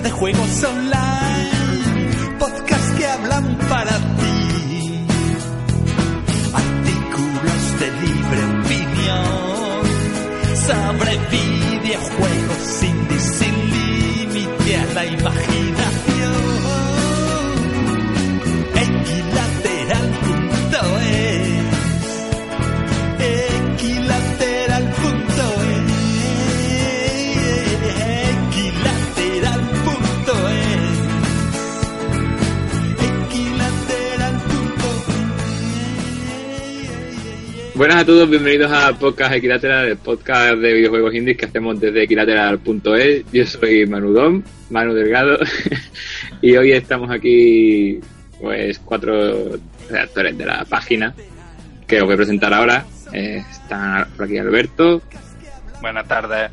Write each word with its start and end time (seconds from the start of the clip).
de 0.00 0.10
juegos 0.10 0.64
online, 0.64 2.38
podcast 2.38 2.96
que 2.96 3.06
hablan 3.06 3.58
para 3.68 3.98
ti, 3.98 5.06
artículos 6.54 7.80
de 7.80 7.90
libre 8.00 8.40
opinión. 8.60 9.82
Sobre 10.66 11.18
videojuegos 11.28 12.62
sin 12.62 13.06
límite 13.70 14.76
a 14.76 14.94
la 14.94 15.04
imaginación. 15.04 16.11
Buenas 37.82 38.02
a 38.02 38.06
todos, 38.06 38.30
bienvenidos 38.30 38.70
a 38.70 38.92
Podcast 38.92 39.34
Equilateral, 39.34 39.88
el 39.88 39.96
podcast 39.96 40.54
de 40.54 40.72
videojuegos 40.72 41.12
indies 41.16 41.36
que 41.36 41.46
hacemos 41.46 41.80
desde 41.80 42.04
equilateral.es. 42.04 43.24
Yo 43.32 43.44
soy 43.44 43.86
Manudón, 43.86 44.44
Manu 44.70 44.94
Delgado, 44.94 45.36
y 46.40 46.56
hoy 46.56 46.70
estamos 46.70 47.10
aquí, 47.10 47.98
pues, 48.40 48.78
cuatro 48.78 49.58
redactores 49.90 50.38
de 50.38 50.46
la 50.46 50.64
página 50.64 51.12
que 51.84 51.96
os 51.96 52.04
voy 52.04 52.14
a 52.14 52.18
presentar 52.18 52.54
ahora. 52.54 52.86
Eh, 53.12 53.44
está 53.50 54.06
por 54.16 54.26
aquí 54.26 54.38
Alberto. 54.38 55.02
Buenas 55.80 56.06
tardes. 56.06 56.52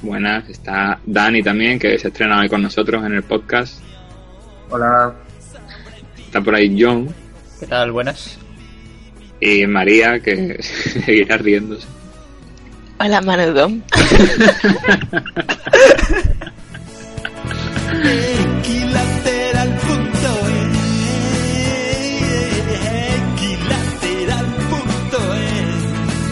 Buenas, 0.00 0.48
está 0.48 1.00
Dani 1.04 1.42
también, 1.42 1.78
que 1.78 1.98
se 1.98 2.08
estrena 2.08 2.40
hoy 2.40 2.48
con 2.48 2.62
nosotros 2.62 3.04
en 3.04 3.12
el 3.12 3.24
podcast. 3.24 3.78
Hola. 4.70 5.14
Está 6.16 6.40
por 6.40 6.54
ahí 6.54 6.74
John. 6.80 7.14
¿Qué 7.60 7.66
tal? 7.66 7.92
Buenas 7.92 8.38
y 9.40 9.66
María, 9.66 10.20
que 10.20 10.62
seguirá 11.04 11.36
riéndose. 11.36 11.86
Hola, 12.98 13.20
Manudón. 13.20 13.82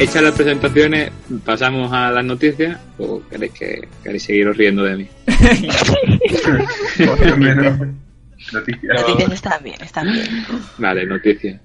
Hechas 0.03 0.23
las 0.23 0.35
presentaciones, 0.35 1.13
pasamos 1.45 1.93
a 1.93 2.11
las 2.11 2.25
noticias 2.25 2.77
o 2.99 3.23
queréis 3.31 3.53
que 3.53 3.89
queréis 4.03 4.25
seguiros 4.25 4.57
riendo 4.57 4.83
de 4.83 4.97
mí. 4.97 5.09
noticias 8.53 9.33
están 9.33 9.63
bien, 9.63 9.81
están 9.81 10.13
bien. 10.13 10.27
Vale, 10.79 11.07
noticias. 11.07 11.61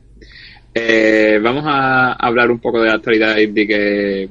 Eh, 0.79 1.39
vamos 1.41 1.63
a 1.65 2.13
hablar 2.13 2.51
un 2.51 2.59
poco 2.59 2.79
de 2.79 2.89
la 2.89 2.95
actualidad 2.95 3.37
indie 3.37 3.65
que, 3.65 4.29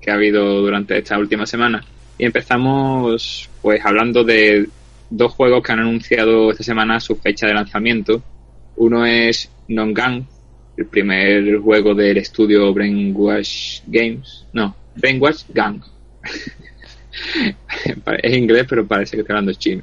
que 0.00 0.10
ha 0.10 0.14
habido 0.14 0.60
durante 0.60 0.96
esta 0.96 1.18
última 1.18 1.44
semana. 1.44 1.84
Y 2.16 2.24
empezamos 2.24 3.50
pues 3.60 3.84
hablando 3.84 4.22
de 4.22 4.68
dos 5.10 5.32
juegos 5.32 5.64
que 5.64 5.72
han 5.72 5.80
anunciado 5.80 6.52
esta 6.52 6.62
semana 6.62 7.00
su 7.00 7.16
fecha 7.16 7.48
de 7.48 7.54
lanzamiento. 7.54 8.22
Uno 8.76 9.04
es 9.04 9.50
Non-Gang, 9.66 10.22
el 10.76 10.86
primer 10.86 11.58
juego 11.58 11.96
del 11.96 12.18
estudio 12.18 12.72
Brainwash 12.72 13.80
Games. 13.88 14.46
No, 14.52 14.76
Brainwash 14.94 15.46
Gang. 15.48 15.82
es 18.22 18.36
inglés, 18.36 18.66
pero 18.68 18.86
parece 18.86 19.16
que 19.16 19.22
estoy 19.22 19.34
hablando 19.34 19.52
chino. 19.54 19.82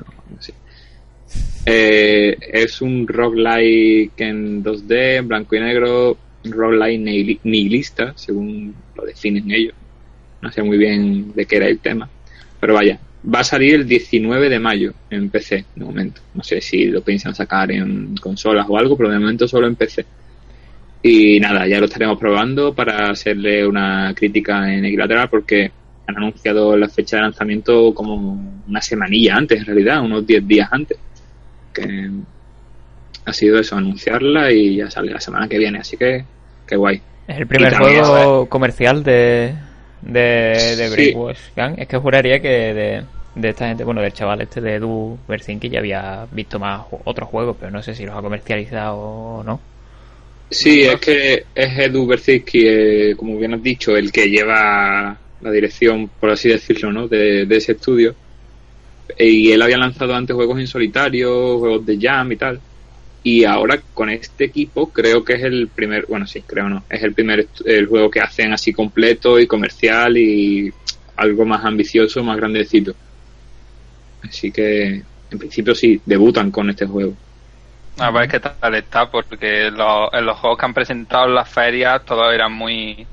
Eh, 1.69 2.37
es 2.53 2.81
un 2.81 3.05
roguelike 3.05 4.13
en 4.21 4.63
2D, 4.63 5.17
en 5.17 5.27
blanco 5.27 5.53
y 5.53 5.59
negro, 5.59 6.17
roguelike 6.45 7.41
nihilista, 7.43 8.13
según 8.15 8.73
lo 8.95 9.03
definen 9.03 9.51
ellos. 9.51 9.73
No 10.41 10.49
sé 10.49 10.63
muy 10.63 10.77
bien 10.77 11.33
de 11.35 11.45
qué 11.45 11.57
era 11.57 11.67
el 11.67 11.79
tema. 11.79 12.09
Pero 12.61 12.73
vaya, 12.73 12.97
va 13.33 13.41
a 13.41 13.43
salir 13.43 13.75
el 13.75 13.85
19 13.85 14.47
de 14.47 14.59
mayo 14.59 14.93
en 15.09 15.29
PC, 15.29 15.65
de 15.75 15.83
momento. 15.83 16.21
No 16.35 16.41
sé 16.41 16.61
si 16.61 16.85
lo 16.85 17.01
piensan 17.01 17.35
sacar 17.35 17.69
en 17.71 18.15
consolas 18.15 18.65
o 18.69 18.77
algo, 18.77 18.95
pero 18.95 19.09
de 19.09 19.19
momento 19.19 19.45
solo 19.45 19.67
en 19.67 19.75
PC. 19.75 20.05
Y 21.03 21.37
nada, 21.41 21.67
ya 21.67 21.79
lo 21.79 21.85
estaremos 21.87 22.17
probando 22.17 22.73
para 22.73 23.09
hacerle 23.09 23.67
una 23.67 24.13
crítica 24.15 24.73
en 24.73 24.85
Equilateral 24.85 25.29
porque 25.29 25.69
han 26.07 26.15
anunciado 26.15 26.77
la 26.77 26.87
fecha 26.87 27.17
de 27.17 27.23
lanzamiento 27.23 27.93
como 27.93 28.61
una 28.67 28.81
semanilla 28.81 29.35
antes, 29.35 29.59
en 29.59 29.65
realidad, 29.65 30.01
unos 30.01 30.25
10 30.25 30.47
días 30.47 30.69
antes 30.71 30.97
que 31.73 32.09
ha 33.25 33.33
sido 33.33 33.59
eso, 33.59 33.75
anunciarla 33.75 34.51
y 34.51 34.77
ya 34.77 34.89
sale 34.89 35.11
la 35.11 35.19
semana 35.19 35.47
que 35.47 35.57
viene, 35.57 35.79
así 35.79 35.97
que 35.97 36.23
qué 36.65 36.75
guay. 36.75 37.01
Es 37.27 37.37
el 37.37 37.47
primer 37.47 37.75
juego 37.75 38.47
comercial 38.47 39.03
de, 39.03 39.53
de, 40.01 40.75
de 40.77 41.35
Gang. 41.55 41.75
Es 41.77 41.87
que 41.87 41.97
juraría 41.97 42.39
que 42.39 42.47
de, 42.47 43.03
de, 43.35 43.49
esta 43.49 43.67
gente, 43.67 43.83
bueno, 43.83 44.01
del 44.01 44.13
chaval 44.13 44.41
este 44.41 44.61
de 44.61 44.75
Edu 44.75 45.17
que 45.27 45.69
ya 45.69 45.79
había 45.79 46.25
visto 46.31 46.57
más 46.57 46.85
otros 47.03 47.27
juegos, 47.27 47.57
pero 47.59 47.69
no 47.69 47.83
sé 47.83 47.95
si 47.95 48.05
los 48.05 48.15
ha 48.15 48.21
comercializado 48.21 48.97
o 48.97 49.43
no. 49.43 49.59
Sí, 50.49 50.83
es 50.83 50.95
que 51.01 51.43
es 51.53 51.79
Edu 51.79 52.07
Berzinski, 52.07 52.61
eh, 52.65 53.15
como 53.17 53.37
bien 53.37 53.55
has 53.55 53.61
dicho, 53.61 53.97
el 53.97 54.09
que 54.13 54.29
lleva 54.29 55.17
la 55.41 55.51
dirección, 55.51 56.09
por 56.19 56.29
así 56.29 56.47
decirlo, 56.47 56.93
¿no? 56.93 57.09
de, 57.09 57.45
de 57.45 57.57
ese 57.57 57.73
estudio 57.73 58.15
y 59.17 59.51
él 59.51 59.61
había 59.61 59.77
lanzado 59.77 60.15
antes 60.15 60.35
juegos 60.35 60.59
en 60.59 60.67
solitario, 60.67 61.59
juegos 61.59 61.85
de 61.85 61.97
Jam 61.99 62.31
y 62.31 62.35
tal. 62.35 62.59
Y 63.23 63.43
ahora 63.43 63.79
con 63.93 64.09
este 64.09 64.45
equipo 64.45 64.89
creo 64.89 65.23
que 65.23 65.33
es 65.33 65.43
el 65.43 65.67
primer, 65.67 66.05
bueno, 66.07 66.27
sí, 66.27 66.41
creo 66.41 66.69
no, 66.69 66.83
es 66.89 67.03
el 67.03 67.13
primer 67.13 67.47
el 67.65 67.87
juego 67.87 68.09
que 68.09 68.21
hacen 68.21 68.53
así 68.53 68.71
completo 68.71 69.39
y 69.39 69.47
comercial 69.47 70.17
y 70.17 70.71
algo 71.15 71.45
más 71.45 71.65
ambicioso, 71.65 72.23
más 72.23 72.37
grandecito. 72.37 72.93
Así 74.23 74.51
que 74.51 75.01
en 75.29 75.39
principio 75.39 75.75
sí, 75.75 75.99
debutan 76.05 76.51
con 76.51 76.69
este 76.69 76.85
juego. 76.85 77.13
A 77.99 78.11
ver 78.11 78.29
qué 78.29 78.39
tal 78.39 78.75
está, 78.75 79.09
porque 79.09 79.71
los, 79.71 80.13
en 80.13 80.25
los 80.25 80.37
juegos 80.37 80.59
que 80.59 80.65
han 80.65 80.73
presentado 80.73 81.25
en 81.25 81.33
las 81.33 81.49
ferias 81.49 82.05
todos 82.05 82.31
eran 82.31 82.53
muy, 82.53 83.07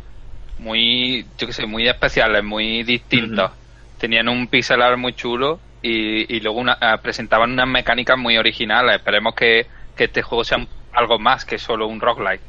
muy, 0.59 1.25
yo 1.38 1.47
qué 1.47 1.53
sé, 1.53 1.66
muy 1.66 1.88
especiales, 1.88 2.44
muy 2.44 2.83
distintos. 2.83 3.50
Tenían 3.99 4.28
un 4.28 4.47
pixel 4.47 4.83
art 4.83 4.99
muy 4.99 5.15
chulo 5.15 5.59
y, 5.87 6.41
luego 6.41 6.61
una, 6.61 6.78
ah, 6.81 6.99
presentaban 7.03 7.53
unas 7.53 7.69
mecánicas 7.69 8.17
muy 8.17 8.39
originales. 8.39 8.97
Esperemos 8.97 9.34
que, 9.34 9.67
este 9.97 10.22
juego 10.22 10.43
sea 10.43 10.67
algo 10.93 11.19
más 11.19 11.45
que 11.45 11.59
solo 11.59 11.87
un 11.87 12.00
roguelike. 12.00 12.41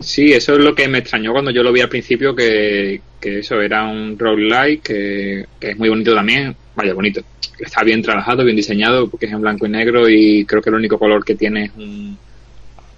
Sí, 0.00 0.32
eso 0.32 0.54
es 0.54 0.60
lo 0.60 0.74
que 0.74 0.88
me 0.88 0.98
extrañó 0.98 1.32
cuando 1.32 1.50
yo 1.50 1.62
lo 1.62 1.72
vi 1.72 1.80
al 1.80 1.88
principio, 1.88 2.34
que, 2.34 3.00
eso 3.20 3.60
era 3.60 3.84
un 3.84 4.18
roguelike, 4.18 4.82
que, 4.82 5.46
que 5.58 5.70
es 5.70 5.78
muy 5.78 5.88
bonito 5.88 6.14
también, 6.14 6.54
vaya 6.74 6.94
bonito, 6.94 7.22
está 7.58 7.82
bien 7.82 8.02
trabajado, 8.02 8.44
bien 8.44 8.56
diseñado, 8.56 9.08
porque 9.08 9.26
es 9.26 9.32
en 9.32 9.40
blanco 9.40 9.66
y 9.66 9.70
negro 9.70 10.08
y 10.08 10.44
creo 10.44 10.60
que 10.62 10.70
el 10.70 10.76
único 10.76 10.98
color 10.98 11.24
que 11.24 11.34
tiene 11.34 11.66
es 11.66 11.72
un 11.76 12.18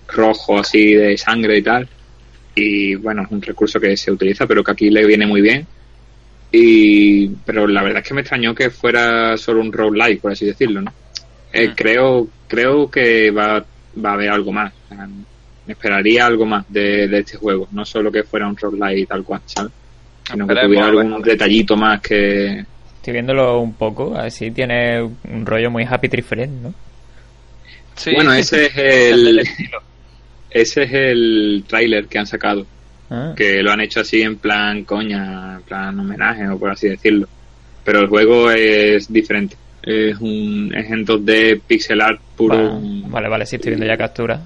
rojo 0.08 0.58
así 0.58 0.94
de 0.94 1.16
sangre 1.16 1.58
y 1.58 1.62
tal. 1.62 1.88
Y 2.54 2.94
bueno, 2.94 3.22
es 3.22 3.30
un 3.30 3.42
recurso 3.42 3.78
que 3.78 3.96
se 3.96 4.10
utiliza, 4.10 4.46
pero 4.46 4.64
que 4.64 4.72
aquí 4.72 4.90
le 4.90 5.06
viene 5.06 5.26
muy 5.26 5.42
bien. 5.42 5.66
Y, 6.58 7.28
pero 7.44 7.66
la 7.66 7.82
verdad 7.82 8.00
es 8.00 8.08
que 8.08 8.14
me 8.14 8.22
extrañó 8.22 8.54
que 8.54 8.70
fuera 8.70 9.36
solo 9.36 9.60
un 9.60 9.70
roguelike, 9.70 10.22
por 10.22 10.32
así 10.32 10.46
decirlo, 10.46 10.80
¿no? 10.80 10.92
Eh, 11.52 11.68
mm. 11.68 11.74
creo, 11.74 12.28
creo 12.48 12.90
que 12.90 13.30
va, 13.30 13.62
va 14.02 14.10
a 14.10 14.14
haber 14.14 14.30
algo 14.30 14.52
más. 14.52 14.72
me 15.66 15.72
esperaría 15.72 16.24
algo 16.24 16.46
más 16.46 16.64
de, 16.70 17.04
este 17.18 17.36
juego, 17.36 17.68
no 17.72 17.84
solo 17.84 18.10
que 18.10 18.22
fuera 18.22 18.48
un 18.48 18.56
roguelike 18.56 19.06
tal 19.06 19.22
cual, 19.22 19.42
¿sabes? 19.44 19.72
Sino 20.30 20.46
que 20.46 20.54
tuviera 20.54 20.86
algún 20.86 21.20
detallito 21.20 21.76
más 21.76 22.00
que... 22.00 22.64
Estoy 22.96 23.12
viéndolo 23.12 23.60
un 23.60 23.74
poco, 23.74 24.16
así 24.16 24.50
tiene 24.50 25.02
un 25.02 25.44
rollo 25.44 25.70
muy 25.70 25.84
Happy 25.84 26.08
Tree 26.08 26.22
Friend, 26.22 26.62
¿no? 26.62 26.74
Bueno, 28.14 28.32
ese 28.32 28.66
es 28.66 28.76
el... 28.76 29.48
ese 30.50 30.82
es 30.84 30.92
el 30.92 31.64
tráiler 31.68 32.06
que 32.06 32.18
han 32.18 32.26
sacado. 32.26 32.66
Ah. 33.10 33.34
Que 33.36 33.62
lo 33.62 33.70
han 33.70 33.80
hecho 33.80 34.00
así 34.00 34.22
en 34.22 34.36
plan 34.36 34.84
coña, 34.84 35.56
en 35.56 35.62
plan 35.62 35.98
homenaje 35.98 36.48
o 36.48 36.58
por 36.58 36.70
así 36.70 36.88
decirlo. 36.88 37.28
Pero 37.84 38.00
el 38.00 38.08
juego 38.08 38.50
es 38.50 39.12
diferente. 39.12 39.56
Es 39.82 40.18
un 40.18 40.72
es 40.76 40.90
en 40.90 41.06
2D 41.06 41.60
pixel 41.66 42.00
art 42.00 42.20
puro. 42.36 42.80
Vale, 42.80 43.28
vale, 43.28 43.46
sí, 43.46 43.56
estoy 43.56 43.70
viendo 43.70 43.86
ya 43.86 43.96
captura. 43.96 44.40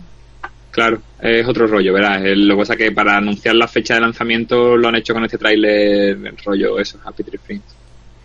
Claro, 0.70 1.00
es 1.20 1.46
otro 1.48 1.66
rollo, 1.66 1.92
¿verdad? 1.92 2.22
Lo 2.36 2.54
que 2.54 2.58
pasa 2.60 2.74
es 2.74 2.78
que 2.78 2.92
para 2.92 3.16
anunciar 3.16 3.54
la 3.56 3.66
fecha 3.66 3.94
de 3.94 4.02
lanzamiento 4.02 4.76
lo 4.76 4.88
han 4.88 4.96
hecho 4.96 5.14
con 5.14 5.24
este 5.24 5.38
tráiler, 5.38 6.34
rollo 6.44 6.78
eso, 6.78 7.00
Happy 7.04 7.24
Tree 7.24 7.38
Friends. 7.38 7.76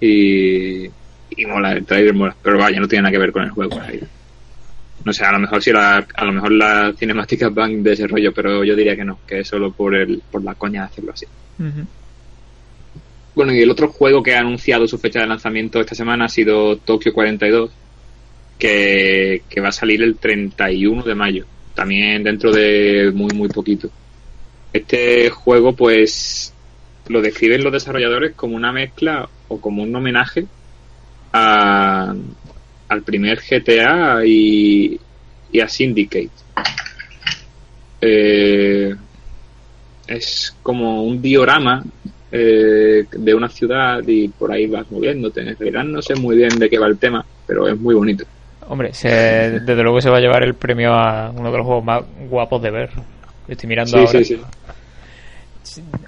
Y, 0.01 0.85
y 0.85 1.45
mola, 1.47 1.71
el 1.71 1.85
tráiler 1.85 2.13
mola. 2.13 2.35
Pero 2.43 2.59
vaya, 2.59 2.79
no 2.79 2.87
tiene 2.87 3.03
nada 3.03 3.11
que 3.13 3.17
ver 3.17 3.31
con 3.31 3.43
el 3.43 3.49
juego. 3.49 3.79
Ahí 3.81 4.01
no 5.03 5.13
sé, 5.13 5.23
a 5.23 5.31
lo 5.31 5.39
mejor 5.39 5.61
si 5.61 5.71
la, 5.71 6.05
a 6.15 6.25
lo 6.25 6.33
mejor 6.33 6.51
las 6.51 6.95
cinemáticas 6.95 7.53
van 7.53 7.83
de 7.83 7.93
ese 7.93 8.07
rollo, 8.07 8.33
pero 8.33 8.63
yo 8.63 8.75
diría 8.75 8.95
que 8.95 9.05
no, 9.05 9.19
que 9.27 9.39
es 9.39 9.47
solo 9.47 9.71
por 9.71 9.95
el, 9.95 10.21
por 10.31 10.43
la 10.43 10.55
coña 10.55 10.81
de 10.81 10.87
hacerlo 10.87 11.11
así. 11.13 11.25
Bueno, 13.35 13.53
y 13.53 13.61
el 13.61 13.69
otro 13.69 13.89
juego 13.89 14.23
que 14.23 14.35
ha 14.35 14.39
anunciado 14.39 14.87
su 14.87 14.97
fecha 14.97 15.19
de 15.19 15.27
lanzamiento 15.27 15.79
esta 15.79 15.93
semana 15.93 16.25
ha 16.25 16.29
sido 16.29 16.77
Tokyo 16.77 17.13
42, 17.13 17.69
que, 18.57 19.43
que 19.49 19.61
va 19.61 19.69
a 19.69 19.73
salir 19.73 20.01
el 20.01 20.15
31 20.15 21.03
de 21.03 21.15
mayo, 21.15 21.45
también 21.73 22.23
dentro 22.23 22.51
de 22.51 23.11
muy, 23.13 23.31
muy 23.35 23.49
poquito. 23.49 23.89
Este 24.71 25.29
juego, 25.29 25.73
pues, 25.73 26.53
lo 27.07 27.21
describen 27.21 27.63
los 27.63 27.73
desarrolladores 27.73 28.33
como 28.35 28.55
una 28.55 28.71
mezcla 28.71 29.29
o 29.49 29.61
como 29.61 29.83
un 29.83 29.95
homenaje 29.95 30.47
a, 31.31 32.15
al 32.89 33.03
primer 33.03 33.39
GTA 33.39 34.25
y, 34.25 34.99
y 35.49 35.59
a 35.59 35.67
Syndicate. 35.67 36.31
Eh, 38.01 38.93
es 40.07 40.57
como 40.61 41.03
un 41.03 41.21
diorama 41.21 41.83
eh, 42.31 43.07
de 43.11 43.33
una 43.33 43.49
ciudad 43.49 44.03
y 44.07 44.29
por 44.29 44.51
ahí 44.51 44.67
vas 44.67 44.89
moviéndote. 44.91 45.41
En 45.41 45.55
realidad 45.57 45.83
no 45.83 46.01
sé 46.01 46.15
muy 46.15 46.35
bien 46.37 46.59
de 46.59 46.69
qué 46.69 46.77
va 46.77 46.87
el 46.87 46.99
tema, 46.99 47.25
pero 47.45 47.67
es 47.67 47.79
muy 47.79 47.95
bonito. 47.95 48.25
Hombre, 48.67 48.93
se, 48.93 49.09
desde 49.09 49.83
luego 49.83 50.01
se 50.01 50.09
va 50.09 50.17
a 50.17 50.21
llevar 50.21 50.43
el 50.43 50.55
premio 50.55 50.93
a 50.93 51.29
uno 51.31 51.51
de 51.51 51.57
los 51.57 51.65
juegos 51.65 51.83
más 51.83 52.03
guapos 52.29 52.61
de 52.61 52.71
ver. 52.71 52.89
Estoy 53.47 53.69
mirando 53.69 53.97
Sí, 53.97 54.07
ahora. 54.07 54.19
sí, 54.19 54.25
sí. 54.25 54.37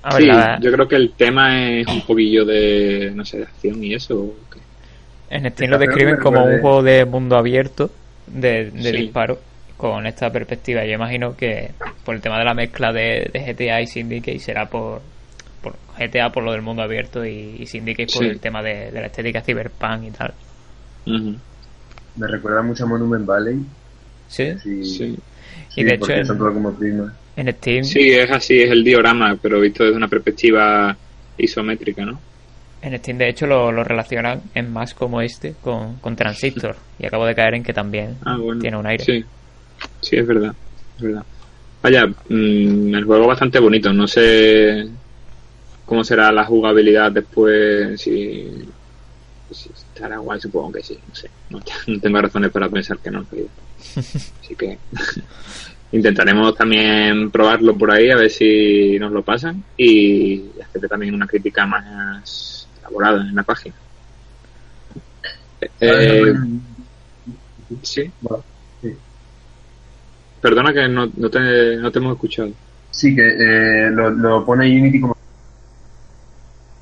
A 0.04 0.14
ver, 0.14 0.22
Sí, 0.22 0.28
la- 0.28 0.60
yo 0.62 0.72
creo 0.72 0.88
que 0.88 0.96
el 0.96 1.16
tema 1.16 1.70
es 1.80 1.88
un 1.88 2.02
poquillo 2.02 2.46
de, 2.46 3.12
no 3.14 3.26
sé, 3.26 3.38
de 3.38 3.44
acción 3.44 3.84
y 3.84 3.94
eso. 3.94 4.20
¿o 4.20 4.48
qué? 4.50 4.67
En 5.30 5.52
Steam 5.52 5.72
lo 5.72 5.78
describen 5.78 6.16
me 6.16 6.22
como 6.22 6.44
un 6.46 6.60
juego 6.62 6.84
de 6.84 7.06
mundo 7.06 7.38
abierto, 7.38 7.90
de, 8.28 8.72
de 8.72 8.82
Sí. 8.84 8.98
disparo, 8.98 9.40
con 9.78 10.06
esta 10.08 10.32
perspectiva. 10.32 10.86
Yo 10.86 10.94
imagino 10.94 11.36
que 11.36 11.70
por 12.04 12.16
el 12.16 12.22
tema 12.22 12.40
de 12.40 12.46
la 12.46 12.54
mezcla 12.54 12.92
de, 12.94 13.30
de 13.32 13.40
GTA 13.56 13.82
y 13.82 13.88
Syndicate 13.88 14.40
será 14.40 14.66
por, 14.68 15.02
por 15.62 15.76
GTA 15.98 16.30
por 16.32 16.44
lo 16.44 16.52
del 16.52 16.62
mundo 16.62 16.82
abierto 16.82 17.26
y, 17.26 17.56
y 17.60 17.66
Syndicate 17.66 18.12
por 18.14 18.24
Sí. 18.24 18.30
el 18.30 18.40
tema 18.40 18.62
de, 18.64 18.92
de 18.92 19.02
la 19.02 19.08
estética 19.08 19.42
cyberpunk 19.42 20.04
y 20.08 20.12
tal. 20.12 20.34
Me 22.16 22.28
recuerda 22.28 22.62
mucho 22.62 22.84
a 22.86 22.88
Monument 22.88 23.26
Valley. 23.26 23.60
Sí, 24.28 24.54
Sí, 24.62 24.84
Sí. 24.84 25.18
Y 25.76 25.84
de 25.84 25.98
porque 25.98 26.14
hecho 26.14 26.22
en- 26.22 26.26
son 26.26 26.38
todo 26.38 26.54
como 26.54 26.74
primas. 26.74 27.14
en 27.36 27.54
Steam. 27.54 27.84
Sí, 27.84 28.12
es 28.12 28.32
así, 28.32 28.62
es 28.62 28.72
el 28.72 28.84
diorama, 28.84 29.38
pero 29.42 29.60
visto 29.60 29.84
desde 29.84 29.98
una 29.98 30.08
perspectiva 30.08 30.96
isométrica, 31.38 32.04
¿no? 32.04 32.20
En 32.82 32.98
Steam, 33.00 33.18
de 33.18 33.30
hecho, 33.30 33.48
lo, 33.48 33.72
lo 33.72 33.84
relacionan 33.84 34.42
en 34.54 34.72
más 34.72 34.94
como 34.94 35.22
este 35.22 35.56
con, 35.62 35.96
con 35.96 36.16
Transistor. 36.16 36.76
Y 37.00 37.06
acabo 37.06 37.26
de 37.26 37.36
caer 37.36 37.56
en 37.56 37.64
que 37.64 37.74
también 37.74 38.18
Ah, 38.24 38.38
bueno. 38.38 38.62
tiene 38.62 38.78
un 38.78 38.86
aire. 38.86 39.04
Sí, 39.04 39.26
sí, 40.02 40.16
es 40.18 40.28
verdad. 40.28 40.54
Es 40.98 41.04
verdad. 41.04 41.24
Vaya, 41.82 42.06
mm, 42.08 42.96
el 42.96 43.04
juego 43.04 43.28
bastante 43.28 43.60
bonito. 43.60 43.92
No 43.94 44.08
sé 44.08 44.88
cómo 45.86 46.04
será 46.04 46.32
la 46.32 46.46
jugabilidad 46.46 47.12
después. 47.12 48.00
Si, 48.00 48.48
si 49.52 49.70
estará 49.70 50.18
guay, 50.20 50.40
supongo 50.40 50.72
que 50.74 50.84
sí. 50.84 50.98
No 51.10 51.16
sé. 51.16 51.30
No, 51.50 51.60
no 51.88 52.00
tengo 52.00 52.22
razones 52.22 52.52
para 52.52 52.70
pensar 52.70 53.00
que 53.00 53.10
no. 53.12 53.26
Así 53.96 54.56
que 54.58 54.78
intentaremos 55.92 56.56
también 56.56 57.32
probarlo 57.32 57.76
por 57.78 57.92
ahí 57.92 58.10
a 58.12 58.18
ver 58.18 58.30
si 58.30 58.98
nos 59.00 59.12
lo 59.12 59.24
pasan 59.24 59.64
y 59.78 60.44
hacerle 60.62 60.88
también 60.88 61.14
una 61.16 61.26
crítica 61.28 61.66
más 61.66 62.57
elaborada 62.88 63.22
en 63.22 63.36
la 63.36 63.44
página. 63.44 63.76
Eh, 65.80 66.34
sí. 67.84 68.12
Bueno, 68.22 68.44
sí. 68.82 68.96
Perdona 70.42 70.74
que 70.74 70.88
no, 70.88 71.12
no, 71.16 71.30
te, 71.30 71.78
no 71.78 71.92
te 71.92 72.00
hemos 72.00 72.14
escuchado. 72.14 72.52
Sí, 72.92 73.16
que 73.16 73.28
eh, 73.28 73.90
lo, 73.92 74.10
lo 74.12 74.46
pone 74.46 74.66
Unity 74.68 75.02
como... 75.02 75.16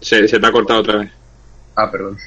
Se, 0.02 0.28
se 0.28 0.40
te 0.40 0.48
ha 0.48 0.52
cortado 0.52 0.82
otra 0.82 0.98
vez. 0.98 1.12
Ah, 1.76 1.90
perdón. 1.92 2.18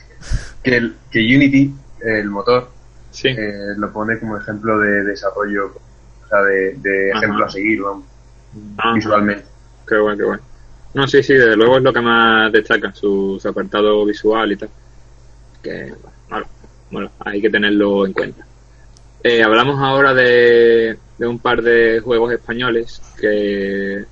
Que, 0.62 0.76
el- 0.76 0.96
que 1.10 1.20
Unity, 1.20 1.72
el 2.02 2.28
motor, 2.30 2.70
Sí. 3.10 3.28
eh, 3.28 3.74
lo 3.76 3.92
pone 3.92 4.18
como 4.18 4.36
ejemplo 4.36 4.78
de 4.78 5.04
desarrollo, 5.04 5.66
o 5.66 6.28
sea, 6.28 6.42
de, 6.42 7.10
ejemplo 7.10 7.44
a 7.44 7.48
seguir, 7.48 7.80
vamos, 7.82 8.04
Ah, 8.78 8.92
visualmente. 8.94 9.44
Qué 9.86 9.96
guay, 9.98 10.16
qué 10.16 10.24
guay. 10.24 10.38
No, 10.94 11.06
sí, 11.06 11.22
sí, 11.22 11.34
desde 11.34 11.56
luego 11.56 11.76
es 11.76 11.82
lo 11.82 11.92
que 11.92 12.00
más 12.00 12.50
destaca, 12.52 12.94
su, 12.94 13.40
apartado 13.44 14.04
visual 14.04 14.52
y 14.52 14.56
tal. 14.56 14.70
Que, 15.62 15.92
bueno, 16.28 16.46
bueno, 16.90 17.10
hay 17.20 17.40
que 17.40 17.50
tenerlo 17.50 18.06
en 18.06 18.12
cuenta. 18.12 18.46
Eh, 19.22 19.42
hablamos 19.42 19.80
ahora 19.80 20.14
de, 20.14 20.96
de 21.18 21.26
un 21.26 21.38
par 21.38 21.62
de 21.62 22.00
juegos 22.00 22.32
españoles 22.32 23.02
que 23.20 24.04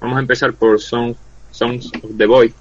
vamos 0.00 0.16
a 0.16 0.20
empezar 0.20 0.52
por 0.52 0.80
Song, 0.80 1.14
Songs 1.50 1.90
of 2.02 2.10
the 2.16 2.26
Boy, 2.26 2.52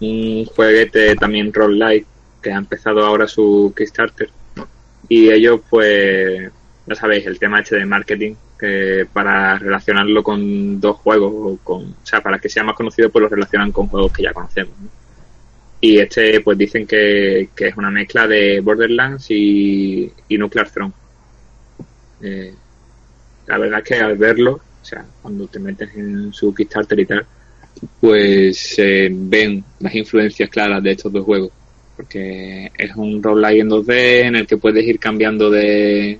un 0.00 0.44
jueguete 0.46 1.14
también 1.16 1.52
roguelike 1.52 2.06
que 2.42 2.52
ha 2.52 2.56
empezado 2.56 3.04
ahora 3.04 3.28
su 3.28 3.72
Kickstarter 3.76 4.30
y 5.08 5.30
ellos 5.30 5.60
pues 5.68 6.50
ya 6.86 6.94
sabéis 6.94 7.26
el 7.26 7.38
tema 7.38 7.60
este 7.60 7.76
de 7.76 7.84
marketing 7.84 8.34
que 8.60 9.06
para 9.10 9.58
relacionarlo 9.58 10.22
con 10.22 10.80
dos 10.80 10.96
juegos 10.98 11.32
o 11.34 11.58
con 11.64 11.82
o 11.84 12.06
sea 12.06 12.20
para 12.20 12.38
que 12.38 12.48
sea 12.48 12.62
más 12.62 12.76
conocido 12.76 13.10
pues 13.10 13.22
lo 13.22 13.28
relacionan 13.28 13.72
con 13.72 13.86
juegos 13.88 14.12
que 14.12 14.24
ya 14.24 14.34
conocemos 14.34 14.78
¿no? 14.78 14.88
y 15.80 15.98
este 15.98 16.40
pues 16.42 16.58
dicen 16.58 16.86
que, 16.86 17.48
es 17.56 17.76
una 17.76 17.90
mezcla 17.90 18.28
de 18.28 18.60
Borderlands 18.60 19.30
y, 19.30 20.12
y 20.28 20.38
Nuclear 20.38 20.70
Throne 20.70 20.92
Eh, 22.22 22.52
la 23.46 23.56
verdad 23.56 23.80
es 23.80 23.84
que 23.88 23.94
al 23.94 24.18
verlo 24.18 24.60
o 24.82 24.84
sea 24.84 25.04
cuando 25.22 25.46
te 25.46 25.58
metes 25.58 25.88
en 25.96 26.32
su 26.32 26.54
Kickstarter 26.54 27.00
y 27.00 27.06
tal 27.06 27.26
pues 27.98 28.58
se 28.58 29.08
ven 29.10 29.64
las 29.78 29.94
influencias 29.94 30.50
claras 30.50 30.82
de 30.82 30.90
estos 30.90 31.10
dos 31.10 31.24
juegos 31.24 31.50
porque 31.96 32.70
es 32.76 32.96
un 32.96 33.22
roguelike 33.22 33.60
en 33.60 33.70
2D 33.70 33.92
en 34.26 34.36
el 34.36 34.46
que 34.46 34.56
puedes 34.56 34.86
ir 34.86 34.98
cambiando 34.98 35.50
de, 35.50 36.18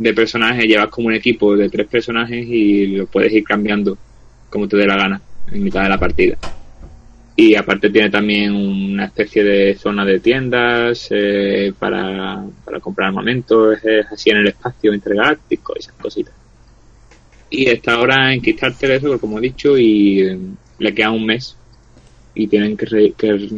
de 0.00 0.14
personajes, 0.14 0.64
llevas 0.64 0.88
como 0.88 1.08
un 1.08 1.14
equipo 1.14 1.54
de 1.54 1.68
tres 1.68 1.86
personajes 1.86 2.46
y 2.48 2.86
lo 2.86 3.06
puedes 3.06 3.30
ir 3.34 3.44
cambiando 3.44 3.98
como 4.48 4.66
te 4.66 4.78
dé 4.78 4.86
la 4.86 4.96
gana 4.96 5.20
en 5.52 5.62
mitad 5.62 5.82
de 5.82 5.90
la 5.90 5.98
partida. 5.98 6.38
Y 7.36 7.54
aparte 7.54 7.90
tiene 7.90 8.08
también 8.08 8.54
una 8.54 9.04
especie 9.04 9.44
de 9.44 9.74
zona 9.74 10.06
de 10.06 10.20
tiendas 10.20 11.08
eh, 11.10 11.74
para, 11.78 12.42
para 12.64 12.80
comprar 12.80 13.08
armamentos, 13.08 13.76
es 13.84 14.06
así 14.10 14.30
en 14.30 14.38
el 14.38 14.48
espacio 14.48 14.94
intergaláctico 14.94 15.76
esas 15.76 15.94
cositas. 15.96 16.32
Y 17.50 17.68
está 17.68 17.94
ahora 17.94 18.32
en 18.32 18.40
Kickstarter 18.40 18.92
eso, 18.92 19.20
como 19.20 19.38
he 19.38 19.42
dicho, 19.42 19.76
y 19.76 20.22
eh, 20.22 20.38
le 20.78 20.94
queda 20.94 21.10
un 21.10 21.26
mes 21.26 21.58
y 22.34 22.46
tienen 22.46 22.74
que, 22.74 23.12
que, 23.18 23.48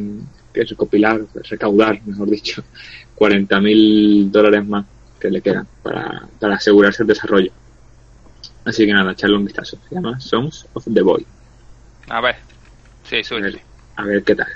que 0.52 0.64
recopilar, 0.64 1.20
recaudar, 1.48 2.00
mejor 2.04 2.28
dicho, 2.28 2.64
40 3.14 3.60
mil 3.60 4.32
dólares 4.32 4.66
más 4.66 4.86
que 5.22 5.30
le 5.30 5.40
quedan 5.40 5.66
para, 5.82 6.26
para 6.40 6.56
asegurarse 6.56 7.04
el 7.04 7.06
desarrollo. 7.06 7.52
Así 8.64 8.84
que 8.84 8.92
nada, 8.92 9.12
echarle 9.12 9.36
un 9.36 9.44
vistazo. 9.44 9.78
Se 9.88 9.94
llama 9.94 10.18
Songs 10.20 10.66
of 10.72 10.84
the 10.92 11.00
Boy. 11.00 11.24
A 12.08 12.20
ver. 12.20 12.36
Sí, 13.08 13.16
A 13.16 13.24
suyo. 13.24 13.42
ver, 13.42 13.60
a 13.96 14.04
ver 14.04 14.22
qué 14.24 14.34
tal. 14.34 14.48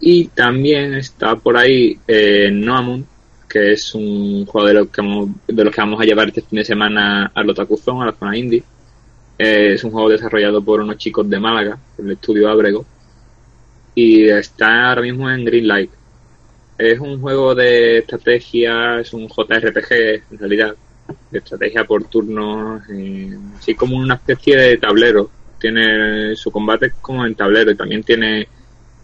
Y 0.00 0.26
también 0.28 0.94
está 0.94 1.36
por 1.36 1.56
ahí 1.56 1.98
eh, 2.08 2.50
que 3.48 3.72
es 3.72 3.94
un 3.94 4.46
juego 4.46 4.66
de 4.66 4.74
los, 4.74 4.88
que 4.88 5.00
vamos, 5.02 5.30
de 5.46 5.64
los 5.64 5.74
que 5.74 5.80
vamos 5.80 6.00
a 6.00 6.04
llevar 6.04 6.28
este 6.28 6.42
fin 6.42 6.58
de 6.58 6.64
semana 6.64 7.30
al 7.34 7.50
Otakuzón, 7.50 8.02
a 8.02 8.06
la 8.06 8.12
zona 8.12 8.36
indie. 8.36 8.64
Eh, 9.38 9.74
es 9.74 9.84
un 9.84 9.90
juego 9.90 10.08
desarrollado 10.08 10.62
por 10.62 10.80
unos 10.80 10.96
chicos 10.96 11.28
de 11.28 11.38
Málaga, 11.38 11.78
el 11.98 12.10
estudio 12.10 12.48
Abrego. 12.48 12.84
Y 13.94 14.28
está 14.28 14.88
ahora 14.88 15.02
mismo 15.02 15.30
en 15.30 15.44
Greenlight. 15.44 15.90
Es 16.90 16.98
un 16.98 17.20
juego 17.20 17.54
de 17.54 17.98
estrategia, 17.98 19.00
es 19.00 19.12
un 19.12 19.28
JRPG 19.28 19.92
en 20.32 20.38
realidad, 20.38 20.74
de 21.30 21.38
estrategia 21.38 21.84
por 21.84 22.04
turnos, 22.04 22.82
eh, 22.90 23.30
así 23.58 23.74
como 23.74 23.96
una 23.96 24.14
especie 24.14 24.56
de 24.56 24.76
tablero. 24.78 25.30
Tiene 25.60 26.34
su 26.34 26.50
combate 26.50 26.92
como 27.00 27.24
en 27.24 27.34
tablero 27.36 27.70
y 27.70 27.76
también 27.76 28.02
tiene 28.02 28.48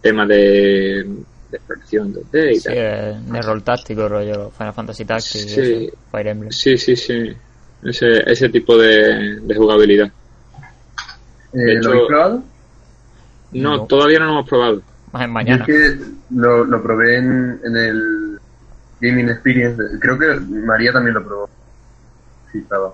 temas 0.00 0.26
de, 0.28 1.04
de 1.04 1.56
exploración 1.56 2.12
2D 2.14 2.52
y 2.52 2.56
Sí, 2.56 2.64
tal. 2.64 2.74
eh, 2.76 3.16
de 3.20 3.42
rol 3.42 3.62
táctico, 3.62 4.08
rollo 4.08 4.50
Final 4.50 4.74
Fantasy 4.74 5.04
Tactics, 5.04 5.52
Sí. 5.54 5.60
eso, 5.60 5.96
Fire 6.10 6.26
Emblem. 6.28 6.50
Sí, 6.50 6.76
sí, 6.76 6.96
sí. 6.96 7.32
Ese, 7.84 8.28
ese 8.28 8.48
tipo 8.48 8.76
de, 8.76 9.36
de 9.40 9.54
jugabilidad. 9.54 10.10
Eh, 11.52 11.58
De 11.58 11.74
¿Lo 11.74 11.78
hecho- 11.80 11.88
habéis 11.90 12.06
probado? 12.08 12.42
No, 13.52 13.76
No. 13.76 13.86
todavía 13.86 14.18
no 14.18 14.24
lo 14.26 14.32
hemos 14.32 14.48
probado. 14.48 14.82
En 15.14 15.20
Yo 15.20 15.28
mañana. 15.28 15.64
Es 15.64 15.66
que 15.66 15.98
lo, 16.30 16.64
lo 16.64 16.82
probé 16.82 17.16
en, 17.18 17.60
en 17.64 17.76
el 17.76 18.40
Gaming 19.00 19.28
Experience. 19.28 19.82
Creo 20.00 20.18
que 20.18 20.34
María 20.40 20.92
también 20.92 21.14
lo 21.14 21.24
probó. 21.24 21.50
Sí, 22.52 22.58
estaba. 22.58 22.92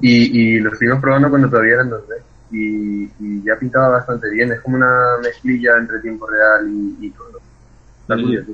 Y, 0.00 0.56
y 0.56 0.60
lo 0.60 0.72
estuvimos 0.72 1.00
probando 1.00 1.30
cuando 1.30 1.48
todavía 1.48 1.74
era 1.74 1.82
en 1.82 1.90
2D. 1.90 2.22
Y, 2.52 3.04
y 3.20 3.42
ya 3.44 3.56
pintaba 3.56 3.88
bastante 3.88 4.30
bien. 4.30 4.52
Es 4.52 4.60
como 4.60 4.76
una 4.76 5.18
mezclilla 5.22 5.76
entre 5.78 6.00
tiempo 6.00 6.26
real 6.26 6.68
y, 6.68 7.06
y 7.06 7.10
todo. 7.10 7.40
Está 8.02 8.16
curioso. 8.16 8.52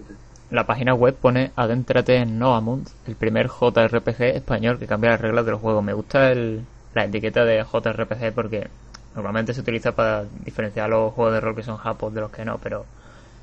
La 0.51 0.65
página 0.65 0.95
web 0.95 1.17
pone 1.17 1.51
Adéntrate 1.57 2.17
en 2.17 2.39
Noamund, 2.39 2.89
el 3.09 3.17
primer 3.17 3.49
JRPG 3.49 4.37
español 4.37 4.79
que 4.79 4.87
cambia 4.87 5.11
las 5.11 5.21
reglas 5.21 5.45
del 5.45 5.57
juego. 5.57 5.83
Me 5.83 5.93
gusta 5.93 6.31
el, 6.31 6.65
la 6.95 7.05
etiqueta 7.05 7.45
de 7.45 7.65
JRPG 7.65 8.33
porque 8.33 8.69
normalmente 9.17 9.55
se 9.55 9.61
utiliza 9.63 9.93
para 9.95 10.25
diferenciar 10.45 10.89
los 10.91 11.13
juegos 11.15 11.35
de 11.35 11.41
rol 11.41 11.57
que 11.57 11.63
son 11.63 11.77
japos 11.79 12.15
de 12.15 12.21
los 12.21 12.31
que 12.31 12.45
no, 12.45 12.59
pero 12.63 12.85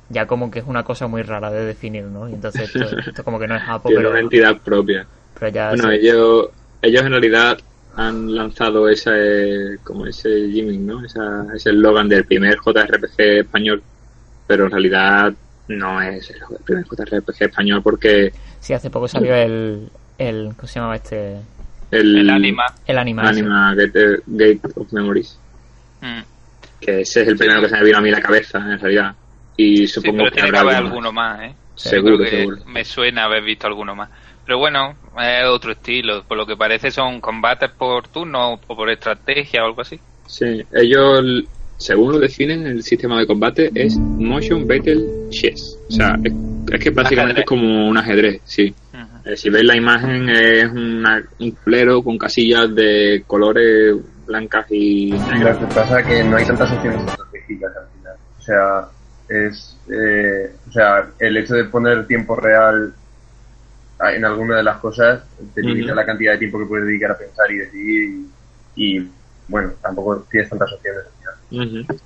ya 0.08 0.26
como 0.26 0.50
que 0.50 0.60
es 0.60 0.64
una 0.66 0.84
cosa 0.84 1.06
muy 1.06 1.22
rara 1.22 1.50
de 1.50 1.64
definir, 1.64 2.04
¿no? 2.04 2.28
Y 2.28 2.34
entonces 2.34 2.74
esto, 2.74 2.98
esto 3.06 3.24
como 3.24 3.38
que 3.38 3.48
no 3.48 3.56
es 3.56 3.62
japo, 3.62 3.88
Tiene 3.88 4.00
pero, 4.00 4.10
una 4.12 4.20
entidad 4.20 4.56
propia. 4.58 5.06
pero 5.38 5.50
ya 5.50 5.68
Bueno, 5.70 5.90
ellos, 5.90 6.48
ellos 6.80 7.02
en 7.02 7.10
realidad 7.10 7.58
han 7.96 8.34
lanzado 8.34 8.88
ese, 8.88 9.78
como 9.84 10.06
ese 10.06 10.48
gimmick, 10.50 10.80
¿no? 10.80 11.04
Esa, 11.04 11.46
ese 11.54 11.70
eslogan 11.70 12.08
del 12.08 12.24
primer 12.24 12.56
JRPG 12.58 13.20
español, 13.40 13.82
pero 14.46 14.64
en 14.64 14.70
realidad 14.70 15.34
no 15.68 16.00
es 16.00 16.30
el 16.30 16.58
primer 16.64 16.84
JRPG 16.84 17.42
español 17.44 17.82
porque 17.82 18.32
sí, 18.60 18.74
hace 18.74 18.90
poco 18.90 19.08
salió 19.08 19.34
el, 19.34 19.88
el 20.18 20.52
¿cómo 20.56 20.68
se 20.68 20.74
llamaba 20.74 20.96
este? 20.96 21.36
el, 21.90 22.18
El 22.18 22.30
anima. 22.30 22.64
El 22.86 22.98
anima. 22.98 23.74
Gate, 23.74 24.20
Gate 24.26 24.60
of 24.74 24.92
Memories, 24.92 25.38
Mm. 26.04 26.22
que 26.80 27.00
ese 27.00 27.22
es 27.22 27.28
el 27.28 27.36
primero 27.38 27.60
que 27.62 27.68
se 27.70 27.76
me 27.76 27.84
vino 27.84 27.98
a 27.98 28.00
mí 28.02 28.10
a 28.10 28.12
la 28.12 28.20
cabeza, 28.20 28.58
en 28.58 28.78
realidad. 28.78 29.14
Y 29.56 29.76
Sí, 29.78 29.86
supongo 29.88 30.18
pero 30.18 30.30
que 30.30 30.34
tiene 30.34 30.50
que 30.50 30.56
habrá 30.58 30.70
haber 30.76 30.86
alguno 30.86 31.12
más, 31.12 31.42
¿eh? 31.42 31.54
Seguro, 31.76 32.18
que 32.18 32.28
seguro. 32.28 32.56
Me 32.66 32.84
suena 32.84 33.24
haber 33.24 33.42
visto 33.42 33.66
alguno 33.66 33.94
más. 33.94 34.10
Pero 34.44 34.58
bueno, 34.58 34.96
es 35.18 35.46
otro 35.46 35.72
estilo. 35.72 36.22
Por 36.24 36.36
lo 36.36 36.44
que 36.46 36.56
parece 36.56 36.90
son 36.90 37.20
combates 37.20 37.70
por 37.70 38.06
turno 38.08 38.52
o 38.52 38.56
por 38.58 38.90
estrategia 38.90 39.62
o 39.62 39.66
algo 39.66 39.80
así. 39.80 39.98
Sí, 40.26 40.62
ellos, 40.74 41.44
según 41.78 42.12
lo 42.12 42.18
definen, 42.18 42.66
el 42.66 42.82
sistema 42.82 43.18
de 43.18 43.26
combate 43.26 43.70
es 43.74 43.96
Motion 43.96 44.66
Battle 44.66 45.02
Chess. 45.30 45.78
O 45.88 45.92
sea, 45.92 46.16
es, 46.22 46.32
es 46.72 46.80
que 46.84 46.90
básicamente 46.90 47.40
Ajedrez. 47.40 47.44
es 47.44 47.46
como 47.46 47.88
un 47.88 47.96
ajedrez, 47.96 48.40
sí. 48.44 48.74
Eh, 49.24 49.36
si 49.38 49.48
ves 49.48 49.64
la 49.64 49.74
imagen, 49.76 50.28
es 50.28 50.70
una- 50.70 51.22
un 51.38 51.52
tablero 51.56 52.02
con 52.02 52.18
casillas 52.18 52.74
de 52.74 53.24
colores 53.26 53.96
blancas 54.26 54.66
y 54.70 55.10
Lo 55.12 55.18
negras. 55.32 55.58
que 55.58 55.66
pasa 55.66 56.00
es 56.00 56.06
que 56.06 56.24
no 56.24 56.36
hay 56.36 56.46
tantas 56.46 56.72
opciones 56.72 57.02
estratégicas 57.06 57.72
al 57.76 57.88
final. 57.98 58.16
O 58.38 58.42
sea, 58.42 58.88
es, 59.28 59.76
eh, 59.90 60.52
o 60.68 60.72
sea, 60.72 61.08
el 61.18 61.36
hecho 61.36 61.54
de 61.54 61.64
poner 61.64 62.06
tiempo 62.06 62.36
real 62.36 62.92
en 64.12 64.24
alguna 64.24 64.56
de 64.56 64.62
las 64.64 64.78
cosas 64.78 65.22
te 65.54 65.62
limita 65.62 65.94
la 65.94 66.04
cantidad 66.04 66.32
de 66.32 66.38
tiempo 66.38 66.58
que 66.58 66.66
puedes 66.66 66.86
dedicar 66.86 67.12
a 67.12 67.18
pensar 67.18 67.50
y 67.50 67.58
decidir 67.58 68.02
y, 68.76 68.96
y, 68.98 69.10
bueno, 69.48 69.72
tampoco 69.80 70.26
tienes 70.30 70.50
tantas 70.50 70.72
opciones 70.72 71.02
al 71.06 71.12
final. 71.48 71.84
Ujú. 71.86 72.00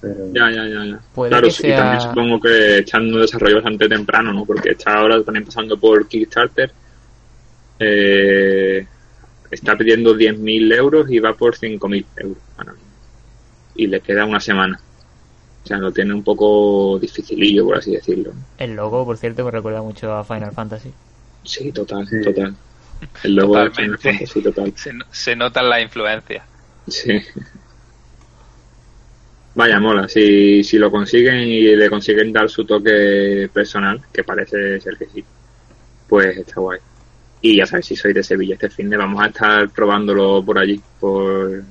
Pero, 0.00 0.14
Ya, 0.32 0.50
ya, 0.50 0.66
ya, 0.68 0.84
ya. 0.84 1.00
Puede 1.14 1.30
claro, 1.30 1.50
sí, 1.50 1.66
y 1.68 1.74
también 1.74 2.00
sea- 2.00 2.10
supongo 2.10 2.38
que 2.40 2.78
están 2.80 3.02
en 3.06 3.14
un 3.14 3.20
desarrollo 3.22 3.54
bastante 3.56 3.88
temprano, 3.88 4.32
¿no? 4.32 4.44
Porque 4.44 4.70
está 4.70 4.94
ahora 4.94 5.22
también 5.24 5.44
pasando 5.46 5.76
por 5.78 6.06
Kickstarter. 6.06 6.70
Eh, 7.78 8.86
está 9.50 9.76
pidiendo 9.76 10.14
10.000 10.16 10.74
euros 10.74 11.10
y 11.10 11.18
va 11.18 11.34
por 11.34 11.56
5.000 11.56 12.04
euros. 12.16 12.38
Y 13.74 13.86
le 13.86 14.00
queda 14.00 14.24
una 14.24 14.40
semana. 14.40 14.80
O 15.64 15.66
sea, 15.66 15.78
lo 15.78 15.92
tiene 15.92 16.14
un 16.14 16.22
poco 16.22 16.98
dificilillo, 17.00 17.64
por 17.66 17.78
así 17.78 17.90
decirlo. 17.92 18.32
El 18.58 18.74
logo, 18.76 19.04
por 19.04 19.16
cierto, 19.18 19.44
me 19.44 19.50
recuerda 19.50 19.82
mucho 19.82 20.12
a 20.14 20.24
Final 20.24 20.52
Fantasy. 20.52 20.92
Sí, 21.44 21.72
total, 21.72 22.06
Sí. 22.08 22.20
total. 22.22 22.54
El 23.24 23.34
logo 23.34 23.58
de 23.58 23.70
Final 23.70 23.96
Totalmente. 23.96 24.12
Fantasy, 24.26 24.42
total. 24.42 24.72
Se, 24.76 24.92
se 25.10 25.36
notan 25.36 25.68
las 25.68 25.82
influencias. 25.82 26.44
Sí. 26.88 27.20
Vaya, 29.54 29.80
mola. 29.80 30.06
Si, 30.08 30.62
si 30.62 30.78
lo 30.78 30.90
consiguen 30.90 31.38
y 31.48 31.62
le 31.76 31.88
consiguen 31.88 32.32
dar 32.32 32.48
su 32.50 32.64
toque 32.64 33.48
personal, 33.52 34.02
que 34.12 34.22
parece 34.22 34.80
ser 34.80 34.96
que 34.98 35.06
sí, 35.06 35.24
pues 36.08 36.36
está 36.36 36.60
guay. 36.60 36.78
Y 37.46 37.58
ya 37.58 37.64
sabes, 37.64 37.86
si 37.86 37.94
sois 37.94 38.12
de 38.12 38.24
Sevilla 38.24 38.54
este 38.54 38.68
fin 38.68 38.90
de 38.90 38.96
vamos 38.96 39.22
a 39.22 39.28
estar 39.28 39.68
probándolo 39.68 40.44
por 40.44 40.58
allí, 40.58 40.82
por, 40.98 41.62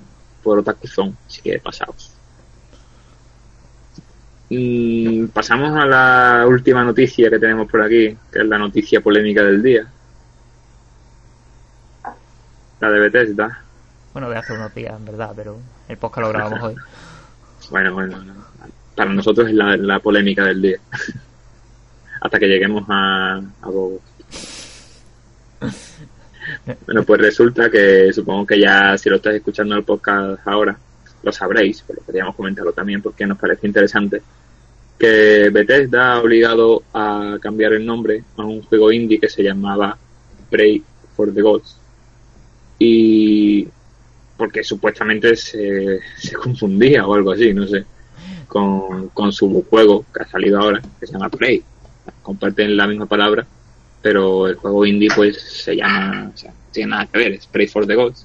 por 0.41 0.59
Otakuzón, 0.59 1.17
así 1.27 1.41
que 1.41 1.59
pasaos. 1.59 2.13
Mm, 4.49 5.25
pasamos 5.33 5.77
a 5.77 5.85
la 5.85 6.45
última 6.47 6.81
noticia 6.85 7.29
que 7.29 7.39
tenemos 7.39 7.69
por 7.69 7.81
aquí, 7.81 8.15
que 8.31 8.39
es 8.39 8.45
la 8.45 8.57
noticia 8.57 9.01
polémica 9.01 9.43
del 9.43 9.61
día. 9.61 9.85
La 12.79 12.89
de 12.89 12.99
Bethesda. 13.01 13.61
Bueno, 14.13 14.29
de 14.29 14.37
hace 14.37 14.53
unos 14.53 14.73
días, 14.73 14.95
en 14.97 15.03
verdad, 15.03 15.33
pero 15.35 15.59
el 15.89 15.97
podcast 15.97 16.21
lo 16.21 16.29
grabamos 16.29 16.63
hoy. 16.63 16.75
Bueno, 17.69 17.93
bueno, 17.93 18.23
para 18.95 19.11
nosotros 19.11 19.49
es 19.49 19.53
la, 19.53 19.75
la 19.75 19.99
polémica 19.99 20.45
del 20.45 20.61
día. 20.61 20.77
Hasta 22.21 22.39
que 22.39 22.47
lleguemos 22.47 22.85
a, 22.87 23.41
a. 23.61 23.69
Bueno, 26.85 27.03
pues 27.03 27.21
resulta 27.21 27.69
que 27.69 28.13
supongo 28.13 28.45
que 28.45 28.59
ya 28.59 28.97
si 28.97 29.09
lo 29.09 29.15
estáis 29.15 29.37
escuchando 29.37 29.75
el 29.75 29.83
podcast 29.83 30.47
ahora, 30.47 30.77
lo 31.23 31.31
sabréis, 31.31 31.83
pero 31.87 32.03
queríamos 32.05 32.35
comentarlo 32.35 32.71
también 32.71 33.01
porque 33.01 33.25
nos 33.25 33.37
parece 33.37 33.65
interesante, 33.65 34.21
que 34.97 35.49
Bethesda 35.51 36.13
ha 36.13 36.21
obligado 36.21 36.83
a 36.93 37.37
cambiar 37.41 37.73
el 37.73 37.85
nombre 37.85 38.23
a 38.37 38.43
un 38.43 38.61
juego 38.61 38.91
indie 38.91 39.19
que 39.19 39.29
se 39.29 39.43
llamaba 39.43 39.97
Pray 40.49 40.83
for 41.15 41.33
the 41.33 41.41
Gods. 41.41 41.77
Y 42.77 43.67
porque 44.37 44.63
supuestamente 44.63 45.35
se, 45.35 45.99
se 46.17 46.35
confundía 46.35 47.07
o 47.07 47.15
algo 47.15 47.31
así, 47.31 47.53
no 47.53 47.67
sé, 47.67 47.85
con, 48.47 49.09
con 49.09 49.31
su 49.31 49.65
juego 49.69 50.05
que 50.13 50.23
ha 50.23 50.27
salido 50.27 50.59
ahora, 50.59 50.81
que 50.99 51.07
se 51.07 51.13
llama 51.13 51.29
Prey. 51.29 51.63
Comparten 52.21 52.77
la 52.77 52.87
misma 52.87 53.05
palabra, 53.05 53.45
pero 54.05 54.47
el 54.47 54.53
juego 54.57 54.85
indie 54.85 55.09
pues 55.15 55.41
se 55.41 55.75
llama, 55.75 56.29
o 56.31 56.37
sea, 56.37 56.51
no 56.51 56.57
tiene 56.71 56.91
nada 56.91 57.07
que 57.07 57.17
ver, 57.17 57.31
es 57.31 57.47
Prey 57.47 57.65
for 57.65 57.87
the 57.87 57.95
Gods. 57.95 58.23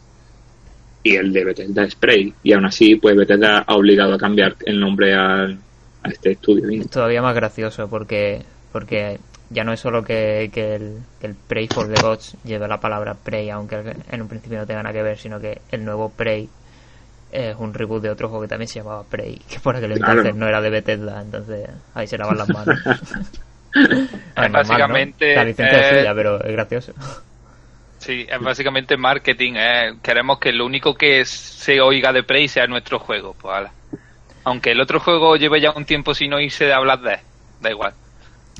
Y 1.02 1.16
el 1.16 1.32
de 1.32 1.42
Bethesda 1.42 1.84
es 1.84 1.94
Prey. 1.94 2.34
Y 2.42 2.52
aún 2.52 2.66
así, 2.66 2.96
pues 2.96 3.16
Bethesda 3.16 3.64
ha 3.66 3.74
obligado 3.74 4.12
a 4.12 4.18
cambiar 4.18 4.56
el 4.66 4.78
nombre 4.78 5.14
a, 5.14 5.44
a 5.44 6.08
este 6.10 6.32
estudio 6.32 6.64
indie. 6.64 6.82
Es 6.82 6.90
todavía 6.90 7.22
más 7.22 7.34
gracioso 7.34 7.88
porque 7.88 8.42
porque 8.72 9.20
ya 9.48 9.64
no 9.64 9.72
es 9.72 9.80
solo 9.80 10.04
que, 10.04 10.50
que 10.52 10.74
el, 10.74 10.98
que 11.18 11.28
el 11.28 11.34
Prey 11.34 11.66
for 11.66 11.90
the 11.90 11.98
Gods 12.02 12.36
lleve 12.44 12.68
la 12.68 12.78
palabra 12.78 13.14
Prey, 13.14 13.48
aunque 13.48 13.82
en 14.10 14.20
un 14.20 14.28
principio 14.28 14.58
no 14.58 14.66
tenga 14.66 14.82
nada 14.82 14.92
que 14.92 15.02
ver, 15.02 15.16
sino 15.16 15.40
que 15.40 15.62
el 15.70 15.82
nuevo 15.82 16.10
Prey 16.10 16.46
es 17.32 17.56
un 17.58 17.72
reboot 17.72 18.02
de 18.02 18.10
otro 18.10 18.28
juego 18.28 18.42
que 18.42 18.48
también 18.48 18.68
se 18.68 18.80
llamaba 18.80 19.02
Prey, 19.04 19.40
que 19.48 19.58
por 19.60 19.76
aquel 19.76 19.94
Claro. 19.94 20.12
entonces 20.12 20.34
no 20.38 20.46
era 20.46 20.60
de 20.60 20.68
Bethesda, 20.68 21.22
entonces 21.22 21.70
ahí 21.94 22.06
se 22.06 22.18
lavan 22.18 22.36
las 22.36 22.50
manos. 22.50 22.78
A 24.40 24.42
ver, 24.42 24.50
normal, 24.50 24.66
¿no? 24.66 24.68
Básicamente, 24.74 25.34
La 25.36 25.44
licencia 25.44 25.78
es 25.80 25.92
eh, 25.92 25.98
suya, 26.00 26.14
pero 26.14 26.44
es 26.44 26.52
gracioso. 26.52 26.92
Sí, 27.98 28.26
es 28.30 28.40
básicamente 28.40 28.96
marketing. 28.96 29.52
eh. 29.56 29.92
Queremos 30.02 30.38
que 30.38 30.52
lo 30.52 30.64
único 30.64 30.94
que 30.94 31.22
se 31.26 31.82
oiga 31.82 32.12
de 32.14 32.22
Prey 32.22 32.48
sea 32.48 32.66
nuestro 32.66 32.98
juego. 32.98 33.36
Pues 33.38 33.54
ala. 33.54 33.70
Aunque 34.44 34.70
el 34.70 34.80
otro 34.80 35.00
juego 35.00 35.36
lleve 35.36 35.60
ya 35.60 35.72
un 35.72 35.84
tiempo 35.84 36.14
sin 36.14 36.32
oírse 36.32 36.64
de 36.64 36.72
hablar 36.72 37.00
de 37.02 37.12
él. 37.12 37.20
Da 37.60 37.70
igual. 37.70 37.92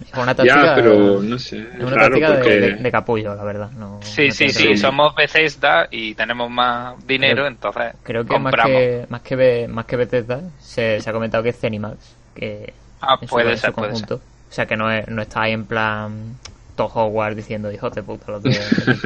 Es 0.02 0.12
una 0.12 0.34
táctica, 0.34 0.62
Ya, 0.66 0.74
pero 0.74 1.22
no 1.22 1.38
sé, 1.38 1.58
es 1.58 1.74
es 1.74 1.80
una 1.80 1.96
raro 1.96 2.08
táctica 2.20 2.30
de- 2.32 2.34
porque... 2.36 2.60
de, 2.60 2.74
de 2.74 2.90
capullo, 2.90 3.34
la 3.34 3.44
verdad. 3.44 3.70
No, 3.70 3.98
Sí, 4.02 4.28
no 4.28 4.34
sí, 4.34 4.50
sí. 4.50 4.62
razón. 4.64 4.76
Somos 4.78 5.14
Bethesda 5.14 5.88
y 5.90 6.14
tenemos 6.14 6.50
más 6.50 7.06
dinero, 7.06 7.36
Creo- 7.36 7.46
entonces 7.48 7.92
Creo 8.02 8.24
que 8.24 8.32
más 8.38 8.42
compramos. 8.42 8.78
que, 8.78 9.06
más 9.08 9.20
que 9.22 9.36
Be- 9.36 9.68
más 9.68 9.86
que 9.86 9.96
Bethesda 9.96 10.40
se, 10.58 11.00
se 11.00 11.08
ha 11.08 11.12
comentado 11.14 11.42
que 11.42 11.48
es 11.48 11.58
Zenimax, 11.58 12.14
que 12.34 12.74
Ah, 13.00 13.16
en 13.20 13.26
su- 13.26 13.34
puede 13.34 13.50
en 13.52 13.56
su 13.56 13.60
ser, 13.62 13.72
puede 13.72 13.88
conjunto. 13.92 14.20
O 14.50 14.52
sea 14.52 14.66
que 14.66 14.76
no, 14.76 14.90
es, 14.90 15.06
no 15.08 15.22
está 15.22 15.42
ahí 15.42 15.52
en 15.52 15.64
plan 15.64 16.36
Todd 16.76 16.90
Howard 16.94 17.36
diciendo 17.36 17.70
hijos 17.70 17.94
de 17.94 18.02
puta 18.02 18.32
lo 18.32 18.42
que 18.42 18.50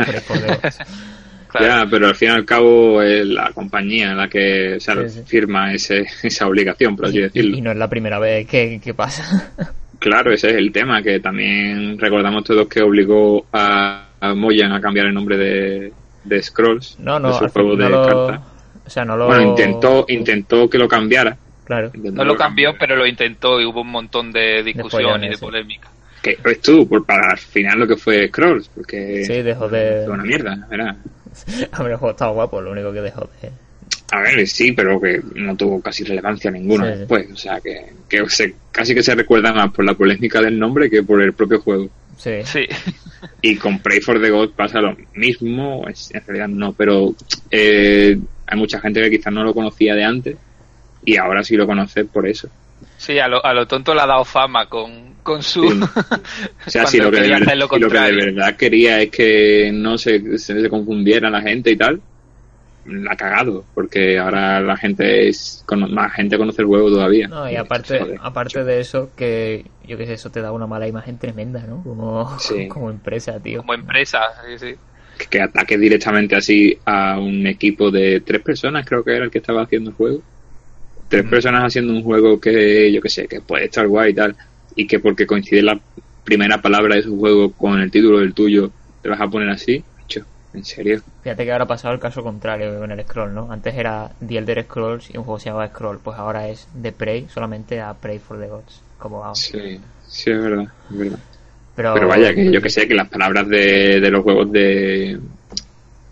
queréis 0.04 0.22
por 0.24 0.42
Dios". 0.42 0.58
Claro. 1.48 1.66
Ya, 1.66 1.86
pero 1.88 2.08
al 2.08 2.16
fin 2.16 2.28
y 2.30 2.32
al 2.32 2.44
cabo 2.44 3.00
es 3.00 3.24
la 3.26 3.52
compañía 3.52 4.12
la 4.14 4.28
que 4.28 4.74
o 4.76 4.80
sea, 4.80 4.96
Sí, 5.08 5.20
sí. 5.20 5.22
firma 5.24 5.72
ese, 5.72 6.04
esa 6.24 6.48
obligación, 6.48 6.96
por 6.96 7.06
así 7.06 7.18
y, 7.18 7.20
decirlo. 7.22 7.56
y 7.56 7.60
no 7.60 7.70
es 7.70 7.76
la 7.76 7.88
primera 7.88 8.18
vez 8.18 8.46
que, 8.46 8.80
que 8.82 8.94
pasa. 8.94 9.52
Claro, 10.00 10.32
ese 10.32 10.50
es 10.50 10.56
el 10.56 10.70
tema, 10.70 11.02
que 11.02 11.18
también 11.20 11.98
recordamos 11.98 12.44
todos 12.44 12.68
que 12.68 12.82
obligó 12.82 13.46
a, 13.52 14.08
a 14.20 14.34
Moyan 14.34 14.72
a 14.72 14.80
cambiar 14.80 15.06
el 15.06 15.14
nombre 15.14 15.38
de, 15.38 15.92
de 16.24 16.42
Scrolls, 16.42 16.98
No, 16.98 17.18
no, 17.18 17.28
de 17.28 17.34
su 17.38 17.48
juego 17.48 17.70
fin- 17.70 17.78
de 17.78 17.84
no 17.84 17.88
lo, 17.90 18.06
cartas. 18.06 18.40
o 18.86 18.90
sea, 18.90 19.04
no 19.06 19.16
lo 19.16 19.26
Bueno, 19.28 19.42
intentó, 19.42 20.04
intentó 20.08 20.68
que 20.68 20.76
lo 20.76 20.88
cambiara. 20.88 21.38
Claro. 21.64 21.90
No 21.94 22.25
lo 22.25 22.37
cambió, 22.37 22.75
pero 22.78 22.97
lo 22.97 23.06
intentó 23.06 23.61
y 23.61 23.64
hubo 23.64 23.80
un 23.83 23.90
montón 23.90 24.33
de 24.33 24.62
discusión 24.62 25.00
y 25.00 25.04
follones, 25.04 25.30
de 25.30 25.37
sí. 25.37 25.40
polémica. 25.40 25.88
Que 26.23 26.38
ves 26.42 26.61
tú, 26.61 26.88
por, 26.88 27.04
para 27.04 27.33
al 27.33 27.38
final 27.38 27.80
lo 27.80 27.87
que 27.87 27.97
fue 27.97 28.28
Scrolls, 28.28 28.68
porque 28.75 29.25
Sí, 29.26 29.42
dejó 29.42 29.68
de 29.68 30.02
fue 30.04 30.14
una 30.14 30.25
mierda, 30.25 30.66
¿verdad? 30.71 30.97
A 31.73 31.83
ver, 31.83 31.92
el 31.92 31.99
juego 31.99 32.12
estaba 32.12 32.33
guapo, 32.33 32.61
lo 32.61 32.71
único 32.73 32.92
que 32.92 33.00
dejó 33.00 33.28
de 33.42 33.50
A 34.12 34.21
ver, 34.21 34.47
sí, 34.47 34.73
pero 34.73 35.00
que 35.00 35.21
no 35.35 35.56
tuvo 35.56 35.80
casi 35.83 36.04
relevancia 36.04 36.50
ninguna 36.50 36.92
Sí, 36.92 36.99
después. 37.00 37.26
O 37.33 37.37
sea, 37.37 37.61
que, 37.61 37.92
que 38.09 38.28
se, 38.28 38.54
casi 38.71 38.94
que 38.94 39.02
se 39.02 39.14
recuerda 39.14 39.52
más 39.52 39.71
por 39.73 39.85
la 39.85 39.94
polémica 39.94 40.40
del 40.40 40.59
nombre 40.59 40.88
que 40.88 41.02
por 41.02 41.21
el 41.23 41.33
propio 41.33 41.61
juego. 41.61 41.88
Sí. 42.16 42.37
Sí. 42.44 42.66
Y 43.42 43.56
con 43.56 43.80
Pray 43.80 44.00
for 44.00 44.21
the 44.21 44.30
God 44.30 44.50
pasa 44.52 44.80
lo 44.80 44.97
mismo, 45.14 45.87
es- 45.88 46.14
en 46.14 46.23
realidad 46.26 46.49
no, 46.49 46.73
pero 46.73 47.14
eh, 47.50 48.16
hay 48.47 48.59
mucha 48.59 48.80
gente 48.80 49.00
que 49.02 49.11
quizás 49.18 49.33
no 49.33 49.42
lo 49.42 49.52
conocía 49.52 49.94
de 49.94 50.04
antes 50.04 50.37
y 51.04 51.16
ahora 51.16 51.42
sí 51.44 51.56
lo 51.56 51.66
conoce 51.66 52.04
por 52.04 52.26
eso. 52.26 52.49
Sí, 52.99 53.18
a 53.18 53.28
lo, 53.28 53.44
a 53.44 53.52
lo 53.54 53.66
tonto 53.66 53.94
le 53.94 54.00
ha 54.02 54.06
dado 54.06 54.25
fama 54.25 54.66
con, 54.68 55.14
con 55.23 55.42
su... 55.42 55.62
Sí. 55.62 55.80
O 56.66 56.70
sea, 56.70 56.87
si 56.87 56.99
lo, 56.99 57.11
que 57.11 57.16
de 57.16 57.23
quería 57.23 57.38
ver- 57.38 57.49
hacer 57.49 57.58
lo 57.58 57.68
si 57.68 57.78
lo 57.78 57.88
que 57.90 57.99
de 57.99 58.12
verdad 58.12 58.56
quería 58.56 59.00
es 59.02 59.11
que 59.11 59.70
no 59.73 59.99
se, 59.99 60.38
se, 60.38 60.61
se 60.61 60.68
confundiera 60.70 61.28
la 61.30 61.42
gente 61.42 61.70
y 61.70 61.76
tal, 61.76 62.00
la 62.87 63.12
ha 63.12 63.16
cagado, 63.16 63.64
porque 63.75 64.18
ahora 64.18 64.61
la 64.61 64.76
gente 64.76 65.28
es, 65.28 65.62
cono- 65.66 65.88
más 65.88 66.12
gente 66.14 66.37
conoce 66.38 66.62
el 66.62 66.68
juego 66.68 66.88
todavía. 66.90 67.28
No, 67.28 67.50
y 67.50 67.56
aparte, 67.56 67.99
Joder, 67.99 68.18
aparte 68.23 68.64
de 68.64 68.80
eso, 68.80 69.11
que 69.16 69.64
yo 69.87 69.96
que 69.96 70.06
sé, 70.06 70.14
eso 70.14 70.30
te 70.30 70.40
da 70.40 70.52
una 70.52 70.66
mala 70.66 70.87
imagen 70.88 71.18
tremenda, 71.18 71.61
¿no? 71.66 71.82
Como, 71.82 72.38
Sí. 72.38 72.68
como 72.68 72.90
empresa, 72.90 73.38
tío. 73.40 73.61
Como 73.61 73.75
empresa, 73.75 74.20
sí, 74.46 74.58
sí. 74.58 74.75
que, 75.18 75.26
que 75.26 75.42
ataque 75.42 75.78
directamente 75.78 76.37
así 76.37 76.78
a 76.84 77.18
un 77.18 77.46
equipo 77.46 77.90
de 77.90 78.20
tres 78.20 78.42
personas, 78.42 78.87
creo 78.87 79.02
que 79.04 79.14
era 79.16 79.25
el 79.26 79.30
que 79.30 79.38
estaba 79.38 79.62
haciendo 79.62 79.90
el 79.90 79.96
juego. 79.96 80.23
Tres 81.08 81.25
personas 81.25 81.64
haciendo 81.64 81.92
un 81.92 82.02
juego 82.02 82.40
que, 82.40 82.90
yo 82.92 83.00
que 83.00 83.08
sé, 83.08 83.26
que 83.28 83.40
puede 83.40 83.66
estar 83.66 83.87
guay 83.87 84.12
y 84.12 84.14
tal, 84.14 84.37
y 84.75 84.87
que 84.87 84.99
porque 84.99 85.26
coincide 85.26 85.62
la 85.62 85.78
primera 86.25 86.61
palabra 86.61 86.96
de 86.96 87.02
su 87.02 87.18
juego 87.18 87.52
con 87.52 87.80
el 87.80 87.90
título 87.90 88.18
del 88.20 88.34
tuyo, 88.34 88.70
te 89.02 89.08
vas 89.08 89.20
a 89.20 89.28
poner 89.28 89.50
así. 89.50 89.84
Macho, 90.00 90.25
en 90.54 90.64
serio. 90.64 91.02
Fíjate 91.23 91.44
que 91.44 91.52
ahora 91.52 91.64
ha 91.64 91.68
pasado 91.68 91.94
el 91.94 92.00
caso 92.00 92.23
contrario 92.23 92.78
con 92.78 92.90
el 92.90 93.02
Scroll, 93.02 93.34
¿no? 93.34 93.52
Antes 93.52 93.75
era 93.75 94.11
The 94.26 94.38
Elder 94.38 94.64
Scrolls 94.64 95.11
y 95.12 95.18
un 95.18 95.25
juego 95.25 95.38
se 95.38 95.46
llamaba 95.46 95.68
Scroll, 95.68 95.99
pues 95.99 96.18
ahora 96.18 96.49
es 96.49 96.66
The 96.80 96.92
Prey, 96.92 97.26
solamente 97.32 97.80
a 97.80 97.94
Prey 97.94 98.18
for 98.18 98.40
the 98.40 98.49
Gods. 98.49 98.80
Como 98.99 99.20
va. 99.20 99.34
Sí, 99.34 99.78
sí, 100.08 100.30
es 100.30 100.42
verdad, 100.42 100.66
es 100.90 100.99
verdad. 100.99 101.18
Pero, 101.76 101.94
Pero 101.94 102.08
vaya, 102.08 102.34
que 102.34 102.50
yo 102.50 102.62
que 102.62 102.70
sé, 102.70 102.87
que 102.87 102.94
las 102.94 103.08
palabras 103.08 103.49
de, 103.49 104.00
de 104.00 104.11
los 104.11 104.23
juegos 104.23 104.50
de, 104.52 105.18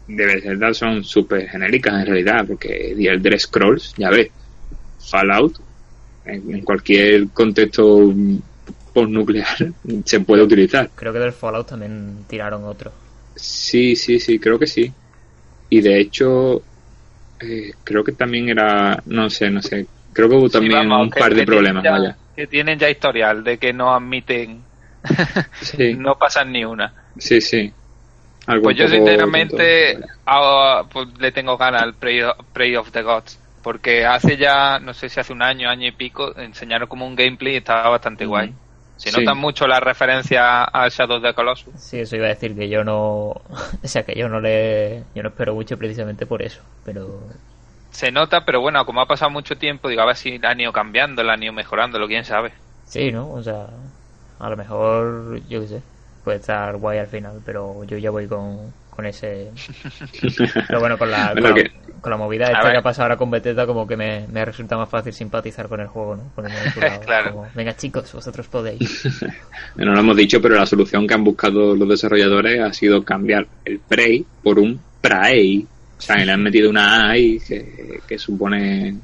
de 0.09 0.27
Bethesda 0.27 0.75
son 0.75 1.05
súper 1.05 1.49
genéricas 1.49 2.01
en 2.01 2.07
realidad, 2.07 2.45
porque 2.47 2.95
The 2.97 3.09
Elder 3.09 3.39
Scrolls, 3.39 3.95
ya 3.97 4.11
ves, 4.11 4.31
Fallout, 5.11 5.59
en, 6.25 6.55
en 6.55 6.63
cualquier 6.65 7.31
contexto 7.33 8.13
postnuclear 8.93 9.57
se 10.05 10.21
puede 10.21 10.43
utilizar. 10.43 10.91
Creo 10.95 11.13
que 11.13 11.19
del 11.19 11.33
Fallout 11.33 11.69
también 11.69 12.25
tiraron 12.29 12.65
otro. 12.65 12.93
Sí, 13.37 13.97
sí, 13.97 14.19
sí, 14.21 14.39
creo 14.39 14.59
que 14.59 14.67
sí. 14.67 14.93
Y 15.71 15.81
de 15.81 16.01
hecho, 16.01 16.63
eh, 17.41 17.73
creo 17.83 18.05
que 18.05 18.13
también 18.13 18.49
era, 18.51 19.03
no 19.07 19.31
sé, 19.31 19.51
no 19.51 19.63
sé, 19.63 19.87
creo 20.13 20.29
que 20.29 20.37
hubo 20.37 20.47
Sí, 20.49 20.53
también 20.53 20.89
vamos, 20.89 21.07
un 21.07 21.11
que- 21.11 21.21
par 21.21 21.35
de 21.35 21.45
problemas, 21.47 21.83
ya- 21.85 21.91
vaya. 21.93 22.17
Que 22.37 22.47
tienen 22.47 22.79
ya 22.79 22.89
historial 22.91 23.45
de 23.45 23.59
que 23.59 23.73
no 23.73 23.95
admiten, 23.95 24.63
Sí, 25.63 25.95
no 25.95 26.17
pasan 26.17 26.53
ni 26.53 26.65
una. 26.65 26.93
sí, 27.19 27.41
sí. 27.41 27.73
Algo 28.47 28.65
Pues 28.65 28.77
yo 28.77 28.89
sinceramente 28.89 29.99
ah, 30.27 30.85
pues, 30.93 31.09
le 31.19 31.31
tengo 31.33 31.57
ganas 31.57 31.83
al 31.83 31.95
Prey, 31.95 32.21
Prey 32.53 32.75
of 32.77 32.91
the 32.91 33.03
Gods. 33.03 33.39
Porque 33.63 34.05
hace 34.07 34.37
ya, 34.37 34.79
no 34.81 34.93
sé 34.95 35.09
si 35.09 35.21
hace 35.21 35.33
un 35.33 35.43
año, 35.43 35.69
año 35.69 35.87
y 35.89 35.93
pico, 35.93 36.37
enseñaron 36.37 36.89
como 36.89 37.07
un 37.07 37.15
gameplay 37.15 37.55
y 37.55 37.57
estaba 37.59 37.89
bastante 37.91 38.27
guay. 38.27 38.53
Se 38.97 39.11
Sí. 39.11 39.21
notan 39.21 39.39
mucho 39.39 39.67
la 39.67 39.81
referencia 39.81 40.65
a 40.65 40.89
Shadow 40.89 41.17
of 41.17 41.23
the 41.23 41.35
Colossus. 41.35 41.75
Sí, 41.77 42.01
eso 42.01 42.17
iba 42.17 42.27
a 42.27 42.31
decir 42.31 42.55
que 42.55 42.69
yo 42.69 42.85
no. 42.85 43.35
O 43.85 43.89
sea, 43.89 44.05
que 44.05 44.15
yo 44.15 44.29
no 44.29 44.41
le. 44.41 45.05
Yo 45.15 45.23
no 45.23 45.31
espero 45.31 45.55
mucho 45.55 45.77
precisamente 45.77 46.27
por 46.27 46.43
eso. 46.43 46.61
Pero. 46.85 47.21
Se 47.91 48.11
nota, 48.11 48.45
pero 48.45 48.61
bueno, 48.61 48.85
como 48.87 49.01
ha 49.03 49.07
pasado 49.07 49.31
mucho 49.31 49.57
tiempo, 49.59 49.89
digo, 49.89 50.03
a 50.03 50.07
ver 50.07 50.17
si 50.17 50.39
la 50.39 50.51
han 50.51 50.61
ido 50.61 50.73
cambiando, 50.73 51.23
la 51.23 51.35
han 51.35 51.43
ido 51.43 51.53
mejorando, 51.53 51.99
lo 51.99 52.07
quién 52.07 52.25
sabe. 52.25 52.53
Sí, 52.87 53.13
¿no? 53.13 53.31
O 53.31 53.43
sea, 53.43 53.67
a 54.39 54.49
lo 54.51 54.57
mejor, 54.57 55.41
yo 55.49 55.61
qué 55.61 55.67
sé, 55.69 55.83
puede 56.25 56.39
estar 56.39 56.77
guay 56.77 56.99
al 56.99 57.07
final, 57.07 57.43
pero 57.45 57.85
yo 57.85 57.99
ya 57.99 58.11
voy 58.11 58.27
con, 58.29 58.73
con 58.95 59.07
ese... 59.07 59.51
Pero 60.69 60.81
bueno, 60.81 60.99
con 60.99 61.11
la, 61.11 61.33
Bueno, 61.33 61.49
con, 61.51 61.59
la- 61.59 61.65
que- 61.65 61.71
con 62.01 62.11
la 62.11 62.17
movida 62.17 62.45
esta 62.47 62.71
que 62.73 62.77
ha 62.79 62.83
pasado 62.83 63.05
ahora 63.05 63.17
con 63.17 63.31
Bethesda, 63.31 63.67
como 63.67 63.87
que 63.87 63.97
me, 63.97 64.27
me 64.29 64.45
resulta 64.45 64.77
más 64.77 64.89
fácil 64.89 65.13
simpatizar 65.13 65.69
con 65.69 65.81
el 65.81 65.87
juego, 65.87 66.17
¿no? 66.17 66.23
Su 66.75 66.81
lado, 66.81 67.01
Claro. 67.01 67.31
como, 67.33 67.49
Venga 67.55 67.77
chicos, 67.77 68.13
vosotros 68.13 68.47
podéis. 68.49 69.09
No 69.77 69.93
lo 69.93 70.01
hemos 70.01 70.17
dicho, 70.17 70.41
pero 70.43 70.55
la 70.57 70.67
solución 70.67 71.07
que 71.07 71.15
han 71.15 71.25
buscado 71.25 71.75
los 71.75 71.89
desarrolladores 71.89 72.61
ha 72.61 72.73
sido 72.73 73.03
cambiar 73.05 73.47
el 73.65 73.79
Prey 73.81 74.25
por 74.43 74.59
un 74.59 74.79
Prey. 75.01 75.67
O 75.99 76.01
sea, 76.05 76.17
que 76.17 76.27
le 76.27 76.33
han 76.33 76.43
metido 76.43 76.69
una 76.69 77.07
A 77.07 77.11
ahí 77.13 77.39
que, 77.39 78.01
que 78.07 78.19
supone 78.19 78.97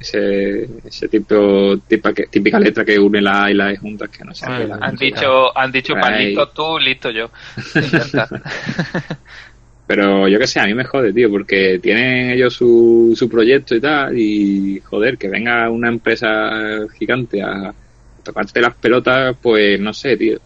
ese, 0.00 0.68
ese 0.84 1.08
tipo, 1.08 1.76
tipa- 1.88 2.14
que- 2.14 2.26
típica 2.26 2.58
letra 2.58 2.84
que 2.84 2.98
une 2.98 3.20
la 3.20 3.44
A 3.44 3.50
y 3.50 3.54
la 3.54 3.72
E 3.72 3.76
juntas, 3.76 4.08
que 4.10 4.24
no 4.24 4.34
sé. 4.34 4.46
Ah, 4.48 4.78
han 4.80 4.96
dicho, 4.96 5.56
han 5.56 5.72
dicho, 5.72 5.94
listo 6.18 6.48
tú, 6.48 6.78
listo 6.78 7.10
yo. 7.10 7.30
Pero 9.86 10.26
yo 10.26 10.38
que 10.38 10.48
sé, 10.48 10.58
a 10.58 10.66
mí 10.66 10.74
me 10.74 10.84
jode, 10.84 11.12
tío, 11.12 11.30
porque 11.30 11.78
tienen 11.80 12.32
ellos 12.32 12.54
su, 12.54 13.14
su 13.16 13.28
proyecto 13.28 13.76
y 13.76 13.80
tal, 13.80 14.18
y 14.18 14.80
joder, 14.80 15.16
que 15.16 15.28
venga 15.28 15.70
una 15.70 15.88
empresa 15.88 16.50
gigante 16.98 17.40
a 17.40 17.72
tocarte 18.24 18.60
las 18.60 18.74
pelotas, 18.74 19.36
pues 19.40 19.78
no 19.78 19.94
sé, 19.94 20.16
tío. 20.16 20.38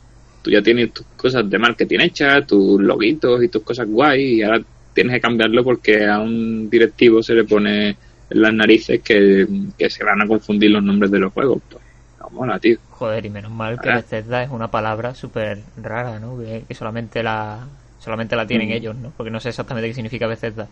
Tú 0.42 0.50
ya 0.50 0.62
tienes 0.62 0.92
tus 0.92 1.06
cosas 1.16 1.48
de 1.48 1.58
marketing 1.58 2.00
hechas, 2.00 2.46
tus 2.46 2.80
loguitos 2.82 3.42
y 3.42 3.48
tus 3.48 3.62
cosas 3.62 3.88
guay, 3.88 4.34
y 4.34 4.42
ahora 4.42 4.60
tienes 4.92 5.14
que 5.14 5.20
cambiarlo 5.20 5.64
porque 5.64 6.06
a 6.06 6.18
un 6.18 6.68
directivo 6.68 7.22
se 7.22 7.34
le 7.34 7.44
pone 7.44 7.96
las 8.30 8.54
narices 8.54 9.02
que, 9.02 9.46
que 9.78 9.90
se 9.90 10.04
van 10.04 10.22
a 10.22 10.26
confundir 10.28 10.70
los 10.70 10.82
nombres 10.82 11.10
de 11.10 11.18
los 11.20 11.32
juegos. 11.32 11.62
Pues 11.68 11.84
no 12.20 12.30
mola, 12.30 12.58
tío. 12.60 12.78
Joder, 12.88 13.24
y 13.24 13.30
menos 13.30 13.50
mal 13.50 13.80
que 13.80 13.90
Ah. 13.90 13.94
Bethesda 13.94 14.42
es 14.42 14.50
una 14.50 14.70
palabra 14.70 15.14
súper 15.14 15.64
rara, 15.76 16.18
¿no? 16.20 16.38
Que, 16.38 16.64
que 16.68 16.74
solamente 16.74 17.22
la 17.22 17.68
solamente 17.98 18.36
la 18.36 18.46
tienen 18.46 18.68
Mm. 18.68 18.72
ellos, 18.72 18.96
¿no? 18.96 19.12
Porque 19.16 19.30
no 19.30 19.40
sé 19.40 19.50
exactamente 19.50 19.88
qué 19.88 19.94
significa 19.94 20.26
Bethesda. 20.26 20.68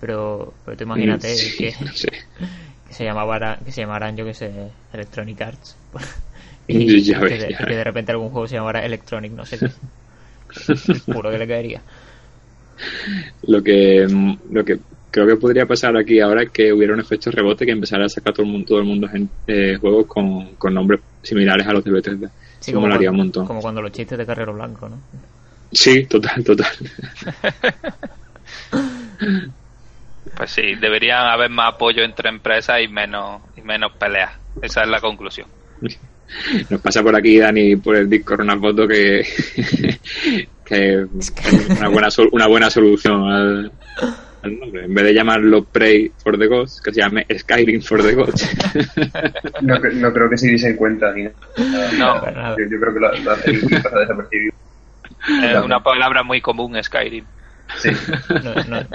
Pero, 0.00 0.54
pero 0.64 0.76
tú 0.76 0.84
imagínate 0.84 1.28
Sí, 1.36 1.56
que, 1.56 1.74
no 1.80 1.92
sé. 1.92 2.08
que 2.88 2.94
se 2.94 3.04
llamara, 3.04 3.58
que 3.64 3.72
se 3.72 3.82
llamaran, 3.82 4.16
yo 4.16 4.24
que 4.24 4.34
sé, 4.34 4.72
Electronic 4.92 5.40
Arts. 5.42 5.76
Ya 7.06 7.20
que, 7.24 7.36
ves, 7.36 7.38
de, 7.38 7.48
ya 7.48 7.58
y 7.58 7.66
que 7.66 7.76
de 7.76 7.84
repente 7.84 8.12
algún 8.12 8.30
juego 8.30 8.46
se 8.48 8.54
llamara 8.56 8.84
Electronic, 8.84 9.32
no 9.32 9.44
sé 9.46 9.58
qué. 9.60 9.72
Puro 11.10 11.30
que 11.30 11.38
le 11.38 11.46
caería. 11.48 11.82
Lo 13.42 13.62
que, 13.62 14.06
lo 14.50 14.64
que 14.64 14.78
creo 15.10 15.26
que 15.26 15.36
podría 15.36 15.66
pasar 15.66 15.96
aquí 15.96 16.20
ahora 16.20 16.46
que 16.46 16.72
hubiera 16.72 16.94
un 16.94 17.00
efecto 17.00 17.30
rebote 17.30 17.66
que 17.66 17.72
empezara 17.72 18.04
a 18.04 18.08
sacar 18.08 18.32
todo 18.32 18.46
el 18.46 18.52
mundo, 18.52 18.66
todo 18.66 18.78
el 18.78 18.84
mundo 18.84 19.08
eh, 19.46 19.76
juegos 19.80 20.06
con, 20.06 20.54
con 20.56 20.74
nombres 20.74 21.00
similares 21.22 21.66
a 21.66 21.72
los 21.72 21.84
de 21.84 21.90
Bethesda. 21.90 22.30
Sí, 22.60 22.70
Eso 22.70 22.80
molaría 22.80 23.10
un 23.10 23.16
cuando, 23.16 23.24
montón. 23.24 23.46
como 23.46 23.60
cuando 23.60 23.82
los 23.82 23.92
chistes 23.92 24.18
de 24.18 24.26
Carrero 24.26 24.54
Blanco, 24.54 24.88
¿no? 24.88 24.98
Sí, 25.72 26.04
total, 26.06 26.44
total. 26.44 26.70
Pues 30.36 30.50
sí, 30.50 30.74
deberían 30.80 31.26
haber 31.26 31.50
más 31.50 31.74
apoyo 31.74 32.02
entre 32.02 32.28
empresas 32.28 32.80
y 32.82 32.88
menos, 32.88 33.42
y 33.56 33.62
menos 33.62 33.92
peleas. 33.92 34.32
Esa 34.62 34.82
es 34.82 34.88
la 34.88 35.00
conclusión. 35.00 35.46
Nos 36.68 36.80
pasa 36.80 37.02
por 37.02 37.16
aquí, 37.16 37.38
Dani, 37.38 37.76
por 37.76 37.96
el 37.96 38.08
Discord 38.08 38.42
una 38.42 38.58
foto 38.58 38.86
que, 38.86 39.22
que 40.64 41.06
es 41.18 41.32
una 41.78 41.88
buena, 41.88 42.08
una 42.32 42.46
buena 42.46 42.70
solución 42.70 43.30
al, 43.30 43.72
nombre. 44.42 44.84
En 44.84 44.94
vez 44.94 45.04
de 45.04 45.14
llamarlo 45.14 45.64
Prey 45.64 46.10
for 46.22 46.38
the 46.38 46.46
Gods, 46.46 46.80
que 46.82 46.92
se 46.92 47.00
llame 47.00 47.26
Skyrim 47.36 47.82
for 47.82 48.02
the 48.02 48.14
Gods. 48.14 48.48
No, 49.62 49.78
no 49.78 50.12
creo 50.12 50.30
que 50.30 50.38
se 50.38 50.48
diesen 50.48 50.76
cuenta 50.76 51.12
ni 51.12 51.24
nada. 51.24 51.34
No, 51.98 52.20
Para 52.20 52.32
nada. 52.32 52.56
Yo, 52.58 52.64
yo 52.70 52.80
creo 52.80 52.94
que 52.94 53.00
lo, 53.00 53.12
lo 53.24 53.30
hacen 53.32 53.60
y 53.62 53.74
pasa 53.76 53.98
desapercibido. 54.00 54.52
es 55.42 55.64
una 55.64 55.82
palabra 55.82 56.22
muy 56.22 56.40
común, 56.40 56.76
Skyrim. 56.82 57.24
Sí. 57.78 57.90
No, 58.42 58.54
no. 58.64 58.86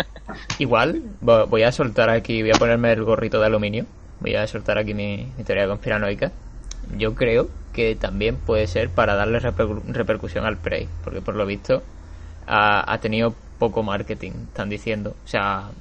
Igual, 0.59 1.01
vo- 1.21 1.47
voy 1.47 1.63
a 1.63 1.71
soltar 1.71 2.09
aquí, 2.09 2.41
voy 2.41 2.51
a 2.51 2.59
ponerme 2.59 2.91
el 2.91 3.03
gorrito 3.03 3.39
de 3.39 3.45
aluminio. 3.45 3.85
Voy 4.19 4.35
a 4.35 4.47
soltar 4.47 4.77
aquí 4.77 4.93
mi, 4.93 5.31
mi 5.37 5.43
teoría 5.43 5.67
conspiranoica. 5.67 6.31
Yo 6.97 7.13
creo 7.15 7.49
que 7.73 7.95
también 7.95 8.37
puede 8.37 8.67
ser 8.67 8.89
para 8.89 9.15
darle 9.15 9.39
reper- 9.39 9.81
repercusión 9.87 10.45
al 10.45 10.57
Prey, 10.57 10.87
porque 11.03 11.21
por 11.21 11.35
lo 11.35 11.45
visto 11.45 11.83
ha, 12.47 12.91
ha 12.91 12.97
tenido 12.99 13.35
poco 13.57 13.83
marketing, 13.83 14.47
están 14.47 14.69
diciendo. 14.69 15.11
O 15.23 15.27
sea, 15.27 15.71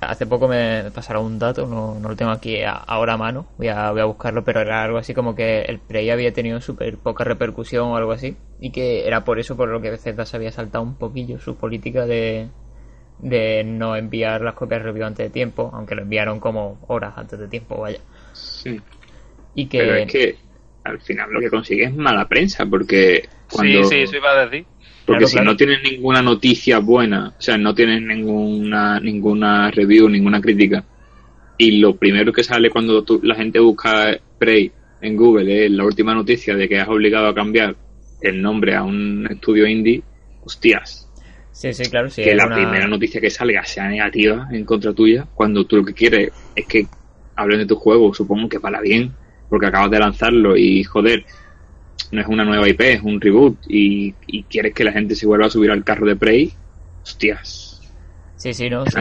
hace 0.00 0.26
poco 0.26 0.48
me 0.48 0.90
pasaron 0.92 1.24
un 1.26 1.38
dato, 1.38 1.66
no, 1.66 1.98
no 2.00 2.08
lo 2.08 2.16
tengo 2.16 2.30
aquí 2.32 2.62
a- 2.62 2.72
ahora 2.72 3.14
a 3.14 3.16
mano, 3.16 3.46
voy 3.56 3.68
a, 3.68 3.90
voy 3.90 4.00
a 4.00 4.04
buscarlo, 4.04 4.44
pero 4.44 4.60
era 4.60 4.82
algo 4.84 4.98
así 4.98 5.14
como 5.14 5.34
que 5.34 5.62
el 5.62 5.80
Prey 5.80 6.10
había 6.10 6.32
tenido 6.32 6.60
súper 6.60 6.98
poca 6.98 7.24
repercusión 7.24 7.88
o 7.88 7.96
algo 7.96 8.12
así, 8.12 8.36
y 8.60 8.70
que 8.72 9.06
era 9.06 9.24
por 9.24 9.38
eso 9.38 9.56
por 9.56 9.68
lo 9.68 9.80
que 9.80 9.90
Bethesda 9.90 10.26
se 10.26 10.36
había 10.36 10.52
saltado 10.52 10.84
un 10.84 10.96
poquillo 10.96 11.38
su 11.38 11.56
política 11.56 12.06
de, 12.06 12.48
de 13.18 13.64
no 13.64 13.96
enviar 13.96 14.42
las 14.42 14.54
copias 14.54 14.82
review 14.82 15.06
antes 15.06 15.26
de 15.26 15.30
tiempo, 15.30 15.70
aunque 15.74 15.94
lo 15.94 16.02
enviaron 16.02 16.40
como 16.40 16.78
horas 16.88 17.14
antes 17.18 17.38
de 17.38 17.48
tiempo, 17.48 17.78
vaya. 17.80 18.00
Sí. 18.32 18.82
Y 19.54 19.68
que, 19.68 19.80
Pero 19.80 19.94
es 19.94 20.06
que 20.06 20.38
al 20.84 21.00
final 21.00 21.30
lo 21.32 21.40
que 21.40 21.50
consigue 21.50 21.84
es 21.84 21.94
mala 21.94 22.28
prensa, 22.28 22.66
porque 22.66 23.28
cuando... 23.50 23.80
Sí, 23.80 23.84
sí, 23.84 23.96
eso 24.02 24.16
iba 24.16 24.30
a 24.32 24.46
decir. 24.46 24.66
Porque 25.06 25.18
Claro, 25.24 25.26
si 25.28 25.34
claro. 25.34 25.50
no 25.50 25.56
tienes 25.56 25.82
ninguna 25.82 26.22
noticia 26.22 26.78
buena, 26.78 27.28
o 27.38 27.40
sea, 27.40 27.58
no 27.58 27.74
tienes 27.74 28.00
ninguna 28.02 28.98
ninguna 29.00 29.70
review, 29.70 30.08
ninguna 30.08 30.40
crítica, 30.40 30.82
y 31.58 31.78
lo 31.78 31.96
primero 31.96 32.32
que 32.32 32.42
sale 32.42 32.70
cuando 32.70 33.04
tú- 33.04 33.20
la 33.22 33.34
gente 33.34 33.58
busca 33.60 34.18
Prey 34.38 34.72
en 35.00 35.16
Google 35.16 35.66
es 35.66 35.70
la 35.70 35.84
última 35.84 36.14
noticia 36.14 36.54
de 36.54 36.68
que 36.68 36.78
has 36.78 36.88
obligado 36.88 37.26
a 37.28 37.34
cambiar 37.34 37.76
el 38.20 38.40
nombre 38.40 38.74
a 38.74 38.82
un 38.82 39.26
estudio 39.30 39.66
indie, 39.66 40.02
hostias, 40.40 41.06
sí, 41.52 41.72
sí, 41.74 41.84
claro, 41.90 42.08
sí. 42.08 42.22
que 42.22 42.34
la 42.34 42.46
una- 42.46 42.54
primera 42.56 42.86
noticia 42.86 43.20
que 43.20 43.28
salga 43.28 43.62
sea 43.64 43.86
negativa 43.88 44.48
en 44.52 44.64
contra 44.64 44.94
tuya, 44.94 45.28
cuando 45.34 45.66
tú 45.66 45.76
lo 45.76 45.84
que 45.84 45.92
quieres 45.92 46.32
es 46.54 46.66
que 46.66 46.88
hablen 47.36 47.58
de 47.60 47.66
tu 47.66 47.76
juego, 47.76 48.14
supongo 48.14 48.48
que 48.48 48.58
para 48.60 48.80
bien, 48.80 49.12
porque 49.50 49.66
acabas 49.66 49.90
de 49.90 49.98
lanzarlo 49.98 50.56
y 50.56 50.82
joder, 50.84 51.26
no 52.14 52.20
es 52.22 52.26
una 52.28 52.44
nueva 52.44 52.68
IP, 52.68 52.80
es 52.94 53.02
un 53.02 53.20
reboot 53.20 53.58
y, 53.66 54.14
y 54.26 54.44
quieres 54.44 54.72
que 54.74 54.84
la 54.84 54.92
gente 54.92 55.14
se 55.14 55.26
vuelva 55.26 55.46
a 55.46 55.50
subir 55.50 55.70
al 55.70 55.84
carro 55.84 56.06
de 56.06 56.16
Prey, 56.16 56.52
hostias. 57.02 57.80
Sí, 58.36 58.52
sí, 58.52 58.68
no. 58.70 58.84
Sí. 58.86 58.92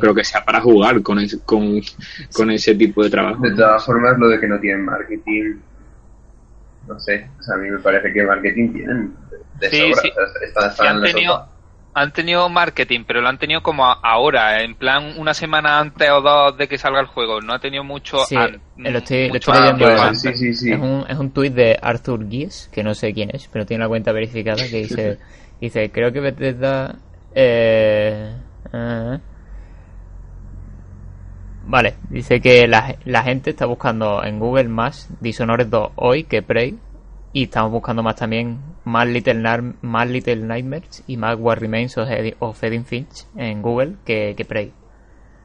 creo 0.00 0.14
que 0.14 0.24
sea 0.24 0.44
para 0.44 0.60
jugar 0.60 1.02
con, 1.02 1.18
ese- 1.18 1.40
con, 1.44 1.80
con 2.32 2.50
ese 2.50 2.74
tipo 2.74 3.02
de 3.04 3.10
trabajo. 3.10 3.42
De 3.42 3.54
todas 3.54 3.84
formas, 3.84 4.18
lo 4.18 4.28
de 4.28 4.40
que 4.40 4.48
no 4.48 4.58
tienen 4.58 4.84
marketing, 4.84 5.56
no 6.86 6.98
sé, 7.00 7.28
o 7.38 7.42
sea, 7.42 7.54
a 7.56 7.58
mí 7.58 7.70
me 7.70 7.78
parece 7.78 8.12
que 8.12 8.22
marketing 8.24 8.72
tienen 8.72 9.14
de 9.60 9.70
Sí, 9.70 9.92
sobra. 9.92 10.02
o 10.56 10.70
sea, 10.70 10.90
han 10.90 11.02
tenido, 11.02 11.32
sopa. 11.34 11.55
Han 11.98 12.12
tenido 12.12 12.46
marketing, 12.50 13.04
pero 13.06 13.22
lo 13.22 13.28
han 13.28 13.38
tenido 13.38 13.62
como 13.62 13.86
ahora, 13.86 14.62
en 14.62 14.74
plan 14.74 15.14
una 15.16 15.32
semana 15.32 15.80
antes 15.80 16.10
o 16.10 16.20
dos 16.20 16.56
de 16.58 16.68
que 16.68 16.76
salga 16.76 17.00
el 17.00 17.06
juego. 17.06 17.40
No 17.40 17.54
ha 17.54 17.58
tenido 17.58 17.84
mucho. 17.84 18.18
Sí, 18.26 18.36
an- 18.36 18.60
lo 18.76 18.98
estoy- 18.98 19.28
lo 19.28 19.32
mucho 19.32 19.50
estoy 19.50 19.60
leyendo. 19.78 20.14
Sí, 20.14 20.34
sí, 20.34 20.54
sí. 20.54 20.72
Es 20.72 20.78
un, 20.78 21.04
es 21.08 21.18
un 21.18 21.30
tuit 21.30 21.54
de 21.54 21.78
Arthur 21.80 22.28
Gies, 22.28 22.68
que 22.70 22.82
no 22.82 22.94
sé 22.94 23.14
quién 23.14 23.30
es, 23.32 23.48
pero 23.48 23.64
tiene 23.64 23.82
la 23.84 23.88
cuenta 23.88 24.12
verificada, 24.12 24.58
que 24.68 24.76
dice, 24.82 25.18
dice 25.60 25.90
creo 25.90 26.12
que 26.12 26.20
Bethesda... 26.20 26.96
Eh, 27.34 28.30
eh, 28.74 29.18
vale, 31.64 31.94
dice 32.10 32.40
que 32.40 32.68
la, 32.68 32.96
la 33.06 33.22
gente 33.22 33.50
está 33.50 33.64
buscando 33.66 34.22
en 34.22 34.38
Google 34.38 34.68
más 34.68 35.08
Dishonored 35.20 35.66
2 35.68 35.92
hoy 35.96 36.24
que 36.24 36.42
Prey, 36.42 36.78
y 37.36 37.42
estamos 37.44 37.70
buscando 37.70 38.02
más 38.02 38.16
también 38.16 38.58
más 38.84 39.06
Little, 39.06 39.34
Nar- 39.34 39.74
más 39.82 40.08
Little 40.08 40.36
Nightmares 40.36 41.02
y 41.06 41.16
más 41.18 41.36
What 41.38 41.58
Remains 41.58 41.98
of, 41.98 42.08
Edi- 42.08 42.34
of 42.38 42.62
Edith 42.64 42.86
Finch 42.86 43.26
en 43.36 43.60
Google 43.60 43.96
que, 44.06 44.32
que 44.36 44.44
Prey. 44.46 44.72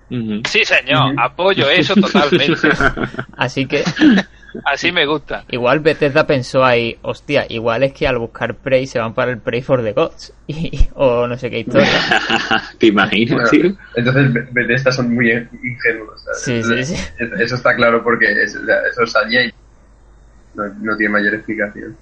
Sí, 0.10 0.64
señor, 0.66 1.16
apoyo 1.18 1.70
eso 1.70 1.94
totalmente. 1.96 2.70
Así 3.38 3.66
que 3.66 3.84
Así 4.66 4.92
me 4.92 5.06
gusta. 5.06 5.46
Igual 5.50 5.80
Bethesda 5.80 6.28
pensó 6.28 6.64
ahí, 6.66 6.98
hostia, 7.04 7.46
igual 7.48 7.84
es 7.84 7.94
que 7.94 8.06
al 8.06 8.18
buscar 8.20 8.56
Prey 8.56 8.86
se 8.86 9.00
van 9.00 9.14
para 9.14 9.32
el 9.32 9.38
Prey 9.40 9.62
for 9.62 9.82
the 9.84 9.92
Gods. 9.94 10.34
Y, 10.48 10.88
o 10.96 11.28
no 11.28 11.38
sé 11.38 11.50
qué 11.50 11.60
historia. 11.60 11.88
¿Te 12.78 12.88
imaginas, 12.88 13.32
Bueno, 13.34 13.50
tío? 13.50 13.78
entonces 13.96 14.34
Be- 14.34 14.48
Bethesda 14.52 14.92
son 14.92 15.14
muy 15.14 15.30
ingenuos. 15.32 16.22
¿sabes? 16.24 16.42
Sí, 16.42 16.62
sí, 16.64 16.84
sí. 16.96 17.04
Es- 17.18 17.40
Eso 17.40 17.56
está 17.56 17.74
claro 17.76 18.04
porque 18.04 18.26
es- 18.44 18.56
o 18.58 18.66
sea, 18.66 18.76
eso 18.92 19.06
salía 19.08 19.46
y 19.46 19.54
no, 20.56 20.64
no 20.82 20.98
tiene 20.98 21.14
mayor 21.14 21.34
explicación. 21.36 21.96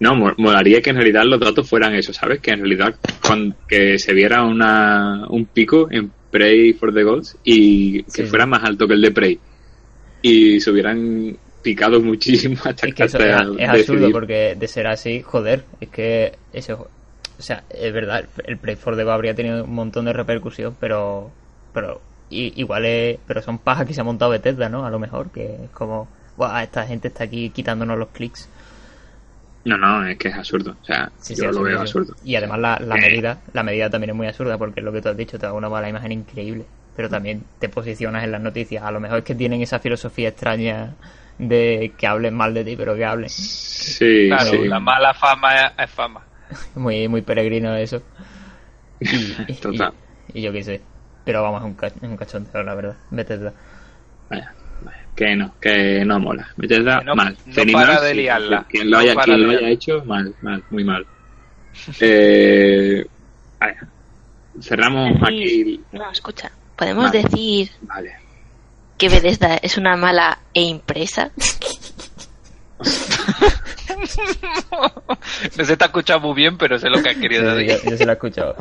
No, 0.00 0.14
mo- 0.14 0.34
molaría 0.38 0.80
que 0.80 0.90
en 0.90 0.96
realidad 0.96 1.24
los 1.24 1.40
datos 1.40 1.68
fueran 1.68 1.94
eso, 1.94 2.12
¿sabes? 2.12 2.40
Que 2.40 2.52
en 2.52 2.60
realidad 2.60 2.94
cuan- 3.22 3.54
que 3.68 3.98
se 3.98 4.14
viera 4.14 4.44
una, 4.44 5.26
un 5.28 5.44
pico 5.46 5.88
en 5.90 6.10
Prey 6.30 6.72
for 6.72 6.92
the 6.94 7.02
Gods 7.02 7.36
y 7.44 8.02
que 8.04 8.22
Sí. 8.22 8.26
fuera 8.26 8.46
más 8.46 8.64
alto 8.64 8.86
que 8.88 8.94
el 8.94 9.02
de 9.02 9.10
Prey. 9.10 9.38
Y 10.22 10.60
se 10.60 10.70
hubieran 10.70 11.36
picado 11.62 12.00
muchísimo 12.00 12.56
hasta 12.64 12.86
Es 12.86 12.94
que 12.94 13.04
eso 13.04 13.18
hasta 13.18 13.42
es, 13.42 13.48
es 13.58 13.68
absurdo 13.68 14.10
porque 14.10 14.56
de 14.58 14.68
ser 14.68 14.86
así, 14.86 15.20
joder, 15.22 15.64
es 15.80 15.88
que 15.90 16.32
ese 16.52 16.74
ju- 16.74 16.86
o 17.38 17.42
sea, 17.42 17.64
es 17.70 17.92
verdad, 17.92 18.24
el 18.46 18.56
Prey 18.58 18.76
for 18.76 18.96
the 18.96 19.04
Gods 19.04 19.14
habría 19.14 19.34
tenido 19.34 19.64
un 19.64 19.74
montón 19.74 20.04
de 20.06 20.12
repercusión, 20.12 20.74
pero 20.80 21.30
pero 21.74 22.00
i- 22.30 22.52
igual 22.56 22.84
es, 22.86 23.18
pero 23.26 23.42
son 23.42 23.58
pajas 23.58 23.86
que 23.86 23.94
se 23.94 24.00
ha 24.00 24.04
montado 24.04 24.30
Bethesda, 24.30 24.68
¿no? 24.68 24.84
A 24.86 24.90
lo 24.90 24.98
mejor 24.98 25.30
que 25.30 25.44
es 25.64 25.70
como, 25.72 26.08
"Buah, 26.36 26.62
esta 26.62 26.86
gente 26.86 27.08
está 27.08 27.24
aquí 27.24 27.50
quitándonos 27.50 27.98
los 27.98 28.08
clics. 28.08 28.48
No, 29.64 29.76
no, 29.76 30.06
es 30.06 30.16
que 30.16 30.28
es 30.28 30.34
absurdo. 30.34 30.74
O 30.80 30.84
sea, 30.84 31.10
Sí, 31.20 31.34
yo 31.34 31.36
sí, 31.36 31.42
lo 31.42 31.48
absurdo, 31.48 31.64
veo 31.68 31.80
absurdo. 31.80 32.14
Y 32.24 32.34
además 32.36 32.58
la, 32.60 32.78
la 32.80 32.96
Eh. 32.96 33.00
medida, 33.00 33.38
la 33.52 33.62
medida 33.62 33.90
también 33.90 34.10
es 34.10 34.16
muy 34.16 34.26
absurda 34.26 34.56
porque 34.56 34.80
es 34.80 34.84
lo 34.84 34.92
que 34.92 35.02
tú 35.02 35.08
has 35.10 35.16
dicho, 35.16 35.38
te 35.38 35.46
da 35.46 35.52
una 35.52 35.68
mala 35.68 35.88
imagen 35.88 36.12
increíble, 36.12 36.64
pero 36.96 37.08
también 37.10 37.44
te 37.58 37.68
posicionas 37.68 38.24
en 38.24 38.32
las 38.32 38.40
noticias. 38.40 38.82
A 38.82 38.90
lo 38.90 39.00
mejor 39.00 39.18
es 39.18 39.24
que 39.24 39.34
tienen 39.34 39.60
esa 39.60 39.78
filosofía 39.78 40.30
extraña 40.30 40.94
de 41.38 41.92
que 41.96 42.06
hablen 42.06 42.34
mal 42.34 42.54
de 42.54 42.64
ti, 42.64 42.74
pero 42.76 42.94
que 42.96 43.04
hablen. 43.04 43.28
Sí, 43.28 44.28
Claro, 44.28 44.50
sí. 44.50 44.68
la 44.68 44.80
mala 44.80 45.12
fama 45.14 45.72
es, 45.78 45.90
fama. 45.90 46.22
Muy, 46.74 47.06
muy 47.08 47.22
peregrino 47.22 47.74
eso. 47.76 48.02
Y, 49.00 49.52
Total. 49.54 49.92
y 50.34 50.42
yo 50.42 50.52
qué 50.52 50.62
sé. 50.62 50.80
Pero 51.24 51.42
vamos, 51.42 51.60
es 51.60 51.66
un, 51.66 51.74
ca- 51.74 51.86
es 51.88 52.02
un 52.02 52.16
cachondeo, 52.16 52.62
la 52.62 52.74
verdad. 52.74 52.96
Vaya, 53.10 53.52
vaya, 54.30 54.52
que 55.14 55.36
no, 55.36 55.54
que 55.60 56.04
no 56.04 56.18
mola. 56.20 56.48
Bethesda, 56.56 57.00
no- 57.02 57.14
mal. 57.14 57.36
no 57.46 57.72
para 57.72 58.00
de 58.00 58.10
sí, 58.10 58.16
liarla. 58.16 58.66
Quien 58.68 58.90
lo 58.90 58.98
haya, 58.98 59.14
quien 59.16 59.40
de 59.40 59.46
lo 59.46 59.50
haya 59.58 59.68
hecho, 59.68 60.02
mal, 60.04 60.34
mal, 60.42 60.62
muy 60.70 60.84
mal. 60.84 61.06
Eh, 62.00 63.06
vaya. 63.58 63.86
Cerramos 64.60 65.12
aquí. 65.22 65.80
No, 65.92 66.10
escucha. 66.10 66.50
¿Podemos 66.76 67.04
Vale. 67.06 67.22
decir 67.22 67.70
Vale. 67.82 68.14
que 68.98 69.08
Bethesda 69.08 69.56
es 69.56 69.76
una 69.78 69.96
mala 69.96 70.38
e 70.54 70.62
impresa? 70.62 71.30
No 75.58 75.64
se 75.64 75.76
te 75.76 75.84
ha 75.84 75.88
escuchado 75.88 76.20
muy 76.20 76.34
bien, 76.34 76.56
pero 76.56 76.78
sé 76.78 76.88
lo 76.88 77.02
que 77.02 77.10
has 77.10 77.16
querido 77.16 77.54
Sí, 77.56 77.64
decir. 77.64 77.84
yo, 77.84 77.90
yo 77.90 77.96
se 77.96 78.04
lo 78.06 78.12
he 78.12 78.14
escuchado. 78.14 78.56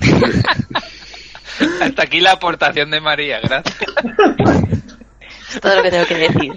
Hasta 1.82 2.02
aquí 2.02 2.20
la 2.20 2.32
aportación 2.32 2.90
de 2.90 3.00
María, 3.00 3.40
gracias. 3.40 3.76
Es 5.54 5.60
todo 5.60 5.76
lo 5.76 5.82
que 5.82 5.90
tengo 5.90 6.06
que 6.06 6.14
decir 6.16 6.52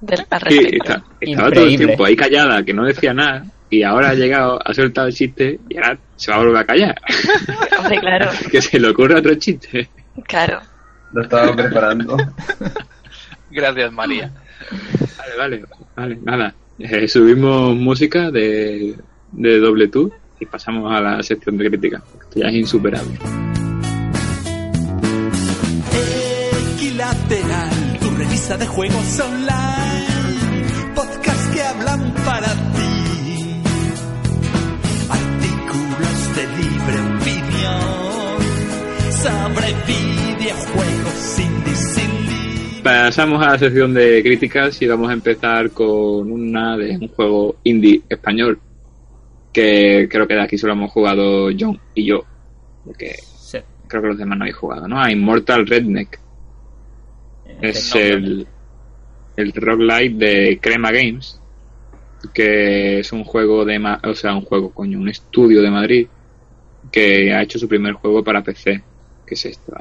del- 0.00 0.26
al 0.30 0.40
Sí, 0.48 0.58
respecto. 0.60 0.92
está- 0.92 1.04
estaba 1.20 1.50
todo 1.52 1.64
el 1.64 1.76
tiempo 1.76 2.04
ahí 2.04 2.16
callada, 2.16 2.62
que 2.64 2.74
no 2.74 2.84
decía 2.84 3.12
nada, 3.14 3.44
y 3.70 3.82
ahora 3.82 4.10
ha 4.10 4.14
llegado, 4.14 4.58
ha 4.64 4.72
soltado 4.74 5.08
el 5.08 5.14
chiste, 5.14 5.58
y 5.68 5.76
ahora 5.76 5.98
se 6.16 6.30
va 6.30 6.36
a 6.36 6.40
volver 6.40 6.56
a 6.56 6.64
callar. 6.64 7.00
Hombre, 7.78 8.00
claro, 8.00 8.30
que 8.50 8.62
se 8.62 8.78
le 8.80 8.88
ocurre 8.88 9.16
otro 9.16 9.34
chiste. 9.34 9.88
claro. 10.26 10.60
Lo 11.12 11.22
estaba 11.22 11.56
preparando. 11.56 12.18
Gracias, 13.50 13.90
María. 13.92 14.30
Vale, 15.16 15.36
vale, 15.38 15.64
vale, 15.96 16.18
nada. 16.22 16.54
Eh, 16.78 17.08
subimos 17.08 17.74
música 17.74 18.30
de, 18.30 18.94
de 19.32 19.58
doble 19.58 19.88
tour 19.88 20.12
y 20.38 20.44
pasamos 20.44 20.92
a 20.94 21.00
la 21.00 21.22
sección 21.22 21.56
de 21.56 21.70
crítica. 21.70 22.02
Esto 22.20 22.40
ya 22.40 22.48
es 22.48 22.54
insuperable. 22.56 23.18
Equilateral, 26.76 27.70
revista 28.48 28.56
de 28.56 28.66
juegos 28.66 29.20
online. 29.20 30.94
Podcast 30.94 31.54
que 31.54 31.62
hablan 31.62 32.14
para 32.24 32.46
ti. 32.46 33.62
Artículos 35.10 36.36
de 36.36 36.46
libre 36.56 36.96
opinión 37.16 38.38
sobre 39.10 39.66
videojuegos 39.86 41.38
indies 41.38 41.98
indie. 41.98 42.82
Pasamos 42.82 43.46
a 43.46 43.50
la 43.52 43.58
sección 43.58 43.92
de 43.94 44.22
críticas 44.22 44.80
y 44.80 44.86
vamos 44.86 45.10
a 45.10 45.12
empezar 45.12 45.70
con 45.70 46.30
una 46.32 46.76
de 46.76 46.96
un 46.96 47.08
juego 47.08 47.56
indie 47.64 48.02
español 48.08 48.58
que 49.52 50.08
creo 50.10 50.26
que 50.26 50.34
de 50.34 50.42
aquí 50.42 50.56
solo 50.58 50.72
hemos 50.74 50.90
jugado 50.92 51.48
John 51.58 51.78
y 51.94 52.04
yo, 52.06 52.24
porque 52.84 53.16
Sí. 53.38 53.58
creo 53.88 54.02
que 54.02 54.08
los 54.08 54.18
demás 54.18 54.38
no 54.38 54.44
habéis 54.44 54.56
jugado, 54.56 54.86
¿no? 54.88 55.00
A 55.00 55.10
Immortal 55.10 55.66
Redneck. 55.66 56.20
Es 57.60 57.94
el, 57.94 58.46
el 59.36 59.52
roguelite 59.52 60.26
de 60.26 60.58
Crema 60.60 60.90
Games, 60.90 61.40
que 62.34 63.00
es 63.00 63.12
un 63.12 63.24
juego 63.24 63.64
de, 63.64 63.78
o 64.04 64.14
sea, 64.14 64.34
un 64.34 64.42
juego, 64.42 64.70
coño, 64.70 64.98
un 64.98 65.08
estudio 65.08 65.62
de 65.62 65.70
Madrid 65.70 66.06
que 66.90 67.32
ha 67.32 67.42
hecho 67.42 67.58
su 67.58 67.68
primer 67.68 67.94
juego 67.94 68.22
para 68.24 68.42
PC, 68.42 68.82
que 69.26 69.34
es 69.34 69.46
este. 69.46 69.72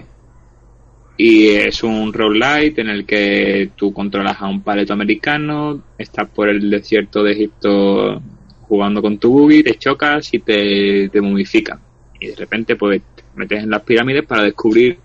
Y 1.18 1.48
es 1.48 1.84
un 1.84 2.14
roguelite 2.14 2.82
en 2.82 2.90
el 2.90 3.06
que 3.06 3.72
tú 3.76 3.92
controlas 3.92 4.40
a 4.40 4.48
un 4.48 4.62
paleto 4.62 4.94
americano, 4.94 5.82
estás 5.98 6.30
por 6.30 6.50
el 6.50 6.70
desierto 6.70 7.24
de 7.24 7.32
Egipto 7.32 8.22
jugando 8.62 9.02
con 9.02 9.18
tu 9.18 9.32
buggy, 9.32 9.64
te 9.64 9.76
chocas 9.76 10.32
y 10.34 10.40
te, 10.40 11.10
te 11.10 11.22
momifican. 11.22 11.80
Y 12.20 12.28
de 12.28 12.36
repente 12.36 12.76
pues 12.76 13.02
te 13.16 13.24
metes 13.36 13.64
en 13.64 13.72
las 13.72 13.82
pirámides 13.82 14.26
para 14.26 14.44
descubrir 14.44 15.00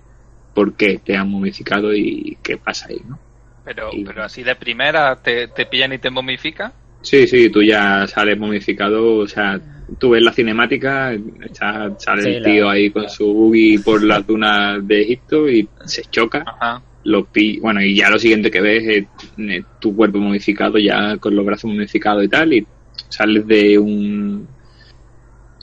por 0.55 0.75
qué 0.77 0.99
te 0.99 1.17
han 1.17 1.29
momificado 1.31 1.95
y 1.95 2.39
qué 2.43 2.57
pasa 2.59 2.89
ahí, 2.91 3.03
¿no? 3.07 3.19
Pero, 3.65 3.91
Y- 3.93 4.05
pero 4.05 4.23
así 4.25 4.43
de 4.43 4.57
primera 4.57 5.17
te, 5.17 5.49
te 5.49 5.67
pillan 5.67 5.93
y 5.93 5.99
te 5.99 6.11
momifican. 6.11 6.73
Sí, 7.03 7.27
sí, 7.27 7.51
tú 7.51 7.63
ya 7.63 8.07
sales 8.07 8.39
momificado, 8.39 9.17
o 9.19 9.27
sea, 9.27 9.61
tú 9.99 10.11
ves 10.11 10.23
la 10.23 10.33
cinemática, 10.33 11.13
está, 11.13 11.93
sale 11.99 12.23
Sí, 12.23 12.29
el 12.37 12.43
la- 12.43 12.55
tío 12.55 12.71
ahí 12.71 12.91
con 12.93 13.09
su 13.11 13.27
buggy 13.33 13.79
por 13.79 14.03
las 14.05 14.25
dunas 14.25 14.87
de 14.87 15.03
Egipto 15.03 15.49
y 15.51 15.69
se 15.85 16.03
choca, 16.05 16.45
Ajá. 16.47 16.83
lo 17.03 17.27
pi 17.27 17.59
bueno, 17.59 17.83
y 17.83 17.97
ya 17.97 18.09
lo 18.09 18.19
siguiente 18.21 18.53
que 18.53 18.61
ves 18.61 18.85
es 18.87 19.07
eh, 19.37 19.65
tu 19.81 19.97
cuerpo 19.97 20.19
momificado 20.19 20.79
ya 20.79 21.17
con 21.19 21.35
los 21.35 21.45
brazos 21.45 21.71
momificados 21.73 22.25
y 22.25 22.29
tal, 22.29 22.53
y 22.53 22.69
sales 23.09 23.47
de 23.49 23.79
un... 23.79 24.49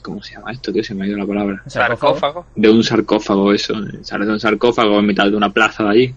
¿Cómo 0.02 0.22
se 0.22 0.34
llama 0.34 0.52
esto, 0.52 0.72
tío? 0.72 0.82
Se 0.82 0.94
me 0.94 1.04
ha 1.04 1.08
ido 1.08 1.18
la 1.18 1.26
palabra. 1.26 1.62
sarcófago. 1.66 2.46
De 2.54 2.68
un 2.70 2.82
sarcófago, 2.82 3.52
eso. 3.52 3.74
Sales 4.02 4.26
de 4.26 4.32
un 4.32 4.40
sarcófago 4.40 4.98
en 4.98 5.06
mitad 5.06 5.30
de 5.30 5.36
una 5.36 5.50
plaza 5.50 5.84
de 5.84 5.90
allí. 5.90 6.14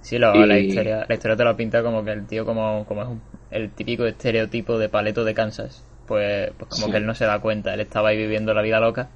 Sí, 0.00 0.18
lo- 0.18 0.34
Y- 0.34 0.46
la 0.46 0.58
historia, 0.58 1.06
la 1.08 1.14
historia 1.14 1.36
te 1.36 1.44
lo 1.44 1.56
pinta 1.56 1.82
como 1.82 2.04
que 2.04 2.12
el 2.12 2.26
tío 2.26 2.44
como, 2.44 2.84
como 2.86 3.02
es 3.02 3.08
un- 3.08 3.20
el 3.50 3.70
típico 3.70 4.04
estereotipo 4.04 4.78
de 4.78 4.88
paleto 4.88 5.24
de 5.24 5.34
Kansas. 5.34 5.82
Pues, 6.08 6.50
pues 6.58 6.68
como 6.70 6.86
Sí. 6.86 6.90
que 6.90 6.96
él 6.98 7.06
no 7.06 7.14
se 7.14 7.24
da 7.24 7.38
cuenta, 7.38 7.72
él 7.72 7.80
estaba 7.80 8.08
ahí 8.08 8.16
viviendo 8.16 8.52
la 8.52 8.62
vida 8.62 8.80
loca 8.80 9.08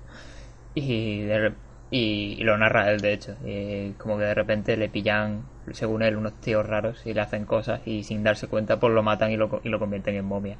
y, 0.74 1.20
de 1.22 1.52
y, 1.90 2.36
y 2.38 2.44
lo 2.44 2.56
narra 2.58 2.90
él 2.92 3.00
de 3.00 3.12
hecho. 3.12 3.34
Y 3.44 3.90
como 3.98 4.18
que 4.18 4.24
de 4.24 4.34
repente 4.34 4.76
le 4.76 4.88
pillan, 4.88 5.42
según 5.72 6.02
él, 6.02 6.16
unos 6.16 6.32
tíos 6.40 6.66
raros 6.66 7.04
y 7.06 7.14
le 7.14 7.20
hacen 7.20 7.44
cosas 7.44 7.80
y 7.86 8.02
sin 8.04 8.22
darse 8.22 8.46
cuenta 8.46 8.78
pues 8.78 8.92
lo 8.92 9.02
matan 9.02 9.30
y 9.32 9.36
lo, 9.36 9.60
y 9.64 9.68
lo 9.68 9.78
convierten 9.78 10.14
en 10.16 10.24
momia. 10.24 10.56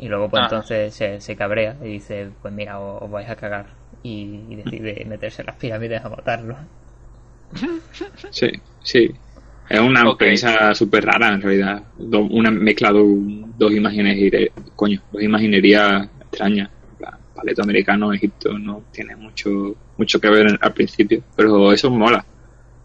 Y 0.00 0.08
luego 0.08 0.28
pues 0.30 0.40
Ah. 0.42 0.46
entonces 0.50 0.94
se, 0.94 1.20
se 1.20 1.36
cabrea 1.36 1.76
y 1.82 1.88
dice, 1.88 2.28
pues 2.40 2.52
mira, 2.54 2.80
os, 2.80 3.02
os 3.02 3.10
vais 3.10 3.28
a 3.28 3.36
cagar. 3.36 3.66
y, 4.02 4.40
y 4.48 4.56
decide 4.56 5.04
meterse 5.08 5.42
en 5.42 5.46
las 5.46 5.56
pirámides 5.56 6.02
a 6.04 6.08
matarlo. 6.08 6.56
Sí, 8.30 8.48
sí. 8.82 9.10
Es 9.68 9.80
una 9.80 10.08
Ok. 10.08 10.18
premisa 10.18 10.74
súper 10.74 11.04
rara 11.04 11.28
en 11.34 11.42
realidad. 11.42 11.82
Do- 11.96 12.20
una 12.24 12.50
mezcla 12.50 12.92
de 12.92 13.00
un- 13.00 13.54
dos 13.56 13.72
imágenes, 13.72 14.50
coño, 14.74 15.00
dos 15.12 15.22
imaginerías 15.22 16.08
extrañas. 16.22 16.70
Paleto 17.34 17.62
americano, 17.62 18.12
Egipto, 18.12 18.58
no 18.58 18.82
tiene 18.92 19.16
mucho 19.16 19.74
mucho 19.96 20.18
que 20.20 20.28
ver 20.30 20.46
en- 20.48 20.58
al 20.60 20.72
principio, 20.72 21.22
pero 21.36 21.72
eso 21.72 21.90
mola. 21.90 22.24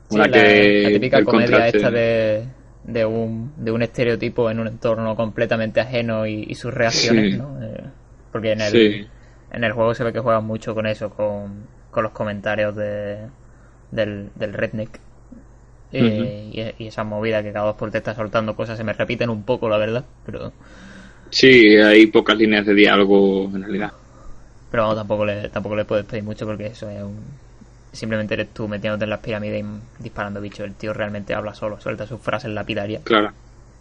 Sí, 0.09 0.15
Mola 0.17 0.27
la, 0.27 0.31
que 0.33 0.81
la 0.83 0.89
típica 0.91 1.23
comedia 1.23 1.47
contraste- 1.57 1.75
esta 1.77 1.91
de, 1.91 2.43
de, 2.87 3.05
un, 3.05 3.53
de 3.57 3.71
un 3.71 3.81
estereotipo 3.81 4.49
en 4.51 4.59
un 4.59 4.67
entorno 4.67 5.15
completamente 5.15 5.81
ajeno 5.81 6.25
y, 6.27 6.45
y 6.47 6.55
sus 6.55 6.73
reacciones, 6.73 7.31
Sí. 7.31 7.37
¿no? 7.37 7.61
Eh, 7.63 7.83
porque 8.31 8.51
en 8.53 8.61
el, 8.61 8.71
Sí. 8.71 9.07
en 9.51 9.63
el 9.63 9.71
juego 9.73 9.93
se 9.95 10.03
ve 10.03 10.13
que 10.13 10.19
juegan 10.19 10.45
mucho 10.45 10.75
con 10.75 10.85
eso, 10.87 11.09
con, 11.11 11.67
con 11.91 12.03
los 12.03 12.11
comentarios 12.13 12.75
de, 12.75 13.19
del, 13.91 14.29
del 14.35 14.53
redneck. 14.53 14.99
Eh, 15.91 16.73
y, 16.77 16.83
y 16.83 16.87
esa 16.87 17.03
movida 17.05 17.43
que 17.43 17.53
cada 17.53 17.67
dos 17.67 17.75
por 17.77 17.91
te 17.91 17.99
está 17.99 18.13
soltando 18.15 18.55
cosas 18.55 18.77
se 18.77 18.83
me 18.83 18.93
repiten 18.93 19.29
un 19.29 19.43
poco, 19.43 19.69
la 19.69 19.77
verdad, 19.77 20.05
pero, 20.25 20.53
Sí, 21.29 21.75
hay 21.77 22.07
pocas 22.07 22.35
líneas 22.37 22.65
de 22.65 22.73
diálogo 22.73 23.45
en 23.53 23.61
realidad. 23.61 23.93
pero 24.69 24.83
vamos, 24.83 24.97
tampoco 24.97 25.25
le, 25.25 25.49
tampoco 25.49 25.75
le 25.75 25.85
puedes 25.85 26.05
pedir 26.05 26.23
mucho 26.23 26.45
porque 26.45 26.67
eso 26.67 26.89
es 26.89 27.01
un... 27.03 27.39
Simplemente 27.95 28.33
eres 28.33 28.53
tú 28.53 28.67
metiéndote 28.67 29.03
en 29.05 29.09
las 29.09 29.19
pirámides 29.19 29.63
y 29.63 30.03
disparando 30.03 30.41
bichos. 30.41 30.61
El 30.65 30.73
tío 30.75 30.93
realmente 30.93 31.33
habla 31.33 31.53
solo, 31.53 31.79
suelta 31.79 32.05
sus 32.05 32.21
frases 32.21 32.51
lapidarias. 32.51 33.01
Claro, 33.03 33.31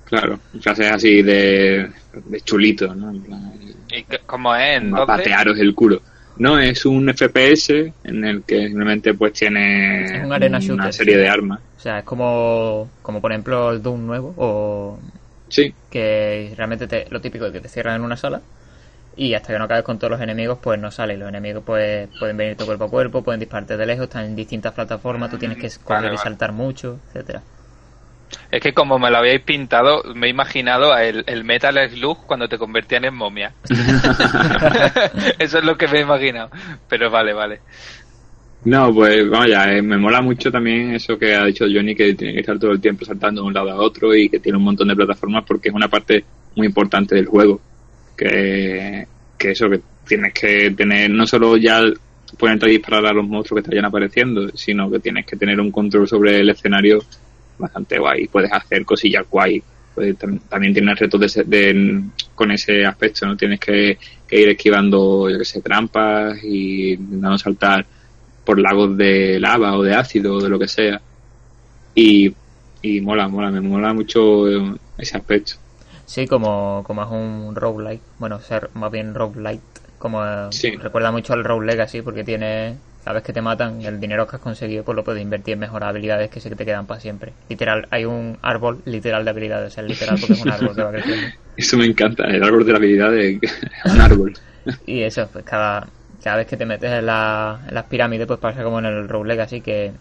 claro. 0.05 0.39
Frases 0.61 0.91
así 0.93 1.23
de, 1.23 1.91
de 2.13 2.41
chulito, 2.43 2.95
¿no? 2.95 3.11
En 3.11 3.23
plan, 3.23 3.53
¿Y 3.91 4.03
qué- 4.05 4.21
cómo 4.27 4.55
es? 4.57 4.83
Entonces, 4.83 5.07
patearos 5.07 5.59
el 5.59 5.75
culo. 5.75 6.03
No, 6.37 6.59
es 6.59 6.85
un 6.85 7.09
FPS 7.09 7.93
en 8.03 8.25
el 8.25 8.43
que 8.43 8.67
simplemente 8.67 9.15
pues 9.15 9.33
tiene 9.35 10.05
Es 10.05 10.25
un 10.25 10.33
arena 10.33 10.59
una 10.59 10.67
shooter, 10.67 10.93
serie 10.93 11.15
sí. 11.15 11.21
de 11.21 11.29
armas. 11.29 11.61
O 11.79 11.81
sea, 11.81 11.99
es 12.01 12.05
como, 12.05 12.89
como 13.03 13.21
por 13.21 13.31
ejemplo 13.31 13.71
el 13.71 13.83
Doom 13.83 14.07
nuevo, 14.07 14.35
o 14.37 14.99
Sí, 15.49 15.73
que 15.91 16.53
realmente 16.57 16.87
te- 16.89 17.07
lo 17.11 17.21
típico 17.21 17.45
de 17.45 17.53
que 17.53 17.61
te 17.61 17.69
cierran 17.69 17.97
en 17.97 18.03
una 18.03 18.17
sala 18.17 18.41
y 19.17 19.35
hasta 19.35 19.53
que 19.53 19.59
no 19.59 19.65
acabes 19.65 19.85
con 19.85 19.99
todos 19.99 20.13
los 20.13 20.21
enemigos, 20.21 20.59
pues 20.63 20.79
no 20.79 20.91
sale. 20.91 21.17
Los 21.17 21.29
enemigos 21.29 21.63
pues 21.65 22.09
pueden 22.19 22.37
venirte 22.37 22.65
cuerpo 22.65 22.85
a 22.85 22.91
cuerpo, 22.91 23.23
pueden 23.23 23.41
dispararte 23.41 23.77
de 23.77 23.87
lejos, 23.87 24.05
están 24.05 24.27
en 24.27 24.37
distintas 24.37 24.73
plataformas, 24.73 25.31
tú 25.31 25.39
tienes 25.39 25.59
que 25.59 25.69
correr 25.83 26.05
Vale, 26.05 26.15
y 26.15 26.19
saltar 26.19 26.53
mucho, 26.53 27.01
etcétera. 27.09 27.43
es 28.51 28.61
que 28.61 28.73
como 28.73 28.99
me 28.99 29.11
lo 29.11 29.19
habíais 29.19 29.43
pintado, 29.43 30.03
me 30.15 30.27
he 30.27 30.31
imaginado 30.31 30.97
el, 30.97 31.25
el 31.27 31.45
Metal 31.45 31.77
Slug 31.91 32.27
cuando 32.27 32.49
te 32.49 32.59
convertían 32.59 33.05
en 33.05 33.15
momia. 33.15 33.53
Eso 35.39 35.59
es 35.59 35.65
lo 35.65 35.77
que 35.77 35.89
me 35.89 35.99
he 35.99 36.03
imaginado. 36.03 36.51
Pero 36.89 37.11
vale, 37.11 37.33
vale. 37.33 37.61
No, 38.65 38.95
pues 38.95 39.29
vaya, 39.29 39.71
eh, 39.75 39.83
me 39.83 39.99
mola 39.99 40.23
mucho 40.23 40.51
también 40.51 40.95
eso 40.95 41.19
que 41.19 41.35
ha 41.35 41.45
dicho 41.45 41.67
Johnny, 41.71 41.95
que 41.95 42.15
tiene 42.15 42.33
que 42.33 42.41
estar 42.41 42.59
todo 42.59 42.73
el 42.73 42.81
tiempo 42.81 43.05
saltando 43.05 43.43
de 43.43 43.49
un 43.49 43.53
lado 43.53 43.71
a 43.71 43.77
otro 43.77 44.15
y 44.15 44.31
que 44.31 44.41
tiene 44.41 44.57
un 44.57 44.65
montón 44.65 44.89
de 44.89 44.97
plataformas 44.97 45.45
porque 45.47 45.69
es 45.69 45.75
una 45.75 45.89
parte 45.89 46.25
muy 46.57 46.67
importante 46.67 47.15
del 47.15 47.27
juego. 47.27 47.61
Que, 48.17 49.07
eso, 49.39 49.69
que 49.69 49.81
tienes 50.07 50.33
que 50.33 50.71
tener, 50.71 51.11
no 51.11 51.27
solo 51.27 51.57
ya 51.57 51.83
ponerte 52.39 52.67
a 52.67 52.69
disparar 52.69 53.07
a 53.07 53.13
los 53.13 53.27
monstruos 53.27 53.63
que 53.63 53.69
te 53.71 53.75
vayan 53.77 53.87
apareciendo, 53.87 54.49
sino 54.57 54.91
que 54.91 55.01
tienes 55.01 55.27
que 55.27 55.37
tener 55.37 55.61
un 55.61 55.71
control 55.71 56.09
sobre 56.09 56.41
el 56.41 56.49
escenario 56.51 57.01
bastante 57.59 57.99
guay. 57.99 58.27
Puedes 58.29 58.53
hacer 58.53 58.85
cosillas 58.85 59.25
guay. 59.29 59.63
Tam- 59.97 60.41
también 60.49 60.73
tienes 60.75 60.99
retos 60.99 61.21
de, 61.35 61.45
de- 61.45 62.03
con 62.35 62.51
ese 62.51 62.85
aspecto, 62.85 63.27
¿no? 63.27 63.37
Tienes 63.37 63.61
que, 63.61 63.99
ir 64.31 64.49
esquivando, 64.49 65.31
yo 65.31 65.39
que 65.39 65.45
sé, 65.45 65.61
trampas 65.63 66.43
y 66.43 66.95
intentando 66.95 67.39
saltar 67.39 67.87
por 68.45 68.59
lagos 68.61 68.97
de 68.97 69.39
lava 69.41 69.77
o 69.79 69.83
de 69.83 69.95
ácido 69.95 70.35
o 70.37 70.41
de 70.43 70.49
lo 70.49 70.59
que 70.59 70.67
sea. 70.69 71.01
Y, 71.95 72.35
y 72.83 73.01
mola, 73.01 73.29
mola, 73.29 73.51
me 73.51 73.61
mola 73.61 73.93
mucho 73.95 74.47
ese 74.99 75.17
aspecto. 75.17 75.55
Sí, 76.07 76.27
como, 76.27 76.83
como 76.87 77.03
es 77.03 77.11
un 77.11 77.55
roguelike, 77.57 78.03
bueno, 78.19 78.41
ser 78.41 78.71
más 78.75 78.91
bien 78.91 79.15
roguelite, 79.15 79.65
como 79.99 80.25
eh, 80.25 80.51
Sí. 80.51 80.73
recuerda 80.79 81.11
mucho 81.13 81.33
al 81.33 81.45
Rogue 81.45 81.67
Legacy 81.67 82.03
porque 82.03 82.25
tiene, 82.25 82.79
cada 83.03 83.15
vez 83.15 83.23
que 83.23 83.33
te 83.33 83.41
matan, 83.43 83.81
el 83.83 84.01
dinero 84.01 84.27
que 84.27 84.37
has 84.37 84.43
conseguido 84.43 84.85
pues 84.85 84.97
lo 84.97 85.05
puedes 85.05 85.23
invertir 85.23 85.55
en 85.55 85.61
mejor 85.61 85.83
habilidades 85.85 86.31
que 86.31 86.41
se 86.41 86.51
que 86.51 86.57
te 86.57 86.65
quedan 86.67 86.87
para 86.87 87.01
siempre. 87.01 87.33
Literal, 87.49 87.89
hay 87.91 88.05
un 88.05 88.39
árbol 88.43 88.83
literal 88.85 89.25
de 89.25 89.31
habilidades, 89.31 89.73
o 89.73 89.75
sea, 89.75 89.83
literal 89.83 90.21
porque 90.21 90.35
es 90.35 90.41
un 90.41 90.51
árbol 90.51 90.75
que 90.75 90.83
va 90.83 90.91
creciendo. 90.93 91.33
Eso 91.57 91.77
me 91.77 91.87
encanta, 91.87 92.25
el 92.25 92.43
árbol 92.43 92.65
de 92.67 92.73
la 92.73 92.79
habilidad 92.79 93.11
de 93.13 93.41
un 93.85 94.01
árbol. 94.01 94.35
Y 94.87 95.03
eso, 95.03 95.29
pues 95.33 95.45
cada, 95.45 95.89
cada 96.23 96.37
vez 96.37 96.47
que 96.47 96.57
te 96.57 96.67
metes 96.67 96.91
en, 96.91 97.07
la- 97.07 97.65
en 97.69 97.75
las 97.75 97.85
pirámides, 97.87 98.27
pues 98.27 98.39
pasa 98.41 98.63
como 98.63 98.79
en 98.79 98.87
el 98.87 99.09
Rogue 99.09 99.29
Legacy 99.29 99.61
que, 99.63 99.95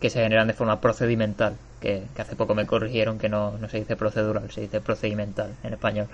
que 0.00 0.10
se 0.10 0.22
generan 0.22 0.48
de 0.48 0.54
forma 0.54 0.80
procedimental. 0.80 1.56
Que, 1.80 2.02
que 2.14 2.22
hace 2.22 2.34
poco 2.36 2.54
me 2.56 2.66
corrigieron 2.66 3.18
que 3.18 3.28
no, 3.28 3.56
no 3.58 3.68
se 3.68 3.78
dice 3.78 3.96
procedural, 3.96 4.50
se 4.50 4.62
dice 4.62 4.80
procedimental 4.80 5.54
en 5.62 5.72
español. 5.74 6.08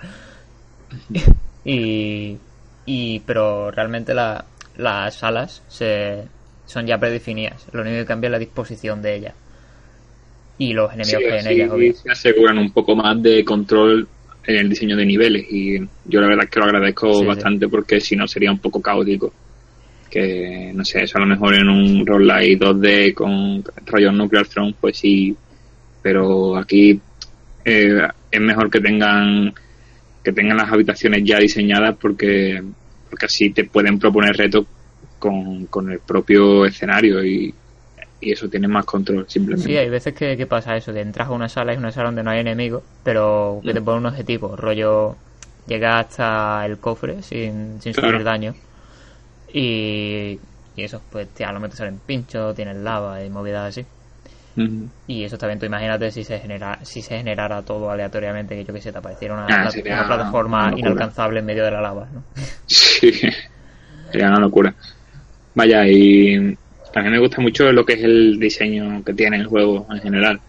y, 1.63 2.37
y 2.85 3.19
pero 3.21 3.71
realmente 3.71 4.13
la- 4.13 4.45
las 4.77 5.15
salas 5.15 5.63
se, 5.67 6.27
son 6.65 6.85
ya 6.85 6.99
predefinidas. 6.99 7.65
Lo 7.71 7.81
único 7.81 7.97
que 7.97 8.05
cambia 8.05 8.27
es 8.27 8.31
la 8.31 8.39
disposición 8.39 9.01
de 9.01 9.15
ellas. 9.15 9.33
Y 10.57 10.73
los 10.73 10.91
enemigos 10.93 11.23
Sí, 11.23 11.23
que 11.23 11.31
hay 11.33 11.39
en 11.39 11.47
ellas, 11.47 11.71
obvio. 11.71 11.93
se 11.93 12.11
aseguran 12.11 12.57
un 12.57 12.71
poco 12.73 12.95
más 12.95 13.21
de 13.21 13.43
control 13.45 14.09
en 14.43 14.55
el 14.57 14.69
diseño 14.69 14.95
de 14.97 15.05
niveles 15.05 15.45
y 15.49 15.79
yo 16.03 16.21
la 16.21 16.27
verdad 16.27 16.45
es 16.45 16.49
que 16.51 16.59
lo 16.59 16.65
agradezco 16.65 17.07
Sí, 17.09 17.31
sí. 17.31 17.35
bastante 17.35 17.67
porque 17.67 17.99
si 18.01 18.15
no 18.15 18.27
sería 18.27 18.51
un 18.51 18.59
poco 18.59 18.81
caótico. 18.81 19.33
Que 20.15 20.71
no 20.73 20.85
sé, 20.85 21.03
eso 21.03 21.17
a 21.17 21.21
lo 21.21 21.27
mejor 21.27 21.55
en 21.55 21.67
un 21.67 22.05
roguelike 22.05 22.57
2D 22.57 23.13
con 23.13 23.61
rollo 23.85 24.13
Nuclear 24.13 24.47
Throne, 24.47 24.73
pues 24.79 24.97
sí, 24.97 25.35
pero 26.01 26.55
aquí 26.55 26.97
eh, 27.65 28.07
es 28.31 28.39
mejor 28.41 28.69
que 28.69 28.79
tengan 28.79 29.53
que 30.23 30.31
tengan 30.31 30.55
las 30.57 30.71
habitaciones 30.71 31.21
ya 31.25 31.37
diseñadas 31.39 31.97
porque 32.01 32.63
porque 33.09 33.25
así 33.25 33.49
te 33.49 33.65
pueden 33.65 33.99
proponer 33.99 34.35
retos 34.37 34.65
con, 35.19 35.65
con 35.67 35.91
el 35.91 35.99
propio 35.99 36.65
escenario 36.65 37.23
y, 37.23 37.53
y 38.21 38.31
eso 38.31 38.47
tiene 38.47 38.67
más 38.69 38.85
control 38.85 39.25
simplemente. 39.27 39.67
Sí, 39.69 39.77
hay 39.77 39.89
veces 39.89 40.13
que, 40.13 40.37
que 40.37 40.45
pasa 40.47 40.77
eso, 40.77 40.93
que 40.93 41.01
entras 41.01 41.27
a 41.27 41.31
una 41.31 41.49
sala, 41.49 41.73
es 41.73 41.77
una 41.77 41.91
sala 41.91 42.05
donde 42.07 42.23
no 42.23 42.31
hay 42.31 42.39
enemigos, 42.39 42.83
pero 43.03 43.61
que 43.65 43.73
te 43.73 43.81
Mm. 43.81 43.85
pone 43.85 43.97
un 43.97 44.05
objetivo, 44.05 44.55
rollo, 44.55 45.15
llega 45.67 45.99
hasta 45.99 46.65
el 46.65 46.77
cofre 46.77 47.21
sin, 47.21 47.81
sin 47.81 47.93
Claro. 47.93 48.19
sufrir 48.19 48.23
daño. 48.23 48.53
Y, 49.55 50.39
y 50.75 50.83
eso, 50.83 51.01
pues 51.09 51.29
a 51.41 51.51
lo 51.53 51.59
mejor 51.61 51.77
salen 51.77 51.99
pinchos, 52.05 52.55
tienes 52.55 52.75
lava 52.77 53.23
y 53.23 53.29
movidas 53.29 53.69
así. 53.69 53.85
Y 55.07 55.23
eso 55.23 55.37
también 55.37 55.59
tú 55.59 55.65
imagínate 55.65 56.11
si 56.11 56.23
se 56.23 56.39
genera, 56.39 56.79
si 56.83 57.01
se 57.01 57.17
generara 57.17 57.61
todo 57.61 57.89
aleatoriamente, 57.89 58.55
que 58.55 58.65
yo 58.65 58.73
que 58.73 58.81
sé, 58.81 58.91
te 58.91 58.97
apareciera 58.97 59.33
una, 59.35 59.45
Ah, 59.47 59.69
una 59.73 60.07
plataforma 60.07 60.67
una 60.67 60.79
inalcanzable 60.79 61.39
en 61.39 61.45
medio 61.45 61.63
de 61.65 61.71
la 61.71 61.81
lava, 61.81 62.07
¿no? 62.13 62.23
Sí, 62.67 63.11
sería 64.11 64.29
una 64.29 64.39
locura. 64.39 64.75
Vaya, 65.53 65.87
y 65.87 66.35
a 66.35 67.01
mí 67.01 67.09
me 67.09 67.19
gusta 67.19 67.41
mucho 67.41 67.71
lo 67.71 67.85
que 67.85 67.93
es 67.93 68.03
el 68.03 68.39
diseño 68.39 69.03
que 69.03 69.13
tiene 69.13 69.37
el 69.37 69.45
juego 69.47 69.87
en 69.91 70.01
general, 70.01 70.41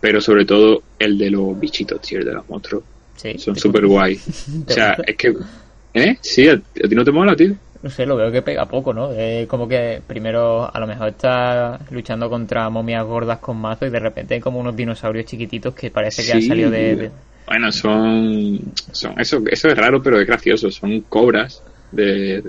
pero 0.00 0.20
sobre 0.20 0.44
todo 0.44 0.82
el 0.98 1.18
de 1.18 1.30
los 1.30 1.58
bichitos, 1.58 2.00
tío, 2.00 2.18
el 2.20 2.26
de 2.26 2.34
los 2.34 2.48
monstruos. 2.48 2.84
Sí, 3.16 3.38
Son 3.38 3.56
súper 3.56 3.86
guay. 3.86 4.18
O 4.66 4.70
sea, 4.72 4.92
es 5.06 5.16
que... 5.16 5.34
¿Eh? 5.94 6.16
Sí, 6.22 6.48
¿a, 6.48 6.52
a 6.52 6.88
ti 6.88 6.94
no 6.94 7.04
te 7.04 7.10
mola, 7.12 7.34
tío? 7.34 7.54
No 7.80 7.90
sé, 7.90 8.06
lo 8.06 8.16
veo 8.16 8.32
que 8.32 8.42
pega 8.42 8.66
poco, 8.68 8.92
¿no? 8.92 9.12
Es 9.12 9.46
como 9.46 9.68
que 9.68 10.02
primero 10.04 10.68
a 10.74 10.80
lo 10.80 10.86
mejor 10.88 11.08
está 11.10 11.78
luchando 11.90 12.28
contra 12.28 12.68
momias 12.70 13.04
gordas 13.04 13.38
con 13.38 13.56
mazo 13.56 13.86
y 13.86 13.90
de 13.90 14.00
repente 14.00 14.34
hay 14.34 14.40
como 14.40 14.58
unos 14.58 14.74
dinosaurios 14.74 15.26
chiquititos 15.26 15.74
que 15.74 15.90
parece 15.90 16.24
que 16.26 16.32
han 16.32 16.40
Sí. 16.40 16.48
salido 16.48 16.70
de... 16.70 16.96
de- 16.96 17.12
Bueno, 17.46 17.70
son... 17.72 18.58
son 18.92 19.18
eso, 19.20 19.40
eso 19.46 19.68
es 19.68 19.76
raro, 19.78 20.02
pero 20.02 20.20
es 20.20 20.26
gracioso. 20.26 20.70
Son 20.70 21.02
cobras, 21.02 21.62
de 21.90 22.42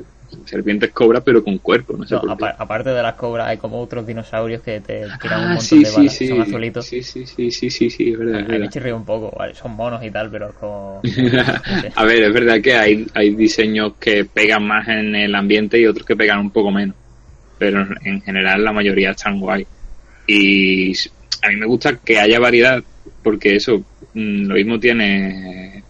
serpientes 0.46 0.92
cobras, 0.92 1.24
pero 1.26 1.44
con 1.44 1.60
cuerpo, 1.60 1.98
no 1.98 2.06
sé 2.08 2.16
No, 2.16 2.20
por 2.20 2.36
qué. 2.36 2.44
apa- 2.44 2.56
aparte 2.58 2.90
de 2.90 3.02
las 3.04 3.16
cobras 3.16 3.48
hay 3.48 3.58
como 3.58 3.80
otros 3.82 4.06
dinosaurios 4.06 4.62
que 4.62 4.82
te 4.82 5.12
tiran 5.12 5.42
un 5.42 5.52
Ah, 5.52 5.54
montón 5.54 5.82
sí, 5.82 5.82
de 5.82 5.92
balas, 5.92 6.18
sí. 6.18 6.28
son 6.28 6.42
azulitos. 6.42 6.88
Sí, 6.88 7.04
sí, 7.04 7.26
sí, 7.26 7.52
sí, 7.52 7.70
sí, 7.70 7.90
sí, 7.90 8.12
es 8.12 8.18
verdad, 8.18 8.48
Ahí 8.50 8.60
me 8.60 8.70
chirrío 8.70 8.96
un 8.96 9.06
poco, 9.06 9.32
vale, 9.38 9.54
son 9.56 9.72
monos 9.74 10.04
y 10.04 10.12
tal, 10.12 10.30
pero 10.32 10.54
como... 10.54 11.04
A 11.96 12.06
ver, 12.06 12.24
es 12.24 12.34
verdad 12.34 12.62
que 12.62 12.74
hay, 12.74 13.06
hay 13.14 13.36
diseños 13.36 13.94
que 14.00 14.26
pegan 14.26 14.66
más 14.68 14.88
en 14.88 15.16
el 15.16 15.34
ambiente 15.36 15.80
y 15.80 15.86
otros 15.86 16.06
que 16.06 16.16
pegan 16.16 16.40
un 16.40 16.52
poco 16.52 16.72
menos. 16.72 16.96
Pero 17.58 17.86
en 18.02 18.22
general 18.22 18.64
la 18.64 18.74
mayoría 18.74 19.12
están 19.12 19.40
guay. 19.40 19.68
Y 20.28 20.94
a 21.44 21.50
mí 21.50 21.58
me 21.58 21.68
gusta 21.68 21.98
que 22.00 22.20
haya 22.20 22.40
variedad, 22.40 22.84
porque 23.24 23.56
eso, 23.58 23.86
mm, 24.14 24.46
lo 24.48 24.56
mismo 24.56 24.80
tiene 24.80 25.86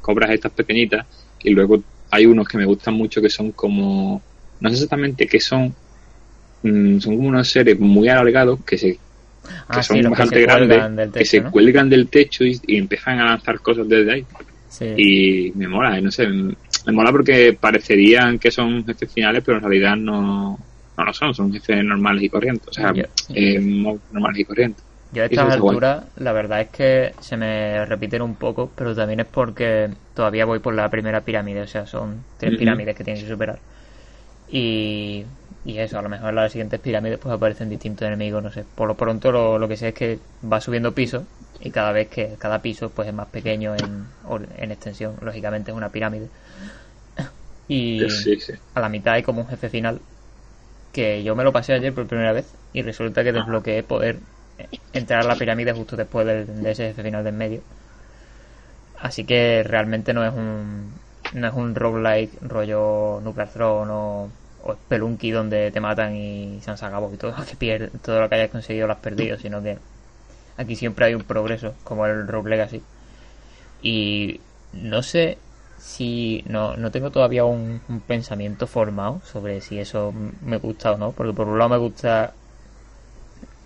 cobras 0.00 0.30
estas 0.32 0.52
pequeñitas 0.52 1.06
y 1.40 1.50
luego 1.50 1.84
hay 2.10 2.26
unos 2.26 2.48
que 2.48 2.58
me 2.58 2.64
gustan 2.64 2.94
mucho 2.94 3.20
que 3.20 3.30
son 3.30 3.52
como, 3.52 4.22
no 4.60 4.68
sé 4.68 4.74
exactamente 4.74 5.26
qué 5.26 5.40
son, 5.40 5.74
mm, 6.62 6.98
son 6.98 7.16
como 7.16 7.28
unos 7.28 7.48
seres 7.48 7.78
muy 7.78 8.08
alargados 8.08 8.60
que 8.64 8.78
se 8.78 8.98
Ah, 9.68 9.76
que 9.76 9.82
son 9.82 9.96
sí, 9.98 10.02
bastante 10.02 10.42
grandes, 10.42 11.10
que 11.12 11.24
se 11.24 11.40
¿no? 11.40 11.50
cuelgan 11.50 11.88
del 11.88 12.08
techo 12.08 12.44
y, 12.44 12.60
y 12.66 12.76
empiezan 12.78 13.20
a 13.20 13.26
lanzar 13.26 13.60
cosas 13.60 13.88
desde 13.88 14.12
ahí. 14.12 14.26
Sí. 14.68 14.86
Y 14.96 15.52
me 15.54 15.68
mola, 15.68 15.98
y 15.98 16.02
no 16.02 16.10
sé, 16.10 16.26
me 16.26 16.92
mola 16.92 17.10
porque 17.12 17.56
parecerían 17.58 18.38
que 18.38 18.50
son 18.50 18.84
jefes 18.84 19.12
finales, 19.12 19.42
pero 19.44 19.58
en 19.58 19.62
realidad 19.64 19.96
no, 19.96 20.58
no 20.96 21.04
lo 21.04 21.12
son, 21.12 21.34
son 21.34 21.52
jefes 21.52 21.84
normales 21.84 22.24
y 22.24 22.28
corrientes. 22.28 22.68
O 22.68 22.72
sea, 22.72 22.92
eh, 23.34 23.58
normales 23.60 24.40
y 24.40 24.44
corrientes. 24.44 24.84
Yo 25.10 25.22
a 25.22 25.26
estas 25.26 25.48
alturas, 25.50 26.06
la 26.16 26.32
verdad 26.32 26.60
es 26.62 26.70
que 26.70 27.14
se 27.20 27.36
me 27.36 27.86
repiten 27.86 28.22
un 28.22 28.36
poco, 28.36 28.72
pero 28.74 28.94
también 28.94 29.20
es 29.20 29.26
porque 29.26 29.90
todavía 30.14 30.44
voy 30.44 30.58
por 30.58 30.74
la 30.74 30.90
primera 30.90 31.24
pirámide, 31.24 31.62
o 31.62 31.66
sea, 31.66 31.86
son 31.86 32.26
tres 32.36 32.52
pirámides 32.54 32.96
que 32.96 33.04
tienes 33.04 33.22
que 33.24 33.30
superar. 33.30 33.62
Y, 34.48 35.26
y 35.64 35.78
eso, 35.78 35.98
a 35.98 36.02
lo 36.02 36.08
mejor 36.08 36.30
en 36.30 36.36
las 36.36 36.52
siguientes 36.52 36.80
pirámides 36.80 37.18
pues 37.18 37.34
aparecen 37.34 37.68
distintos 37.68 38.06
enemigos, 38.06 38.42
no 38.42 38.52
sé. 38.52 38.64
Por 38.64 38.88
lo 38.88 38.96
pronto 38.96 39.32
lo, 39.32 39.58
lo 39.58 39.68
que 39.68 39.76
sé 39.76 39.88
es 39.88 39.94
que 39.94 40.20
va 40.44 40.60
subiendo 40.60 40.94
pisos 40.94 41.24
y 41.60 41.70
cada 41.72 41.92
vez 41.92 42.08
que 42.08 42.36
cada 42.38 42.62
piso 42.62 42.90
pues 42.94 43.08
es 43.08 43.14
más 43.14 43.28
pequeño 43.28 43.74
en, 43.76 44.14
en 44.56 44.70
extensión, 44.72 45.18
lógicamente 45.22 45.70
es 45.72 45.76
una 45.76 45.92
pirámide. 45.92 46.30
Y 47.68 48.22
Sí, 48.22 48.40
sí. 48.40 48.54
a 48.74 48.80
la 48.80 48.88
mitad 48.88 49.14
hay 49.14 49.22
como 49.22 49.40
un 49.42 49.48
jefe 49.48 49.68
final 49.70 50.02
que 50.92 51.22
yo 51.24 51.36
me 51.36 51.44
lo 51.44 51.52
pasé 51.52 51.72
ayer 51.74 51.94
por 51.94 52.06
primera 52.06 52.32
vez 52.32 52.56
y 52.72 52.82
resulta 52.82 53.24
que 53.24 53.32
desbloqueé 53.32 53.82
poder 53.82 54.22
entrar 54.92 55.20
a 55.24 55.28
la 55.28 55.36
pirámide 55.36 55.72
justo 55.72 55.96
después 55.96 56.26
del- 56.26 56.62
de 56.62 56.70
ese 56.70 56.88
jefe 56.88 57.02
final 57.02 57.24
del 57.24 57.34
medio. 57.34 57.60
Así 59.00 59.24
que 59.24 59.62
realmente 59.62 60.14
no 60.14 60.24
es 60.24 60.32
un 60.32 60.90
no 61.34 61.48
es 61.48 61.54
un 61.54 61.74
roguelike 61.74 62.30
rollo 62.42 63.20
Nuclear 63.22 63.48
Throne 63.48 63.90
o, 63.92 64.28
o 64.64 64.72
Spelunky 64.74 65.32
donde 65.32 65.70
te 65.70 65.80
matan 65.80 66.14
y 66.16 66.60
se 66.62 66.70
han 66.70 66.78
sacado 66.78 67.10
y 67.12 67.16
todo 67.16 67.32
lo 67.38 67.44
que 67.44 67.56
pier- 67.56 67.90
todo 68.02 68.20
lo 68.20 68.28
que 68.28 68.36
hayas 68.36 68.50
conseguido 68.50 68.86
lo 68.86 68.92
has 68.94 69.00
perdido, 69.00 69.36
sino 69.38 69.62
que 69.62 69.76
aquí 70.56 70.76
siempre 70.76 71.06
hay 71.06 71.14
un 71.14 71.24
progreso, 71.24 71.74
como 71.84 72.06
el 72.06 72.26
Rogue 72.26 72.50
Legacy. 72.50 72.80
Y 73.82 74.40
no 74.72 75.02
sé 75.02 75.36
si 75.78 76.42
no, 76.48 76.76
no 76.76 76.90
tengo 76.90 77.10
todavía 77.10 77.44
un, 77.44 77.80
un 77.88 78.00
pensamiento 78.00 78.66
formado 78.66 79.20
sobre 79.30 79.60
si 79.60 79.78
eso 79.78 80.12
me 80.44 80.56
gusta 80.56 80.92
o 80.92 80.96
no, 80.96 81.12
porque 81.12 81.34
por 81.34 81.48
un 81.48 81.58
lado 81.58 81.70
me 81.70 81.76
gusta 81.78 82.32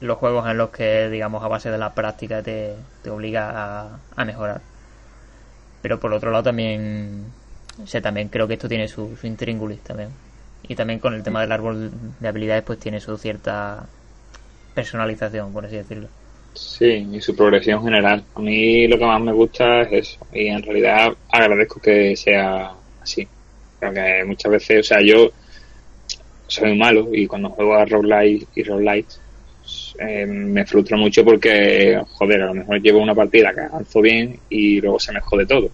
los 0.00 0.18
juegos 0.18 0.48
en 0.48 0.56
los 0.56 0.70
que, 0.70 1.08
digamos, 1.08 1.42
a 1.42 1.48
base 1.48 1.70
de 1.70 1.78
la 1.78 1.94
práctica 1.94 2.42
te, 2.42 2.74
te 3.02 3.10
obliga 3.10 3.50
a, 3.54 3.98
a 4.16 4.24
mejorar. 4.24 4.60
Pero 5.82 6.00
por 6.00 6.12
otro 6.12 6.30
lado 6.30 6.44
también, 6.44 7.24
o 7.82 7.86
sea, 7.86 8.00
también 8.00 8.28
creo 8.28 8.46
que 8.46 8.54
esto 8.54 8.68
tiene 8.68 8.88
su, 8.88 9.16
su 9.16 9.26
intríngulis 9.26 9.80
también. 9.80 10.10
Y 10.68 10.74
también 10.74 10.98
con 10.98 11.14
el 11.14 11.22
tema 11.22 11.40
del 11.40 11.52
árbol 11.52 11.90
de 12.18 12.28
habilidades 12.28 12.62
pues 12.64 12.78
tiene 12.78 13.00
su 13.00 13.16
cierta 13.16 13.86
personalización, 14.74 15.52
por 15.52 15.66
así 15.66 15.76
decirlo. 15.76 16.08
Sí, 16.54 17.08
y 17.12 17.20
su 17.20 17.34
progresión 17.34 17.82
general. 17.82 18.24
A 18.34 18.40
mí 18.40 18.86
lo 18.88 18.98
que 18.98 19.04
más 19.06 19.20
me 19.20 19.32
gusta 19.32 19.82
es 19.82 20.08
eso. 20.08 20.26
Y 20.32 20.48
en 20.48 20.62
realidad 20.62 21.12
agradezco 21.30 21.80
que 21.80 22.16
sea 22.16 22.72
así. 23.00 23.26
Porque 23.78 24.24
muchas 24.26 24.52
veces, 24.52 24.80
o 24.80 24.82
sea, 24.82 25.00
yo 25.00 25.30
soy 26.46 26.76
malo 26.76 27.08
y 27.12 27.26
cuando 27.26 27.50
juego 27.50 27.76
a 27.76 27.84
roguelite 27.84 28.46
y 28.54 28.62
roguelite 28.64 29.14
eh, 30.02 30.24
me 30.26 30.64
frustro 30.64 30.96
mucho 30.96 31.22
porque, 31.22 32.00
joder, 32.12 32.42
a 32.42 32.46
lo 32.46 32.54
mejor 32.54 32.80
llevo 32.80 33.00
una 33.00 33.14
partida 33.14 33.52
que 33.52 33.60
avanzo 33.60 34.00
bien 34.00 34.34
y 34.48 34.80
luego 34.80 34.98
se 34.98 35.12
me 35.12 35.20
jode 35.20 35.44
todo. 35.44 35.70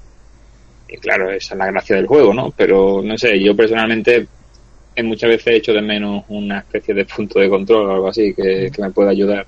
Y 0.88 0.96
claro, 0.96 1.30
esa 1.30 1.54
es 1.54 1.58
la 1.58 1.66
gracia 1.66 1.94
del 1.94 2.08
juego, 2.08 2.34
¿no? 2.34 2.50
Pero 2.56 3.02
no 3.04 3.16
sé, 3.16 3.40
yo 3.40 3.54
personalmente 3.54 4.26
eh, 4.96 5.02
muchas 5.04 5.30
veces 5.30 5.46
he 5.46 5.56
hecho 5.56 5.72
de 5.72 5.80
menos 5.80 6.24
una 6.28 6.58
especie 6.58 6.92
de 6.92 7.04
punto 7.04 7.38
de 7.38 7.48
control 7.48 7.86
o 7.86 7.92
algo 7.92 8.08
así 8.08 8.34
que, 8.34 8.68
que 8.74 8.82
me 8.82 8.90
pueda 8.90 9.10
ayudar 9.10 9.46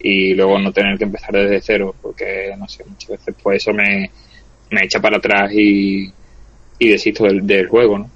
y 0.00 0.34
luego 0.34 0.58
no 0.58 0.72
tener 0.72 0.96
que 0.96 1.04
empezar 1.04 1.32
desde 1.32 1.60
cero 1.60 1.94
porque 2.00 2.54
no 2.58 2.68
sé 2.68 2.84
muchas 2.84 3.10
veces 3.10 3.34
pues 3.42 3.62
eso 3.62 3.72
me, 3.72 4.10
me 4.70 4.84
echa 4.84 5.00
para 5.00 5.16
atrás 5.16 5.50
y, 5.52 6.12
y 6.78 6.88
desisto 6.88 7.24
del, 7.24 7.46
del 7.46 7.68
juego 7.68 7.98
no 7.98 8.10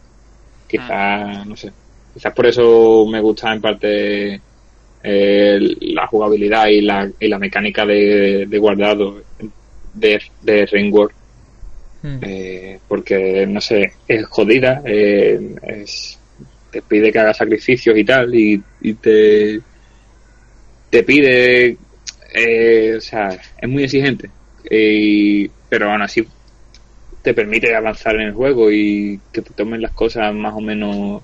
quizás 0.69 1.47
no 1.47 1.57
sé 1.57 1.73
quizás 2.13 2.35
por 2.35 2.47
eso 2.47 3.07
me 3.07 3.21
gusta 3.21 3.53
en 3.55 3.61
parte 3.61 4.41
eh, 5.03 5.59
la 5.81 6.07
jugabilidad 6.07 6.69
y 6.69 6.81
la, 6.81 7.11
y 7.19 7.29
la 7.29 7.39
mecánica 7.39 7.85
de, 7.87 8.47
de 8.47 8.59
guardado 8.59 9.23
de, 9.95 10.21
de 10.43 10.67
Ringworld 10.67 11.13
Hmm. 12.01 12.19
eh, 12.23 12.79
porque 12.87 13.45
no 13.47 13.61
sé 13.61 13.93
es 14.07 14.25
jodida 14.27 14.83
eh, 14.85 15.41
es, 15.63 16.17
te 16.71 16.81
pide 16.83 17.11
que 17.11 17.19
hagas 17.19 17.39
sacrificios 17.39 17.99
y 17.99 18.05
tal 18.05 18.33
y, 18.33 18.63
y 18.83 18.95
te 18.95 19.61
te 20.91 21.03
pide 21.03 21.77
eh, 22.35 22.95
o 22.97 23.01
sea 23.01 23.31
es 23.31 23.69
muy 23.69 23.83
exigente 23.83 24.31
y, 24.71 25.49
pero 25.69 25.91
aún 25.91 26.03
así 26.03 26.25
te 27.23 27.35
permite 27.35 27.75
avanzar 27.75 28.15
en 28.15 28.29
el 28.29 28.33
juego 28.35 28.71
y 28.71 29.21
que 29.33 29.43
te 29.43 29.53
tomen 29.55 29.83
las 29.83 29.93
cosas 29.93 30.33
más 30.33 30.55
o 30.55 30.61
menos 30.61 31.23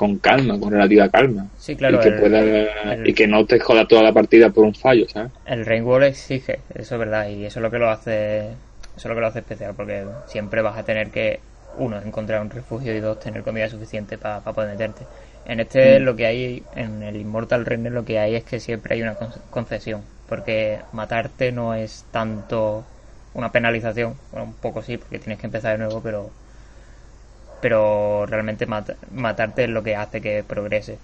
con 0.00 0.16
calma 0.18 0.58
con 0.58 0.70
relativa 0.72 1.10
calma 1.10 1.46
Sí, 1.58 1.76
claro, 1.76 1.96
y 1.96 2.00
que 2.00 2.08
el- 2.08 2.14
pueda 2.16 2.40
el- 2.40 3.06
y 3.06 3.12
que 3.12 3.26
no 3.26 3.44
te 3.44 3.60
joda 3.60 3.86
toda 3.86 4.02
la 4.02 4.14
partida 4.14 4.48
por 4.48 4.64
un 4.64 4.74
fallo 4.74 5.06
¿sabes? 5.12 5.30
El 5.44 5.66
Rainbow 5.66 6.00
exige, 6.00 6.60
eso 6.74 6.94
es 6.94 6.98
verdad, 6.98 7.28
y 7.28 7.44
eso 7.44 7.58
es 7.58 7.62
lo 7.62 7.70
que 7.70 7.78
lo 7.78 7.90
hace, 7.90 8.46
eso 8.48 8.54
es 8.96 9.04
lo 9.04 9.14
que 9.14 9.20
lo 9.20 9.26
hace 9.26 9.40
especial, 9.40 9.74
porque 9.76 10.06
siempre 10.26 10.62
vas 10.62 10.78
a 10.78 10.84
tener 10.84 11.10
que, 11.10 11.40
uno, 11.76 12.00
encontrar 12.00 12.40
un 12.40 12.48
refugio 12.48 12.96
y 12.96 13.00
dos, 13.00 13.18
tener 13.20 13.42
comida 13.42 13.68
suficiente 13.68 14.16
para 14.16 14.40
poder 14.40 14.70
meterte. 14.70 15.04
En 15.44 15.60
este 15.60 16.00
Mm. 16.00 16.04
lo 16.04 16.16
que 16.16 16.26
hay, 16.26 16.62
en 16.74 17.02
el 17.02 17.16
Immortal 17.16 17.66
Render 17.66 17.92
lo 17.92 18.04
que 18.06 18.18
hay 18.18 18.36
es 18.36 18.44
que 18.44 18.58
siempre 18.58 18.94
hay 18.94 19.02
una 19.02 19.14
con- 19.16 19.32
concesión, 19.50 20.00
porque 20.30 20.78
matarte 20.92 21.52
no 21.52 21.74
es 21.74 22.04
tanto 22.10 22.84
una 23.34 23.50
penalización, 23.52 24.14
bueno, 24.32 24.46
un 24.46 24.54
poco 24.54 24.82
sí, 24.82 24.96
porque 24.96 25.18
tienes 25.18 25.38
que 25.40 25.46
empezar 25.46 25.72
de 25.72 25.78
nuevo, 25.84 26.00
pero 26.02 26.30
pero 27.60 28.26
realmente 28.26 28.66
mat- 28.66 28.98
matarte 29.10 29.64
es 29.64 29.70
lo 29.70 29.82
que 29.82 29.96
hace 29.96 30.20
que 30.20 30.44
progrese. 30.44 31.00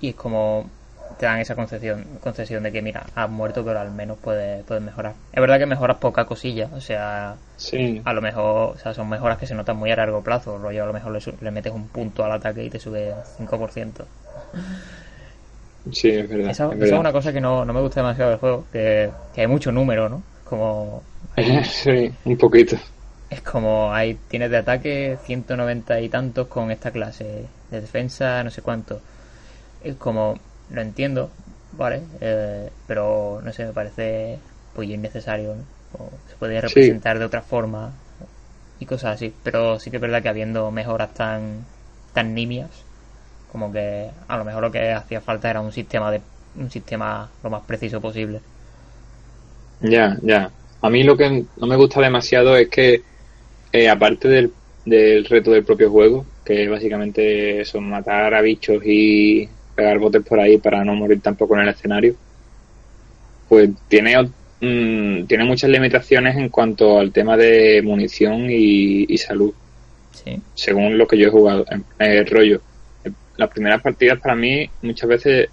Y 0.00 0.10
es 0.10 0.14
como 0.16 0.70
te 1.16 1.26
dan 1.26 1.40
esa 1.40 1.54
concesión, 1.56 2.18
concesión 2.20 2.62
de 2.62 2.72
que, 2.72 2.82
mira, 2.82 3.06
has 3.14 3.30
muerto, 3.30 3.64
pero 3.64 3.80
al 3.80 3.90
menos 3.90 4.18
puedes, 4.18 4.64
puedes 4.64 4.82
mejorar. 4.82 5.16
Es 5.32 5.40
verdad 5.40 5.58
que 5.58 5.66
mejoras 5.66 5.98
poca 5.98 6.24
cosilla, 6.26 6.70
o 6.72 6.80
sea, 6.80 7.38
sí 7.56 8.04
a 8.04 8.12
lo 8.14 8.22
mejor, 8.22 8.76
o 8.76 8.78
sea, 8.78 8.94
son 8.94 9.08
mejoras 9.10 9.38
que 9.38 9.46
se 9.46 9.54
notan 9.54 9.76
muy 9.78 9.90
a 9.92 9.96
largo 9.96 10.22
plazo, 10.22 10.58
rollo, 10.58 10.84
a 10.84 10.86
lo 10.86 10.92
mejor 10.94 11.12
le, 11.12 11.20
le 11.40 11.50
metes 11.52 11.72
un 11.72 11.88
punto 11.88 12.24
al 12.24 12.32
ataque 12.32 12.64
y 12.64 12.70
te 12.70 12.80
sube 12.80 13.16
5%. 13.24 14.08
sí 15.92 16.08
es 16.10 16.28
verdad, 16.28 16.56
Esa, 16.56 16.66
es 16.68 16.78
esa 16.80 16.94
es 16.96 17.00
una 17.00 17.12
cosa 17.12 17.32
que 17.32 17.40
no, 17.40 17.64
no 17.64 17.72
me 17.72 17.80
gusta 17.80 18.00
demasiado 18.00 18.30
del 18.30 18.40
juego, 18.40 18.68
que, 18.70 19.14
que 19.32 19.40
hay 19.42 19.46
mucho 19.46 19.70
número, 19.72 20.08
¿no? 20.08 20.24
Como 20.44 21.06
sí 21.64 22.10
un 22.24 22.36
poquito 22.36 22.76
Es 23.32 23.40
como 23.40 23.94
hay 23.94 24.14
tienes 24.28 24.50
de 24.50 24.58
ataque 24.58 25.16
190 25.24 26.00
y 26.00 26.08
tantos 26.10 26.48
con 26.48 26.70
esta 26.70 26.90
clase, 26.90 27.46
de 27.70 27.80
defensa 27.80 28.44
no 28.44 28.50
sé 28.50 28.60
cuánto. 28.62 29.00
Es 29.84 29.96
como, 29.96 30.38
lo 30.70 30.82
entiendo, 30.82 31.30
¿vale? 31.78 32.02
Eh, 32.20 32.70
pero 32.86 33.40
no 33.44 33.52
sé, 33.52 33.64
me 33.66 33.72
parece 33.72 34.38
pues 34.74 34.88
innecesario, 34.88 35.54
¿no? 35.56 35.64
O 35.98 36.10
se 36.30 36.36
podría 36.36 36.60
Sí. 36.62 36.68
representar 36.68 37.18
de 37.18 37.24
otra 37.24 37.42
forma 37.42 37.92
y 38.80 38.86
cosas 38.86 39.16
así. 39.16 39.32
Pero 39.44 39.78
sí 39.80 39.90
que 39.90 39.96
es 39.96 40.02
verdad 40.02 40.22
que 40.22 40.28
habiendo 40.30 40.70
mejoras 40.70 41.14
tan, 41.14 41.64
tan 42.14 42.34
nimias, 42.34 42.70
como 43.52 43.72
que 43.72 44.10
a 44.28 44.36
lo 44.36 44.44
mejor 44.44 44.62
lo 44.62 44.72
que 44.72 44.92
hacía 44.92 45.20
falta 45.20 45.50
era 45.50 45.60
un 45.60 45.72
sistema 45.72 46.10
de 46.10 46.20
un 46.56 46.70
sistema 46.70 47.30
lo 47.42 47.50
más 47.50 47.62
preciso 47.64 48.00
posible. 48.00 48.40
Ya, 49.80 50.16
ya. 50.22 50.50
A 50.80 50.90
mí 50.90 51.02
lo 51.02 51.16
que 51.16 51.44
no 51.56 51.66
me 51.66 51.76
gusta 51.76 52.00
demasiado 52.00 52.56
es 52.56 52.68
que, 52.68 53.02
eh, 53.72 53.88
aparte 53.88 54.28
del, 54.28 54.52
del 54.84 55.24
reto 55.24 55.50
del 55.50 55.64
propio 55.64 55.90
juego, 55.90 56.26
que 56.44 56.68
básicamente 56.68 57.64
son 57.64 57.88
matar 57.88 58.34
a 58.34 58.40
bichos 58.42 58.82
y 58.84 59.48
pegar 59.74 59.98
botes 59.98 60.22
por 60.24 60.40
ahí 60.40 60.58
para 60.58 60.84
no 60.84 60.94
morir 60.94 61.20
tampoco 61.22 61.54
en 61.56 61.62
el 61.62 61.68
escenario, 61.70 62.14
pues 63.48 63.70
tiene, 63.88 64.16
mm, 64.60 65.26
tiene 65.26 65.44
muchas 65.44 65.70
limitaciones 65.70 66.36
en 66.36 66.48
cuanto 66.48 66.98
al 66.98 67.12
tema 67.12 67.36
de 67.36 67.82
munición 67.82 68.46
y, 68.50 69.04
y 69.08 69.18
salud 69.18 69.52
Sí. 70.12 70.36
según 70.54 70.98
lo 70.98 71.06
que 71.06 71.16
yo 71.18 71.28
he 71.28 71.30
jugado. 71.30 71.64
En- 71.70 71.84
El 71.98 72.26
rollo. 72.26 72.60
Las 73.36 73.48
primeras 73.48 73.80
partidas 73.82 74.20
para 74.20 74.34
mí 74.34 74.68
muchas 74.82 75.08
veces 75.08 75.48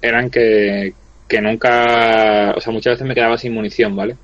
eran 0.00 0.30
que, 0.30 0.94
que 1.28 1.40
nunca, 1.40 2.54
o 2.56 2.60
sea, 2.60 2.72
muchas 2.72 2.94
veces 2.94 3.06
me 3.06 3.14
quedaba 3.14 3.36
sin 3.38 3.52
munición, 3.52 3.94
¿vale? 3.94 4.16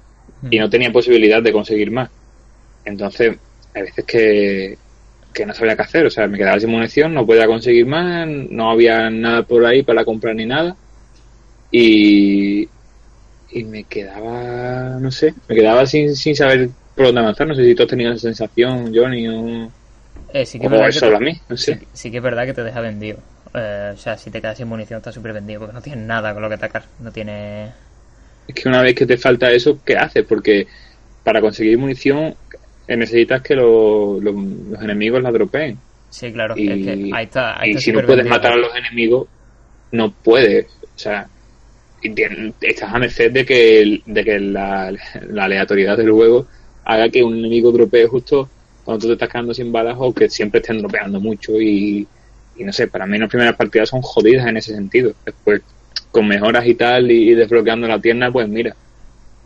Y 0.50 0.58
no 0.58 0.70
tenía 0.70 0.90
posibilidad 0.92 1.42
de 1.42 1.52
conseguir 1.52 1.90
más. 1.90 2.10
Entonces, 2.86 3.40
hay 3.74 3.82
veces 3.82 4.06
que, 4.06 4.80
que 5.34 5.46
no 5.46 5.54
sabía 5.54 5.76
qué 5.76 5.82
hacer, 5.82 6.06
o 6.06 6.10
sea, 6.10 6.28
me 6.28 6.38
quedaba 6.38 6.60
sin 6.60 6.70
munición, 6.70 7.14
no 7.14 7.26
podía 7.26 7.46
conseguir 7.48 7.86
más, 7.86 8.28
no 8.28 8.70
había 8.70 9.10
nada 9.10 9.44
por 9.44 9.66
ahí 9.66 9.82
para 9.84 10.04
comprar 10.04 10.36
ni 10.36 10.46
nada. 10.46 10.78
Y, 11.70 12.72
y 13.48 13.64
me 13.64 13.86
quedaba, 13.86 14.98
no 15.00 15.10
sé, 15.12 15.34
me 15.48 15.56
quedaba 15.56 15.86
sin, 15.86 16.16
sin 16.16 16.36
saber 16.36 16.70
por 16.94 17.06
dónde 17.06 17.20
avanzar. 17.22 17.48
No 17.48 17.54
sé 17.56 17.64
si 17.64 17.74
tú 17.74 17.84
has 17.84 17.88
tenido 17.90 18.12
esa 18.12 18.22
sensación, 18.28 18.92
Johnny, 18.94 19.28
o, 19.28 19.74
Eh, 20.32 20.44
sí 20.46 20.58
que 20.60 20.66
es 20.66 20.70
o 20.70 20.70
verdad 20.72 20.92
que 20.92 21.00
solo 21.00 21.16
te- 21.16 21.18
a 21.18 21.20
mí, 21.20 21.32
no 21.48 21.56
sé. 21.56 21.80
Sí, 21.80 21.88
sí 21.92 22.10
que 22.10 22.18
es 22.18 22.22
verdad 22.22 22.44
que 22.46 22.52
te 22.54 22.62
deja 22.64 22.80
vendido. 22.80 23.18
Eh, 23.54 23.92
o 23.94 23.96
sea, 23.96 24.18
si 24.18 24.30
te 24.30 24.40
quedas 24.40 24.58
sin 24.58 24.68
munición 24.68 24.98
estás 24.98 25.14
súper 25.14 25.32
vendido 25.32 25.60
porque 25.60 25.74
no 25.74 25.82
tienes 25.82 26.04
nada 26.04 26.32
con 26.34 26.42
lo 26.42 26.48
que 26.48 26.54
atacar. 26.56 26.84
No 26.98 27.10
tiene... 27.12 27.72
Es 28.46 28.54
que 28.54 28.68
una 28.68 28.82
vez 28.82 28.94
que 28.94 29.06
te 29.06 29.18
falta 29.18 29.50
eso, 29.52 29.80
¿qué 29.84 29.96
haces? 29.96 30.24
Porque 30.26 30.68
para 31.22 31.40
conseguir 31.40 31.78
munición 31.78 32.36
necesitas 32.88 33.42
que 33.42 33.54
lo- 33.56 34.20
lo- 34.20 34.32
los 34.32 34.82
enemigos 34.82 35.22
la 35.22 35.32
dropeen. 35.32 35.78
Sí, 36.10 36.32
claro. 36.32 36.54
Y, 36.56 36.68
es 36.70 36.84
que 36.84 37.10
ahí 37.14 37.24
está. 37.24 37.60
ahí 37.60 37.70
y 37.70 37.72
está 37.72 37.80
si 37.80 37.92
no 37.92 38.00
puedes 38.02 38.16
vendido. 38.24 38.36
matar 38.36 38.52
a 38.52 38.56
los 38.56 38.74
enemigos, 38.76 39.28
no 39.92 40.12
puedes. 40.22 40.66
O 40.82 40.98
sea, 40.98 41.28
estás 42.60 42.94
a 42.94 42.98
merced 42.98 43.32
de 43.32 43.44
que, 43.44 44.00
de 44.04 44.24
que 44.24 44.38
la, 44.40 44.92
la 45.28 45.44
aleatoriedad 45.44 45.96
del 45.96 46.10
juego 46.10 46.46
haga 46.84 47.08
que 47.08 47.22
un 47.24 47.36
enemigo 47.38 47.72
dropee 47.72 48.06
justo 48.06 48.48
cuando 48.84 49.02
tú 49.02 49.06
te 49.08 49.12
estás 49.14 49.28
quedando 49.28 49.52
sin 49.54 49.72
balas 49.72 49.96
o 49.98 50.14
que 50.14 50.28
siempre 50.28 50.60
estén 50.60 50.78
dropeando 50.78 51.20
mucho. 51.20 51.60
Y, 51.60 52.06
y 52.54 52.64
no 52.64 52.72
sé, 52.72 52.86
para 52.88 53.06
mí 53.06 53.18
las 53.18 53.28
primeras 53.28 53.56
partidas 53.56 53.88
son 53.88 54.00
jodidas 54.02 54.46
en 54.46 54.56
ese 54.58 54.74
sentido. 54.74 55.12
Después, 55.24 55.62
con 56.10 56.28
mejoras 56.28 56.64
y 56.66 56.74
tal 56.76 57.10
y, 57.10 57.30
y 57.30 57.34
desbloqueando 57.34 57.88
la 57.88 58.00
tienda, 58.00 58.30
pues 58.30 58.48
mira. 58.48 58.74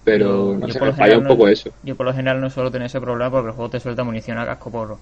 Pero 0.05 0.55
Yo- 0.55 0.61
no 0.61 0.67
yo 0.67 0.73
sé, 0.73 0.79
por 0.79 0.89
me 0.89 0.93
lo 0.93 0.99
falla 0.99 1.19
un 1.19 1.25
poco 1.27 1.45
no- 1.47 1.53
eso. 1.53 1.71
Yo 1.83 1.97
por 1.97 2.07
lo 2.07 2.13
general 2.13 2.41
no 2.41 2.51
suelo 2.51 2.71
tener 2.71 2.87
ese 2.87 3.01
problema 3.01 3.31
porque 3.31 3.49
el 3.49 3.55
juego 3.55 3.71
te 3.71 3.81
suelta 3.81 4.05
munición 4.05 4.39
a 4.39 4.47
casco 4.47 4.71
porro. 4.71 4.99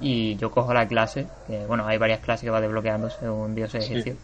Y 0.00 0.36
yo 0.36 0.50
cojo 0.50 0.72
la 0.72 0.88
clase, 0.88 1.26
que 1.46 1.66
bueno, 1.66 1.86
hay 1.86 1.98
varias 1.98 2.20
clases 2.20 2.44
que 2.44 2.50
va 2.50 2.60
desbloqueando 2.60 3.10
según 3.10 3.54
Dios 3.54 3.74
ejercicio. 3.74 4.14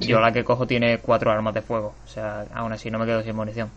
Yo 0.00 0.20
la 0.20 0.32
que 0.32 0.44
cojo 0.44 0.66
tiene 0.66 0.98
cuatro 0.98 1.30
armas 1.30 1.54
de 1.54 1.62
fuego, 1.62 1.94
o 2.04 2.08
sea, 2.08 2.46
aún 2.54 2.72
así 2.72 2.90
no 2.90 2.98
me 2.98 3.06
quedo 3.06 3.22
sin 3.22 3.36
munición. 3.36 3.70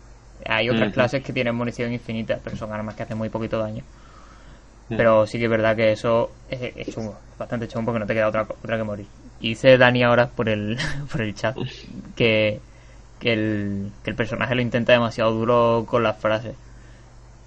Hay 0.46 0.68
otras 0.70 0.90
clases 0.90 1.22
que 1.22 1.32
tienen 1.32 1.54
munición 1.54 1.92
infinita, 1.92 2.38
pero 2.42 2.56
son 2.56 2.72
armas 2.72 2.94
que 2.96 3.02
hacen 3.04 3.18
muy 3.18 3.28
poquito 3.28 3.58
daño. 3.58 3.84
Pero 4.96 5.26
sí 5.26 5.38
que 5.38 5.44
es 5.44 5.50
verdad 5.50 5.74
que 5.76 5.92
eso 5.92 6.30
es, 6.48 6.76
es 6.76 6.88
chungo, 6.88 7.16
es 7.32 7.38
bastante 7.38 7.66
chungo 7.68 7.86
porque 7.86 7.98
no 8.00 8.06
te 8.06 8.14
queda 8.14 8.28
otra, 8.28 8.42
otra 8.42 8.76
que 8.76 8.84
morir. 8.84 9.06
Y 9.40 9.50
dice 9.50 9.76
Dani 9.76 10.02
ahora 10.04 10.28
por 10.28 10.48
el, 10.48 10.78
por 11.10 11.20
el 11.22 11.34
chat 11.34 11.56
que, 12.16 12.60
que, 13.20 13.32
el, 13.32 13.90
que 14.02 14.10
el 14.10 14.16
personaje 14.16 14.54
lo 14.54 14.62
intenta 14.62 14.92
demasiado 14.92 15.32
duro 15.32 15.84
con 15.88 16.02
las 16.02 16.18
frases. 16.18 16.54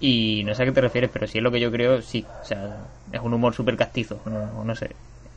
Y 0.00 0.42
no 0.44 0.54
sé 0.54 0.62
a 0.62 0.66
qué 0.66 0.72
te 0.72 0.80
refieres, 0.80 1.10
pero 1.12 1.26
si 1.26 1.38
es 1.38 1.44
lo 1.44 1.50
que 1.50 1.60
yo 1.60 1.72
creo, 1.72 2.00
sí. 2.02 2.24
O 2.42 2.44
sea, 2.44 2.76
es 3.12 3.20
un 3.20 3.34
humor 3.34 3.54
súper 3.54 3.76
castizo, 3.76 4.20
no, 4.26 4.64
no 4.64 4.74
sé. 4.74 4.90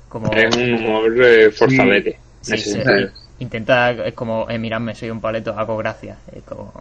Como, 0.10 0.32
Es 0.34 0.56
un 0.56 0.74
humor 0.74 1.24
eh, 1.24 1.52
forzadete. 1.52 2.20
Sí. 2.42 2.56
Intenta, 3.40 3.92
es 3.92 4.14
como, 4.14 4.48
eh, 4.50 4.60
miradme, 4.60 4.94
soy 4.94 5.10
un 5.10 5.20
paleto, 5.22 5.58
hago 5.58 5.78
gracia. 5.78 6.18
Es 6.32 6.44
como, 6.44 6.72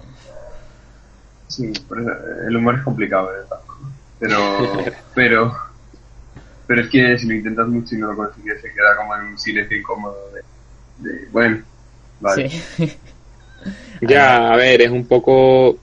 Sí, 1.51 1.72
por 1.88 2.01
eso, 2.01 2.11
eh, 2.11 2.46
el 2.48 2.57
humor 2.57 2.76
es 2.76 2.82
complicado, 2.82 3.28
formas. 3.48 3.92
Pero, 4.18 4.38
pero, 5.14 5.57
pero 6.66 6.80
es 6.82 6.88
que 6.88 7.18
si 7.18 7.26
lo 7.26 7.34
intentas 7.34 7.66
mucho 7.66 7.96
y 7.96 7.98
no 7.98 8.12
lo 8.12 8.16
consigues, 8.16 8.61
se 8.61 8.72
queda 8.72 8.96
como 8.96 9.16
en 9.16 9.22
un 9.22 9.38
silencio 9.38 9.76
incómodo 9.76 10.16
de, 10.32 11.11
de 11.11 11.26
bueno, 11.30 11.62
vale. 12.20 12.48
sí. 12.48 12.96
Ya, 14.02 14.52
a 14.52 14.56
ver, 14.56 14.80
es 14.82 14.90
un 14.90 15.06
poco 15.06 15.76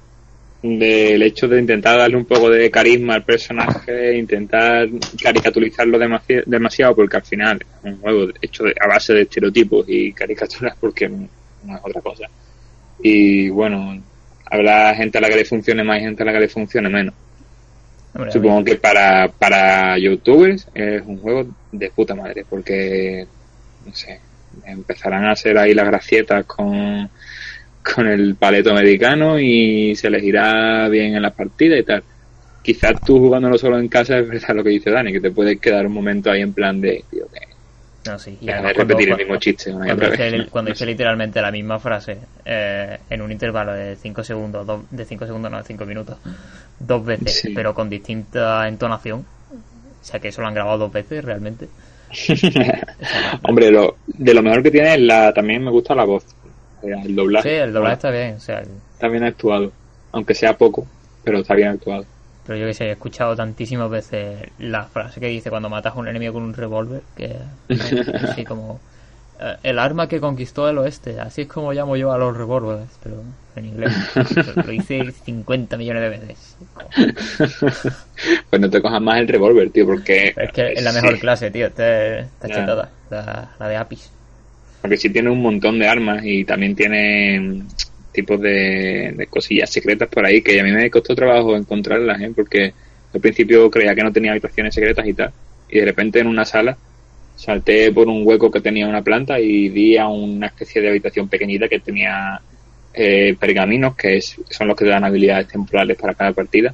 del 0.61 1.21
hecho 1.21 1.47
de 1.47 1.59
intentar 1.59 1.97
darle 1.99 2.17
un 2.17 2.25
poco 2.25 2.49
de 2.49 2.71
carisma 2.71 3.13
al 3.13 3.23
personaje, 3.23 4.17
intentar 4.17 4.87
caricaturizarlo 5.21 5.99
demasi- 5.99 6.43
demasiado, 6.45 6.95
porque 6.95 7.17
al 7.17 7.23
final 7.23 7.59
es 7.61 7.83
un 7.83 7.99
juego 7.99 8.31
hecho 8.41 8.63
de- 8.63 8.73
a 8.79 8.87
base 8.87 9.13
de 9.13 9.21
estereotipos 9.21 9.85
y 9.87 10.11
caricaturas, 10.13 10.75
porque 10.79 11.07
no, 11.07 11.29
no 11.63 11.75
es 11.75 11.81
otra 11.83 12.01
cosa. 12.01 12.25
Y 13.03 13.49
bueno, 13.49 14.01
habrá 14.49 14.95
gente 14.95 15.19
a 15.19 15.21
la 15.21 15.29
que 15.29 15.35
le 15.35 15.45
funcione 15.45 15.83
más 15.83 15.99
y 15.99 16.05
gente 16.05 16.23
a 16.23 16.25
la 16.25 16.33
que 16.33 16.39
le 16.39 16.49
funcione 16.49 16.89
menos. 16.89 17.13
Hombre, 18.15 18.31
Supongo 18.31 18.63
que 18.63 18.75
para, 18.77 19.27
para 19.27 19.97
youtubers 19.99 20.67
es 20.73 21.03
un 21.05 21.19
juego 21.19 21.47
de 21.71 21.89
puta 21.91 22.15
madre, 22.15 22.45
porque, 22.49 23.27
no 23.85 23.93
sé, 23.93 24.19
empezarán 24.65 25.25
a 25.25 25.31
hacer 25.33 25.55
ahí 25.57 25.75
las 25.75 25.85
gracietas 25.85 26.45
con, 26.45 27.07
con 27.95 28.07
el 28.07 28.35
paleto 28.35 28.71
americano 28.71 29.39
y 29.39 29.95
se 29.95 30.09
les 30.09 30.23
irá 30.23 30.87
bien 30.89 31.15
en 31.15 31.21
las 31.21 31.33
partidas 31.33 31.79
y 31.79 31.83
tal. 31.83 32.03
Quizás 32.61 32.99
tú 33.05 33.17
jugándolo 33.19 33.57
solo 33.57 33.79
en 33.79 33.87
casa 33.87 34.17
es 34.19 34.27
verdad 34.27 34.55
lo 34.55 34.63
que 34.63 34.71
dice 34.71 34.91
Dani, 34.91 35.11
que 35.13 35.21
te 35.21 35.31
puedes 35.31 35.59
quedar 35.59 35.85
un 35.87 35.93
momento 35.93 36.29
ahí 36.29 36.41
en 36.41 36.53
plan 36.53 36.81
de, 36.81 37.03
tío, 37.09 37.25
que 37.33 38.09
No, 38.09 38.19
sí. 38.19 38.37
Y 38.41 38.49
además 38.49 38.73
cuando- 38.73 38.93
repetir 38.93 39.09
el 39.09 39.15
cuando- 39.15 39.23
mismo 39.25 39.39
chiste 39.39 39.71
una 39.71 39.85
Cuando 39.85 40.09
dice, 40.11 40.31
vez. 40.31 40.47
cuando 40.49 40.71
dice 40.71 40.85
literalmente 40.85 41.41
la 41.41 41.51
misma 41.51 41.79
frase 41.79 42.17
eh, 42.45 42.97
en 43.09 43.21
un 43.21 43.31
intervalo 43.31 43.73
de 43.73 43.95
5 43.95 44.23
segundos, 44.23 44.65
dos- 44.67 44.81
de 44.91 45.05
5 45.05 45.25
segundos, 45.25 45.49
no, 45.51 45.57
de 45.57 45.63
5 45.63 45.85
minutos, 45.85 46.17
dos 46.79 47.05
veces, 47.05 47.39
Sí. 47.41 47.53
pero 47.55 47.73
con 47.73 47.89
distinta 47.89 48.67
entonación. 48.67 49.19
O 49.19 50.03
sea 50.09 50.19
que 50.19 50.29
eso 50.29 50.41
lo 50.41 50.47
han 50.47 50.53
grabado 50.53 50.77
dos 50.77 50.91
veces 50.91 51.23
realmente. 51.23 51.67
Hombre, 53.43 53.71
lo, 53.71 53.97
de 54.07 54.33
lo 54.33 54.41
mejor 54.41 54.63
que 54.63 54.71
tiene 54.71 54.93
es 54.95 55.01
la, 55.01 55.33
también 55.33 55.63
me 55.63 55.71
gusta 55.71 55.93
la 55.95 56.05
voz. 56.05 56.23
Sea, 56.81 57.01
El 57.03 57.15
doblaje. 57.15 57.49
Sí, 57.49 57.55
el 57.55 57.73
doblaje 57.73 57.93
está 57.95 58.11
bien, 58.11 58.35
o 58.35 58.39
sea, 58.39 58.59
el- 58.59 58.69
está 58.93 59.07
bien 59.07 59.23
actuado, 59.23 59.71
aunque 60.11 60.33
sea 60.33 60.57
poco, 60.57 60.85
pero 61.23 61.39
está 61.39 61.53
bien 61.55 61.69
actuado. 61.69 62.05
pero 62.45 62.59
yo 62.59 62.65
que 62.67 62.73
sé, 62.73 62.85
he 62.85 62.91
escuchado 62.91 63.35
tantísimas 63.35 63.89
veces 63.89 64.37
la 64.59 64.85
frase 64.85 65.19
que 65.19 65.27
dice 65.27 65.49
cuando 65.49 65.69
matas 65.69 65.93
a 65.95 65.99
un 65.99 66.07
enemigo 66.07 66.33
con 66.33 66.43
un 66.43 66.53
revólver, 66.53 67.01
que 67.15 67.35
así 68.23 68.45
como 68.45 68.79
eh, 69.41 69.55
el 69.63 69.77
arma 69.79 70.07
que 70.07 70.19
conquistó 70.21 70.69
el 70.69 70.77
oeste, 70.77 71.19
así 71.19 71.41
es 71.41 71.47
como 71.47 71.73
llamo 71.73 71.95
yo 71.97 72.11
a 72.11 72.17
los 72.17 72.35
revólveres, 72.37 72.87
pero 73.03 73.17
en 73.55 73.65
inglés. 73.65 73.91
Lo- 74.55 74.63
Lo 74.65 74.71
hice 74.71 75.11
50 75.11 75.75
millones 75.77 76.01
de 76.03 76.09
veces. 76.09 76.55
pues 78.49 78.61
no 78.61 78.69
te 78.69 78.81
cojas 78.81 79.01
más 79.01 79.19
el 79.19 79.27
revólver, 79.27 79.69
tío, 79.71 79.85
porque... 79.85 80.31
Pero 80.35 80.47
es 80.47 80.53
que 80.53 80.73
es 80.73 80.83
la 80.83 80.91
mejor 80.93 81.19
clase, 81.19 81.51
tío. 81.51 81.67
Está 81.67 82.47
Ya. 82.47 82.55
chetada. 82.55 82.89
La, 83.09 83.49
la 83.59 83.67
de 83.67 83.75
Apis. 83.77 84.11
Porque 84.81 84.97
sí 84.97 85.09
tiene 85.09 85.29
un 85.29 85.41
montón 85.41 85.79
de 85.79 85.87
armas 85.87 86.23
y 86.23 86.45
también 86.45 86.75
tiene 86.75 87.61
tipos 88.11 88.39
de, 88.41 89.13
de 89.15 89.27
cosillas 89.27 89.69
secretas 89.71 90.07
por 90.07 90.25
ahí 90.25 90.41
que 90.41 90.59
a 90.59 90.63
mí 90.63 90.71
me 90.71 90.89
costó 90.89 91.15
trabajo 91.15 91.55
encontrarlas, 91.55 92.21
¿eh? 92.21 92.31
Porque 92.35 92.73
al 93.13 93.21
principio 93.21 93.69
creía 93.69 93.95
que 93.95 94.03
no 94.03 94.11
tenía 94.11 94.31
habitaciones 94.31 94.73
secretas 94.73 95.05
y 95.07 95.13
tal. 95.13 95.31
Y 95.69 95.79
de 95.79 95.85
repente 95.85 96.19
en 96.19 96.27
una 96.27 96.45
sala 96.45 96.77
salté 97.35 97.91
por 97.91 98.07
un 98.07 98.25
hueco 98.25 98.49
que 98.49 98.61
tenía 98.61 98.87
una 98.87 99.03
planta 99.03 99.39
y 99.39 99.69
vi 99.69 99.97
a 99.97 100.07
una 100.07 100.47
especie 100.47 100.81
de 100.81 100.89
habitación 100.89 101.29
pequeñita 101.29 101.67
que 101.67 101.79
tenía 101.79 102.41
eh, 102.93 103.35
pergaminos, 103.39 103.95
que 103.95 104.19
son 104.21 104.67
los 104.67 104.75
que 104.75 104.85
dan 104.85 105.03
habilidades 105.03 105.47
temporales 105.47 105.97
para 105.97 106.15
cada 106.15 106.33
partida, 106.33 106.73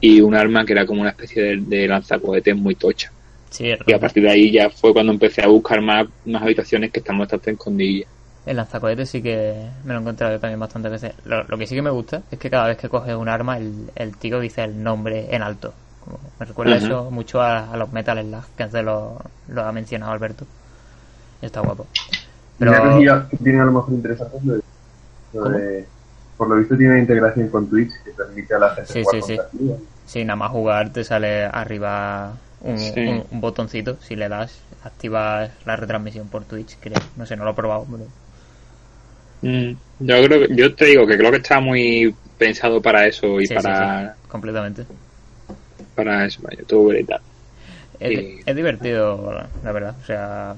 y 0.00 0.20
un 0.20 0.34
arma 0.34 0.64
que 0.64 0.72
era 0.72 0.84
como 0.84 1.02
una 1.02 1.10
especie 1.10 1.42
de, 1.42 1.56
de 1.58 1.86
lanzacohetes 1.86 2.56
muy 2.56 2.74
tocha. 2.74 3.12
Sí, 3.50 3.72
Y 3.84 3.92
a 3.92 4.00
partir 4.00 4.22
de 4.22 4.30
ahí 4.30 4.50
ya 4.52 4.70
fue 4.70 4.92
cuando 4.94 5.12
empecé 5.12 5.42
a 5.42 5.48
buscar 5.48 5.82
más, 5.82 6.06
más 6.24 6.42
habitaciones 6.42 6.90
que 6.92 7.00
están 7.00 7.18
bastante 7.18 7.50
escondidillas. 7.50 8.08
el 8.46 8.56
lanzacohetes 8.56 9.10
sí 9.10 9.22
que 9.22 9.68
me 9.84 9.92
lo 9.92 9.98
he 9.98 10.02
encontrado 10.02 10.32
yo 10.34 10.40
también 10.40 10.58
bastantes 10.60 10.90
veces. 10.90 11.12
Lo, 11.24 11.44
lo 11.44 11.58
que 11.58 11.66
sí 11.66 11.74
que 11.74 11.82
me 11.82 11.90
gusta 11.90 12.22
es 12.30 12.38
que 12.38 12.50
cada 12.50 12.68
vez 12.68 12.78
que 12.78 12.88
coges 12.88 13.14
un 13.14 13.28
arma, 13.28 13.58
el, 13.58 13.90
el 13.94 14.16
tío 14.16 14.40
dice 14.40 14.64
el 14.64 14.82
nombre 14.82 15.34
en 15.34 15.42
alto. 15.42 15.72
Como- 16.04 16.18
me 16.38 16.46
recuerda 16.46 16.76
eso 16.76 17.10
mucho 17.10 17.40
a, 17.42 17.70
a 17.70 17.76
los 17.76 17.92
Metal 17.92 18.18
Slug, 18.22 18.44
que 18.56 18.62
antes 18.62 18.84
lo, 18.84 19.18
lo 19.48 19.62
ha 19.62 19.72
mencionado 19.72 20.12
Alberto. 20.12 20.46
Está 21.42 21.60
guapo. 21.60 21.86
Una 22.58 22.80
cosilla 22.80 23.28
que 23.30 23.36
tiene 23.38 23.60
a 23.60 23.64
lo 23.64 23.72
mejor 23.72 23.94
interesante 23.94 24.36
es 24.36 24.44
lo 24.44 24.54
de, 24.54 24.60
lo 25.32 25.42
¿Cómo? 25.42 25.58
de- 25.58 25.88
por 26.36 26.48
lo 26.48 26.56
visto 26.56 26.76
tiene 26.76 27.00
integración 27.00 27.48
con 27.50 27.68
Twitch 27.68 27.92
que 28.04 28.12
permite 28.12 28.54
a 28.54 28.58
la 28.60 28.74
gente 28.74 28.94
Sí, 28.94 29.00
jugar 29.02 29.16
sí, 29.22 29.22
sí. 29.22 29.36
si 30.06 30.24
nada 30.24 30.36
más 30.36 30.50
jugar 30.50 30.92
te 30.92 31.04
sale 31.04 31.44
arriba 31.44 32.32
un, 32.62 32.78
Sí. 32.78 33.00
un- 33.00 33.24
un 33.30 33.40
botoncito. 33.40 33.96
Si 34.02 34.16
le 34.16 34.28
das, 34.28 34.60
activas 34.84 35.50
la 35.64 35.76
retransmisión 35.76 36.28
por 36.28 36.44
Twitch, 36.44 36.76
creo. 36.80 36.98
No 37.16 37.26
sé, 37.26 37.36
no 37.36 37.44
lo 37.44 37.50
he 37.52 37.54
probado. 37.54 37.86
pero- 37.90 38.06
Mm, 39.42 39.72
Yo 40.00 40.22
creo 40.24 40.46
que, 40.48 40.54
yo 40.54 40.74
te 40.74 40.84
digo 40.86 41.06
que 41.06 41.16
creo 41.16 41.30
que 41.30 41.38
está 41.38 41.60
muy 41.60 42.14
pensado 42.38 42.80
para 42.82 43.06
eso 43.06 43.40
y 43.40 43.46
Sí, 43.46 43.54
para, 43.54 44.14
sí, 44.14 44.20
completamente. 44.28 44.84
para 45.94 46.26
eso, 46.26 46.42
para 46.42 46.56
youtuber 46.56 47.00
y 47.00 47.04
tal. 47.04 47.20
Es, 47.98 48.12
Y- 48.12 48.40
es 48.44 48.56
divertido, 48.56 49.32
la- 49.32 49.46
la 49.64 49.72
verdad. 49.72 49.94
O 50.02 50.06
sea, 50.06 50.54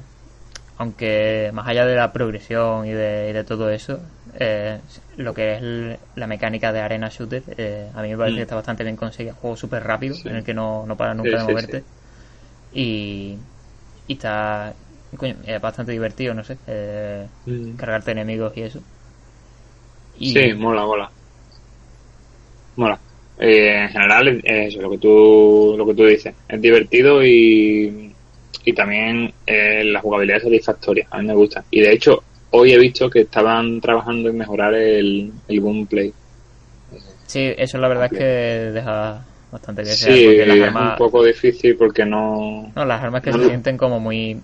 aunque 0.78 1.50
más 1.52 1.66
allá 1.68 1.86
de 1.86 1.94
la 1.96 2.12
progresión 2.12 2.86
y 2.86 2.90
de, 2.92 3.28
y 3.30 3.32
de 3.32 3.44
todo 3.44 3.70
eso, 3.70 4.00
eh, 4.34 4.80
lo 5.16 5.34
que 5.34 5.54
es 5.54 5.62
el- 5.62 5.98
la 6.14 6.26
mecánica 6.26 6.72
de 6.72 6.80
arena 6.80 7.08
shooter, 7.08 7.44
eh, 7.58 7.90
a 7.94 8.02
mí 8.02 8.10
me 8.10 8.16
parece 8.18 8.36
Mm. 8.36 8.38
que 8.38 8.42
está 8.42 8.54
bastante 8.54 8.84
bien 8.84 8.96
conseguida. 8.96 9.34
Juego 9.34 9.56
súper 9.56 9.82
rápido, 9.84 10.14
Sí. 10.14 10.28
en 10.28 10.36
el 10.36 10.44
que 10.44 10.54
no, 10.54 10.86
no 10.86 10.96
para 10.96 11.14
nunca 11.14 11.36
Sí, 11.36 11.38
de 11.38 11.44
sí, 11.46 11.52
moverte. 11.52 11.84
Y, 12.72 13.38
y 14.06 14.12
está 14.14 14.74
coño, 15.16 15.36
es 15.44 15.60
bastante 15.60 15.92
divertido, 15.92 16.34
no 16.34 16.44
sé, 16.44 16.58
eh, 16.66 17.28
cargarte 17.76 18.12
enemigos 18.12 18.56
y 18.56 18.62
eso. 18.62 18.80
Y, 20.14 20.32
Sí, 20.32 20.54
mola, 20.54 20.86
mola. 20.86 21.12
Mola. 22.76 23.00
Eh, 23.36 23.82
en 23.84 23.88
general 23.88 24.28
es 24.44 24.74
eso, 24.74 24.82
lo 24.82 24.90
que 24.90 24.98
tú, 24.98 25.74
lo 25.76 25.86
que 25.86 25.94
tú 25.94 26.04
dices. 26.04 26.34
Es 26.48 26.60
divertido 26.60 27.24
y, 27.24 28.14
y 28.64 28.72
también 28.74 29.34
la 29.46 30.00
jugabilidad 30.00 30.38
es 30.38 30.44
satisfactoria. 30.44 31.06
A 31.10 31.18
mí 31.20 31.26
me 31.28 31.34
gusta. 31.34 31.64
Y 31.70 31.80
de 31.80 31.92
hecho, 31.92 32.24
hoy 32.52 32.72
he 32.72 32.78
visto 32.78 33.10
que 33.10 33.20
estaban 33.22 33.80
trabajando 33.80 34.28
en 34.30 34.38
mejorar 34.38 34.74
el, 34.74 35.32
el 35.48 35.60
gameplay. 35.60 36.14
sí, 37.26 37.52
eso 37.56 37.78
la 37.78 37.88
verdad 37.88 38.06
es 38.06 38.12
que 38.12 38.24
deja 38.24 39.24
bastante 39.50 39.82
que 39.84 39.90
Sí, 39.90 39.96
desear, 39.96 40.22
porque 40.22 40.46
las 40.46 40.60
es 40.68 40.74
armas, 40.74 40.80
un 40.80 40.94
poco 40.94 41.22
difícil 41.24 41.76
porque 41.76 42.04
no... 42.04 42.74
no, 42.74 42.84
las 42.84 43.02
armas 43.02 43.22
que 43.22 43.30
no 43.30 43.38
se 43.38 43.46
sienten 43.46 43.76
como 43.76 44.00
muy 44.00 44.40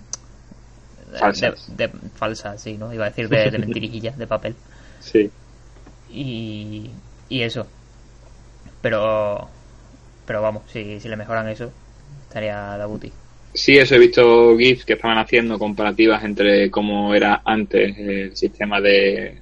Falsas. 1.19 1.59
de, 1.67 1.87
de- 1.87 1.89
falsas, 2.15 2.61
sí, 2.61 2.77
¿no? 2.77 2.93
Iba 2.93 3.05
a 3.05 3.09
decir 3.09 3.29
de, 3.29 3.51
de 3.51 3.57
mentirijillas, 3.59 4.17
de 4.17 4.27
papel. 4.27 4.55
Sí. 4.99 5.31
Y, 6.09 6.91
y 7.29 7.41
eso. 7.43 7.67
Pero 8.81 9.47
pero 10.25 10.41
vamos, 10.41 10.63
si, 10.71 10.99
si 10.99 11.09
le 11.09 11.17
mejoran 11.17 11.49
eso, 11.49 11.71
estaría 12.27 12.77
la 12.77 12.85
booty. 12.87 13.11
Sí, 13.53 13.77
eso 13.77 13.95
he 13.95 13.99
visto 13.99 14.57
GIFs 14.57 14.85
que 14.85 14.93
estaban 14.93 15.17
haciendo 15.17 15.57
comparativas 15.57 16.23
entre 16.23 16.69
cómo 16.69 17.13
era 17.15 17.41
antes 17.43 17.97
el 17.97 18.35
sistema 18.35 18.79
de, 18.79 19.41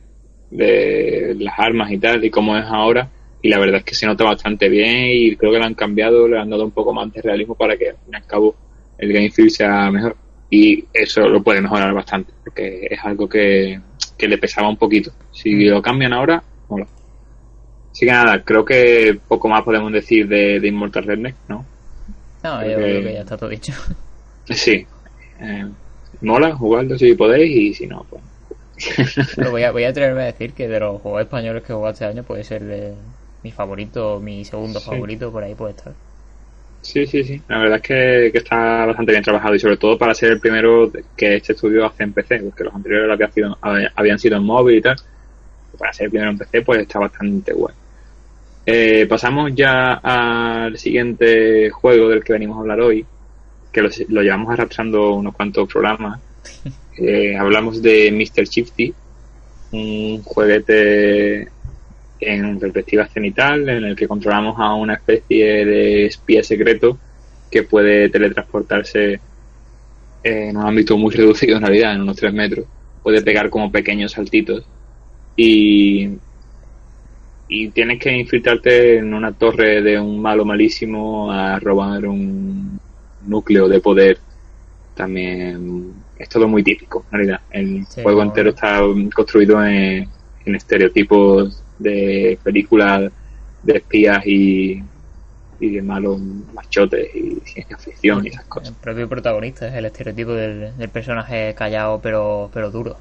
de 0.49 1.35
las 1.39 1.59
armas 1.59 1.91
y 1.91 1.97
tal 1.97 2.23
y 2.23 2.29
cómo 2.29 2.57
es 2.57 2.65
ahora. 2.65 3.09
Y 3.41 3.49
la 3.49 3.59
verdad 3.59 3.77
es 3.77 3.83
que 3.83 3.95
se 3.95 4.05
nota 4.05 4.23
bastante 4.23 4.69
bien 4.69 5.07
y 5.09 5.35
creo 5.35 5.51
que 5.51 5.59
lo 5.59 5.65
han 5.65 5.75
cambiado, 5.75 6.27
le 6.27 6.39
han 6.39 6.49
dado 6.49 6.65
un 6.65 6.71
poco 6.71 6.93
más 6.93 7.11
de 7.13 7.21
realismo 7.21 7.55
para 7.55 7.77
que 7.77 7.89
al 7.89 7.97
fin 7.97 8.13
y 8.13 8.15
al 8.15 8.25
cabo 8.25 8.55
el 8.97 9.13
game 9.13 9.29
feel 9.29 9.51
sea 9.51 9.91
mejor. 9.91 10.15
Y 10.49 10.85
eso 10.93 11.27
lo 11.27 11.43
puede 11.43 11.61
mejorar 11.61 11.93
bastante, 11.93 12.33
porque 12.43 12.87
es 12.89 12.99
algo 13.03 13.27
que, 13.27 13.79
que 14.17 14.27
le 14.27 14.37
pesaba 14.37 14.69
un 14.69 14.77
poquito. 14.77 15.11
Si 15.31 15.65
lo 15.65 15.81
cambian 15.81 16.13
ahora, 16.13 16.43
mola. 16.69 16.87
Así 17.91 18.05
que 18.05 18.11
nada, 18.11 18.43
creo 18.43 18.63
que 18.63 19.19
poco 19.27 19.49
más 19.49 19.63
podemos 19.63 19.91
decir 19.91 20.27
de, 20.27 20.59
de 20.59 20.67
Immortal 20.67 21.03
Redneck, 21.03 21.35
¿no? 21.49 21.65
No, 22.47 22.65
yo 22.67 22.75
creo 22.75 23.01
que 23.03 23.13
ya 23.13 23.21
está 23.21 23.37
todo 23.37 23.49
dicho. 23.49 23.73
Sí. 24.49 24.87
Eh, 25.39 25.65
mola 26.21 26.55
jugarlo 26.55 26.97
si 26.97 27.13
podéis 27.15 27.55
y 27.55 27.73
si 27.73 27.87
no, 27.87 28.05
pues. 28.09 28.23
Pero 29.37 29.51
voy 29.51 29.63
a, 29.63 29.71
voy 29.71 29.83
a 29.83 29.89
atreverme 29.89 30.23
a 30.23 30.25
decir 30.25 30.53
que 30.53 30.67
de 30.67 30.79
los 30.79 31.01
juegos 31.01 31.21
españoles 31.23 31.63
que 31.63 31.71
he 31.73 31.75
jugado 31.75 31.93
este 31.93 32.05
año 32.05 32.23
puede 32.23 32.43
ser 32.43 32.63
de 32.63 32.95
mi 33.43 33.51
favorito, 33.51 34.19
mi 34.19 34.45
segundo 34.45 34.81
Sí. 34.81 34.85
favorito, 34.85 35.31
por 35.31 35.43
ahí 35.43 35.55
puede 35.55 35.71
estar. 35.71 35.97
Sí, 36.81 37.05
sí, 37.05 37.23
sí. 37.23 37.43
La 37.47 37.59
verdad 37.59 37.77
es 37.77 37.81
que, 37.83 38.29
que 38.31 38.37
está 38.37 38.85
bastante 38.85 39.11
bien 39.11 39.23
trabajado 39.23 39.55
y 39.55 39.59
sobre 39.59 39.77
todo 39.77 39.97
para 39.97 40.13
ser 40.13 40.31
el 40.33 40.39
primero 40.39 40.91
que 41.15 41.35
este 41.35 41.53
estudio 41.53 41.85
hace 41.85 42.03
en 42.03 42.13
PC, 42.13 42.39
porque 42.43 42.63
los 42.63 42.73
anteriores 42.73 43.11
habían 43.11 43.31
sido, 43.33 43.59
habían 43.95 44.19
sido 44.19 44.37
en 44.37 44.43
móvil 44.43 44.77
y 44.77 44.81
tal. 44.81 44.95
Para 45.77 45.93
ser 45.93 46.05
el 46.05 46.11
primero 46.11 46.31
en 46.31 46.37
PC, 46.37 46.61
pues 46.63 46.81
está 46.81 46.99
bastante 46.99 47.53
guay. 47.53 47.75
Eh, 48.69 49.05
pasamos 49.07 49.55
ya 49.55 49.93
al 49.93 50.77
siguiente 50.77 51.69
juego 51.69 52.09
del 52.09 52.21
que 52.21 52.33
venimos 52.33 52.57
a 52.57 52.59
hablar 52.59 52.81
hoy, 52.81 53.05
que 53.71 53.81
lo, 53.81 53.89
lo 54.09 54.21
llevamos 54.21 54.51
arrastrando 54.51 55.15
unos 55.15 55.33
cuantos 55.33 55.71
programas. 55.71 56.19
Eh, 56.99 57.37
hablamos 57.37 57.79
de 57.79 58.11
Mr. 58.11 58.45
Shifty, 58.45 58.91
un 59.71 60.23
jueguete 60.23 61.47
en 62.19 62.57
perspectiva 62.57 63.05
cenital 63.05 63.69
en 63.69 63.83
el 63.83 63.95
que 63.95 64.07
controlamos 64.07 64.55
a 64.57 64.73
una 64.73 64.95
especie 64.95 65.63
de 65.63 66.07
espía 66.07 66.41
secreto 66.41 66.97
que 67.51 67.61
puede 67.61 68.09
teletransportarse 68.09 69.19
en 70.23 70.57
un 70.57 70.65
ámbito 70.65 70.97
muy 70.97 71.13
reducido 71.13 71.57
en 71.57 71.61
realidad, 71.61 71.93
en 71.93 72.01
unos 72.01 72.17
3 72.17 72.33
metros. 72.33 72.65
Puede 73.03 73.21
pegar 73.21 73.51
como 73.51 73.71
pequeños 73.71 74.13
saltitos 74.13 74.65
y, 75.35 76.09
y 77.47 77.71
tienes 77.71 77.99
que 77.99 78.11
infiltrarte 78.17 78.97
en 78.97 79.13
una 79.13 79.33
torre 79.33 79.81
de 79.81 79.99
un 79.99 80.21
malo 80.21 80.45
malísimo 80.45 81.31
a 81.31 81.59
robar 81.59 82.05
un 82.07 82.79
núcleo 83.21 83.67
de 83.69 83.79
poder. 83.81 84.19
También 84.95 86.05
es 86.17 86.29
todo 86.29 86.47
muy 86.47 86.63
típico, 86.63 87.05
en 87.11 87.17
realidad. 87.19 87.41
El 87.51 87.87
Sí, 87.87 88.01
juego 88.01 88.23
entero 88.23 88.49
está 88.51 88.81
construido 89.15 89.63
en, 89.65 90.09
en 90.45 90.55
estereotipos 90.55 91.63
de 91.77 92.39
películas 92.43 93.11
de 93.61 93.77
espías 93.77 94.25
y, 94.25 94.83
y 95.59 95.69
de 95.71 95.81
malos 95.83 96.19
machotes 96.53 97.13
y 97.15 97.41
ciencia 97.45 97.77
ficción 97.77 98.25
y 98.25 98.29
esas 98.29 98.45
cosas. 98.45 98.69
El 98.69 98.75
propio 98.75 99.09
protagonista 99.09 99.67
es 99.67 99.73
el 99.73 99.85
estereotipo 99.85 100.33
del, 100.33 100.77
del 100.77 100.89
personaje 100.91 101.55
callado 101.55 102.01
pero, 102.01 102.51
pero 102.53 102.69
duro. 102.71 102.97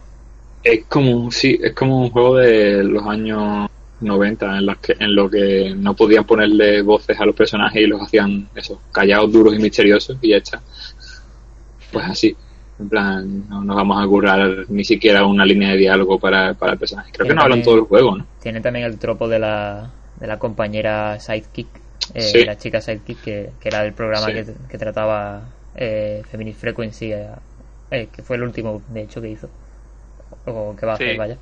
Es 0.63 0.85
como, 0.87 1.31
sí, 1.31 1.59
es 1.63 1.73
como 1.75 2.03
un 2.03 2.11
juego 2.11 2.37
de 2.37 2.83
los 2.85 3.05
años 3.07 3.69
90 4.01 4.59
en, 4.59 4.67
las 4.67 4.79
que, 4.79 4.95
en 4.99 5.15
lo 5.15 5.31
que 5.31 5.75
no 5.77 5.95
podían 5.95 6.25
ponerle 6.25 6.83
voces 6.83 7.19
a 7.19 7.25
los 7.27 7.35
personajes 7.35 7.83
y 7.83 7.87
los 7.87 8.01
hacían 8.03 8.49
eso, 8.55 8.81
callados, 8.93 9.33
duros 9.33 9.55
y 9.55 9.59
misteriosos 9.59 10.19
y 10.21 10.31
ya 10.31 10.37
está. 10.39 10.61
Pues 11.93 12.05
así, 12.07 12.37
en 12.79 12.89
plan, 12.89 13.49
no 13.49 13.65
nos 13.65 13.77
vamos 13.77 14.03
a 14.05 14.07
currar 14.07 14.67
ni 14.69 14.85
siquiera 14.85 15.25
una 15.25 15.45
línea 15.47 15.71
de 15.71 15.79
diálogo 15.79 16.19
para, 16.19 16.55
para 16.55 16.73
el 16.73 16.79
personaje. 16.79 17.11
Creo 17.13 17.29
que 17.29 17.35
no 17.35 17.43
hablan 17.43 17.63
todo 17.63 17.77
el 17.77 17.83
juego, 17.83 18.17
¿no? 18.17 18.27
Tiene 18.43 18.61
también 18.61 18.85
el 18.85 18.99
tropo 18.99 19.29
de 19.29 19.39
la, 19.39 19.91
de 20.21 20.27
la 20.27 20.39
compañera 20.39 21.19
Sidekick, 21.19 21.69
eh, 22.15 22.21
Sí. 22.21 22.45
la 22.45 22.59
chica 22.59 22.81
Sidekick, 22.81 23.21
que, 23.23 23.51
que 23.61 23.69
era 23.69 23.83
del 23.83 23.93
programa 23.95 24.27
Sí. 24.27 24.33
que, 24.35 24.47
que 24.69 24.79
trataba 24.79 25.43
eh, 25.75 26.23
Feminist 26.31 26.61
Frequency, 26.61 27.13
eh, 27.13 27.29
eh, 27.91 28.09
que 28.15 28.23
fue 28.23 28.37
el 28.37 28.43
último, 28.43 28.83
de 28.93 29.03
hecho, 29.03 29.21
que 29.23 29.31
hizo. 29.31 29.49
O 30.47 30.75
que 30.79 30.87
va 30.87 30.95
a 30.95 30.97
Sí. 30.99 31.05
hacer, 31.05 31.17
vaya. 31.17 31.37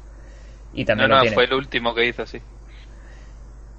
Y 0.75 0.85
No, 0.93 1.07
también 1.07 1.11
lo 1.11 1.19
no, 1.19 1.21
tiene. 1.21 1.37
fue 1.37 1.45
el 1.45 1.53
último 1.55 1.95
que 1.95 2.07
hizo, 2.09 2.27
sí. 2.27 2.43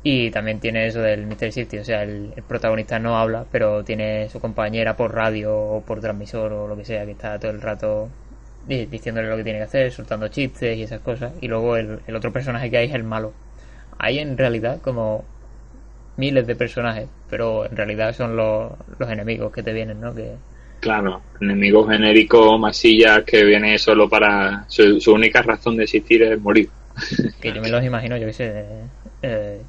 Y 0.03 0.29
también 0.31 0.59
tiene 0.59 0.85
eso 0.87 1.01
del 1.01 1.25
Mr. 1.25 1.49
Shifty, 1.49 1.79
o 1.79 1.83
sea, 1.83 2.03
el, 2.03 2.31
el 2.35 2.43
protagonista 2.43 2.99
no 2.99 3.17
habla, 3.17 3.45
pero 3.51 3.83
tiene 3.83 4.29
su 4.29 4.39
compañera 4.39 4.95
por 4.95 5.13
radio 5.15 5.55
o 5.55 5.81
por 5.83 5.99
transmisor 5.99 6.53
o 6.53 6.67
lo 6.67 6.77
que 6.77 6.85
sea, 6.85 7.05
que 7.05 7.11
está 7.11 7.39
todo 7.39 7.49
el 7.51 7.61
rato 7.61 8.09
di- 8.67 8.85
diciéndole 8.85 9.29
lo 9.29 9.37
que 9.37 9.43
tiene 9.43 9.59
que 9.59 9.63
hacer, 9.65 9.91
soltando 9.91 10.27
chistes 10.27 10.77
y 10.77 10.83
esas 10.83 10.99
cosas. 11.01 11.33
Y 11.41 11.47
luego 11.47 11.75
el, 11.77 12.01
el 12.05 12.15
otro 12.15 12.31
personaje 12.31 12.69
que 12.69 12.77
hay 12.77 12.87
es 12.87 12.93
el 12.93 13.03
malo. 13.03 13.33
Hay 13.97 14.19
en 14.19 14.37
realidad 14.37 14.79
como 14.81 15.25
miles 16.17 16.47
de 16.47 16.55
personajes, 16.55 17.09
pero 17.29 17.65
en 17.65 17.75
realidad 17.77 18.13
son 18.15 18.35
los, 18.37 18.73
los 18.99 19.09
enemigos 19.11 19.51
que 19.53 19.63
te 19.63 19.73
vienen, 19.73 20.01
¿no? 20.01 20.15
Que, 20.15 20.37
Claro, 20.79 21.25
enemigo 21.41 21.85
genérico, 21.85 22.57
masilla 22.57 23.25
que 23.25 23.43
viene 23.43 23.77
solo 23.77 24.07
para. 24.07 24.65
Su, 24.69 25.01
su 25.01 25.13
única 25.13 25.41
razón 25.41 25.75
de 25.75 25.83
existir 25.83 26.23
es 26.23 26.39
morir. 26.39 26.71
que 27.41 27.53
yo 27.53 27.61
me 27.61 27.69
los 27.69 27.83
imagino, 27.83 28.17
yo 28.17 28.27
qué 28.27 28.33
sé, 28.33 28.65
eh, 29.21 29.61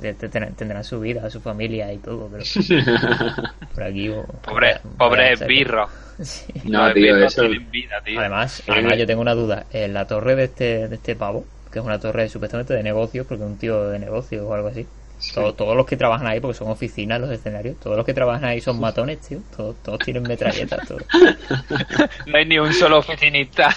te- 0.00 0.14
te- 0.14 0.28
ten- 0.28 0.54
tendrán 0.54 0.84
su 0.84 1.00
vida, 1.00 1.28
su 1.30 1.40
familia 1.40 1.92
y 1.92 1.98
todo, 1.98 2.28
pero 2.30 2.44
por 3.74 3.82
aquí... 3.84 4.08
o- 4.10 4.24
Pobre, 4.42 5.36
vaya-. 5.36 5.46
Sí. 6.22 6.46
No, 6.64 6.92
tío, 6.94 7.14
eso. 7.18 7.42
tienen 7.42 7.70
vida, 7.70 8.00
tío. 8.04 8.18
Además, 8.20 8.60
Eh. 8.60 8.64
además 8.72 8.98
yo 8.98 9.06
tengo 9.06 9.20
una 9.20 9.34
duda. 9.34 9.66
En 9.70 9.92
la 9.92 10.06
torre 10.06 10.34
de 10.34 10.44
este, 10.44 10.88
de 10.88 10.94
este 10.96 11.14
pavo, 11.14 11.44
que 11.70 11.78
es 11.78 11.84
una 11.84 11.98
torre 12.00 12.28
supuestamente 12.30 12.72
de 12.72 12.82
negocios, 12.82 13.26
porque 13.26 13.44
es 13.44 13.50
un 13.50 13.58
tío 13.58 13.88
de 13.90 13.98
negocios 13.98 14.42
o 14.42 14.54
algo 14.54 14.68
así. 14.68 14.86
Todo- 15.34 15.54
todos 15.54 15.76
los 15.76 15.86
que 15.86 15.96
trabajan 15.96 16.26
ahí, 16.26 16.40
porque 16.40 16.56
son 16.58 16.68
oficinas 16.70 17.20
los 17.20 17.30
escenarios, 17.30 17.76
todos 17.80 17.96
los 17.96 18.04
que 18.06 18.14
trabajan 18.14 18.44
ahí 18.44 18.60
son 18.60 18.78
matones, 18.80 19.20
tío. 19.20 19.38
Todos, 19.56 19.76
todos 19.82 19.98
tienen 20.00 20.22
metralletas, 20.22 20.86
todo. 20.86 20.98
No 22.26 22.36
hay 22.38 22.46
ni 22.46 22.58
un 22.58 22.72
solo 22.72 22.98
oficinista. 22.98 23.74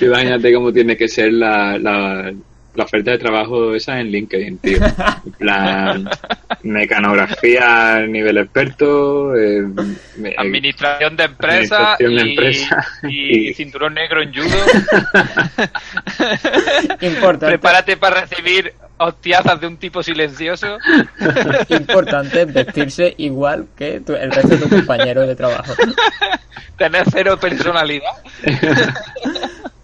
Imagínate 0.00 0.52
cómo 0.54 0.72
tiene 0.72 0.96
que 0.96 1.08
ser 1.08 1.32
la, 1.32 1.78
la, 1.78 2.32
la 2.74 2.84
oferta 2.84 3.10
de 3.12 3.18
trabajo 3.18 3.74
esa 3.74 4.00
en 4.00 4.10
LinkedIn, 4.10 4.58
tío. 4.58 4.78
En 5.26 5.32
plan, 5.32 6.08
mecanografía 6.62 8.00
nivel 8.06 8.38
experto, 8.38 9.34
eh, 9.36 9.62
me- 10.16 10.34
Administración 10.36 11.16
de 11.16 11.24
empresa 11.24 11.94
Administración 11.94 12.16
de 12.16 12.26
y, 12.26 12.30
empresa. 12.30 12.86
y 13.08 13.48
Y- 13.50 13.54
cinturón 13.54 13.94
negro 13.94 14.22
en 14.22 14.32
judo. 14.34 14.46
Importante, 17.00 17.46
Prepárate 17.46 17.96
para 17.96 18.22
recibir 18.22 18.72
hostiazas 19.00 19.60
de 19.60 19.66
un 19.66 19.76
tipo 19.78 20.02
silencioso. 20.02 20.78
importante 21.70 22.44
vestirse 22.44 23.14
igual 23.18 23.66
que 23.76 24.00
tu- 24.00 24.14
el 24.14 24.30
resto 24.30 24.48
de 24.48 24.56
tus 24.58 24.68
compañeros 24.68 25.26
de 25.26 25.34
trabajo. 25.36 25.72
Tener 26.76 27.04
cero 27.10 27.38
personalidad. 27.40 28.12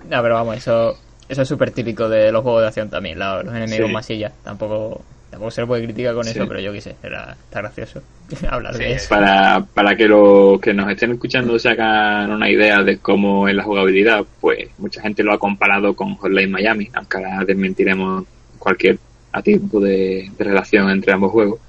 No, 0.08 0.22
pero 0.22 0.34
vamos, 0.34 0.56
eso, 0.58 0.96
eso 1.28 1.42
es 1.42 1.48
súper 1.48 1.72
típico 1.72 2.08
de 2.08 2.30
los 2.30 2.42
juegos 2.44 2.62
de 2.62 2.68
acción 2.68 2.88
también, 2.88 3.18
la- 3.18 3.42
los 3.42 3.52
enemigos 3.54 3.88
Sí. 3.88 3.92
masillas. 3.92 4.32
Tampoco, 4.44 5.02
tampoco 5.30 5.50
se 5.50 5.62
le 5.62 5.66
puede 5.66 5.82
criticar 5.84 6.14
con 6.14 6.22
Sí. 6.24 6.30
eso, 6.30 6.46
pero 6.46 6.60
yo 6.60 6.72
qué 6.72 6.80
sé, 6.80 6.94
era, 7.02 7.32
está 7.32 7.60
gracioso 7.60 8.02
hablar 8.48 8.74
Sí, 8.74 8.84
de 8.84 8.92
eso. 8.92 9.08
para, 9.08 9.60
para 9.74 9.96
que 9.96 10.06
los 10.06 10.60
que 10.60 10.72
nos 10.72 10.88
estén 10.92 11.10
escuchando 11.12 11.58
se 11.58 11.70
hagan 11.70 12.30
una 12.30 12.48
idea 12.48 12.82
de 12.84 12.98
cómo 12.98 13.48
es 13.48 13.56
la 13.56 13.64
jugabilidad, 13.64 14.24
pues 14.40 14.68
mucha 14.78 15.02
gente 15.02 15.24
lo 15.24 15.32
ha 15.32 15.38
comparado 15.40 15.94
con 15.96 16.14
Hotline 16.14 16.52
Miami, 16.52 16.88
aunque 16.94 17.16
ahora 17.16 17.44
desmentiremos 17.44 18.24
cualquier 18.60 18.98
tipo 19.42 19.80
de, 19.80 20.30
de 20.36 20.44
relación 20.44 20.90
entre 20.90 21.12
ambos 21.12 21.32
juegos. 21.32 21.60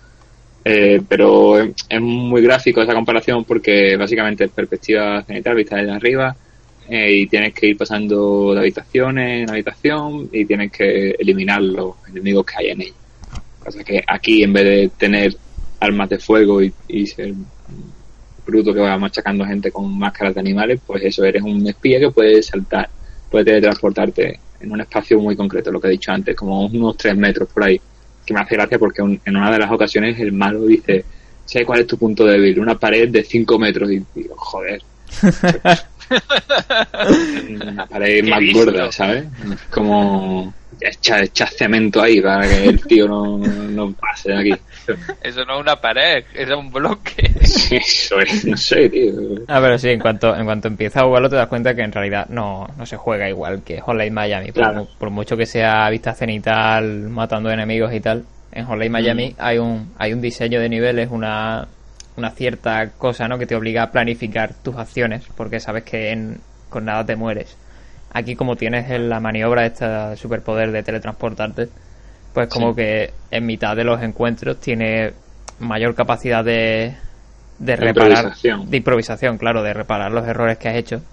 Eh, 0.70 1.02
pero 1.08 1.60
es, 1.60 2.02
muy 2.02 2.42
gráfico 2.42 2.82
esa 2.82 2.94
comparación 2.94 3.46
porque 3.46 3.96
básicamente 3.96 4.44
es 4.44 4.52
perspectiva 4.52 5.24
cenital, 5.24 5.56
vista 5.56 5.78
desde 5.78 5.92
arriba, 5.92 6.36
eh, 6.90 7.20
y 7.20 7.28
tienes 7.28 7.54
que 7.54 7.68
ir 7.68 7.78
pasando 7.78 8.54
de 8.54 8.60
habitaciones 8.60 9.44
en 9.44 9.50
habitación 9.50 10.30
y 10.30 10.44
tienes 10.44 10.70
que 10.74 11.12
eliminar 11.12 11.62
los 11.62 11.96
enemigos 12.10 12.46
que 12.46 12.54
hay 12.58 12.70
en 12.72 12.82
ella. 12.82 12.94
Pasa 13.64 13.82
que 13.82 14.04
aquí 14.06 14.44
en 14.44 14.52
vez 14.52 14.66
de 14.66 14.92
tener 14.98 15.38
armas 15.80 16.10
de 16.10 16.20
fuego 16.20 16.62
y, 16.62 17.08
ser 17.08 17.34
bruto 18.46 18.74
que 18.74 18.82
va 18.82 18.98
machacando 18.98 19.46
gente 19.46 19.72
con 19.72 19.98
máscaras 19.98 20.34
de 20.34 20.42
animales, 20.42 20.82
pues 20.86 21.02
eso, 21.04 21.24
eres 21.24 21.44
un 21.44 21.66
espía 21.66 21.98
que 21.98 22.12
puede 22.12 22.44
saltar, 22.44 22.90
puede 23.32 23.46
teletransportarte 23.46 24.40
en 24.60 24.72
un 24.72 24.82
espacio 24.82 25.20
muy 25.20 25.36
concreto, 25.36 25.72
lo 25.72 25.80
que 25.80 25.88
he 25.88 25.92
dicho 25.92 26.12
antes, 26.12 26.36
como 26.36 26.66
unos 26.66 26.98
3 26.98 27.16
metros 27.16 27.50
por 27.54 27.64
ahí, 27.64 27.80
que 28.26 28.34
me 28.34 28.42
hace 28.42 28.56
gracia 28.56 28.78
porque 28.80 29.02
un- 29.02 29.20
en 29.24 29.38
una 29.38 29.52
de 29.52 29.60
las 29.60 29.72
ocasiones 29.72 30.20
el 30.20 30.32
malo 30.34 30.66
dice, 30.66 31.06
sé 31.46 31.64
cuál 31.66 31.80
es 31.82 31.88
tu 31.88 31.98
punto 31.98 32.26
débil, 32.26 32.60
una 32.60 32.78
pared 32.78 33.10
de 33.10 33.24
5 33.24 33.58
metros, 33.60 33.92
y 33.92 34.04
digo, 34.14 34.36
joder. 34.38 34.82
una 37.50 37.86
pared 37.88 38.24
Qué 38.24 38.30
más 38.30 38.40
visto. 38.40 38.66
gorda, 38.66 38.92
¿sabes? 38.92 39.26
Como 39.70 40.54
echa, 40.82 41.22
echa 41.22 41.48
cemento 41.48 42.02
ahí 42.02 42.22
para 42.22 42.48
que 42.48 42.66
el 42.66 42.82
tío 42.86 43.08
no, 43.08 43.38
no 43.38 43.94
pase 43.94 44.32
de 44.32 44.38
aquí. 44.40 44.62
Eso 45.22 45.44
no 45.46 45.56
es 45.56 45.62
una 45.62 45.80
pared, 45.82 46.24
eso 46.34 46.54
es 46.54 46.58
un 46.60 46.72
bloque. 46.72 47.32
Eso 47.42 48.20
es, 48.22 48.46
no 48.46 48.56
sé, 48.58 48.90
tío. 48.90 49.14
Ah, 49.48 49.60
pero 49.62 49.78
sí, 49.78 49.90
en 49.90 50.00
cuanto, 50.00 50.36
en 50.36 50.46
cuanto 50.46 50.68
empiezas 50.68 51.04
a 51.04 51.06
jugarlo 51.06 51.30
te 51.30 51.36
das 51.36 51.48
cuenta 51.48 51.76
que 51.76 51.82
en 51.82 51.92
realidad 51.92 52.28
no, 52.30 52.68
no 52.78 52.86
se 52.86 52.96
juega 52.98 53.28
igual 53.30 53.64
que 53.64 53.82
Hotline 53.82 54.14
Miami. 54.14 54.48
Por, 54.52 54.64
Claro. 54.64 54.88
por 54.98 55.10
mucho 55.10 55.36
que 55.36 55.46
sea 55.46 55.90
vista 55.90 56.14
cenital, 56.14 57.10
matando 57.10 57.50
enemigos 57.52 57.94
y 57.94 58.00
tal, 58.00 58.26
en 58.52 58.66
Hotline 58.66 58.92
Miami 58.92 59.36
hay 59.38 59.58
un 59.58 59.94
hay 59.98 60.14
un 60.14 60.22
diseño 60.22 60.60
de 60.62 60.70
niveles, 60.70 61.10
una, 61.12 61.68
una 62.16 62.32
cierta 62.32 62.90
cosa 62.92 63.28
¿no? 63.28 63.38
que 63.38 63.46
te 63.46 63.56
obliga 63.56 63.84
a 63.84 63.92
planificar 63.92 64.54
tus 64.64 64.76
acciones, 64.78 65.24
porque 65.36 65.60
sabes 65.60 65.84
que 65.84 66.12
en- 66.12 66.40
con 66.70 66.86
nada 66.86 67.06
te 67.06 67.16
mueres. 67.16 67.56
Aquí 68.12 68.36
como 68.36 68.56
tienes 68.56 68.90
en 68.92 69.10
la 69.10 69.20
maniobra 69.20 69.66
esta 69.66 70.16
superpoder 70.16 70.72
de 70.72 70.84
teletransportarte, 70.84 71.70
pues 72.34 72.48
como 72.50 72.74
Sí. 72.74 72.76
que 72.76 73.14
en 73.32 73.46
mitad 73.46 73.76
de 73.76 73.84
los 73.84 74.02
encuentros 74.02 74.60
tiene 74.60 75.14
mayor 75.60 75.96
capacidad 75.96 76.44
de, 76.44 76.96
de 77.60 77.76
reparar 77.76 78.26
improvisación. 78.26 78.70
de 78.70 78.78
improvisación, 78.78 79.38
claro, 79.38 79.64
de 79.64 79.74
reparar 79.74 80.12
los 80.12 80.28
errores 80.28 80.58
que 80.58 80.70
has 80.70 80.76
hecho. 80.76 81.04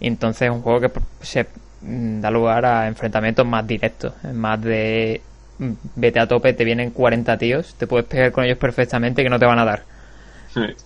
Y 0.00 0.08
entonces 0.08 0.42
es 0.48 0.50
un 0.50 0.62
juego 0.62 0.80
que 0.80 0.92
se 1.22 1.46
da 1.80 2.30
lugar 2.30 2.64
a 2.66 2.88
enfrentamientos 2.88 3.46
más 3.46 3.66
directos, 3.66 4.14
es 4.24 4.34
más 4.34 4.60
de 4.62 5.22
mm, 5.58 5.72
vete 5.96 6.20
a 6.20 6.26
tope, 6.28 6.52
te 6.54 6.64
vienen 6.64 6.90
40 6.90 7.36
tíos, 7.38 7.74
te 7.76 7.86
puedes 7.86 8.06
pegar 8.06 8.32
con 8.32 8.44
ellos 8.44 8.58
perfectamente 8.58 9.22
que 9.22 9.30
no 9.30 9.38
te 9.38 9.46
van 9.46 9.58
a 9.58 9.64
dar. 9.64 9.84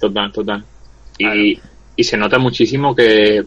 Total, 0.01 0.33
total. 0.33 0.65
Y, 1.19 1.61
y 1.97 2.05
se 2.05 2.17
nota 2.17 2.39
muchísimo 2.39 2.95
que, 2.95 3.45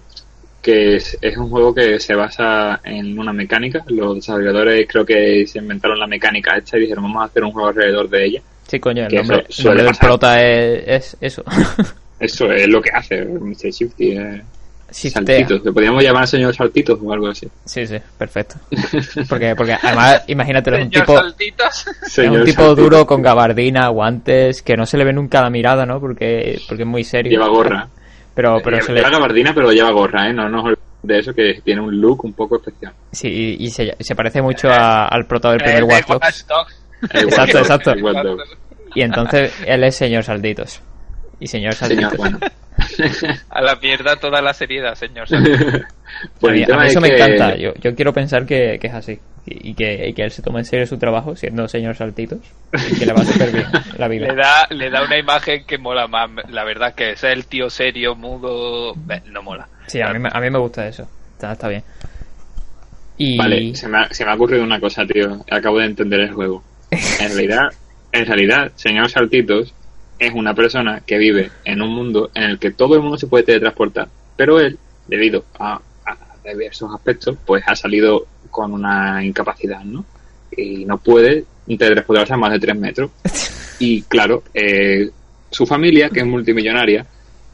que 0.62 0.96
es, 0.96 1.18
es 1.22 1.38
un 1.38 1.50
juego 1.50 1.74
que 1.74 2.00
se 2.00 2.14
basa 2.16 2.80
en 2.84 3.18
una 3.18 3.34
mecánica. 3.34 3.84
Los 3.88 4.16
desarrolladores 4.16 4.88
creo 4.88 5.06
que 5.06 5.46
se 5.48 5.60
inventaron 5.60 6.00
la 6.00 6.08
mecánica 6.08 6.56
esta 6.58 6.78
y 6.78 6.82
dijeron 6.82 7.04
vamos 7.06 7.22
a 7.24 7.26
hacer 7.26 7.44
un 7.44 7.52
juego 7.52 7.70
alrededor 7.70 8.10
de 8.10 8.26
ella. 8.26 8.42
Sí, 8.68 8.80
coño, 8.80 9.04
el 9.04 9.10
Que 9.10 9.18
nombre, 9.18 9.38
eso 9.40 9.48
el 9.48 9.54
suele 9.54 9.84
nombre 9.84 9.98
del 10.00 10.08
prota 10.08 10.44
es, 10.44 10.84
es 10.88 11.18
eso. 11.20 11.44
Eso 12.20 12.52
es 12.52 12.68
lo 12.68 12.80
que 12.80 12.92
hace 12.92 13.26
Mr. 13.26 13.72
Shifty. 13.72 14.12
eh, 14.12 14.44
saltitos. 14.92 15.66
Le 15.66 15.72
podríamos 15.72 16.04
llamar 16.04 16.28
señor 16.28 16.54
Saltitos 16.56 17.00
o 17.02 17.12
algo 17.12 17.28
así. 17.30 17.48
Sí, 17.66 17.88
sí, 17.88 17.98
perfecto. 18.16 18.58
Porque, 19.28 19.56
porque 19.56 19.74
además, 19.82 20.24
imagínatelo, 20.28 20.78
es 20.78 20.84
un 20.86 20.92
tipo, 20.92 21.18
Saltitos. 21.18 21.86
es 22.06 22.18
un 22.20 22.44
tipo 22.46 22.62
Saltitos. 22.62 22.78
duro 22.78 23.08
con 23.08 23.24
gabardina, 23.24 23.88
guantes, 23.88 24.62
que 24.62 24.78
no 24.78 24.86
se 24.86 24.98
le 25.00 25.06
ve 25.06 25.14
nunca 25.14 25.42
la 25.42 25.50
mirada, 25.50 25.88
¿no? 25.88 26.00
Porque, 26.00 26.60
porque 26.68 26.84
es 26.84 26.88
muy 26.88 27.04
serio. 27.04 27.32
Lleva 27.32 27.48
gorra. 27.48 27.88
Pero, 28.42 28.62
pero 28.64 28.76
lleva, 28.78 28.86
se 28.88 28.94
le, 28.94 29.00
lleva 29.00 29.10
gabardina, 29.12 29.54
pero 29.54 29.72
lleva 29.72 29.92
gorra, 29.92 30.30
¿eh? 30.30 30.34
No 30.34 30.50
nos 30.50 30.74
de 31.04 31.20
eso, 31.20 31.34
que 31.34 31.62
tiene 31.64 31.82
un 31.82 32.00
look 32.00 32.24
un 32.26 32.34
poco 32.34 32.58
especial. 32.58 32.94
sí, 33.12 33.56
y, 33.60 33.70
se, 33.70 33.96
se 34.00 34.16
parece 34.16 34.42
mucho 34.42 34.70
a- 34.70 35.08
al 35.08 35.26
prota 35.26 35.50
del 35.50 35.58
primer 35.60 35.78
El 35.84 35.88
de 35.88 35.94
Watch 35.94 36.08
Dogs. 36.48 36.82
Exacto, 37.14 37.58
exacto. 37.60 37.94
Y 38.96 39.02
entonces 39.04 39.54
él 39.66 39.84
es 39.86 39.96
señor 39.96 40.24
Salditos. 40.24 40.82
Y 41.40 41.48
señor 41.48 41.74
Salditos. 41.74 42.12
Señor, 42.12 42.18
bueno. 42.18 42.40
A 43.50 43.62
la 43.62 43.76
mierda 43.78 44.16
toda 44.18 44.42
la 44.42 44.54
seriedad, 44.54 44.96
señor 44.96 45.28
Saltitos. 45.30 45.82
Pues 46.40 46.52
a 46.52 46.54
mí, 46.54 46.60
el 46.62 46.66
tema 46.68 46.78
a 46.80 46.82
mí 46.82 46.88
es 46.88 46.92
eso 46.92 47.02
me 47.02 47.10
que- 47.10 47.16
encanta. 47.16 47.56
Yo, 47.56 47.74
yo 47.82 47.96
quiero 47.96 48.12
pensar 48.14 48.46
que, 48.46 48.78
que 48.80 48.88
es 48.88 48.94
así. 48.94 49.20
Y, 49.46 49.72
y 49.72 49.74
que, 49.74 50.08
y 50.10 50.14
que 50.14 50.24
él 50.24 50.32
se 50.32 50.42
toma 50.44 50.60
en 50.60 50.66
serio 50.66 50.86
su 50.86 50.98
trabajo 50.98 51.36
siendo 51.36 51.68
señor 51.68 51.96
Saltitos. 51.96 52.40
Y 52.92 53.00
que 53.00 53.06
le 53.06 53.14
va 53.14 53.24
súper 53.26 53.52
bien 53.52 53.66
la 53.98 54.08
Le 54.08 54.20
vida. 54.20 54.34
da, 54.36 54.68
le 54.70 54.90
da 54.90 55.04
una 55.04 55.18
imagen 55.18 55.66
que 55.66 55.78
mola 55.78 56.08
más. 56.08 56.30
La 56.50 56.64
verdad 56.64 56.94
que 56.94 57.12
es 57.12 57.24
el 57.24 57.46
tío 57.48 57.70
serio, 57.70 58.16
mudo. 58.16 58.94
No 59.32 59.42
mola. 59.44 59.68
Sí, 59.88 60.00
a 60.02 60.14
mí, 60.14 60.20
me- 60.20 60.30
a 60.32 60.40
mí 60.40 60.50
me 60.50 60.60
gusta 60.60 60.88
eso. 60.88 61.08
Está, 61.34 61.54
está 61.54 61.68
bien. 61.70 61.84
Y... 63.18 63.38
Vale, 63.38 63.76
se 63.76 63.88
me, 63.88 64.00
ha, 64.00 64.14
se 64.14 64.26
me 64.26 64.32
ha 64.32 64.36
ocurrido 64.36 64.64
una 64.64 64.80
cosa, 64.80 65.06
tío. 65.06 65.44
Acabo 65.50 65.80
de 65.80 65.86
entender 65.86 66.20
el 66.22 66.34
juego. 66.34 66.64
En 66.92 67.30
realidad, 67.30 67.70
en 68.12 68.26
realidad, 68.26 68.72
señor 68.76 69.10
Saltitos 69.10 69.74
es 70.20 70.34
una 70.34 70.54
persona 70.54 71.02
que 71.06 71.18
vive 71.18 71.50
en 71.66 71.82
un 71.82 71.90
mundo 71.96 72.30
en 72.36 72.44
el 72.44 72.60
que 72.60 72.72
todo 72.72 72.96
el 72.96 73.02
mundo 73.02 73.18
se 73.18 73.26
puede 73.28 73.44
teletransportar, 73.44 74.08
pero 74.36 74.60
él, 74.60 74.78
debido 75.08 75.46
a, 75.58 75.80
a 76.06 76.18
diversos 76.48 76.94
aspectos, 76.94 77.38
pues 77.46 77.64
ha 77.66 77.76
salido 77.76 78.28
con 78.52 78.74
una 78.74 79.24
incapacidad, 79.26 79.84
¿no? 79.84 80.06
Y 80.56 80.86
no 80.86 80.98
puede 81.00 81.46
teletransportarse 81.66 82.34
a 82.34 82.38
más 82.38 82.52
de 82.52 82.60
3 82.60 82.78
metros. 82.78 83.12
Y 83.84 84.04
claro, 84.04 84.44
eh, 84.54 85.10
su 85.50 85.66
familia, 85.66 86.12
que 86.12 86.20
es 86.20 86.26
multimillonaria, 86.28 87.04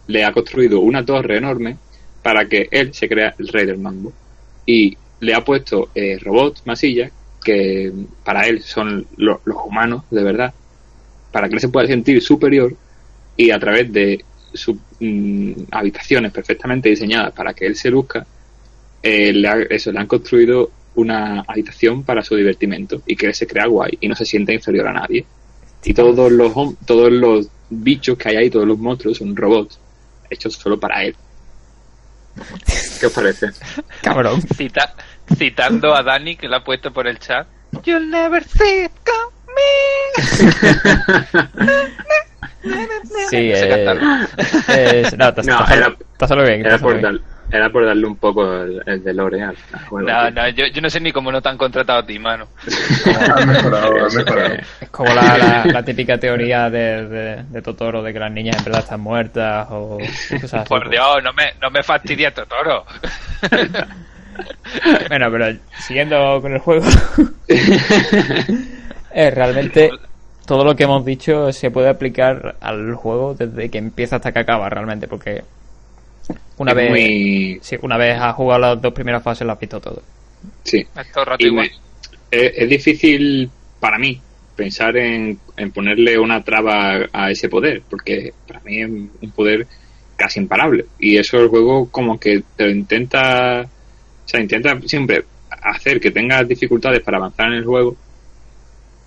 le 0.07 0.25
ha 0.25 0.33
construido 0.33 0.81
una 0.81 1.05
torre 1.05 1.37
enorme 1.37 1.77
para 2.21 2.45
que 2.49 2.67
él 2.69 2.93
se 2.93 3.07
crea 3.07 3.33
el 3.39 3.47
rey 3.47 3.65
del 3.65 3.77
mambo. 3.77 4.11
Y 4.65 4.97
le 5.21 5.33
ha 5.33 5.45
puesto 5.45 5.89
eh, 5.95 6.19
robots, 6.21 6.63
masillas, 6.65 7.13
que 7.41 7.93
para 8.25 8.45
él 8.45 8.61
son 8.61 9.07
lo- 9.15 9.39
los 9.45 9.57
humanos, 9.65 10.03
de 10.11 10.21
verdad, 10.21 10.53
para 11.31 11.47
que 11.47 11.55
él 11.55 11.61
se 11.61 11.69
pueda 11.69 11.87
sentir 11.87 12.21
superior 12.21 12.73
y 13.37 13.51
a 13.51 13.57
través 13.59 13.93
de 13.93 14.25
sus 14.53 14.75
mm, 14.99 15.51
habitaciones 15.71 16.33
perfectamente 16.33 16.89
diseñadas 16.89 17.31
para 17.31 17.53
que 17.53 17.67
él 17.67 17.77
se 17.77 17.89
luzca, 17.89 18.27
eh, 19.01 19.31
le 19.31 19.47
ha- 19.47 19.61
eso, 19.69 19.93
le 19.93 19.99
han 19.99 20.07
construido 20.07 20.71
una 20.97 21.41
habitación 21.47 22.03
para 22.03 22.23
su 22.23 22.35
divertimento 22.35 23.01
y 23.05 23.15
que 23.15 23.27
él 23.27 23.35
se 23.35 23.45
crea 23.47 23.67
guay 23.67 23.97
y 24.01 24.07
no 24.07 24.15
se 24.15 24.25
siente 24.25 24.53
inferior 24.53 24.87
a 24.87 24.93
nadie. 24.93 25.25
Y 25.83 25.93
todos 25.93 26.31
los, 26.31 26.51
hom- 26.53 26.75
todos 26.85 27.11
los 27.11 27.47
bichos 27.69 28.17
que 28.17 28.29
hay 28.29 28.35
ahí, 28.37 28.49
todos 28.49 28.67
los 28.67 28.77
monstruos, 28.79 29.17
son 29.17 29.35
robots 29.35 29.79
hechos 30.29 30.55
solo 30.55 30.79
para 30.79 31.03
él. 31.03 31.15
¿Qué 32.99 33.05
os 33.05 33.13
parece? 33.13 33.47
Cabrón. 34.01 34.41
Cita- 34.55 34.95
citando 35.37 35.95
a 35.95 36.01
Dani, 36.03 36.35
que 36.35 36.47
lo 36.47 36.57
ha 36.57 36.63
puesto 36.63 36.91
por 36.91 37.07
el 37.07 37.19
chat. 37.19 37.47
You'll 37.83 38.09
never 38.09 38.43
sit 38.43 38.91
Sí, 43.29 43.51
Ese 43.51 43.65
eh, 43.65 43.85
cantar. 43.85 43.97
es- 44.77 45.17
no, 45.17 45.29
está, 45.29 45.41
No, 45.43 45.65
era- 45.73 45.95
bien. 46.43 46.65
Era 46.65 46.77
por, 46.79 46.99
bien. 46.99 47.21
Era 47.51 47.69
por 47.69 47.85
darle 47.85 48.05
un 48.07 48.15
poco 48.17 48.43
el, 48.61 48.81
el 48.85 49.03
de 49.03 49.13
Lore 49.13 49.41
al 49.41 49.55
al 49.73 49.85
juego. 49.85 50.09
No, 50.09 50.31
no, 50.31 50.49
yo, 50.49 50.65
yo 50.67 50.81
no 50.81 50.89
sé 50.89 50.99
ni 50.99 51.11
cómo 51.11 51.31
no 51.31 51.41
te 51.41 51.49
han 51.49 51.57
contratado 51.57 51.99
a 51.99 52.05
ti, 52.05 52.19
mano. 52.19 52.47
Ha 53.05 53.45
mejorado, 53.45 54.05
ha 54.05 54.09
mejorado. 54.15 54.55
Es 54.81 54.89
como 54.89 55.13
la, 55.13 55.37
la, 55.37 55.65
la 55.65 55.83
típica 55.83 56.17
teoría 56.17 56.69
de, 56.69 57.07
de, 57.07 57.43
de 57.43 57.61
Totoro 57.61 58.01
de 58.03 58.13
que 58.13 58.19
las 58.19 58.31
niñas 58.31 58.57
en 58.57 58.65
verdad 58.65 58.81
están 58.81 59.01
muertas 59.01 59.67
o 59.71 59.97
cosas 60.41 60.53
así. 60.61 60.69
Por 60.69 60.89
Dios, 60.89 61.17
no 61.23 61.31
me, 61.33 61.53
no 61.61 61.69
me 61.69 61.83
fastidia 61.83 62.33
Totoro. 62.33 62.85
Bueno, 65.09 65.31
pero 65.31 65.57
siguiendo 65.79 66.39
con 66.41 66.53
el 66.53 66.59
juego. 66.59 66.85
eh, 69.11 69.31
realmente 69.31 69.89
todo 70.45 70.63
lo 70.63 70.75
que 70.75 70.83
hemos 70.83 71.03
dicho 71.03 71.51
se 71.51 71.71
puede 71.71 71.89
aplicar 71.89 72.55
al 72.61 72.93
juego 72.93 73.33
desde 73.33 73.69
que 73.69 73.77
empieza 73.77 74.17
hasta 74.17 74.31
que 74.31 74.39
acaba, 74.39 74.69
realmente, 74.69 75.07
porque 75.07 75.43
una 76.57 76.71
Es 76.71 76.77
vez 76.77 76.89
muy- 76.89 77.59
sí, 77.61 77.77
una 77.81 77.97
vez 77.97 78.17
has 78.19 78.35
jugado 78.35 78.59
las 78.61 78.81
dos 78.81 78.93
primeras 78.93 79.23
fases 79.23 79.45
lo 79.45 79.53
has 79.53 79.59
visto 79.59 79.79
todo. 79.79 80.01
Sí. 80.63 80.85
Y 81.39 81.51
me- 81.51 81.71
es, 82.31 82.53
es 82.55 82.69
difícil 82.69 83.49
para 83.79 83.97
mí 83.97 84.19
pensar 84.55 84.97
en, 84.97 85.39
en 85.55 85.71
ponerle 85.71 86.17
una 86.17 86.43
traba 86.43 87.07
a 87.13 87.31
ese 87.31 87.47
poder, 87.47 87.83
porque 87.89 88.33
para 88.47 88.59
mí 88.61 88.81
es 88.81 88.89
un 88.89 89.31
poder 89.35 89.67
casi 90.15 90.39
imparable. 90.39 90.85
Y 90.99 91.17
eso 91.17 91.39
el 91.39 91.47
juego 91.47 91.89
como 91.89 92.19
que 92.19 92.41
te 92.55 92.65
lo 92.65 92.71
intenta, 92.71 93.61
o 93.61 94.27
sea, 94.27 94.41
intenta 94.41 94.79
siempre 94.85 95.23
hacer 95.49 95.99
que 95.99 96.11
tengas 96.11 96.47
dificultades 96.47 97.01
para 97.01 97.17
avanzar 97.17 97.47
en 97.47 97.53
el 97.59 97.65
juego, 97.65 97.95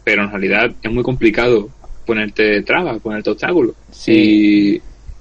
pero 0.05 0.23
en 0.25 0.31
realidad 0.31 0.71
es 0.83 0.91
muy 0.93 1.03
complicado 1.03 1.69
ponerte 2.07 2.63
trabas, 2.63 3.01
ponerte 3.01 3.31
obstáculos. 3.31 3.75
Sí. 3.91 4.81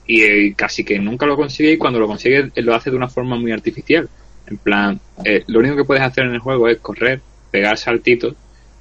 Y, 0.09 0.23
eh, 0.23 0.53
casi 0.55 0.83
que 0.83 0.97
nunca 0.97 1.27
lo 1.27 1.35
consigue 1.35 1.73
y 1.73 1.77
cuando 1.77 1.99
lo 1.99 2.07
consigue 2.07 2.49
eh, 2.55 2.61
lo 2.63 2.73
hace 2.73 2.89
de 2.89 2.95
una 2.97 3.09
forma 3.09 3.35
muy 3.35 3.51
artificial. 3.51 4.09
En 4.47 4.57
plan, 4.57 4.99
eh, 5.23 5.43
lo 5.45 5.59
único 5.59 5.75
que 5.75 5.83
puedes 5.83 6.01
hacer 6.01 6.25
en 6.25 6.33
el 6.33 6.39
juego 6.39 6.67
es 6.67 6.79
correr, 6.79 7.21
pegar 7.51 7.77
saltitos 7.77 8.33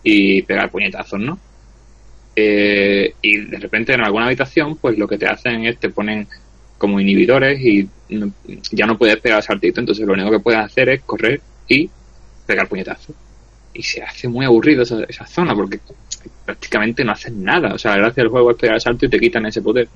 y 0.03 0.41
pegar 0.43 0.71
puñetazos, 0.71 1.21
¿no? 1.21 1.39
Eh, 2.35 3.15
y 3.21 3.37
de 3.41 3.59
repente 3.59 3.93
en 3.93 4.01
alguna 4.01 4.25
habitación, 4.25 4.77
pues 4.77 4.97
lo 4.97 5.07
que 5.07 5.19
te 5.19 5.27
hacen 5.27 5.67
es 5.67 5.79
te 5.79 5.91
ponen 5.91 6.27
como 6.79 6.99
inhibidores 6.99 7.61
y 7.61 7.87
ya 8.73 8.87
no 8.87 8.97
puedes 8.97 9.19
pegar 9.19 9.43
saltitos, 9.43 9.81
entonces 9.81 10.07
lo 10.07 10.15
único 10.15 10.31
que 10.31 10.41
puedes 10.41 10.61
hacer 10.61 10.89
es 10.89 11.03
correr 11.03 11.43
y 11.69 11.91
pegar 12.47 12.69
puñetazos. 12.69 13.15
Y 13.75 13.83
se 13.83 14.03
hace 14.03 14.29
muy 14.29 14.47
aburrido 14.47 14.83
esa, 14.83 15.05
esa 15.05 15.27
zona 15.27 15.55
porque 15.55 15.79
prácticamente 16.47 17.05
no 17.05 17.13
haces 17.13 17.33
nada. 17.33 17.75
O 17.75 17.79
sea, 17.79 17.91
la 17.91 17.99
gracia 17.99 18.23
del 18.23 18.31
juego 18.31 18.53
es 18.53 18.57
pegar 18.57 18.81
salto 18.81 19.05
y 19.05 19.11
te 19.11 19.21
quitan 19.21 19.45
ese 19.45 19.61
poder. 19.61 19.89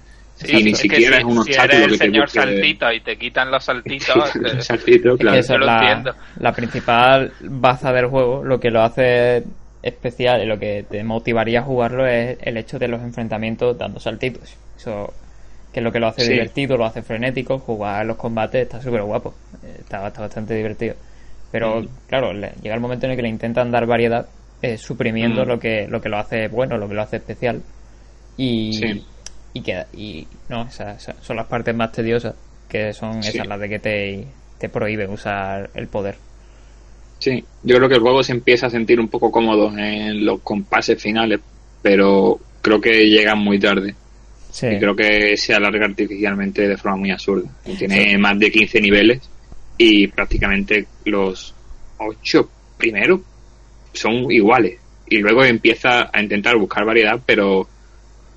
Sí, 0.46 0.56
y 0.60 0.64
ni 0.64 0.70
es 0.72 0.82
que 0.82 0.96
si- 0.96 1.04
es 1.04 1.24
un 1.24 1.32
si 1.44 1.50
obstáculo 1.50 1.74
eres 1.78 1.84
el 1.84 1.90
que 1.92 1.98
te 1.98 2.04
señor 2.04 2.24
busque- 2.26 2.40
saltito 2.40 2.92
y 2.92 3.00
te 3.00 3.16
quitan 3.18 3.50
los 3.50 3.64
saltitos, 3.64 4.36
eh, 4.36 4.62
Saltito, 4.62 5.08
Es 5.12 5.16
que 5.16 5.22
claro. 5.22 5.38
eso 5.38 5.52
es 5.54 5.58
lo 5.60 5.66
la, 5.66 5.76
entiendo. 5.78 6.14
la 6.38 6.52
principal 6.52 7.32
baza 7.40 7.92
del 7.92 8.06
juego, 8.06 8.42
lo 8.44 8.58
que 8.60 8.70
lo 8.70 8.82
hace 8.82 9.42
especial 9.82 10.42
y 10.42 10.46
lo 10.46 10.58
que 10.58 10.84
te 10.88 11.02
motivaría 11.04 11.60
a 11.60 11.62
jugarlo 11.62 12.06
es 12.06 12.38
el 12.42 12.56
hecho 12.56 12.78
de 12.78 12.88
los 12.88 13.00
enfrentamientos 13.02 13.76
dando 13.78 13.98
saltitos. 14.00 14.54
Eso 14.76 15.12
que 15.72 15.80
es 15.80 15.84
lo 15.84 15.90
que 15.90 15.98
lo 16.00 16.08
hace 16.08 16.22
Sí. 16.26 16.32
divertido, 16.32 16.76
lo 16.76 16.84
hace 16.84 17.02
frenético, 17.02 17.58
jugar 17.58 18.04
los 18.04 18.16
combates 18.18 18.62
está 18.62 18.80
súper 18.82 19.02
guapo, 19.02 19.34
está, 19.80 20.06
está 20.06 20.20
bastante 20.20 20.54
divertido. 20.54 20.94
Pero, 21.50 21.82
claro, 22.08 22.32
le- 22.32 22.52
llega 22.62 22.74
el 22.74 22.80
momento 22.80 23.06
en 23.06 23.12
el 23.12 23.16
que 23.16 23.22
le 23.22 23.28
intentan 23.30 23.70
dar 23.70 23.86
variedad, 23.86 24.26
eh, 24.60 24.76
suprimiendo 24.78 25.44
Mm. 25.44 25.48
lo 25.48 25.58
que 25.58 25.86
lo 25.88 26.00
que 26.00 26.08
lo 26.08 26.18
hace 26.18 26.48
bueno, 26.48 26.76
lo 26.78 26.88
que 26.88 26.94
lo 26.94 27.02
hace 27.02 27.16
especial. 27.16 27.62
Y, 28.36 28.72
Sí. 28.74 29.04
Y, 29.54 29.60
queda, 29.62 29.86
y 29.92 30.26
no, 30.48 30.62
esas, 30.68 31.02
esas 31.02 31.16
son 31.24 31.36
las 31.36 31.46
partes 31.46 31.74
más 31.74 31.92
tediosas, 31.92 32.34
que 32.68 32.92
son 32.92 33.22
Sí. 33.22 33.30
esas 33.30 33.46
las 33.46 33.60
de 33.60 33.68
que 33.68 33.78
te, 33.78 34.26
te 34.58 34.68
prohíben 34.68 35.10
usar 35.10 35.70
el 35.74 35.88
poder. 35.88 36.16
Sí, 37.18 37.44
yo 37.62 37.76
creo 37.76 37.88
que 37.88 37.94
el 37.96 38.00
juego 38.00 38.22
se 38.22 38.32
empieza 38.32 38.66
a 38.66 38.70
sentir 38.70 38.98
un 38.98 39.08
poco 39.08 39.30
cómodo 39.30 39.76
en 39.78 40.24
los 40.24 40.40
compases 40.40 41.00
finales, 41.00 41.40
pero 41.80 42.38
creo 42.60 42.80
que 42.80 43.06
llegan 43.08 43.38
muy 43.38 43.58
tarde. 43.60 43.94
Sí. 44.50 44.66
Y 44.66 44.78
creo 44.78 44.94
que 44.96 45.36
se 45.36 45.54
alarga 45.54 45.86
artificialmente 45.86 46.66
de 46.68 46.76
forma 46.76 46.96
muy 46.98 47.10
absurda. 47.10 47.48
Y 47.64 47.74
Tiene 47.76 48.18
más 48.18 48.38
de 48.38 48.50
15 48.50 48.80
niveles 48.80 49.20
y 49.78 50.08
prácticamente 50.08 50.86
los 51.04 51.54
8 51.98 52.50
primeros 52.76 53.20
son 53.92 54.30
iguales. 54.30 54.78
Y 55.06 55.18
luego 55.18 55.44
empieza 55.44 56.10
a 56.12 56.20
intentar 56.22 56.56
buscar 56.56 56.84
variedad, 56.84 57.20
pero 57.24 57.66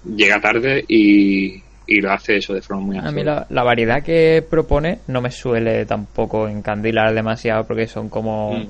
llega 0.05 0.39
tarde 0.41 0.83
y, 0.87 1.61
y 1.87 2.01
lo 2.01 2.11
hace 2.11 2.37
eso 2.37 2.53
de 2.53 2.61
forma 2.61 2.83
muy 2.83 2.97
A 2.97 3.11
mí 3.11 3.23
la, 3.23 3.45
la 3.49 3.63
variedad 3.63 4.03
que 4.03 4.43
propone 4.49 4.99
no 5.07 5.21
me 5.21 5.31
suele 5.31 5.85
tampoco 5.85 6.47
encandilar 6.47 7.13
demasiado 7.13 7.65
porque 7.65 7.87
son 7.87 8.09
como 8.09 8.59
Mm. 8.59 8.67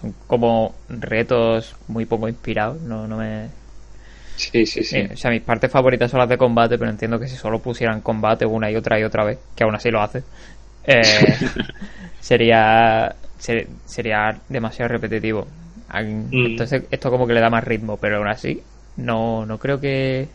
son 0.00 0.14
como 0.26 0.74
retos 0.88 1.76
muy 1.88 2.06
poco 2.06 2.28
inspirados. 2.28 2.80
No, 2.82 3.06
no 3.06 3.16
me, 3.18 3.48
Sí, 4.36 4.66
sí, 4.66 4.82
sí. 4.82 4.96
Eh, 4.96 5.10
o 5.12 5.16
sea, 5.16 5.30
mis 5.30 5.42
partes 5.42 5.70
favoritas 5.70 6.10
son 6.10 6.18
las 6.18 6.28
de 6.28 6.36
combate, 6.38 6.76
pero 6.78 6.90
entiendo 6.90 7.18
que 7.20 7.28
si 7.28 7.36
solo 7.36 7.60
pusieran 7.60 8.00
combate 8.00 8.44
una 8.44 8.70
y 8.70 8.74
otra 8.76 8.98
y 8.98 9.04
otra 9.04 9.24
vez, 9.24 9.38
que 9.54 9.62
aún 9.62 9.74
así 9.74 9.90
lo 9.90 10.02
hace, 10.02 10.22
eh, 10.84 11.36
sería 12.20 13.14
ser- 13.38 13.68
sería 13.84 14.36
demasiado 14.48 14.88
repetitivo. 14.88 15.46
Mm. 15.92 16.46
Entonces 16.46 16.84
esto 16.90 17.10
como 17.10 17.26
que 17.26 17.34
le 17.34 17.40
da 17.40 17.50
más 17.50 17.64
ritmo, 17.64 17.96
pero 17.98 18.16
aún 18.18 18.28
así 18.28 18.62
no, 18.96 19.46
no 19.46 19.58
creo 19.58 19.80
que, 19.80 20.28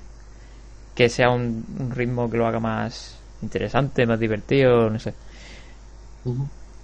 que 0.96 1.10
sea 1.10 1.30
un, 1.30 1.66
un 1.80 1.92
ritmo 1.92 2.30
que 2.30 2.38
lo 2.38 2.48
haga 2.48 2.60
más 2.60 3.20
interesante, 3.42 4.06
más 4.06 4.20
divertido, 4.20 4.90
no 4.90 5.00
sé. 5.00 5.14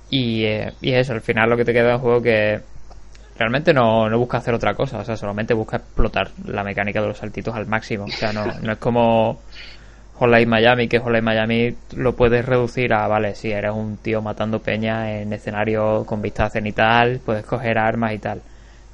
Y, 0.10 0.46
eh, 0.46 0.74
y 0.82 0.94
eso, 0.94 1.14
al 1.14 1.22
final 1.22 1.50
lo 1.50 1.58
que 1.58 1.66
te 1.66 1.74
queda 1.74 1.92
es 1.92 1.96
un 1.96 2.02
juego 2.02 2.22
que 2.22 2.62
realmente 3.38 3.74
no, 3.74 4.10
no 4.10 4.20
busca 4.20 4.38
hacer 4.38 4.54
otra 4.54 4.76
cosa, 4.76 5.00
o 5.00 5.06
sea, 5.06 5.18
solamente 5.18 5.54
busca 5.54 5.78
explotar 5.78 6.30
la 6.46 6.64
mecánica 6.64 7.02
de 7.02 7.08
los 7.08 7.18
saltitos 7.18 7.56
al 7.56 7.68
máximo. 7.68 8.06
O 8.06 8.10
sea, 8.10 8.32
no, 8.32 8.46
no 8.62 8.74
es 8.74 8.78
como 8.78 9.40
Hotline 10.16 10.48
Miami, 10.48 10.88
que 10.88 11.00
Hotline 11.00 11.24
Miami 11.24 11.76
lo 11.96 12.16
puedes 12.16 12.46
reducir 12.46 12.94
a, 12.94 13.08
vale, 13.08 13.36
si 13.36 13.52
eres 13.52 13.72
un 13.72 13.98
tío 13.98 14.22
matando 14.22 14.60
peña 14.62 15.20
en 15.20 15.34
escenario 15.34 16.06
con 16.06 16.22
vista 16.22 16.50
cenital, 16.50 17.20
puedes 17.26 17.46
coger 17.46 17.78
armas 17.78 18.14
y 18.14 18.20
tal. 18.20 18.42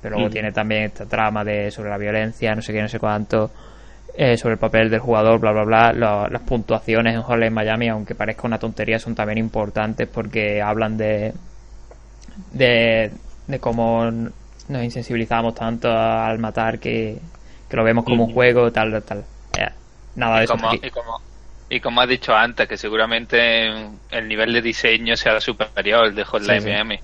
Pero 0.02 0.16
luego 0.16 0.30
Mm. 0.30 0.32
tiene 0.32 0.52
también 0.52 0.84
esta 0.84 1.06
trama 1.06 1.44
de 1.44 1.72
sobre 1.72 1.90
la 1.90 1.98
violencia, 1.98 2.56
no 2.56 2.62
sé 2.62 2.74
qué, 2.74 2.82
no 2.82 2.90
sé 2.90 3.00
cuánto, 3.00 3.52
eh, 4.16 4.38
sobre 4.38 4.54
el 4.54 4.60
papel 4.60 4.90
del 4.90 5.00
jugador, 5.02 5.40
bla, 5.40 5.52
bla, 5.52 5.64
bla. 5.66 5.94
Lo- 5.94 6.28
las 6.30 6.42
puntuaciones 6.44 7.16
en 7.16 7.22
Hotline 7.24 7.54
Miami, 7.54 7.90
aunque 7.90 8.16
parezca 8.16 8.48
una 8.48 8.60
tontería, 8.60 9.00
son 9.00 9.16
también 9.16 9.38
importantes 9.40 10.08
porque 10.08 10.62
hablan 10.62 10.98
de, 10.98 11.34
de, 12.52 13.12
de 13.48 13.60
cómo 13.60 14.10
nos 14.12 14.84
insensibilizamos 14.84 15.56
tanto 15.56 15.90
al 15.92 16.40
matar 16.40 16.80
que, 16.80 17.20
que 17.70 17.78
lo 17.78 17.84
vemos 17.84 18.06
como 18.06 18.26
un 18.26 18.34
juego, 18.34 18.72
tal, 18.72 19.02
tal. 19.04 19.26
Eh, 19.58 19.68
nada 20.16 20.40
de 20.40 20.44
y, 20.44 20.46
eso. 20.46 20.58
como, 20.58 20.78
y, 20.82 20.92
como, 20.92 21.22
y 21.70 21.80
como 21.82 22.02
has 22.02 22.10
dicho 22.10 22.36
antes, 22.36 22.68
que 22.68 22.78
seguramente 22.78 23.68
el 24.10 24.28
nivel 24.28 24.54
de 24.54 24.62
diseño 24.62 25.16
sea 25.18 25.40
superior 25.42 26.06
al 26.06 26.16
de 26.16 26.24
Hotline 26.24 26.64
Sí, 26.64 26.70
sí. 26.70 26.70
Miami. 26.70 27.00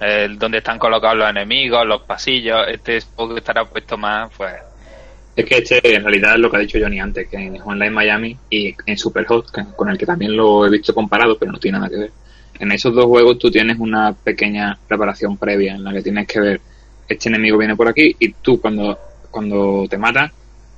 El 0.00 0.38
donde 0.38 0.58
están 0.58 0.78
colocados 0.78 1.16
los 1.16 1.30
enemigos, 1.30 1.86
los 1.86 2.02
pasillos, 2.02 2.66
este 2.68 3.00
supongo 3.00 3.34
que 3.34 3.40
estará 3.40 3.64
puesto 3.64 3.96
más, 3.96 4.30
pues... 4.36 4.52
Es 5.34 5.44
que 5.44 5.58
este 5.58 5.94
en 5.94 6.02
realidad 6.02 6.34
es 6.34 6.40
lo 6.40 6.50
que 6.50 6.56
ha 6.56 6.60
dicho 6.60 6.78
Johnny 6.80 6.98
antes, 6.98 7.28
que 7.28 7.36
en 7.36 7.60
Online 7.62 7.90
Miami 7.90 8.36
y 8.48 8.74
en 8.86 8.96
Superhot, 8.96 9.74
con 9.76 9.90
el 9.90 9.98
que 9.98 10.06
también 10.06 10.34
lo 10.34 10.66
he 10.66 10.70
visto 10.70 10.94
comparado, 10.94 11.36
pero 11.38 11.52
no 11.52 11.58
tiene 11.58 11.78
nada 11.78 11.90
que 11.90 11.96
ver. 11.96 12.10
En 12.58 12.72
esos 12.72 12.94
dos 12.94 13.04
juegos 13.04 13.38
tú 13.38 13.50
tienes 13.50 13.78
una 13.78 14.14
pequeña 14.14 14.78
preparación 14.88 15.36
previa 15.36 15.74
en 15.74 15.84
la 15.84 15.92
que 15.92 16.02
tienes 16.02 16.26
que 16.26 16.40
ver 16.40 16.60
este 17.08 17.28
enemigo 17.28 17.58
viene 17.58 17.76
por 17.76 17.88
aquí 17.88 18.16
y 18.18 18.32
tú 18.32 18.60
cuando, 18.60 18.98
cuando 19.30 19.86
te 19.88 19.98
mata 19.98 20.32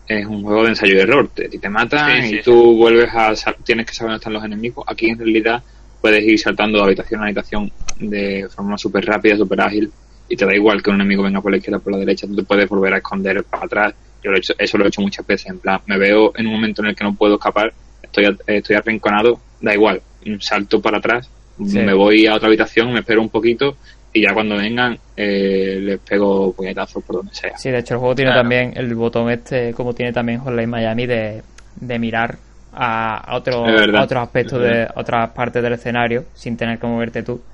es 0.07 0.27
un 0.27 0.43
juego 0.43 0.63
de 0.65 0.71
ensayo 0.71 0.95
y 0.95 1.01
error. 1.01 1.29
Te, 1.35 1.49
te 1.49 1.69
matan 1.69 2.23
Sí, 2.23 2.29
sí, 2.29 2.37
y 2.37 2.43
tú 2.43 2.77
vuelves 2.77 3.11
a 3.15 3.35
tienes 3.65 3.87
que 3.87 3.93
saber 3.93 4.11
dónde 4.11 4.21
están 4.21 4.33
los 4.33 4.45
enemigos. 4.45 4.85
Aquí 4.89 5.11
en 5.11 5.19
realidad 5.19 5.63
puedes 6.01 6.25
ir 6.25 6.39
saltando 6.39 6.79
de 6.79 6.85
habitación 6.85 7.21
a 7.21 7.25
habitación 7.25 7.71
de 8.01 8.47
forma 8.55 8.79
súper 8.79 9.05
rápida, 9.05 9.37
súper 9.37 9.61
ágil 9.61 9.91
y 10.29 10.37
te 10.37 10.45
da 10.45 10.55
igual 10.55 10.83
que 10.83 10.91
un 10.91 10.97
enemigo 10.97 11.23
venga 11.23 11.41
por 11.41 11.51
la 11.51 11.57
izquierda 11.57 11.79
o 11.79 11.81
por 11.81 11.93
la 11.93 11.99
derecha, 11.99 12.27
tú 12.27 12.37
te 12.37 12.43
puedes 12.45 12.69
volver 12.69 12.95
a 12.95 12.99
esconder 12.99 13.43
para 13.45 13.65
atrás. 13.65 13.95
Yo 14.23 14.31
lo 14.31 14.37
he 14.37 14.41
hecho, 14.41 14.53
eso 14.59 14.77
lo 14.79 14.85
he 14.85 14.89
hecho 14.89 15.01
muchas 15.01 15.27
veces, 15.27 15.47
en 15.51 15.59
plan, 15.59 15.81
me 15.87 15.97
veo 15.99 16.33
en 16.37 16.47
un 16.47 16.53
momento 16.55 16.83
en 16.83 16.89
el 16.89 16.97
que 16.97 17.05
no 17.05 17.15
puedo 17.15 17.35
escapar, 17.35 17.73
estoy, 18.03 18.27
a- 18.27 18.37
estoy 18.47 18.77
arrinconado, 18.77 19.41
da 19.61 19.73
igual, 19.75 20.01
un 20.27 20.41
salto 20.41 20.81
para 20.83 20.99
atrás, 20.99 21.31
Sí. 21.65 21.79
me 21.81 21.93
voy 21.95 22.27
a 22.27 22.35
otra 22.37 22.47
habitación, 22.49 22.93
me 22.93 23.01
espero 23.01 23.21
un 23.21 23.31
poquito 23.31 23.77
y 24.13 24.23
ya 24.23 24.33
cuando 24.33 24.57
vengan 24.57 24.97
eh, 25.17 25.79
les 25.83 25.99
pego 25.99 26.53
puñetazos 26.53 27.03
por 27.03 27.17
donde 27.17 27.35
sea. 27.35 27.57
Sí, 27.59 27.71
de 27.71 27.79
hecho 27.79 27.95
el 27.95 28.01
juego 28.01 28.15
tiene 28.15 28.31
Claro. 28.31 28.43
también 28.43 28.73
el 28.77 28.95
botón 28.95 29.29
este, 29.31 29.73
como 29.75 29.93
tiene 29.93 30.13
también 30.13 30.39
Hotline 30.41 30.71
Miami, 30.71 31.07
de, 31.07 31.43
de 31.81 31.99
mirar 31.99 32.39
a, 32.73 33.35
otro- 33.37 33.85
a 33.93 34.03
otros 34.03 34.23
aspectos 34.23 34.61
de 34.63 34.89
otras 34.97 35.31
partes 35.33 35.63
del 35.63 35.75
escenario 35.75 36.27
sin 36.35 36.57
tener 36.57 36.79
que 36.79 36.87
moverte 36.87 37.23
tú. 37.23 37.47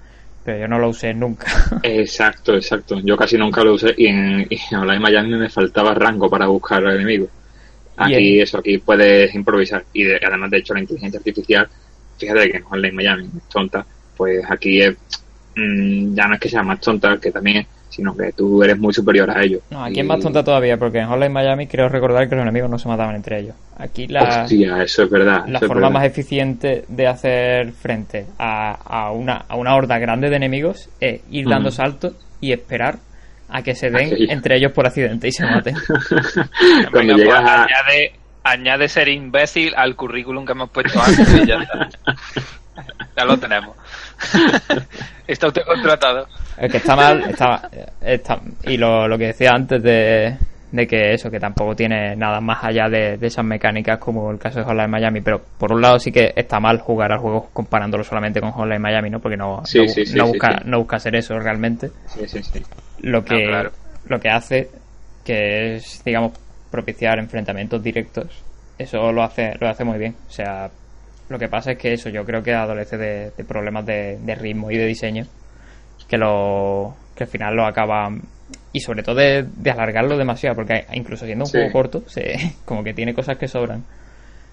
Pero 0.42 0.58
yo 0.58 0.68
no 0.68 0.78
lo 0.78 0.88
usé 0.90 1.14
nunca. 1.14 1.46
Exacto, 1.82 2.54
exacto. 2.54 2.98
Yo 3.00 3.16
casi 3.16 3.36
nunca 3.36 3.62
lo 3.62 3.74
usé 3.74 3.94
y 3.96 4.06
en, 4.06 4.46
y 4.48 4.56
en 4.70 4.78
Online 4.78 5.00
Miami 5.00 5.34
me 5.36 5.50
faltaba 5.50 5.94
rango 5.94 6.30
para 6.30 6.46
buscar 6.46 6.84
al 6.86 6.94
enemigo. 6.96 7.30
Aquí, 7.96 8.40
eso, 8.40 8.58
aquí 8.58 8.78
puedes 8.78 9.34
improvisar. 9.34 9.86
Y 9.92 10.04
de- 10.04 10.20
además, 10.24 10.50
de 10.50 10.58
hecho, 10.58 10.74
la 10.74 10.80
inteligencia 10.80 11.18
artificial, 11.18 11.68
fíjate 12.18 12.50
que 12.50 12.56
en 12.58 12.64
Online 12.70 12.92
Miami 12.94 13.30
es 13.38 13.48
tonta, 13.48 13.86
pues 14.16 14.44
aquí 14.50 14.80
es, 14.82 14.96
mm, 15.56 16.14
ya 16.14 16.28
no 16.28 16.34
es 16.34 16.40
que 16.40 16.48
sea 16.50 16.62
más 16.62 16.80
tonta, 16.80 17.18
que 17.20 17.32
también 17.32 17.58
es, 17.58 17.68
sino 17.94 18.16
que 18.16 18.32
tú 18.32 18.62
eres 18.62 18.78
muy 18.78 18.92
superior 18.92 19.30
a 19.30 19.42
ellos. 19.42 19.60
No, 19.70 19.84
aquí 19.84 19.96
Y- 19.96 20.00
es 20.00 20.06
más 20.06 20.20
tonta 20.20 20.42
todavía, 20.42 20.76
porque 20.76 20.98
en 20.98 21.06
Hotline 21.08 21.32
Miami 21.32 21.66
creo 21.66 21.88
recordar 21.88 22.28
que 22.28 22.34
los 22.34 22.42
enemigos 22.42 22.68
no 22.70 22.78
se 22.78 22.88
mataban 22.88 23.14
entre 23.16 23.40
ellos. 23.40 23.54
Aquí 23.78 24.06
la, 24.06 24.42
Hostia, 24.42 24.82
eso 24.82 25.02
es 25.04 25.10
verdad. 25.10 25.44
la 25.46 25.58
eso 25.58 25.64
es 25.66 25.68
forma 25.68 25.88
verdad. 25.88 25.90
más 26.00 26.04
eficiente 26.06 26.84
de 26.88 27.06
hacer 27.06 27.72
frente 27.72 28.26
a, 28.38 28.72
a, 28.72 29.10
una, 29.12 29.44
a 29.48 29.56
una 29.56 29.74
horda 29.74 29.98
grande 29.98 30.30
de 30.30 30.36
enemigos 30.36 30.88
es 31.00 31.20
ir 31.30 31.48
dando 31.48 31.70
saltos 31.70 32.14
y 32.40 32.52
esperar 32.52 32.98
a 33.48 33.62
que 33.62 33.74
se 33.74 33.90
den 33.90 34.10
entre 34.30 34.56
ellos 34.56 34.72
por 34.72 34.86
accidente 34.86 35.28
y 35.28 35.32
se 35.32 35.44
maten. 35.44 35.76
Cuando 36.90 37.14
Venga, 37.14 37.14
llegas 37.16 37.40
pues, 37.40 37.50
a... 37.52 37.62
añade, 37.64 38.12
añade 38.42 38.88
ser 38.88 39.08
imbécil 39.08 39.72
al 39.76 39.94
currículum 39.96 40.44
que 40.44 40.52
hemos 40.52 40.70
puesto 40.70 41.00
antes 41.00 41.34
y 41.42 41.46
ya 41.46 41.56
está. 41.56 41.88
Ya 43.16 43.24
lo 43.24 43.38
tenemos. 43.38 43.76
Está 45.26 45.48
usted 45.48 45.62
contratado. 45.62 46.26
El 46.58 46.70
que 46.70 46.76
está 46.78 46.94
mal, 46.96 47.22
está, 47.30 47.68
está- 48.00 48.40
y 48.64 48.76
lo, 48.76 49.08
lo 49.08 49.16
que 49.18 49.28
decía 49.28 49.50
antes 49.54 49.82
de, 49.82 50.36
de 50.70 50.86
que 50.86 51.14
eso, 51.14 51.30
que 51.30 51.40
tampoco 51.40 51.74
tiene 51.74 52.14
nada 52.14 52.40
más 52.40 52.62
allá 52.62 52.88
de, 52.88 53.16
de 53.16 53.26
esas 53.26 53.44
mecánicas 53.44 53.98
como 53.98 54.30
el 54.30 54.38
caso 54.38 54.58
de 54.60 54.64
Hotline 54.66 54.90
Miami, 54.90 55.20
pero 55.22 55.40
por 55.58 55.72
un 55.72 55.80
lado 55.80 55.98
sí 55.98 56.12
que 56.12 56.32
está 56.36 56.60
mal 56.60 56.78
jugar 56.80 57.10
al 57.12 57.18
juego 57.18 57.48
comparándolo 57.52 58.04
solamente 58.04 58.40
con 58.40 58.52
Hotline 58.52 58.82
Miami, 58.82 59.10
¿no? 59.10 59.18
Porque 59.20 59.36
no, 59.36 59.62
Sí, 59.64 59.78
no, 59.78 59.88
sí, 59.88 60.04
sí, 60.06 60.16
no 60.16 60.26
sí, 60.26 60.32
busca, 60.32 60.58
sí. 60.58 60.62
no 60.66 60.78
busca 60.78 60.96
hacer 60.96 61.16
eso 61.16 61.38
realmente. 61.38 61.90
Sí, 62.06 62.28
sí, 62.28 62.42
sí. 62.42 62.62
Lo 63.00 63.24
que, 63.24 63.44
claro. 63.46 63.72
lo 64.06 64.20
que 64.20 64.28
hace 64.28 64.68
que 65.24 65.76
es, 65.76 66.02
digamos, 66.04 66.32
propiciar 66.70 67.18
enfrentamientos 67.18 67.82
directos, 67.82 68.26
eso 68.78 69.10
lo 69.10 69.22
hace, 69.22 69.54
lo 69.58 69.68
hace 69.68 69.84
muy 69.84 69.98
bien. 69.98 70.14
O 70.28 70.30
sea, 70.32 70.70
lo 71.28 71.38
que 71.38 71.48
pasa 71.48 71.72
es 71.72 71.78
que 71.78 71.92
eso 71.94 72.08
yo 72.10 72.24
creo 72.24 72.42
que 72.42 72.52
adolece 72.54 72.96
de, 72.98 73.30
de 73.36 73.44
problemas 73.44 73.86
de, 73.86 74.18
de 74.20 74.34
ritmo 74.34 74.70
y 74.70 74.76
de 74.76 74.86
diseño 74.86 75.26
que 76.08 76.18
lo 76.18 76.94
que 77.16 77.24
al 77.24 77.30
final 77.30 77.56
lo 77.56 77.64
acaba 77.66 78.10
y 78.72 78.80
sobre 78.80 79.02
todo 79.02 79.16
de, 79.16 79.44
de 79.56 79.70
alargarlo 79.70 80.18
demasiado 80.18 80.56
porque 80.56 80.84
incluso 80.92 81.24
siendo 81.26 81.44
un 81.44 81.50
Sí. 81.50 81.58
juego 81.58 81.72
corto 81.72 82.02
se, 82.08 82.36
como 82.64 82.84
que 82.84 82.94
tiene 82.94 83.14
cosas 83.14 83.38
que 83.38 83.48
sobran 83.48 83.82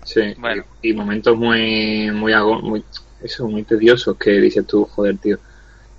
Sí, 0.04 0.22
Bueno. 0.38 0.64
y, 0.82 0.90
y 0.90 0.94
momentos 0.94 1.38
muy, 1.38 2.10
muy, 2.12 2.34
eso, 3.24 3.48
muy 3.48 3.64
tediosos 3.64 4.18
que 4.18 4.32
dices 4.32 4.66
tú, 4.66 4.86
joder, 4.86 5.18
tío. 5.20 5.38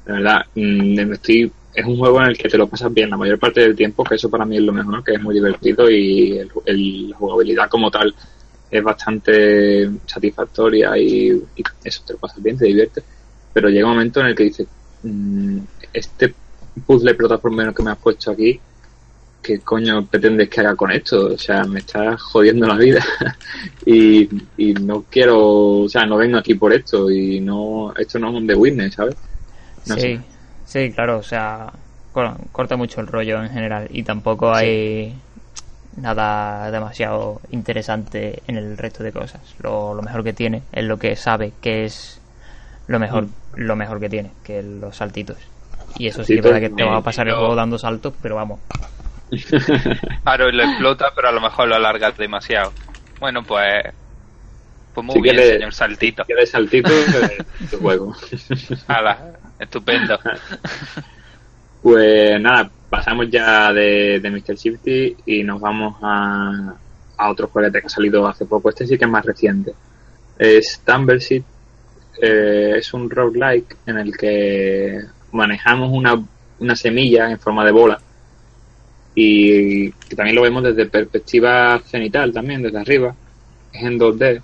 De 0.05 0.12
verdad, 0.12 0.43
mm, 0.55 1.07
me 1.07 1.14
estoy, 1.14 1.53
es 1.75 1.85
un 1.87 1.99
juego 1.99 2.20
en 2.20 2.29
el 2.29 2.39
que 2.39 2.49
te 2.49 2.59
lo 2.59 2.68
pasas 2.68 2.93
bien 2.93 3.11
la 3.11 3.16
mayor 3.16 3.39
parte 3.39 3.61
del 3.61 3.77
tiempo, 3.77 4.05
que 4.05 4.16
eso 4.16 4.31
para 4.31 4.45
mí 4.45 4.57
es 4.57 4.62
lo 4.62 4.73
mejor, 4.73 5.05
que 5.05 5.14
es 5.14 5.23
muy 5.23 5.35
divertido 5.35 5.91
y 5.91 6.39
el, 6.39 6.51
el- 6.66 7.11
la 7.11 7.16
jugabilidad 7.16 7.68
como 7.68 7.91
tal 7.91 8.14
es 8.73 8.83
bastante 8.85 9.91
satisfactoria 10.07 10.97
y, 10.99 11.29
y 11.57 11.62
eso, 11.85 12.03
te 12.07 12.14
lo 12.14 12.18
pasas 12.18 12.43
bien, 12.43 12.59
te 12.59 12.66
diviertes. 12.66 13.05
Pero 13.53 13.68
llega 13.68 13.87
un 13.87 13.93
momento 13.95 14.20
en 14.20 14.27
el 14.29 14.35
que 14.35 14.45
dices, 14.45 14.68
mm, 15.03 15.59
este 15.93 16.35
puzzle 16.87 17.14
plataformero 17.14 17.75
que 17.75 17.83
me 17.83 17.91
has 17.93 17.99
puesto 17.99 18.31
aquí, 18.33 18.61
¿qué 19.43 19.61
coño 19.62 20.07
pretendes 20.07 20.49
que 20.49 20.61
haga 20.61 20.77
con 20.77 20.91
esto? 20.93 21.27
O 21.35 21.39
sea, 21.39 21.64
me 21.66 21.81
estás 21.81 22.20
jodiendo 22.23 22.66
la 22.66 22.77
vida 22.77 23.05
y, 23.87 24.29
y 24.57 24.75
no 24.75 25.05
quiero, 25.11 25.39
o 25.83 25.89
sea, 25.89 26.07
no 26.07 26.16
vengo 26.16 26.39
aquí 26.39 26.55
por 26.55 26.73
esto 26.73 27.11
y 27.11 27.41
no, 27.41 27.93
esto 27.97 28.18
no 28.18 28.31
es 28.31 28.35
un 28.37 28.47
The 28.47 28.55
Witness, 28.55 28.95
¿sabes? 28.95 29.16
No 29.87 29.97
sí 29.97 30.01
sé. 30.01 30.20
Sí, 30.64 30.93
claro, 30.93 31.18
o 31.18 31.23
sea, 31.23 31.73
cor- 32.12 32.37
corta 32.53 32.77
mucho 32.77 33.01
el 33.01 33.07
rollo 33.09 33.43
en 33.43 33.51
general 33.51 33.89
y 33.91 34.03
tampoco 34.05 34.55
hay 34.55 35.12
nada 35.97 36.70
demasiado 36.70 37.40
interesante 37.51 38.43
en 38.47 38.57
el 38.57 38.76
resto 38.78 39.03
de 39.03 39.12
cosas. 39.12 39.40
Lo, 39.61 39.95
lo 39.95 40.03
mejor 40.03 40.24
que 40.24 40.32
tiene 40.32 40.62
es 40.72 40.84
lo 40.84 40.99
que 40.99 41.16
sabe 41.16 41.53
que 41.61 41.84
es 41.84 42.20
lo 42.86 42.99
mejor, 42.99 43.26
lo 43.55 43.76
mejor 43.76 44.01
que 44.01 44.09
tiene, 44.09 44.30
que 44.45 44.59
es 44.61 44.64
los 44.64 44.97
saltitos. 44.97 45.36
Y 45.99 46.07
eso 46.09 46.24
sí 46.24 46.34
que 46.34 46.38
es 46.40 46.45
verdad 46.45 46.61
que 46.61 46.70
te 46.70 46.84
va 46.84 46.97
a 46.97 47.03
pasar 47.03 47.28
el 47.28 47.34
juego 47.34 47.55
dando 47.55 47.78
saltos, 47.78 48.14
pero 48.22 48.36
vamos. 48.36 48.59
Claro, 50.24 50.49
y 50.49 50.53
lo 50.53 50.62
explota, 50.64 51.12
pero 51.16 51.28
a 51.28 51.32
lo 51.32 51.40
mejor 51.40 51.68
lo 51.68 51.74
alargas 51.74 52.16
demasiado. 52.16 52.72
Bueno, 53.18 53.43
pues. 53.43 53.82
Pues 54.95 55.05
muy 55.07 55.14
Si 55.16 55.20
bien, 55.22 55.36
quieres- 55.36 55.53
señor 55.55 55.72
Saltito. 55.74 56.22
Si 56.22 56.26
quieres 56.26 56.51
saltito, 56.51 56.90
tu 57.70 57.78
juego. 57.80 58.14
Hala, 58.88 59.32
estupendo. 59.59 60.18
Pues 61.82 62.40
nada, 62.40 62.70
pasamos 62.93 63.30
ya 63.30 63.72
de, 63.72 64.20
de 64.20 64.30
Mr. 64.30 64.55
Shifty 64.55 65.16
y 65.24 65.43
nos 65.45 65.62
vamos 65.62 65.97
a, 66.03 66.74
a 67.16 67.30
otro 67.30 67.49
juguete 67.49 67.80
que 67.80 67.86
ha 67.86 67.88
salido 67.88 68.26
hace 68.26 68.45
poco. 68.45 68.68
Este 68.68 68.86
sí 68.86 68.99
que 68.99 69.07
es 69.07 69.11
más 69.11 69.24
reciente. 69.24 69.72
Es 70.38 70.82
Tumbleseed. 70.84 71.43
Eh, 72.20 72.74
es 72.76 72.93
un 72.93 73.09
roguelike 73.09 73.78
en 73.86 73.97
el 73.97 74.14
que 74.14 75.01
manejamos 75.32 75.90
una, 75.90 76.22
una 76.59 76.76
semilla 76.76 77.30
en 77.30 77.38
forma 77.38 77.64
de 77.64 77.72
bola 77.72 77.99
y 79.14 79.90
que 79.90 80.14
también 80.14 80.36
lo 80.36 80.43
vemos 80.43 80.62
desde 80.62 80.84
perspectiva 80.84 81.80
cenital 81.86 82.30
también, 82.30 82.61
desde 82.61 82.78
arriba. 82.78 83.14
Es 83.72 83.84
en 83.84 83.99
2D 83.99 84.43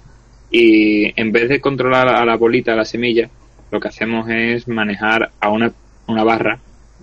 y 0.50 1.20
en 1.20 1.32
vez 1.32 1.50
de 1.50 1.60
controlar 1.60 2.08
a 2.08 2.24
la 2.24 2.36
bolita, 2.38 2.72
a 2.72 2.76
la 2.76 2.86
semilla, 2.86 3.28
lo 3.70 3.78
que 3.78 3.88
hacemos 3.88 4.26
es 4.30 4.66
manejar 4.68 5.32
a 5.38 5.50
una, 5.50 5.70
una 6.06 6.24
barra 6.24 6.58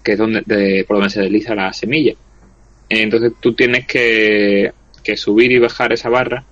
que 0.06 0.14
es 0.14 0.18
donde, 0.18 0.41
de- 0.45 0.86
por 0.88 0.97
donde 0.97 1.10
se 1.10 1.22
desliza 1.22 1.56
la 1.56 1.74
semilla. 1.74 2.14
Entonces 2.88 3.34
tú 3.41 3.53
tienes 3.53 3.86
que, 3.88 4.72
que 5.03 5.18
subir 5.18 5.51
y 5.51 5.60
bajar 5.60 5.91
esa 5.91 6.08
barra 6.10 6.43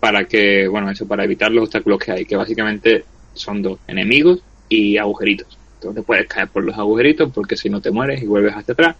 para 0.00 0.24
que, 0.24 0.66
bueno, 0.68 0.90
eso, 0.90 1.06
para 1.06 1.24
evitar 1.24 1.50
los 1.52 1.64
obstáculos 1.64 1.98
que 2.00 2.12
hay, 2.12 2.24
que 2.24 2.36
básicamente 2.36 3.04
son 3.34 3.62
dos, 3.62 3.78
enemigos 3.86 4.42
y 4.68 4.98
agujeritos. 4.98 5.46
Entonces 5.74 6.04
puedes 6.04 6.26
caer 6.26 6.48
por 6.48 6.64
los 6.64 6.76
agujeritos 6.76 7.30
porque 7.32 7.56
si 7.56 7.70
no 7.70 7.80
te 7.80 7.90
mueres 7.90 8.22
y 8.22 8.26
vuelves 8.26 8.54
hacia 8.54 8.72
atrás. 8.72 8.96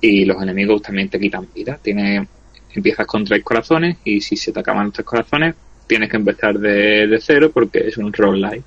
Y 0.00 0.24
los 0.24 0.42
enemigos 0.42 0.82
también 0.82 1.08
te 1.08 1.18
quitan 1.18 1.46
vida. 1.54 1.78
Tienes, 1.82 2.26
empiezas 2.74 3.06
con 3.06 3.24
tres 3.24 3.42
corazones 3.42 3.96
y 4.04 4.20
si 4.20 4.36
se 4.36 4.52
te 4.52 4.60
acaban 4.60 4.86
los 4.86 4.94
tres 4.94 5.06
corazones 5.06 5.54
tienes 5.86 6.08
que 6.10 6.16
empezar 6.18 6.58
de, 6.58 7.06
de 7.08 7.20
cero 7.20 7.50
porque 7.52 7.80
es 7.88 7.96
un 7.98 8.12
roguelike. 8.12 8.62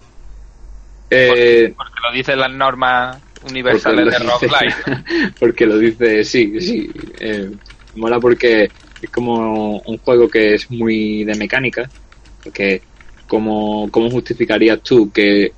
Eh, 1.10 1.74
Porque 1.76 1.94
lo 2.08 2.12
dicen 2.16 2.40
las 2.40 2.52
normas 2.52 3.18
universales 3.44 4.06
de 4.06 4.26
dice- 4.66 5.36
porque 5.40 5.66
lo 5.66 5.78
dice, 5.78 6.24
sí, 6.24 6.60
sí. 6.62 6.92
eh, 7.20 7.50
mola 7.96 8.20
porque 8.20 8.72
es 9.02 9.10
como 9.10 9.80
un 9.82 9.98
juego 10.00 10.30
que 10.30 10.56
es 10.56 10.70
muy 10.72 11.24
de 11.24 11.36
mecánica. 11.36 11.92
Porque, 12.44 12.84
¿cómo, 13.28 13.90
¿cómo 13.92 14.10
justificarías 14.10 14.82
tú 14.82 15.12
que 15.12 15.54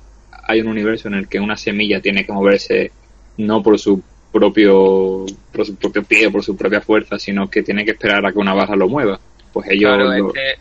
hay 0.48 0.60
un 0.60 0.68
universo 0.68 1.08
en 1.08 1.14
el 1.14 1.28
que 1.28 1.40
una 1.40 1.56
semilla 1.56 2.00
tiene 2.00 2.24
que 2.24 2.32
moverse 2.32 2.92
no 3.38 3.62
por 3.62 3.78
su 3.78 4.02
propio 4.30 5.24
por 5.52 5.64
su 5.66 5.76
propio 5.76 6.04
pie 6.04 6.30
por 6.30 6.42
su 6.44 6.56
propia 6.56 6.80
fuerza, 6.80 7.18
sino 7.18 7.48
que 7.48 7.62
tiene 7.62 7.84
que 7.84 7.92
esperar 7.92 8.24
a 8.24 8.32
que 8.32 8.38
una 8.38 8.54
barra 8.54 8.76
lo 8.76 8.88
mueva? 8.88 9.20
Pues 9.52 9.68
ellos 9.70 9.96
Claro, 9.96 10.12
es 10.12 10.32
que 10.32 10.54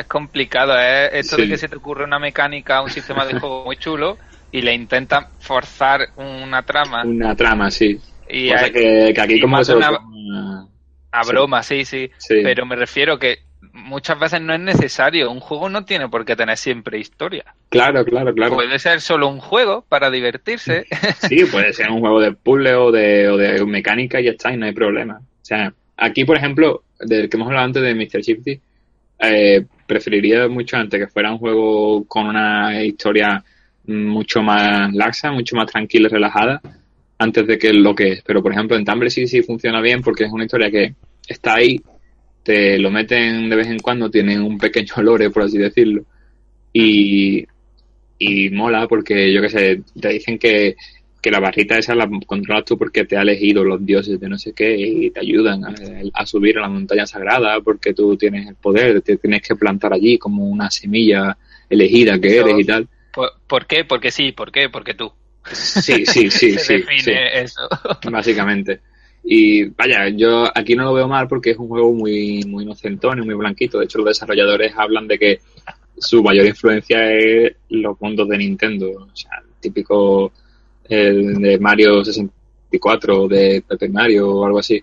es 0.00 0.06
complicado. 0.06 0.78
Es 0.78 1.10
esto 1.12 1.36
Sí. 1.36 1.42
de 1.42 1.48
que 1.48 1.58
se 1.58 1.68
te 1.68 1.76
ocurre 1.76 2.04
una 2.04 2.18
mecánica, 2.18 2.82
un 2.82 2.90
sistema 2.90 3.26
de 3.26 3.38
juego 3.38 3.64
muy 3.64 3.76
chulo 3.76 4.18
y 4.52 4.62
le 4.62 4.74
intentan 4.74 5.26
forzar 5.38 6.00
una 6.16 6.62
trama 6.64 7.04
una 7.04 7.34
trama, 7.36 7.70
sí. 7.70 7.98
y 8.28 8.50
o 8.52 8.58
sea 8.58 8.70
que, 8.70 9.12
que 9.14 9.20
aquí 9.20 9.34
y 9.34 9.40
como 9.40 9.56
más 9.58 9.66
se 9.66 9.74
una- 9.76 10.66
a 11.12 11.24
sí. 11.24 11.30
broma, 11.30 11.62
sí, 11.62 11.84
sí, 11.84 12.10
Sí. 12.18 12.40
Pero 12.42 12.64
me 12.66 12.76
refiero 12.76 13.18
que 13.18 13.38
muchas 13.72 14.18
veces 14.18 14.40
no 14.40 14.54
es 14.54 14.60
necesario. 14.60 15.30
Un 15.30 15.40
juego 15.40 15.68
no 15.68 15.84
tiene 15.84 16.08
por 16.08 16.24
qué 16.24 16.36
tener 16.36 16.56
siempre 16.56 16.98
historia. 16.98 17.44
Claro, 17.68 18.04
claro, 18.04 18.32
claro. 18.32 18.54
Puede 18.54 18.78
ser 18.78 19.00
solo 19.00 19.28
un 19.28 19.40
juego 19.40 19.84
para 19.88 20.08
divertirse. 20.10 20.86
Sí, 21.28 21.44
puede 21.46 21.72
ser 21.72 21.90
un 21.90 22.00
juego 22.00 22.20
de 22.20 22.32
puzzle 22.32 22.74
o 22.76 22.92
de, 22.92 23.28
o 23.28 23.36
de 23.36 23.64
mecánica 23.66 24.20
y 24.20 24.24
ya 24.24 24.30
está, 24.30 24.52
y 24.52 24.56
no 24.56 24.66
hay 24.66 24.72
problema. 24.72 25.18
O 25.18 25.44
sea, 25.44 25.72
aquí, 25.96 26.24
por 26.24 26.36
ejemplo, 26.36 26.84
del 27.00 27.28
que 27.28 27.36
hemos 27.36 27.48
hablado 27.48 27.66
antes 27.66 27.82
de 27.82 27.94
Mr. 27.94 28.20
Shifty, 28.22 28.60
eh, 29.18 29.64
preferiría 29.86 30.46
mucho 30.48 30.76
antes 30.76 31.00
que 31.00 31.08
fuera 31.08 31.32
un 31.32 31.38
juego 31.38 32.04
con 32.06 32.26
una 32.28 32.82
historia 32.84 33.42
mucho 33.86 34.42
más 34.42 34.92
laxa, 34.94 35.32
mucho 35.32 35.56
más 35.56 35.70
tranquila 35.70 36.08
y 36.08 36.12
relajada, 36.12 36.60
antes 37.18 37.46
de 37.46 37.58
que 37.58 37.72
lo 37.72 37.94
que 37.94 38.12
es. 38.12 38.22
Pero, 38.22 38.42
por 38.42 38.52
ejemplo, 38.52 38.76
en 38.76 38.84
Tumblr 38.84 39.10
sí, 39.10 39.26
sí 39.26 39.42
funciona 39.42 39.80
bien 39.80 40.02
porque 40.02 40.24
es 40.24 40.32
una 40.32 40.44
historia 40.44 40.70
que 40.70 40.94
está 41.26 41.54
ahí, 41.54 41.80
te 42.42 42.78
lo 42.78 42.90
meten 42.90 43.48
de 43.48 43.56
vez 43.56 43.68
en 43.68 43.78
cuando, 43.78 44.10
tiene 44.10 44.40
un 44.40 44.58
pequeño 44.58 44.94
lore, 45.02 45.30
por 45.30 45.44
así 45.44 45.58
decirlo, 45.58 46.04
y, 46.72 47.44
y 48.18 48.50
mola 48.50 48.86
porque, 48.88 49.32
yo 49.32 49.42
qué 49.42 49.48
sé, 49.48 49.82
te 50.00 50.08
dicen 50.08 50.38
que, 50.38 50.76
que 51.20 51.30
la 51.30 51.40
barrita 51.40 51.76
esa 51.76 51.94
la 51.94 52.08
controlas 52.26 52.64
tú 52.64 52.78
porque 52.78 53.04
te 53.04 53.16
ha 53.16 53.22
elegido 53.22 53.62
los 53.62 53.84
dioses 53.84 54.18
de 54.18 54.28
no 54.28 54.38
sé 54.38 54.52
qué 54.54 54.74
y 54.74 55.10
te 55.10 55.20
ayudan 55.20 55.64
a, 55.64 55.74
a 56.14 56.26
subir 56.26 56.58
a 56.58 56.62
la 56.62 56.68
montaña 56.68 57.06
sagrada 57.06 57.60
porque 57.60 57.92
tú 57.92 58.16
tienes 58.16 58.48
el 58.48 58.54
poder, 58.54 59.02
te 59.02 59.18
tienes 59.18 59.42
que 59.42 59.54
plantar 59.54 59.92
allí 59.92 60.16
como 60.16 60.46
una 60.46 60.70
semilla 60.70 61.36
elegida 61.68 62.18
que 62.18 62.38
eres 62.38 62.58
y 62.58 62.64
tal. 62.64 62.88
¿Por, 63.12 63.32
por 63.46 63.66
qué? 63.66 63.84
Porque 63.84 64.10
sí, 64.10 64.32
¿por 64.32 64.52
qué? 64.52 64.68
Porque 64.68 64.94
tú. 64.94 65.12
Sí, 65.52 66.04
sí, 66.06 66.30
sí, 66.30 66.52
Se 66.52 66.58
sí, 66.58 66.72
define 66.74 67.02
sí, 67.02 67.12
eso. 67.14 67.68
básicamente. 68.10 68.80
Y 69.22 69.64
vaya, 69.66 70.08
yo 70.08 70.46
aquí 70.54 70.74
no 70.74 70.84
lo 70.84 70.94
veo 70.94 71.08
mal 71.08 71.28
porque 71.28 71.50
es 71.50 71.58
un 71.58 71.68
juego 71.68 71.92
muy, 71.92 72.42
muy 72.44 72.64
inocentón 72.64 73.18
y 73.18 73.26
muy 73.26 73.34
blanquito. 73.34 73.78
De 73.78 73.84
hecho, 73.84 73.98
los 73.98 74.08
desarrolladores 74.08 74.72
hablan 74.76 75.06
de 75.06 75.18
que 75.18 75.40
su 75.98 76.22
mayor 76.22 76.46
influencia 76.46 77.12
es 77.12 77.54
los 77.68 78.00
mundos 78.00 78.28
de 78.28 78.38
Nintendo. 78.38 78.90
O 78.90 79.16
sea, 79.16 79.30
el 79.38 79.60
típico 79.60 80.32
el 80.84 81.34
de 81.34 81.58
Mario 81.58 82.04
64 82.04 83.22
o 83.22 83.28
de 83.28 83.62
Paper 83.66 83.90
Mario 83.90 84.30
o 84.30 84.46
algo 84.46 84.58
así. 84.58 84.82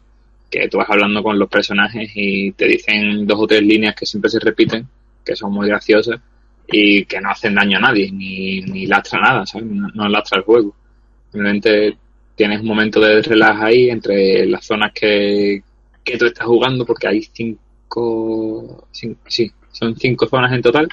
Que 0.50 0.70
tú 0.70 0.78
vas 0.78 0.90
hablando 0.90 1.22
con 1.24 1.38
los 1.38 1.50
personajes 1.50 2.10
y 2.16 2.52
te 2.54 2.68
dicen 2.68 3.26
dos 3.28 3.40
o 3.40 3.48
tres 3.48 3.64
líneas 3.64 3.96
que 3.96 4.06
siempre 4.06 4.30
se 4.30 4.40
repiten, 4.40 4.88
que 5.26 5.36
son 5.36 5.52
muy 5.52 5.68
graciosas 5.68 6.22
y 6.68 7.06
que 7.06 7.22
no 7.22 7.30
hacen 7.32 7.56
daño 7.56 7.78
a 7.78 7.82
nadie, 7.82 8.12
ni, 8.12 8.62
ni 8.62 8.86
lastra 8.88 9.20
nada, 9.22 9.46
¿sabes? 9.46 9.68
No, 9.70 10.08
lastra 10.10 10.40
el 10.40 10.44
juego. 10.44 10.76
Simplemente 11.32 11.98
tienes 12.36 12.62
un 12.62 12.68
momento 12.68 13.00
de 13.00 13.22
relax 13.22 13.62
ahí 13.62 13.90
entre 13.90 14.46
las 14.48 14.66
zonas 14.66 14.92
que, 14.94 15.62
que 16.04 16.18
tú 16.18 16.26
estás 16.26 16.46
jugando, 16.46 16.86
porque 16.86 17.08
hay 17.08 17.24
cinco, 17.24 18.88
cinco- 18.92 19.20
sí, 19.28 19.52
son 19.72 19.96
cinco 19.96 20.28
zonas 20.28 20.52
en 20.54 20.62
total, 20.62 20.88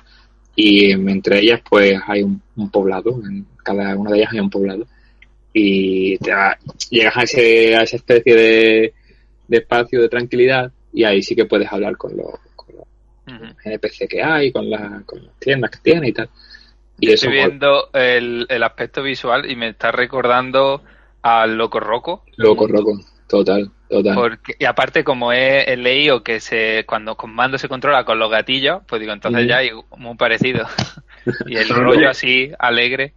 y 0.57 0.91
entre 0.93 1.41
ellas 1.41 1.61
pues 1.69 1.99
hay 2.07 2.23
un, 2.23 2.41
poblado, 2.71 3.21
en 3.29 3.47
cada 3.63 3.97
una 3.97 4.11
de 4.13 4.19
ellas 4.19 4.33
hay 4.33 4.41
un 4.41 4.51
poblado, 4.51 4.87
y 5.53 6.17
te 6.19 6.33
va- 6.33 6.59
llegas 6.91 7.17
a, 7.17 7.23
ese, 7.23 7.77
a 7.77 7.83
esa 7.83 7.97
especie 7.97 8.35
de, 8.35 8.95
de 9.49 9.57
espacio 9.59 10.01
de 10.03 10.09
tranquilidad, 10.09 10.73
y 10.93 11.05
ahí 11.05 11.23
sí 11.23 11.35
que 11.37 11.47
puedes 11.47 11.71
hablar 11.73 11.97
con 11.97 12.17
los. 12.17 12.29
NPC 13.27 14.09
que 14.09 14.23
hay, 14.23 14.53
con, 14.53 14.69
la, 14.69 15.03
con 15.07 15.25
las 15.25 15.35
tiendas 15.39 15.71
que 15.71 15.79
tiene 15.79 16.09
y 16.09 16.13
tal. 16.13 16.29
Y 17.01 17.07
eso 17.13 17.27
Estoy 17.27 17.33
viendo 17.33 17.91
el, 17.93 18.47
el 18.49 18.63
aspecto 18.63 19.03
visual 19.03 19.51
y 19.51 19.57
me 19.57 19.69
está 19.69 19.91
recordando 19.91 20.83
al 21.23 21.57
Loco 21.57 21.81
Roco. 21.81 22.25
loco, 22.37 22.69
loco, 22.69 23.01
total, 23.27 23.71
total. 23.89 24.15
Porque, 24.15 24.55
y 24.59 24.65
aparte, 24.65 25.03
como 25.03 25.33
he, 25.33 25.73
he 25.73 25.77
leído 25.77 26.23
que 26.23 26.39
se 26.39 26.85
cuando 26.87 27.17
con 27.17 27.35
mando 27.35 27.59
se 27.59 27.69
controla 27.69 28.05
con 28.05 28.19
los 28.19 28.31
gatillos, 28.31 28.83
pues 28.87 29.01
digo, 29.01 29.13
entonces 29.13 29.49
ya 29.49 29.59
hay 29.59 29.71
muy 29.97 30.17
parecido. 30.17 30.67
y 31.47 31.57
el 31.57 31.69
rollo 31.69 32.11
así, 32.11 32.53
alegre. 32.59 33.15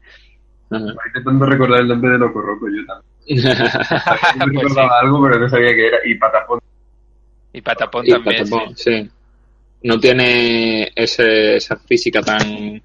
Ajá. 0.69 0.85
Estoy 0.85 1.07
intentando 1.07 1.45
recordar 1.45 1.81
el 1.81 1.87
nombre 1.87 2.11
de 2.11 2.17
Loco 2.17 2.41
Roco, 2.41 2.67
yo 2.69 2.85
también. 2.85 3.07
Pues 3.27 4.63
recordaba 4.63 4.99
algo, 5.01 5.21
pero 5.21 5.39
no 5.39 5.49
sabía 5.49 5.75
qué 5.75 5.87
era. 5.87 5.97
Y 6.05 6.15
Patapón. 6.15 6.59
Y 7.51 7.61
Patapón 7.61 8.05
Y 8.05 8.11
también. 8.11 8.49
Patapón, 8.49 8.75
sí. 8.77 9.03
sí. 9.03 9.09
No 9.83 9.99
tiene 9.99 10.91
ese, 10.95 11.57
esa 11.57 11.77
física 11.77 12.21
tan 12.21 12.81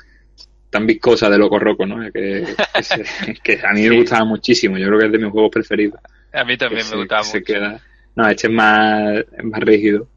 tan 0.71 0.87
viscosa 0.87 1.29
de 1.29 1.37
Loco 1.37 1.59
Roco, 1.59 1.85
¿no? 1.85 2.01
Que, 2.13 2.47
que, 2.75 2.83
se- 2.83 3.05
que 3.45 3.61
a 3.63 3.73
mí 3.73 3.83
me 3.89 3.97
gustaba 3.99 4.25
muchísimo. 4.25 4.79
Yo 4.79 4.87
creo 4.87 4.99
que 5.01 5.07
es 5.07 5.13
de 5.13 5.19
mis 5.19 5.31
juegos 5.31 5.51
preferidos. 5.51 6.01
A 6.33 6.45
mí 6.45 6.57
también 6.57 6.79
Que 6.81 6.85
me 6.85 6.91
se- 6.91 6.97
gustaba 6.97 7.23
que 7.23 7.29
se 7.29 7.39
mucho. 7.41 7.53
queda- 7.53 7.81
No, 8.17 8.29
este 8.29 8.47
es 8.47 8.53
más, 8.53 9.15
es 9.37 9.45
más 9.45 9.61
rígido, 9.61 10.09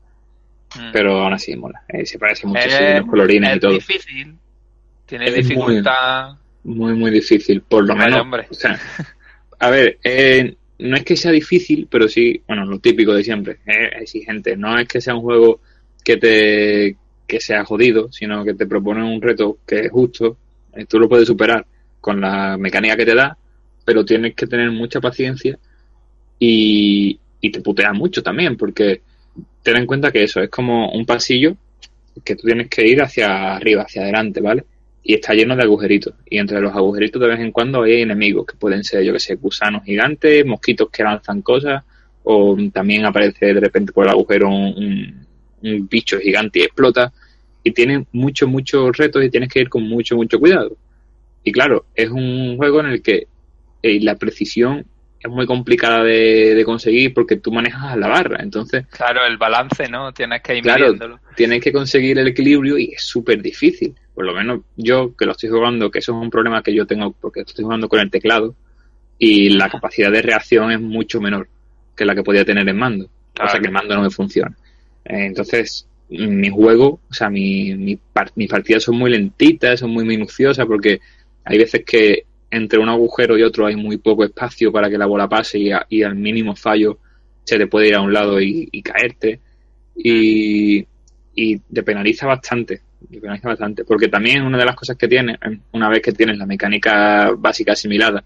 Mm. 0.78 0.92
pero 0.94 1.20
aún 1.24 1.34
así 1.34 1.56
mola. 1.56 1.82
Eh, 1.88 2.06
se 2.06 2.18
parece 2.20 2.48
mucho, 2.48 2.60
es, 2.60 3.00
los 3.00 3.10
colorines 3.10 3.50
es 3.52 3.56
y 3.58 3.60
todo. 3.60 3.72
difícil. 3.74 4.36
Tiene 5.06 5.26
Es 5.28 5.36
dificultad. 5.36 6.32
Muy, 6.64 6.94
muy 6.94 7.12
difícil. 7.12 7.62
Por 7.62 7.86
lo 7.86 7.96
menos. 7.96 8.22
hombre. 8.22 8.48
O 8.50 8.54
sea, 8.54 8.80
a 9.60 9.70
ver, 9.70 10.00
eh, 10.04 10.56
no 10.80 10.98
es 10.98 11.04
que 11.04 11.16
sea 11.16 11.32
difícil, 11.32 11.88
pero 11.92 12.08
sí, 12.10 12.42
bueno, 12.48 12.66
lo 12.66 12.80
típico 12.80 13.14
de 13.14 13.24
siempre. 13.24 13.58
Es 13.66 14.02
exigente. 14.02 14.58
No 14.58 14.78
es 14.80 14.88
que 14.88 15.00
sea 15.02 15.16
un 15.16 15.22
juego 15.22 15.60
que 16.06 16.18
te 16.18 16.98
que 17.28 17.42
sea 17.42 17.66
jodido, 17.66 18.12
sino 18.12 18.46
que 18.46 18.54
te 18.54 18.68
propone 18.68 19.04
un 19.04 19.22
reto 19.22 19.58
que 19.68 19.82
es 19.82 19.92
justo. 19.92 20.38
eh, 20.76 20.86
Tú 20.86 21.00
lo 21.00 21.10
puedes 21.10 21.28
superar 21.28 21.66
con 22.00 22.22
la 22.22 22.58
mecánica 22.58 22.96
que 22.96 23.06
te 23.06 23.16
da, 23.16 23.38
pero 23.84 24.06
tienes 24.06 24.36
que 24.36 24.48
tener 24.48 24.72
mucha 24.72 25.02
paciencia 25.02 25.58
y, 26.40 27.20
y 27.42 27.52
te 27.52 27.62
putea 27.62 27.94
mucho 27.94 28.22
también, 28.24 28.58
porque 28.58 29.02
ten 29.64 29.78
en 29.78 29.88
cuenta 29.88 30.12
que 30.12 30.24
eso 30.24 30.42
es 30.42 30.50
como 30.50 30.92
un 30.92 31.06
pasillo 31.06 31.58
que 32.24 32.36
tú 32.36 32.44
tienes 32.48 32.70
que 32.70 32.88
ir 32.88 33.02
hacia 33.02 33.56
arriba, 33.56 33.84
hacia 33.84 34.04
adelante, 34.04 34.42
¿vale? 34.42 34.66
Y 35.04 35.16
está 35.16 35.34
lleno 35.34 35.56
de 35.56 35.64
agujeritos. 35.64 36.14
Y 36.30 36.38
entre 36.38 36.62
los 36.62 36.74
agujeritos 36.76 37.22
de 37.22 37.28
vez 37.28 37.40
en 37.40 37.52
cuando 37.52 37.84
hay 37.84 38.02
enemigos 38.02 38.46
que 38.46 38.58
pueden 38.58 38.84
ser, 38.84 39.04
yo 39.04 39.14
que 39.14 39.20
sé, 39.20 39.36
gusanos 39.36 39.84
gigantes, 39.84 40.46
mosquitos 40.46 40.90
que 40.90 41.04
lanzan 41.04 41.42
cosas, 41.42 41.84
o 42.24 42.56
también 42.74 43.06
aparece 43.06 43.54
de 43.54 43.60
repente 43.60 43.92
por 43.92 44.06
el 44.06 44.12
agujero 44.12 44.50
un 44.50 45.25
bicho 45.90 46.20
gigante 46.20 46.60
y 46.60 46.64
explota. 46.64 47.12
Y 47.64 47.72
tiene 47.72 48.06
muchos, 48.12 48.48
muchos 48.48 48.96
retos 48.96 49.24
y 49.24 49.30
tienes 49.30 49.50
que 49.50 49.60
ir 49.60 49.70
con 49.70 49.84
mucho, 49.84 50.16
mucho 50.16 50.40
cuidado. 50.40 50.78
Y 51.44 51.52
claro, 51.52 51.86
es 51.96 52.10
un 52.10 52.58
juego 52.58 52.80
en 52.80 52.88
el 52.88 53.02
que 53.02 53.28
eh, 53.82 54.00
la 54.02 54.16
precisión 54.16 54.86
es 55.20 55.32
muy 55.32 55.46
complicada 55.46 56.04
de, 56.04 56.62
conseguir 56.66 57.14
porque 57.14 57.38
tú 57.38 57.52
manejas 57.52 57.98
la 57.98 58.08
barra. 58.08 58.42
Entonces, 58.42 58.86
claro, 58.88 59.26
el 59.26 59.38
balance, 59.38 59.88
¿no? 59.90 60.12
Tienes 60.14 60.42
que 60.42 60.58
ir 60.58 60.64
claro, 60.64 60.94
Tienes 61.36 61.62
que 61.62 61.72
conseguir 61.72 62.18
el 62.20 62.28
equilibrio 62.28 62.78
y 62.78 62.94
es 62.94 63.04
súper 63.04 63.42
difícil. 63.42 63.96
Por 64.14 64.26
lo 64.26 64.34
menos 64.34 64.62
yo 64.76 65.16
que 65.16 65.26
lo 65.26 65.32
estoy 65.32 65.50
jugando, 65.50 65.92
que 65.92 66.00
eso 66.00 66.14
es 66.14 66.22
un 66.24 66.30
problema 66.30 66.64
que 66.64 66.74
yo 66.74 66.86
tengo 66.86 67.12
porque 67.12 67.42
estoy 67.42 67.64
jugando 67.64 67.90
con 67.90 68.00
el 68.00 68.10
teclado 68.10 68.56
y 69.18 69.50
la 69.50 69.70
capacidad 69.70 70.12
de 70.12 70.22
reacción 70.22 70.72
es 70.72 70.80
mucho 70.80 71.20
menor 71.20 71.48
que 71.96 72.06
la 72.06 72.16
que 72.16 72.24
podía 72.24 72.46
tener 72.46 72.68
en 72.68 72.78
mando. 72.78 73.10
O 73.40 73.48
sea 73.50 73.60
que 73.60 73.68
el 73.68 73.74
mando 73.74 73.96
no 73.96 74.02
me 74.04 74.10
funciona. 74.10 74.56
Entonces, 75.06 75.88
mi 76.10 76.50
juego, 76.50 77.00
o 77.10 77.14
sea, 77.14 77.30
mi, 77.30 77.74
mi, 77.76 78.00
mis 78.36 78.50
partidas 78.50 78.84
son 78.84 78.98
muy 78.98 79.12
lentitas, 79.12 79.80
son 79.80 79.92
muy 79.92 80.04
minuciosas 80.04 80.66
porque 80.66 81.00
hay 81.44 81.58
veces 81.58 81.84
que 81.86 82.26
entre 82.50 82.80
un 82.80 82.90
agujero 82.90 83.38
y 83.38 83.44
otro 83.44 83.66
hay 83.66 83.76
muy 83.76 83.98
poco 83.98 84.24
espacio 84.24 84.72
para 84.72 84.90
que 84.90 84.98
la 84.98 85.06
bola 85.06 85.28
pase 85.28 85.60
y, 85.60 86.04
al 86.04 86.16
mínimo 86.16 86.56
fallo 86.56 87.00
se 87.44 87.58
te 87.58 87.68
puede 87.68 87.90
ir 87.90 87.96
a 87.96 88.02
un 88.02 88.14
lado 88.14 88.42
y, 88.42 88.82
caerte. 88.82 89.40
Y, 89.96 90.86
te 91.36 91.84
penaliza 91.84 92.26
bastante, 92.26 92.82
te 93.12 93.20
penaliza 93.20 93.50
bastante. 93.50 93.84
Porque 93.84 94.08
también 94.08 94.44
una 94.44 94.58
de 94.58 94.66
las 94.66 94.76
cosas 94.76 94.98
que 94.98 95.08
tiene, 95.08 95.38
una 95.74 95.90
vez 95.90 96.02
que 96.02 96.14
tienes 96.14 96.38
la 96.38 96.46
mecánica 96.46 97.32
básica 97.38 97.74
asimilada, 97.74 98.24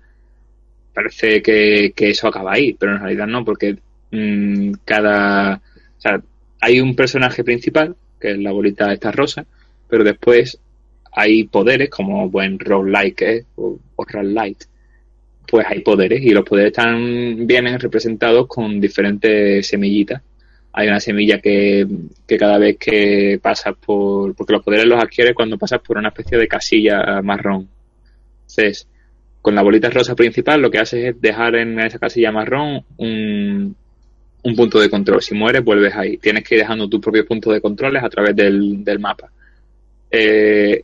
parece 0.94 1.42
que, 1.42 1.94
eso 1.98 2.28
acaba 2.28 2.54
ahí, 2.54 2.74
pero 2.74 2.94
en 2.94 3.02
realidad 3.02 3.28
no, 3.28 3.44
porque 3.44 3.78
mm, 4.12 4.74
cada... 4.86 5.56
O 5.56 6.22
hay 6.62 6.80
un 6.80 6.96
personaje 6.96 7.44
principal, 7.44 7.96
que 8.20 8.32
es 8.32 8.38
la 8.38 8.52
bolita 8.52 8.92
esta 8.92 9.12
rosa, 9.12 9.46
pero 9.88 10.04
después 10.04 10.60
hay 11.12 11.46
poderes 11.46 11.90
como 11.90 12.30
buen 12.30 12.60
roguelike 12.60 13.22
¿eh? 13.22 13.46
o, 13.56 13.80
o 13.96 14.06
light 14.22 14.64
pues 15.50 15.66
hay 15.68 15.80
poderes 15.80 16.22
y 16.22 16.30
los 16.30 16.46
poderes 16.46 16.72
están 16.72 17.48
vienen 17.48 17.80
representados 17.80 18.48
con 18.48 18.80
diferentes 18.80 19.66
semillitas. 19.68 20.22
Hay 20.74 20.88
una 20.88 21.00
semilla 21.00 21.40
que, 21.40 21.88
que 22.28 22.38
cada 22.38 22.60
vez 22.60 22.78
que 22.78 23.40
pasas 23.42 23.76
por... 23.84 24.36
porque 24.36 24.54
los 24.54 24.64
poderes 24.64 24.86
los 24.86 25.02
adquieres 25.02 25.34
cuando 25.34 25.58
pasas 25.58 25.82
por 25.82 25.98
una 25.98 26.10
especie 26.10 26.38
de 26.38 26.48
casilla 26.48 27.22
marrón. 27.24 27.68
Entonces, 28.42 28.88
con 29.42 29.56
la 29.56 29.64
bolita 29.64 29.90
rosa 29.90 30.16
principal 30.16 30.62
lo 30.62 30.70
que 30.70 30.80
haces 30.80 31.06
es 31.06 31.22
dejar 31.22 31.56
en 31.56 31.80
esa 31.80 31.98
casilla 31.98 32.32
marrón 32.32 32.84
un, 32.98 33.76
un 34.44 34.56
punto 34.56 34.80
de 34.80 34.90
control. 34.90 35.22
Si 35.22 35.36
mueres, 35.36 35.64
vuelves 35.64 35.96
ahí. 35.96 36.18
Tienes 36.18 36.44
que 36.44 36.56
ir 36.56 36.62
dejando 36.62 36.88
tus 36.88 37.00
propios 37.00 37.26
puntos 37.26 37.54
de 37.54 37.62
controles 37.62 38.04
a 38.04 38.10
través 38.10 38.36
del, 38.36 38.84
del 38.84 39.00
mapa. 39.00 39.30
Eh, 40.12 40.84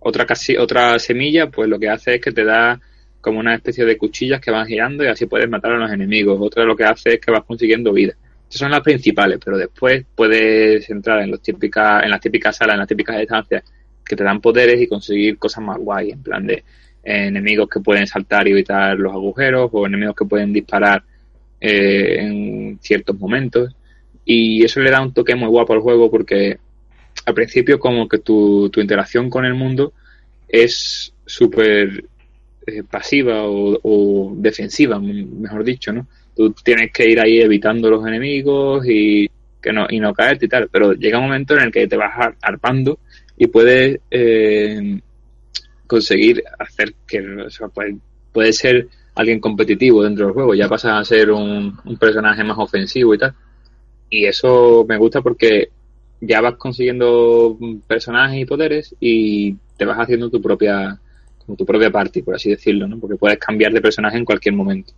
otra, 0.00 0.26
casi, 0.26 0.56
otra 0.56 0.98
semilla, 0.98 1.48
pues 1.48 1.68
lo 1.68 1.78
que 1.78 1.88
hace 1.88 2.16
es 2.16 2.20
que 2.20 2.32
te 2.32 2.44
da 2.44 2.80
como 3.20 3.40
una 3.40 3.54
especie 3.54 3.84
de 3.84 3.96
cuchillas 3.96 4.40
que 4.40 4.50
van 4.50 4.66
girando 4.66 5.02
y 5.02 5.06
así 5.06 5.26
puedes 5.26 5.48
matar 5.48 5.72
a 5.72 5.78
los 5.78 5.90
enemigos. 5.90 6.38
Otra 6.40 6.64
lo 6.64 6.76
que 6.76 6.84
hace 6.84 7.14
es 7.14 7.20
que 7.20 7.30
vas 7.30 7.44
consiguiendo 7.44 7.92
vida. 7.92 8.14
Esas 8.48 8.60
son 8.60 8.70
las 8.70 8.82
principales, 8.82 9.38
pero 9.42 9.56
después 9.56 10.04
puedes 10.14 10.88
entrar 10.90 11.22
en, 11.22 11.30
los 11.30 11.40
típicas, 11.40 12.04
en 12.04 12.10
las 12.10 12.20
típicas 12.20 12.56
salas, 12.56 12.74
en 12.74 12.80
las 12.80 12.88
típicas 12.88 13.18
estancias 13.18 13.64
que 14.04 14.14
te 14.14 14.22
dan 14.22 14.40
poderes 14.40 14.80
y 14.80 14.86
conseguir 14.86 15.38
cosas 15.38 15.64
más 15.64 15.78
guay, 15.78 16.10
en 16.10 16.22
plan 16.22 16.46
de 16.46 16.62
enemigos 17.02 17.68
que 17.68 17.80
pueden 17.80 18.06
saltar 18.06 18.46
y 18.46 18.52
evitar 18.52 18.98
los 18.98 19.12
agujeros 19.12 19.70
o 19.72 19.86
enemigos 19.86 20.14
que 20.14 20.24
pueden 20.24 20.52
disparar 20.52 21.02
eh, 21.60 22.16
en 22.20 22.78
ciertos 22.80 23.18
momentos. 23.18 23.74
Y 24.24 24.64
eso 24.64 24.80
le 24.80 24.90
da 24.90 25.02
un 25.02 25.12
toque 25.12 25.34
muy 25.34 25.48
guapo 25.48 25.74
al 25.74 25.80
juego 25.80 26.10
porque 26.10 26.58
al 27.26 27.34
principio 27.34 27.78
como 27.78 28.08
que 28.08 28.18
tu, 28.18 28.70
tu 28.70 28.80
interacción 28.80 29.30
con 29.30 29.44
el 29.44 29.54
mundo 29.54 29.92
es 30.48 31.12
súper 31.26 32.04
eh, 32.66 32.82
pasiva 32.82 33.42
o, 33.44 34.32
defensiva, 34.36 34.98
mejor 34.98 35.64
dicho, 35.64 35.92
¿no? 35.92 36.06
Tú 36.34 36.52
tienes 36.64 36.90
que 36.92 37.08
ir 37.08 37.20
ahí 37.20 37.40
evitando 37.40 37.90
los 37.90 38.06
enemigos 38.06 38.86
y 38.88 39.28
que 39.60 39.72
no 39.72 39.86
y 39.88 40.00
no 40.00 40.14
caerte 40.14 40.46
y 40.46 40.48
tal, 40.48 40.68
pero 40.70 40.94
llega 40.94 41.18
un 41.18 41.24
momento 41.24 41.54
en 41.54 41.64
el 41.64 41.72
que 41.72 41.86
te 41.86 41.96
vas 41.96 42.34
arpando 42.40 42.98
y 43.36 43.48
puedes 43.48 44.00
eh, 44.10 44.98
conseguir 45.86 46.42
hacer 46.58 46.94
que 47.06 47.20
o 47.20 47.50
sea, 47.50 47.68
puede, 47.68 48.52
ser 48.52 48.88
alguien 49.14 49.40
competitivo 49.40 50.02
dentro 50.02 50.26
del 50.26 50.34
juego, 50.34 50.54
ya 50.54 50.68
pasa 50.68 50.98
a 50.98 51.04
ser 51.04 51.30
un, 51.30 51.78
un 51.84 51.96
personaje 51.96 52.42
más 52.44 52.58
ofensivo 52.58 53.14
y 53.14 53.18
tal. 53.18 53.34
Y 54.10 54.26
eso 54.26 54.84
me 54.88 54.96
gusta 54.96 55.22
porque 55.22 55.70
ya 56.20 56.40
vas 56.40 56.54
consiguiendo 56.54 57.58
personajes 57.86 58.40
y 58.40 58.44
poderes 58.44 58.94
y 59.00 59.56
te 59.76 59.84
vas 59.84 59.98
haciendo 59.98 60.30
tu 60.30 60.40
propia 60.40 60.98
como 61.44 61.56
tu 61.56 61.66
propia 61.66 61.90
party, 61.90 62.22
por 62.22 62.34
así 62.34 62.50
decirlo, 62.50 62.88
¿no? 62.88 62.98
Porque 62.98 63.16
puedes 63.16 63.38
cambiar 63.38 63.72
de 63.72 63.80
personaje 63.80 64.16
en 64.16 64.24
cualquier 64.24 64.54
momento. 64.54 64.92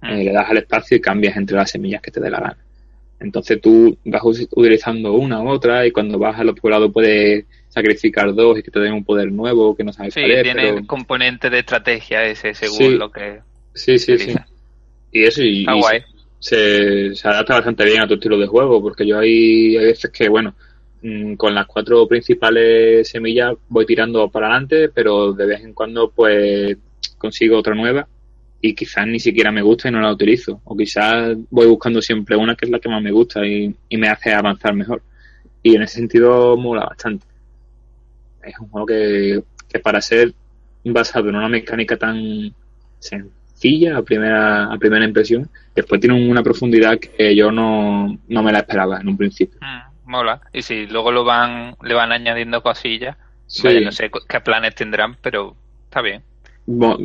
Mm. 0.00 0.06
Eh, 0.06 0.24
le 0.24 0.32
das 0.32 0.48
al 0.48 0.58
espacio 0.58 0.96
y 0.96 1.00
cambias 1.00 1.36
entre 1.36 1.56
las 1.56 1.70
semillas 1.70 2.00
que 2.00 2.10
te 2.10 2.20
dé 2.20 2.30
la 2.30 2.40
gana. 2.40 2.56
Entonces 3.18 3.60
tú 3.60 3.98
vas 4.06 4.22
utilizando 4.24 5.12
una 5.12 5.42
u 5.42 5.48
otra 5.48 5.86
y 5.86 5.90
cuando 5.90 6.18
vas 6.18 6.40
al 6.40 6.48
otro 6.48 6.70
lado 6.70 6.90
puedes 6.90 7.44
sacrificar 7.68 8.34
dos 8.34 8.58
y 8.58 8.62
que 8.62 8.70
te 8.70 8.80
den 8.80 8.94
un 8.94 9.04
poder 9.04 9.30
nuevo 9.30 9.76
que 9.76 9.84
no 9.84 9.92
sabes 9.92 10.14
sí, 10.14 10.22
tiene 10.42 10.86
componente 10.86 11.50
de 11.50 11.58
estrategia 11.58 12.24
ese 12.24 12.54
según 12.54 12.98
lo 12.98 13.12
que 13.12 13.40
sí 13.74 13.98
sí 13.98 14.18
sí 14.18 14.34
y 15.12 15.24
eso 15.24 15.42
y, 15.42 15.66
Se, 16.38 17.14
se, 17.14 17.28
adapta 17.28 17.56
bastante 17.56 17.84
bien 17.84 18.00
a 18.00 18.08
tu 18.08 18.14
estilo 18.14 18.38
de 18.38 18.46
juego 18.46 18.80
porque 18.80 19.06
yo 19.06 19.18
hay, 19.18 19.76
hay 19.76 19.84
veces 19.84 20.10
que 20.10 20.28
bueno 20.28 20.54
Mm, 21.02 21.34
con 21.36 21.54
las 21.54 21.66
cuatro 21.66 22.06
principales 22.06 23.08
semillas 23.08 23.54
voy 23.68 23.86
tirando 23.86 24.28
para 24.30 24.48
adelante, 24.48 24.90
pero 24.90 25.32
de 25.32 25.46
vez 25.46 25.62
en 25.62 25.72
cuando 25.72 26.10
pues 26.10 26.76
consigo 27.16 27.58
otra 27.58 27.74
nueva 27.74 28.06
y 28.60 28.74
quizás 28.74 29.06
ni 29.06 29.18
siquiera 29.18 29.50
me 29.50 29.62
gusta 29.62 29.88
y 29.88 29.92
no 29.92 30.00
la 30.00 30.12
utilizo. 30.12 30.60
O 30.64 30.76
quizás 30.76 31.36
voy 31.50 31.66
buscando 31.66 32.02
siempre 32.02 32.36
una 32.36 32.54
que 32.54 32.66
es 32.66 32.70
la 32.70 32.80
que 32.80 32.88
más 32.90 33.02
me 33.02 33.12
gusta 33.12 33.46
y, 33.46 33.74
me 33.90 34.08
hace 34.08 34.32
avanzar 34.32 34.74
mejor. 34.74 35.02
Y 35.62 35.76
en 35.76 35.82
ese 35.82 35.96
sentido 35.96 36.56
mola 36.56 36.84
bastante. 36.86 37.26
Es 38.42 38.58
un 38.58 38.68
juego 38.68 38.86
que, 38.86 39.42
que 39.68 39.78
para 39.78 40.00
ser 40.00 40.34
basado 40.84 41.28
en 41.28 41.36
una 41.36 41.48
mecánica 41.48 41.96
tan 41.96 42.54
sencilla 43.60 43.98
a 43.98 44.02
primera, 44.02 44.72
a 44.72 44.78
primera 44.78 45.04
impresión, 45.04 45.48
después 45.74 46.00
tiene 46.00 46.30
una 46.30 46.42
profundidad 46.42 46.98
que 46.98 47.34
yo 47.36 47.52
no, 47.52 48.18
no 48.28 48.42
me 48.42 48.52
la 48.52 48.60
esperaba 48.60 49.00
en 49.00 49.08
un 49.08 49.16
principio. 49.16 49.58
Mm 49.60 49.90
mola. 50.10 50.40
Y 50.52 50.60
si 50.60 50.86
luego 50.86 51.10
lo 51.10 51.24
van, 51.24 51.74
le 51.82 51.94
van 51.94 52.12
añadiendo 52.12 52.62
cosillas, 52.62 53.16
no 53.16 53.92
sé 53.92 54.10
qué 54.28 54.40
planes 54.40 54.74
tendrán, 54.74 55.16
pero 55.22 55.54
está 55.84 56.02
bien. 56.02 56.22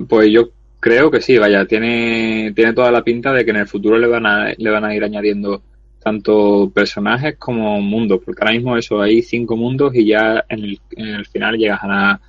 pues 0.10 0.30
yo 0.32 0.49
creo 0.80 1.10
que 1.10 1.22
sí, 1.22 1.38
vaya, 1.38 1.66
tiene, 1.66 2.51
tiene 2.53 2.74
toda 2.74 2.91
la 2.91 3.03
pinta 3.03 3.32
de 3.32 3.45
que 3.45 3.51
en 3.51 3.58
el 3.58 3.68
futuro 3.68 3.97
le 3.97 4.08
van 4.08 4.26
a, 4.26 4.53
le 4.58 4.70
van 4.70 4.84
a 4.84 4.93
ir 4.93 5.03
añadiendo 5.03 5.62
tanto 6.03 6.70
personajes 6.74 7.36
como 7.38 7.80
mundos, 7.82 8.22
porque 8.24 8.43
ahora 8.43 8.53
mismo 8.53 8.78
eso 8.78 9.01
hay 9.01 9.22
cinco 9.22 9.56
mundos 9.56 9.95
y 9.95 10.06
ya 10.06 10.43
en 10.49 10.60
el, 10.60 10.80
en 10.95 11.08
el 11.08 11.26
final 11.26 11.58
llegas 11.58 11.84
a 11.84 11.88
la, 11.88 12.22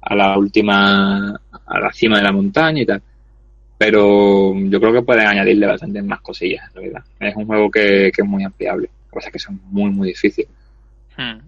a 0.00 0.14
la 0.14 0.38
última, 0.38 1.34
a 1.66 1.80
la 1.80 1.92
cima 1.92 2.18
de 2.18 2.24
la 2.24 2.32
montaña 2.32 2.82
y 2.82 2.86
tal. 2.86 3.02
Pero 3.78 4.54
yo 4.54 4.80
creo 4.80 4.92
que 4.92 5.02
pueden 5.02 5.26
añadirle 5.26 5.66
bastantes 5.66 6.02
más 6.04 6.20
cosillas, 6.20 6.66
en 6.68 6.74
realidad. 6.74 7.04
Es 7.20 7.36
un 7.36 7.46
juego 7.46 7.70
que, 7.70 8.10
que 8.14 8.22
es 8.22 8.28
muy 8.28 8.42
ampliable 8.42 8.88
cosas 9.16 9.32
que 9.32 9.38
son 9.38 9.60
muy, 9.70 9.90
muy 9.90 10.08
difíciles. 10.08 10.50
Hmm. 11.16 11.38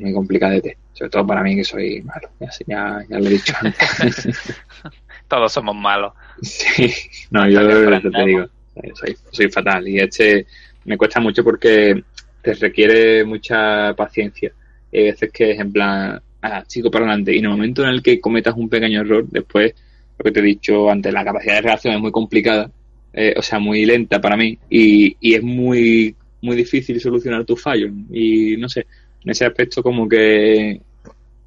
Muy 0.00 0.12
complicadete. 0.12 0.78
Sobre 0.92 1.10
todo 1.10 1.26
para 1.26 1.42
mí 1.42 1.54
que 1.54 1.64
soy 1.64 2.02
malo. 2.02 2.28
Ya, 2.66 3.04
ya, 3.08 3.18
lo 3.18 3.26
he 3.26 3.30
dicho 3.30 3.54
antes. 3.60 4.28
Todos 5.28 5.52
somos 5.52 5.76
malos. 5.76 6.12
Sí, 6.40 6.92
no, 7.30 7.48
yo 7.48 7.60
te 8.00 8.24
digo, 8.24 8.46
soy, 8.94 9.16
soy 9.30 9.50
fatal. 9.50 9.86
Y 9.86 9.98
este 9.98 10.46
me 10.84 10.96
cuesta 10.96 11.20
mucho 11.20 11.44
porque 11.44 12.02
te 12.40 12.54
requiere 12.54 13.24
mucha 13.24 13.92
paciencia. 13.94 14.52
Y 14.90 14.98
hay 14.98 15.04
veces 15.10 15.30
que 15.32 15.50
es 15.52 15.60
en 15.60 15.72
plan, 15.72 16.20
ah, 16.42 16.64
chico 16.66 16.90
para 16.90 17.04
adelante. 17.04 17.34
Y 17.34 17.38
en 17.38 17.44
el 17.44 17.50
momento 17.50 17.82
en 17.82 17.90
el 17.90 18.02
que 18.02 18.20
cometas 18.20 18.54
un 18.56 18.68
pequeño 18.68 19.02
error, 19.02 19.26
después, 19.28 19.74
lo 20.18 20.24
que 20.24 20.32
te 20.32 20.40
he 20.40 20.42
dicho 20.42 20.90
antes, 20.90 21.12
la 21.12 21.24
capacidad 21.24 21.54
de 21.56 21.62
reacción 21.62 21.94
es 21.94 22.00
muy 22.00 22.12
complicada, 22.12 22.70
eh, 23.12 23.34
o 23.36 23.42
sea, 23.42 23.58
muy 23.58 23.84
lenta 23.84 24.20
para 24.20 24.36
mí. 24.36 24.58
Y, 24.70 25.16
y 25.20 25.34
es 25.34 25.42
muy 25.42 26.14
muy 26.46 26.56
difícil 26.56 27.00
solucionar 27.00 27.44
tus 27.44 27.60
fallos. 27.60 27.90
Y 28.10 28.56
no 28.56 28.68
sé, 28.68 28.86
en 29.24 29.30
ese 29.30 29.44
aspecto 29.44 29.82
como 29.82 30.08
que, 30.08 30.80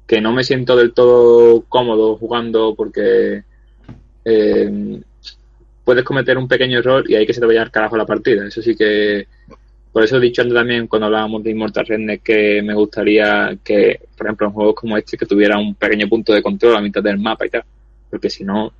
que 0.06 0.20
no 0.20 0.32
me 0.32 0.44
siento 0.44 0.76
del 0.76 0.92
todo 0.92 1.62
cómodo 1.68 2.16
jugando 2.16 2.74
porque 2.76 3.42
eh, 4.24 5.00
puedes 5.84 6.04
cometer 6.04 6.38
un 6.38 6.48
pequeño 6.48 6.78
error 6.78 7.10
y 7.10 7.14
ahí 7.14 7.26
que 7.26 7.34
se 7.34 7.40
te 7.40 7.46
vaya 7.46 7.62
al 7.62 7.70
carajo 7.70 7.96
la 7.96 8.06
partida. 8.06 8.46
Eso 8.46 8.62
sí 8.62 8.76
que. 8.76 9.26
Por 9.92 10.04
eso 10.04 10.18
he 10.18 10.20
dicho 10.20 10.42
antes 10.42 10.54
también 10.54 10.86
cuando 10.86 11.06
hablábamos 11.06 11.42
de 11.42 11.50
Immortal 11.50 11.84
Redneck 11.84 12.22
que 12.22 12.62
me 12.62 12.74
gustaría 12.74 13.58
que, 13.64 13.98
por 14.16 14.28
ejemplo, 14.28 14.46
en 14.46 14.52
juegos 14.52 14.74
como 14.76 14.96
este, 14.96 15.16
que 15.16 15.26
tuviera 15.26 15.58
un 15.58 15.74
pequeño 15.74 16.08
punto 16.08 16.32
de 16.32 16.40
control 16.40 16.76
a 16.76 16.80
mitad 16.80 17.02
del 17.02 17.18
mapa 17.18 17.44
y 17.44 17.50
tal. 17.50 17.64
Porque 18.10 18.30
si 18.30 18.44
no, 18.44 18.72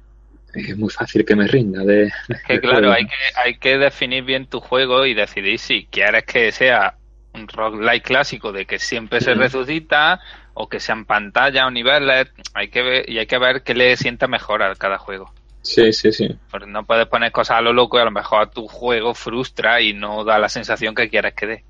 es 0.55 0.77
muy 0.77 0.91
fácil 0.91 1.25
que 1.25 1.37
me 1.37 1.47
rinda. 1.47 1.85
De, 1.85 2.11
que 2.47 2.61
claro, 2.61 2.93
hay 2.93 3.07
que, 3.07 3.15
hay 3.37 3.59
que 3.59 3.79
definir 3.79 4.25
bien 4.25 4.47
tu 4.47 4.61
juego 4.61 5.07
y 5.07 5.15
decidir 5.15 5.59
si 5.59 5.87
quieres 5.87 6.25
que 6.25 6.53
sea 6.53 6.97
un 7.33 7.47
roguelike 7.47 8.05
clásico 8.05 8.53
de 8.53 8.67
que 8.67 8.79
siempre 8.79 9.21
se 9.21 9.33
Ujú. 9.33 9.41
resucita 9.41 10.21
o 10.55 10.69
que 10.69 10.81
sean 10.81 11.05
pantalla 11.05 11.67
o 11.67 11.71
niveles. 11.71 12.29
Hay 12.55 12.69
que 12.69 12.83
ver, 12.83 13.09
y 13.09 13.19
hay 13.19 13.27
que 13.27 13.39
ver 13.39 13.63
qué 13.63 13.75
le 13.75 13.97
sienta 13.97 14.27
mejor 14.27 14.63
a 14.63 14.75
cada 14.75 14.99
juego. 14.99 15.33
Sí, 15.63 15.93
sí, 15.93 16.11
sí. 16.11 16.29
Porque 16.51 16.67
no 16.67 16.85
puedes 16.85 17.07
poner 17.07 17.31
cosas 17.33 17.59
a 17.59 17.61
lo 17.61 17.73
loco 17.73 17.99
y 17.99 18.01
a 18.01 18.05
lo 18.05 18.11
mejor 18.11 18.51
tu 18.51 18.67
juego 18.67 19.15
frustra 19.15 19.81
y 19.81 19.93
no 19.93 20.25
da 20.25 20.39
la 20.39 20.49
sensación 20.49 20.95
que 20.95 21.09
quieres 21.09 21.35
que 21.35 21.47
dé. 21.47 21.65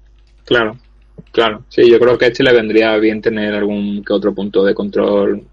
Claro, 0.47 0.77
claro. 1.33 1.65
Sí, 1.69 1.89
yo 1.91 1.99
creo 1.99 2.17
que 2.19 2.27
a 2.27 2.29
este 2.29 2.43
le 2.43 2.53
vendría 2.53 2.97
bien 2.99 3.21
tener 3.21 3.55
algún 3.55 4.05
que 4.05 4.13
otro 4.13 4.35
punto 4.35 4.65
de 4.65 4.75
control 4.75 5.45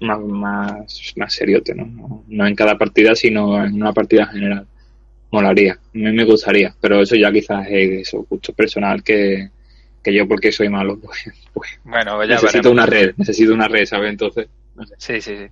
más, 0.00 0.20
más, 0.20 1.12
más 1.16 1.32
seriote, 1.34 1.74
¿no? 1.74 2.24
¿no? 2.28 2.46
En 2.46 2.54
cada 2.54 2.76
partida, 2.78 3.14
sino 3.14 3.62
en 3.64 3.74
una 3.74 3.92
partida 3.92 4.26
general. 4.26 4.66
Molaría, 5.30 5.74
a 5.74 5.78
mí 5.92 6.12
me 6.12 6.24
gustaría, 6.24 6.74
pero 6.80 7.02
eso 7.02 7.14
ya 7.16 7.30
quizás 7.30 7.66
es 7.68 8.08
eso, 8.08 8.24
gusto 8.30 8.52
personal 8.54 9.02
que, 9.02 9.50
que 10.02 10.14
yo 10.14 10.26
porque 10.26 10.50
soy 10.52 10.68
malo, 10.70 10.98
pues, 11.02 11.18
pues 11.52 11.70
Bueno, 11.84 12.22
ya 12.24 12.36
necesito 12.36 12.70
veremos. 12.70 12.72
una 12.72 12.86
red, 12.86 13.14
necesito 13.16 13.52
una 13.52 13.68
red, 13.68 13.84
¿sabes? 13.84 14.10
Entonces, 14.10 14.48
no 14.74 14.86
sé. 14.86 14.94
Sí, 14.98 15.20
sí, 15.20 15.36
sí. 15.36 15.46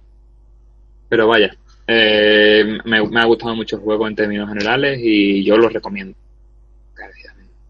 Pero 1.08 1.28
vaya, 1.28 1.54
eh, 1.86 2.78
me, 2.84 3.06
me 3.08 3.20
ha 3.20 3.24
gustado 3.26 3.54
mucho 3.54 3.76
el 3.76 3.82
juego 3.82 4.08
en 4.08 4.16
términos 4.16 4.48
generales 4.48 4.98
y 5.02 5.44
yo 5.44 5.56
lo 5.58 5.68
recomiendo. 5.68 6.16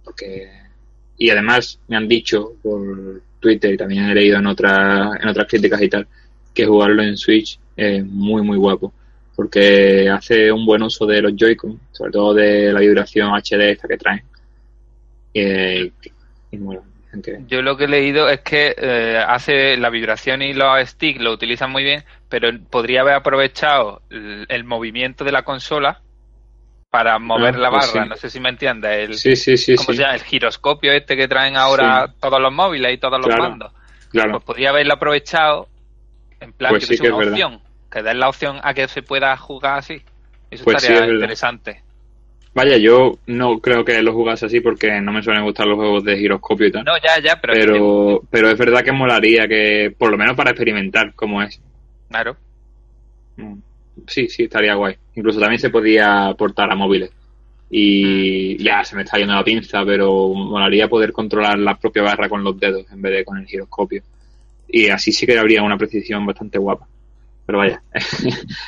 Porque, 0.04 0.48
y 1.18 1.30
además 1.30 1.78
me 1.88 1.96
han 1.96 2.08
dicho 2.08 2.52
por 2.62 3.22
Twitter 3.40 3.74
y 3.74 3.76
también 3.76 4.04
he 4.04 4.14
leído 4.14 4.38
en, 4.38 4.46
otras 4.46 5.20
en 5.20 5.28
otras 5.28 5.46
críticas 5.46 5.80
y 5.82 5.88
tal, 5.88 6.06
que 6.52 6.66
jugarlo 6.66 7.02
en 7.02 7.16
Switch 7.16 7.58
es 7.76 8.04
muy, 8.04 8.42
muy 8.42 8.56
guapo. 8.56 8.92
Porque 9.34 10.08
hace 10.08 10.50
un 10.50 10.64
buen 10.64 10.82
uso 10.82 11.04
de 11.04 11.20
los 11.20 11.32
Joy-Con, 11.36 11.78
sobre 11.92 12.10
todo 12.10 12.32
de 12.32 12.72
la 12.72 12.80
vibración 12.80 13.30
HD 13.34 13.70
esta 13.70 13.86
que 13.86 13.98
traen. 13.98 14.22
Y 15.34 16.56
bueno, 16.56 16.82
Yo 17.46 17.60
lo 17.60 17.76
que 17.76 17.84
he 17.84 17.88
leído 17.88 18.30
es 18.30 18.40
que 18.40 18.74
eh, 18.78 19.22
hace 19.26 19.76
la 19.76 19.90
vibración 19.90 20.40
y 20.40 20.54
los 20.54 20.88
sticks 20.88 21.20
lo 21.20 21.32
utilizan 21.32 21.70
muy 21.70 21.84
bien, 21.84 22.04
pero 22.30 22.48
podría 22.70 23.02
haber 23.02 23.14
aprovechado 23.14 24.00
el 24.10 24.64
movimiento 24.64 25.22
de 25.22 25.32
la 25.32 25.42
consola 25.42 26.00
para 26.96 27.18
mover 27.18 27.54
Ah, 27.56 27.58
la 27.58 27.70
pues 27.70 27.92
barra. 27.92 28.04
sí. 28.04 28.08
No 28.08 28.16
sé 28.16 28.30
si 28.30 28.40
me 28.40 28.48
entiendes. 28.48 28.90
El, 29.10 29.14
Sí, 29.18 29.36
sí, 29.36 29.56
sí, 29.58 29.76
¿Cómo 29.76 29.90
sí. 29.90 29.96
se 29.96 30.02
llama? 30.02 30.14
El 30.14 30.22
giroscopio 30.22 30.92
este 30.92 31.14
que 31.14 31.28
traen 31.28 31.56
ahora 31.56 32.06
Sí. 32.06 32.14
todos 32.20 32.40
los 32.40 32.50
móviles 32.52 32.94
y 32.94 32.98
todos 32.98 33.20
los 33.20 33.36
mandos. 33.38 33.70
Claro. 34.10 34.30
Pues 34.32 34.44
podría 34.44 34.70
haberlo 34.70 34.94
aprovechado 34.94 35.68
en 36.40 36.52
plan 36.54 36.70
Pues 36.70 36.84
que 36.88 36.96
que 36.96 37.06
es 37.06 37.10
una 37.12 37.16
verdad. 37.18 37.32
opción. 37.32 37.60
Que 37.92 38.02
den 38.02 38.18
la 38.18 38.28
opción 38.30 38.60
a 38.62 38.72
que 38.72 38.88
se 38.88 39.02
pueda 39.02 39.36
jugar 39.36 39.78
así. 39.80 40.00
Eso 40.50 40.64
Pues 40.64 40.76
estaría 40.78 40.96
es 40.96 41.00
verdad. 41.02 41.14
interesante. 41.16 41.82
Vaya, 42.54 42.78
yo 42.78 43.18
no 43.26 43.58
creo 43.58 43.84
que 43.84 44.00
lo 44.00 44.14
jugase 44.14 44.46
así 44.46 44.60
porque 44.60 44.98
no 45.02 45.12
me 45.12 45.22
suelen 45.22 45.44
gustar 45.44 45.66
los 45.66 45.76
juegos 45.76 46.02
de 46.04 46.16
giroscopio 46.16 46.68
y 46.68 46.72
tal. 46.72 46.84
No, 46.84 46.96
ya, 46.96 47.20
ya, 47.22 47.38
pero, 47.38 47.52
pero, 47.52 48.22
pero 48.30 48.48
es 48.50 48.56
verdad 48.58 48.82
que 48.82 48.92
molaría 48.92 49.46
que, 49.46 49.94
por 49.98 50.10
lo 50.10 50.16
menos 50.16 50.34
para 50.34 50.52
experimentar 50.52 51.12
cómo 51.14 51.42
es. 51.42 51.60
claro. 52.08 52.36
Mm. 53.36 53.58
Sí, 54.06 54.28
sí, 54.28 54.44
estaría 54.44 54.74
guay. 54.74 54.94
Incluso 55.14 55.40
también 55.40 55.58
se 55.60 55.70
podía 55.70 56.34
portar 56.36 56.70
a 56.70 56.74
móviles. 56.76 57.10
Y 57.70 58.62
ya 58.62 58.84
se 58.84 58.94
me 58.94 59.02
está 59.02 59.18
yendo 59.18 59.34
la 59.34 59.42
pinza, 59.42 59.84
pero 59.84 60.28
molaría 60.32 60.88
poder 60.88 61.12
controlar 61.12 61.58
la 61.58 61.76
propia 61.76 62.02
barra 62.02 62.28
con 62.28 62.44
los 62.44 62.58
dedos 62.60 62.86
en 62.92 63.02
vez 63.02 63.12
de 63.12 63.24
con 63.24 63.38
el 63.38 63.46
giroscopio. 63.46 64.02
Y 64.68 64.88
así 64.88 65.12
sí 65.12 65.26
que 65.26 65.38
habría 65.38 65.62
una 65.62 65.76
precisión 65.78 66.24
bastante 66.26 66.58
guapa. 66.58 66.86
Pero 67.44 67.58
vaya, 67.58 67.80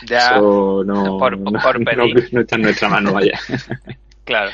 Ya, 0.07 0.19
eso 0.37 0.83
no, 0.85 1.19
por- 1.19 1.39
no- 1.39 1.61
por 1.61 1.79
no- 1.81 1.85
pedir. 1.85 2.29
no 2.33 2.41
está 2.41 2.57
en 2.57 2.63
nuestra 2.63 2.89
mano, 2.89 3.13
vaya. 3.13 3.39
claro. 4.25 4.51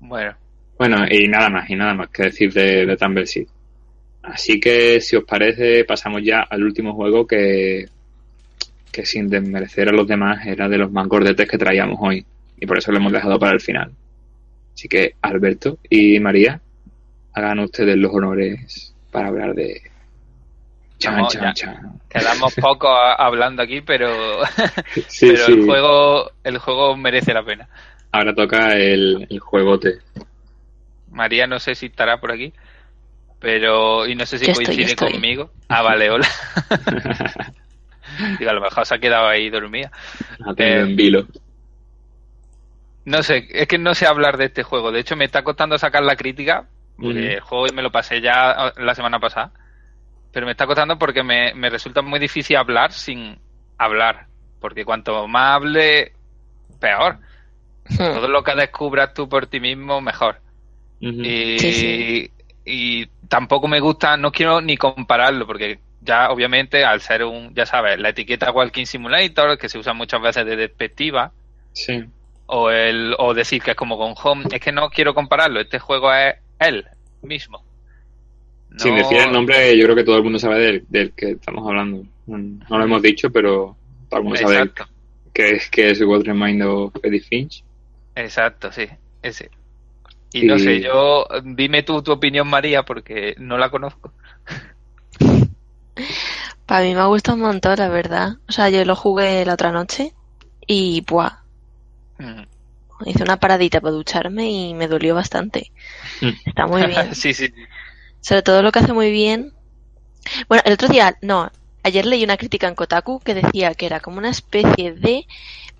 Bueno, 0.00 0.34
Bueno, 0.78 1.04
y 1.10 1.28
nada 1.28 1.48
más, 1.50 1.68
y 1.70 1.76
nada 1.76 1.94
más 1.94 2.08
que 2.10 2.24
decir 2.24 2.52
de, 2.52 2.86
de 2.86 2.96
Tumble 2.96 3.26
Seed. 3.26 3.46
Así 4.22 4.58
que, 4.60 5.00
si 5.00 5.16
os 5.16 5.24
parece, 5.24 5.84
pasamos 5.84 6.22
ya 6.24 6.40
al 6.42 6.62
último 6.64 6.94
juego 6.94 7.26
que, 7.26 7.86
que 8.92 9.06
sin 9.06 9.28
desmerecer 9.28 9.88
a 9.88 9.92
los 9.92 10.06
demás 10.06 10.46
era 10.46 10.68
de 10.68 10.78
los 10.78 10.90
más 10.92 11.06
gordetes 11.08 11.48
que 11.48 11.58
traíamos 11.58 11.98
hoy. 12.00 12.24
Y 12.58 12.66
por 12.66 12.78
eso 12.78 12.90
lo 12.92 12.98
hemos 12.98 13.12
dejado 13.12 13.38
para 13.38 13.52
el 13.52 13.60
final. 13.60 13.92
Así 14.74 14.88
que, 14.88 15.14
Alberto 15.22 15.78
y 15.88 16.18
María, 16.20 16.60
hagan 17.34 17.60
ustedes 17.60 17.96
los 17.96 18.12
honores 18.14 18.94
para 19.10 19.28
hablar 19.28 19.54
de... 19.54 19.80
Chan, 20.98 21.14
Vamos, 21.14 21.32
chan, 21.32 21.54
chan. 21.54 22.00
quedamos 22.10 22.54
poco 22.56 22.88
a- 22.88 23.14
hablando 23.14 23.62
aquí, 23.62 23.80
pero, 23.80 24.40
Sí, 25.08 25.28
pero 25.32 25.46
sí. 25.46 25.52
el 25.52 25.64
juego 25.64 26.30
el 26.44 26.58
juego 26.58 26.96
merece 26.96 27.32
la 27.32 27.42
pena. 27.42 27.68
Ahora 28.12 28.34
toca 28.34 28.76
el, 28.76 29.26
el 29.30 29.38
juegote. 29.40 29.98
María 31.10 31.46
no 31.46 31.58
sé 31.58 31.74
si 31.74 31.86
estará 31.86 32.20
por 32.20 32.32
aquí, 32.32 32.52
pero 33.40 34.06
y 34.06 34.14
no 34.14 34.26
sé 34.26 34.38
si 34.38 34.46
Yo 34.46 34.54
coincide 34.54 34.84
estoy. 34.84 35.12
conmigo. 35.12 35.50
Ah, 35.68 35.82
vale, 35.82 36.10
hola. 36.10 36.28
Digo, 38.38 38.50
a 38.50 38.54
lo 38.54 38.60
mejor 38.60 38.86
se 38.86 38.94
ha 38.94 38.98
quedado 38.98 39.28
ahí 39.28 39.50
dormida. 39.50 39.90
Ha 40.46 40.54
tenido 40.54 40.78
Eh, 40.86 40.90
en 40.90 40.96
vilo. 40.96 41.26
No 43.04 43.22
sé, 43.22 43.48
es 43.50 43.66
que 43.66 43.78
no 43.78 43.94
sé 43.94 44.06
hablar 44.06 44.36
de 44.36 44.46
este 44.46 44.62
juego. 44.62 44.92
De 44.92 45.00
hecho, 45.00 45.16
me 45.16 45.24
está 45.24 45.42
costando 45.42 45.78
sacar 45.78 46.02
la 46.02 46.16
crítica. 46.16 46.66
Porque 46.96 47.34
el 47.34 47.40
juego 47.40 47.66
me 47.74 47.82
lo 47.82 47.90
pasé 47.90 48.20
ya 48.20 48.72
la 48.76 48.94
semana 48.94 49.18
pasada. 49.18 49.52
Pero 50.32 50.44
me 50.46 50.52
está 50.52 50.66
costando 50.66 50.98
porque 50.98 51.22
me, 51.22 51.54
me 51.54 51.70
resulta 51.70 52.02
muy 52.02 52.18
difícil 52.20 52.56
hablar 52.56 52.92
sin 52.92 53.38
hablar. 53.78 54.26
Porque 54.60 54.84
cuanto 54.84 55.26
más 55.26 55.56
hable, 55.56 56.12
peor. 56.78 57.16
Hmm. 57.88 57.96
Todo 57.96 58.28
lo 58.28 58.44
que 58.44 58.54
descubras 58.54 59.14
tú 59.14 59.28
por 59.28 59.46
ti 59.46 59.60
mismo, 59.60 60.00
mejor. 60.02 60.40
Y, 61.00 61.58
Sí, 61.58 61.72
sí. 61.72 62.30
y 62.66 63.06
tampoco 63.28 63.66
me 63.66 63.80
gusta, 63.80 64.18
no 64.18 64.30
quiero 64.30 64.60
ni 64.60 64.76
compararlo, 64.76 65.46
porque 65.46 65.78
ya 66.02 66.30
obviamente 66.30 66.84
al 66.84 67.00
ser 67.00 67.24
un, 67.24 67.54
ya 67.54 67.66
sabes, 67.66 67.98
la 67.98 68.10
etiqueta 68.10 68.50
Walking 68.52 68.86
Simulator, 68.86 69.58
que 69.58 69.68
se 69.68 69.78
usa 69.78 69.92
muchas 69.92 70.20
veces 70.22 70.46
de 70.46 70.56
despectiva, 70.56 71.32
Sí. 71.72 72.04
o 72.46 72.70
el 72.70 73.14
o 73.18 73.34
decir 73.34 73.62
que 73.62 73.72
es 73.72 73.76
como 73.76 73.96
con 73.98 74.14
Home, 74.22 74.44
es 74.52 74.60
que 74.60 74.72
no 74.72 74.88
quiero 74.90 75.14
compararlo, 75.14 75.60
este 75.60 75.78
juego 75.78 76.12
es 76.12 76.34
él 76.58 76.86
mismo. 77.22 77.62
Sin 78.76 78.94
decir 78.94 79.18
el 79.18 79.32
nombre, 79.32 79.76
yo 79.76 79.84
creo 79.84 79.96
que 79.96 80.04
todo 80.04 80.16
el 80.16 80.22
mundo 80.22 80.38
sabe 80.38 80.58
del, 80.60 80.84
del 80.88 81.12
que 81.12 81.32
estamos 81.32 81.66
hablando. 81.68 82.04
No 82.26 82.78
lo 82.78 82.84
hemos 82.84 83.02
dicho, 83.02 83.30
pero 83.30 83.76
todo 84.08 84.20
el 84.20 84.24
mundo 84.24 84.38
sabe 84.40 84.70
que 85.34 85.50
es, 85.50 85.68
que 85.70 85.90
es 85.90 86.00
What 86.02 86.22
Remind 86.24 86.62
of 86.62 86.92
Edith 87.02 87.24
Finch. 87.28 87.64
exacto, 88.14 88.70
sí, 88.70 88.86
ese. 89.22 89.50
Y, 90.32 90.44
Y- 90.44 90.46
no 90.46 90.56
sé, 90.58 90.80
yo, 90.80 91.26
dime 91.42 91.82
tú 91.82 92.00
tu 92.02 92.12
opinión, 92.12 92.48
María, 92.48 92.84
porque 92.84 93.34
no 93.38 93.58
la 93.58 93.70
conozco. 93.70 94.12
Para 96.70 96.82
mí 96.86 96.94
me 96.94 97.00
ha 97.00 97.06
gustado 97.06 97.34
un 97.34 97.42
montón, 97.42 97.76
la 97.80 97.88
verdad. 97.88 98.34
O 98.48 98.52
sea, 98.52 98.68
yo 98.70 98.84
lo 98.84 98.94
jugué 98.94 99.44
la 99.44 99.54
otra 99.54 99.72
noche 99.72 100.14
y, 100.68 101.00
buah, 101.00 101.38
Mm. 102.18 102.42
hice 103.06 103.24
una 103.24 103.40
paradita 103.40 103.80
para 103.80 103.90
ducharme 103.90 104.48
y 104.52 104.74
me 104.74 104.86
dolió 104.86 105.16
bastante. 105.16 105.72
Está 106.46 106.68
muy 106.68 106.86
bien. 106.86 107.12
sí, 107.16 107.34
sí, 107.34 107.48
sí. 107.48 107.54
Sobre 108.20 108.42
todo 108.42 108.62
lo 108.62 108.70
que 108.70 108.78
hace 108.78 108.92
muy 108.92 109.10
bien. 109.10 109.52
Bueno, 110.48 110.62
el 110.64 110.74
otro 110.74 110.86
día, 110.86 111.18
no, 111.22 111.50
ayer 111.82 112.06
leí 112.06 112.22
una 112.22 112.36
crítica 112.36 112.68
en 112.68 112.76
Kotaku 112.76 113.18
que 113.18 113.34
decía 113.34 113.74
que 113.74 113.86
era 113.86 113.98
como 113.98 114.18
una 114.18 114.30
especie 114.30 114.92
de 114.92 115.26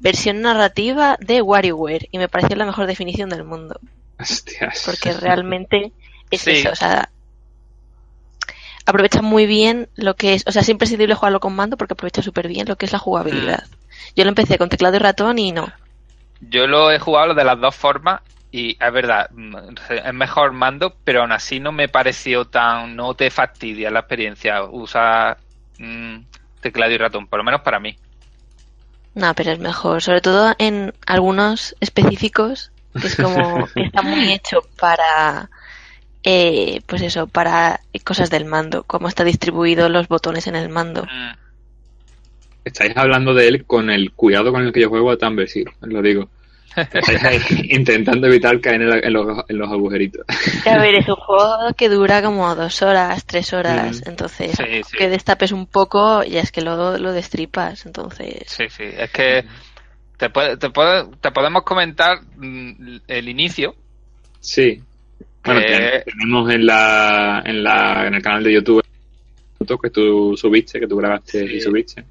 versión 0.00 0.40
narrativa 0.40 1.16
de 1.20 1.40
WarioWare 1.40 2.08
y 2.10 2.18
me 2.18 2.28
pareció 2.28 2.56
la 2.56 2.66
mejor 2.66 2.88
definición 2.88 3.28
del 3.28 3.44
mundo. 3.44 3.78
Hostias. 4.18 4.82
Porque 4.86 5.12
realmente 5.12 5.92
es 6.32 6.40
Sí. 6.40 6.50
eso, 6.50 6.70
o 6.70 6.74
sea, 6.74 7.10
aprovecha 8.90 9.22
muy 9.22 9.46
bien 9.46 9.88
lo 9.96 10.14
que 10.14 10.34
es, 10.34 10.44
o 10.46 10.52
sea, 10.52 10.62
es 10.62 10.68
imprescindible 10.68 11.14
jugarlo 11.14 11.40
con 11.40 11.54
mando 11.54 11.76
porque 11.76 11.94
aprovecha 11.94 12.22
súper 12.22 12.48
bien 12.48 12.68
lo 12.68 12.76
que 12.76 12.86
es 12.86 12.92
la 12.92 12.98
jugabilidad. 12.98 13.64
Yo 14.14 14.24
lo 14.24 14.30
empecé 14.30 14.58
con 14.58 14.68
teclado 14.68 14.96
y 14.96 14.98
ratón 14.98 15.38
y 15.38 15.52
no. 15.52 15.72
Yo 16.40 16.66
lo 16.66 16.90
he 16.90 16.98
jugado 16.98 17.34
de 17.34 17.44
las 17.44 17.60
dos 17.60 17.74
formas 17.74 18.20
y 18.52 18.76
es 18.82 18.92
verdad, 18.92 19.30
mm, 19.30 19.56
es 20.04 20.14
mejor 20.14 20.52
mando, 20.52 20.94
pero 21.04 21.22
aún 21.22 21.32
así 21.32 21.60
no 21.60 21.72
me 21.72 21.88
pareció 21.88 22.46
tan, 22.46 22.96
no 22.96 23.14
te 23.14 23.30
fastidia 23.30 23.90
la 23.90 24.00
experiencia 24.00 24.62
usar 24.64 25.38
mm, 25.78 26.16
teclado 26.60 26.92
y 26.92 26.98
ratón, 26.98 27.26
por 27.26 27.38
lo 27.38 27.44
menos 27.44 27.60
para 27.60 27.78
mí. 27.78 27.96
No, 29.14 29.34
pero 29.34 29.52
es 29.52 29.58
mejor, 29.58 30.02
sobre 30.02 30.20
todo 30.20 30.54
en 30.58 30.94
algunos 31.06 31.76
específicos, 31.80 32.72
que 33.00 33.06
es 33.06 33.16
como 33.16 33.66
que 33.74 33.82
está 33.82 34.02
muy 34.02 34.32
hecho 34.32 34.62
para, 34.78 35.48
eh, 36.24 36.80
pues 36.86 37.02
eso, 37.02 37.26
para 37.26 37.80
cosas 38.04 38.30
del 38.30 38.44
mando, 38.44 38.82
cómo 38.84 39.08
está 39.08 39.24
distribuido 39.24 39.88
los 39.88 40.08
botones 40.08 40.46
en 40.46 40.56
el 40.56 40.68
mando. 40.68 41.04
Mm, 41.04 41.32
estáis 42.64 42.96
hablando 42.96 43.34
de 43.34 43.48
él 43.48 43.64
con 43.66 43.90
el 43.90 44.12
cuidado 44.12 44.52
con 44.52 44.62
el 44.64 44.72
que 44.72 44.80
yo 44.82 44.88
juego 44.88 45.10
a 45.10 45.16
Tumblr, 45.16 45.48
sí, 45.48 45.64
os 45.80 45.88
lo 45.88 46.02
digo. 46.02 46.28
Estáis 46.76 47.24
ahí 47.24 47.40
intentando 47.70 48.28
evitar 48.28 48.60
caer 48.60 48.82
en, 48.82 48.90
la- 48.90 48.98
en 49.00 49.12
los, 49.12 49.44
en 49.48 49.58
los 49.58 49.68
agujeritos. 49.72 50.24
A 50.66 50.78
ver, 50.78 50.94
es 50.94 51.08
un 51.08 51.16
juego 51.16 51.72
que 51.76 51.88
dura 51.88 52.22
como 52.22 52.54
dos 52.54 52.82
horas, 52.82 53.24
tres 53.24 53.52
horas, 53.52 54.00
Mm. 54.06 54.08
entonces 54.10 54.52
Sí, 54.56 54.82
sí. 54.88 54.96
que 54.96 55.08
destapes 55.08 55.50
un 55.52 55.66
poco 55.66 56.22
y 56.22 56.36
es 56.36 56.52
que 56.52 56.60
lo, 56.62 56.96
lo 56.98 57.12
destripas, 57.12 57.86
entonces... 57.86 58.44
Sí, 58.46 58.64
sí, 58.68 58.84
es 58.84 59.10
que 59.10 59.44
te, 60.16 60.30
puede- 60.30 60.56
te, 60.58 60.70
puede- 60.70 61.06
te 61.20 61.32
podemos 61.32 61.64
comentar 61.64 62.20
mm, 62.36 62.98
el 63.08 63.28
inicio. 63.28 63.74
Sí. 64.38 64.80
Bueno, 65.44 65.60
Que- 65.60 65.66
ten- 65.66 66.02
tenemos 66.04 66.50
en 66.50 66.66
la, 66.66 67.42
en 67.44 67.62
la 67.62 68.06
en 68.06 68.14
el 68.14 68.22
canal 68.22 68.44
de 68.44 68.52
YouTube 68.52 68.82
que 69.82 69.90
tú 69.90 70.36
subiste, 70.36 70.80
que 70.80 70.86
tú 70.88 70.96
grabaste 70.96 71.46
Sí. 71.46 71.54
y 71.56 71.60
subiste. 71.60 72.04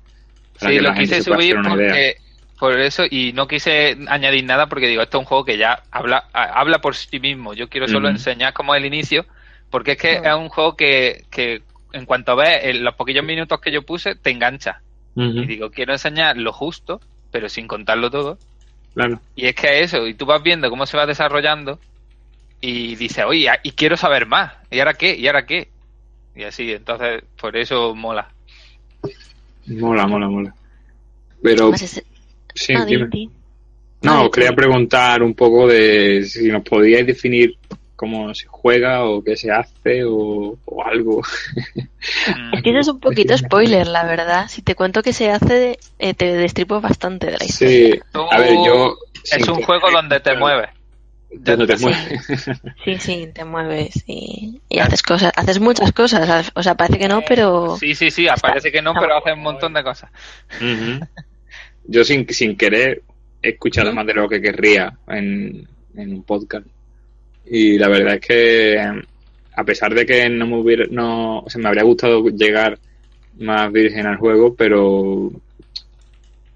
para 0.60 0.72
Sí, 0.72 0.78
que 0.78 0.82
lo 0.84 0.90
la 0.90 0.96
quise 1.00 1.22
subir 1.22 1.58
hacer 1.58 1.58
una 1.58 1.76
idea. 1.76 1.88
porque, 1.88 2.16
por 2.60 2.80
eso 2.80 3.04
y 3.10 3.32
no 3.34 3.48
quise 3.48 3.98
añadir 4.08 4.44
nada 4.44 4.68
porque 4.68 4.88
digo, 4.88 5.02
esto 5.02 5.18
es 5.18 5.22
un 5.22 5.26
juego 5.26 5.46
que 5.46 5.58
ya 5.58 5.82
habla, 5.92 6.26
a- 6.34 6.60
habla 6.60 6.80
por 6.80 6.96
sí 6.96 7.20
mismo. 7.20 7.54
Yo 7.54 7.70
quiero 7.70 7.88
solo 7.88 8.10
enseñar 8.10 8.54
cómo 8.54 8.76
es 8.76 8.80
el 8.82 8.86
inicio 8.88 9.26
porque 9.70 9.92
es 9.94 9.98
que 9.98 10.14
es 10.16 10.34
un 10.36 10.50
juego 10.50 10.76
que, 10.76 11.24
que 11.32 11.62
en 11.94 12.06
cuanto 12.06 12.36
ves 12.36 12.60
en 12.64 12.84
los 12.84 12.96
poquillos 12.96 13.24
minutos 13.26 13.60
que 13.62 13.72
yo 13.72 13.82
puse, 13.84 14.16
te 14.16 14.32
engancha. 14.32 14.82
Y 15.16 15.46
digo, 15.46 15.70
quiero 15.72 15.92
enseñar 15.94 16.38
lo 16.38 16.52
justo, 16.54 17.02
pero 17.32 17.50
sin 17.50 17.68
contarlo 17.68 18.10
todo. 18.12 18.38
Claro. 18.94 19.20
Y 19.36 19.48
es 19.48 19.56
que 19.56 19.82
eso, 19.82 20.06
y 20.08 20.14
tú 20.14 20.26
vas 20.26 20.42
viendo 20.44 20.70
cómo 20.70 20.86
se 20.86 20.98
va 20.98 21.06
desarrollando 21.06 21.80
y 22.62 22.96
dices, 22.96 23.26
oye, 23.26 23.50
y 23.64 23.72
quiero 23.72 23.98
saber 23.98 24.26
más. 24.26 24.54
¿Y 24.70 24.80
ahora 24.80 24.94
qué? 24.94 25.16
¿Y 25.16 25.28
ahora 25.28 25.46
qué? 25.46 25.70
Y 26.36 26.44
así, 26.44 26.72
entonces, 26.72 27.24
por 27.40 27.56
eso 27.58 27.96
mola. 27.96 28.30
Mola, 29.68 30.08
mola, 30.08 30.28
mola. 30.28 30.56
Pero, 31.42 31.74
es- 31.74 32.04
sí, 32.54 32.74
dime. 32.86 33.08
di. 33.08 33.30
No, 34.02 34.24
os 34.24 34.32
quería 34.32 34.50
pues. 34.52 34.66
preguntar 34.66 35.22
un 35.22 35.34
poco 35.34 35.68
de 35.68 36.24
si 36.24 36.48
nos 36.48 36.64
podíais 36.64 37.06
definir 37.06 37.58
cómo 37.96 38.34
se 38.34 38.48
juega 38.48 39.04
o 39.04 39.22
qué 39.22 39.36
se 39.36 39.52
hace 39.52 40.06
o, 40.06 40.58
o 40.64 40.84
algo. 40.86 41.22
Mm. 42.36 42.56
Es 42.56 42.64
que 42.64 42.70
eso 42.70 42.80
es 42.80 42.88
un 42.88 43.00
poquito 43.02 43.38
spoiler, 43.38 43.88
la 43.88 44.06
verdad. 44.06 44.48
Si 44.48 44.62
te 44.62 44.74
cuento 44.76 45.04
que 45.04 45.12
se 45.12 45.30
hace, 45.30 45.80
eh, 46.00 46.14
te 46.14 46.34
destripo 46.34 46.80
bastante 46.80 47.28
de 47.28 47.38
la 47.38 47.44
historia. 47.46 47.96
Sí, 47.96 48.00
a 48.32 48.40
ver, 48.40 48.54
yo... 48.66 48.96
Es 49.30 49.46
un 49.50 49.62
juego 49.64 49.92
donde 49.92 50.22
te 50.22 50.34
mueves. 50.38 50.70
Donde 51.32 51.68
te 51.68 51.78
Sí. 51.78 51.84
mueves. 51.86 52.26
Sí, 52.84 52.98
sí, 53.00 53.30
te 53.34 53.46
mueves 53.46 54.04
y, 54.08 54.60
y 54.68 54.80
haces 54.80 55.04
cosas, 55.04 55.32
haces 55.36 55.60
muchas 55.60 55.92
cosas. 55.92 56.52
O 56.56 56.64
sea, 56.64 56.76
parece 56.76 56.98
que 57.00 57.08
no, 57.08 57.22
pero 57.28 57.78
Sí, 57.78 57.94
sí, 57.96 58.10
sí, 58.12 58.28
parece 58.42 58.72
que 58.72 58.82
no, 58.82 58.94
pero 58.94 59.08
muy 59.10 59.18
hace 59.18 59.34
un 59.34 59.42
montón 59.44 59.74
de 59.74 59.84
cosas. 59.84 60.10
Yo 61.86 62.04
sin, 62.04 62.28
sin 62.30 62.56
querer 62.56 63.02
he 63.42 63.50
escuchado 63.50 63.94
más 63.94 64.06
de 64.06 64.14
lo 64.14 64.28
que 64.28 64.42
querría 64.42 64.98
en, 65.08 65.68
en 65.96 66.14
un 66.14 66.24
podcast. 66.24 66.66
Y 67.46 67.78
la 67.78 67.88
verdad 67.88 68.16
es 68.16 68.22
que 68.22 68.80
a 69.56 69.64
pesar 69.64 69.94
de 69.94 70.06
que 70.06 70.30
no 70.30 70.46
me 70.48 70.58
hubiera, 70.58 70.86
no, 70.90 71.40
o 71.40 71.50
sea, 71.50 71.62
me 71.62 71.68
habría 71.68 71.84
gustado 71.84 72.24
llegar 72.30 72.78
más 73.40 73.72
virgen 73.72 74.06
al 74.06 74.18
juego, 74.18 74.54
pero 74.56 75.32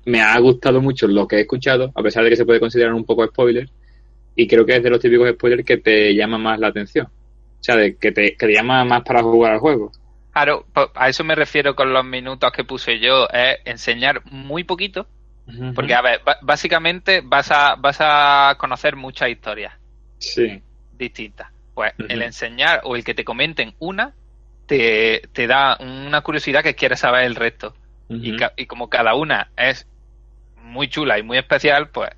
me 0.06 0.22
ha 0.22 0.38
gustado 0.40 0.82
mucho 0.82 1.08
lo 1.08 1.28
que 1.28 1.38
he 1.38 1.42
escuchado, 1.42 1.92
a 1.96 2.04
pesar 2.04 2.24
de 2.24 2.30
que 2.30 2.36
se 2.36 2.46
puede 2.46 2.60
considerar 2.60 2.94
un 2.94 3.06
poco 3.06 3.26
spoiler, 3.26 3.70
y 4.36 4.48
creo 4.48 4.66
que 4.66 4.76
es 4.78 4.84
de 4.84 4.90
los 4.90 5.00
típicos 5.00 5.30
spoilers 5.32 5.66
que 5.66 5.78
te 5.78 6.14
llama 6.16 6.38
más 6.38 6.60
la 6.60 6.68
atención. 6.68 7.08
O 7.08 7.12
sea, 7.64 7.76
de 7.78 7.98
que 7.98 8.12
te, 8.12 8.36
que 8.36 8.48
te 8.48 8.54
llama 8.54 8.84
más 8.86 9.04
para 9.04 9.22
jugar 9.24 9.54
al 9.54 9.60
juego. 9.60 9.92
Claro, 10.32 10.66
po- 10.74 10.92
a 10.96 11.10
eso 11.10 11.24
me 11.24 11.36
refiero 11.36 11.76
con 11.76 11.94
los 11.94 12.04
minutos 12.06 12.52
que 12.52 12.64
puse 12.64 13.00
yo, 13.00 13.28
es 13.30 13.58
enseñar 13.66 14.22
muy 14.32 14.64
poquito, 14.64 15.08
porque 15.76 15.94
a 15.94 16.02
ver, 16.02 16.22
básicamente 16.42 17.22
vas 17.24 17.52
a, 17.52 17.76
vas 17.76 17.98
a 18.00 18.56
conocer 18.60 18.96
muchas 18.96 19.30
historias 19.30 19.74
Sí. 20.20 20.64
distintas. 20.92 21.50
Pues 21.74 21.94
el 22.08 22.22
enseñar 22.22 22.82
o 22.84 22.96
el 22.96 23.04
que 23.04 23.14
te 23.16 23.24
comenten 23.26 23.76
una, 23.80 24.14
te, 24.66 25.22
te 25.34 25.48
da 25.48 25.78
una 25.80 26.22
curiosidad 26.22 26.64
que 26.64 26.76
quieres 26.76 27.00
saber 27.00 27.24
el 27.26 27.36
resto. 27.36 27.76
y, 28.10 28.36
ca- 28.36 28.54
y 28.58 28.66
como 28.68 28.90
cada 28.90 29.16
una 29.16 29.52
es 29.58 29.88
muy 30.56 30.88
chula 30.90 31.20
y 31.20 31.24
muy 31.24 31.38
especial, 31.38 31.90
pues 31.90 32.10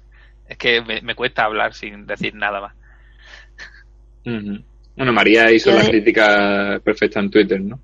es 0.47 0.57
que 0.57 0.81
me, 0.81 1.01
me 1.01 1.15
cuesta 1.15 1.43
hablar 1.45 1.73
sin 1.73 2.05
decir 2.05 2.35
nada 2.35 2.61
más. 2.61 2.73
Bueno, 4.95 5.13
María 5.13 5.51
hizo 5.51 5.71
la 5.71 5.83
de- 5.83 5.89
crítica 5.89 6.79
perfecta 6.83 7.19
en 7.19 7.29
Twitter, 7.29 7.61
¿no? 7.61 7.79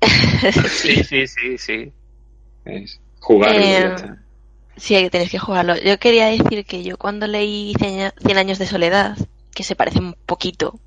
Sí, 0.70 1.02
sí, 1.04 1.26
sí, 1.26 1.58
sí. 1.58 1.92
Es 2.64 3.00
jugarlo 3.20 3.60
y 3.60 3.64
Eh, 3.64 3.70
ya 3.80 3.94
está. 3.94 4.18
sí, 4.76 4.94
que 4.94 5.10
tenéis 5.10 5.30
que 5.30 5.38
jugarlo. 5.38 5.76
Yo 5.76 5.98
quería 5.98 6.26
decir 6.26 6.64
que 6.66 6.82
yo 6.82 6.98
cuando 6.98 7.26
leí 7.26 7.74
Cien 7.78 8.00
año- 8.00 8.12
Cien 8.24 8.36
años 8.38 8.58
de 8.58 8.66
soledad, 8.66 9.16
que 9.54 9.62
se 9.62 9.76
parece 9.76 10.00
un 10.00 10.14
poquito, 10.26 10.78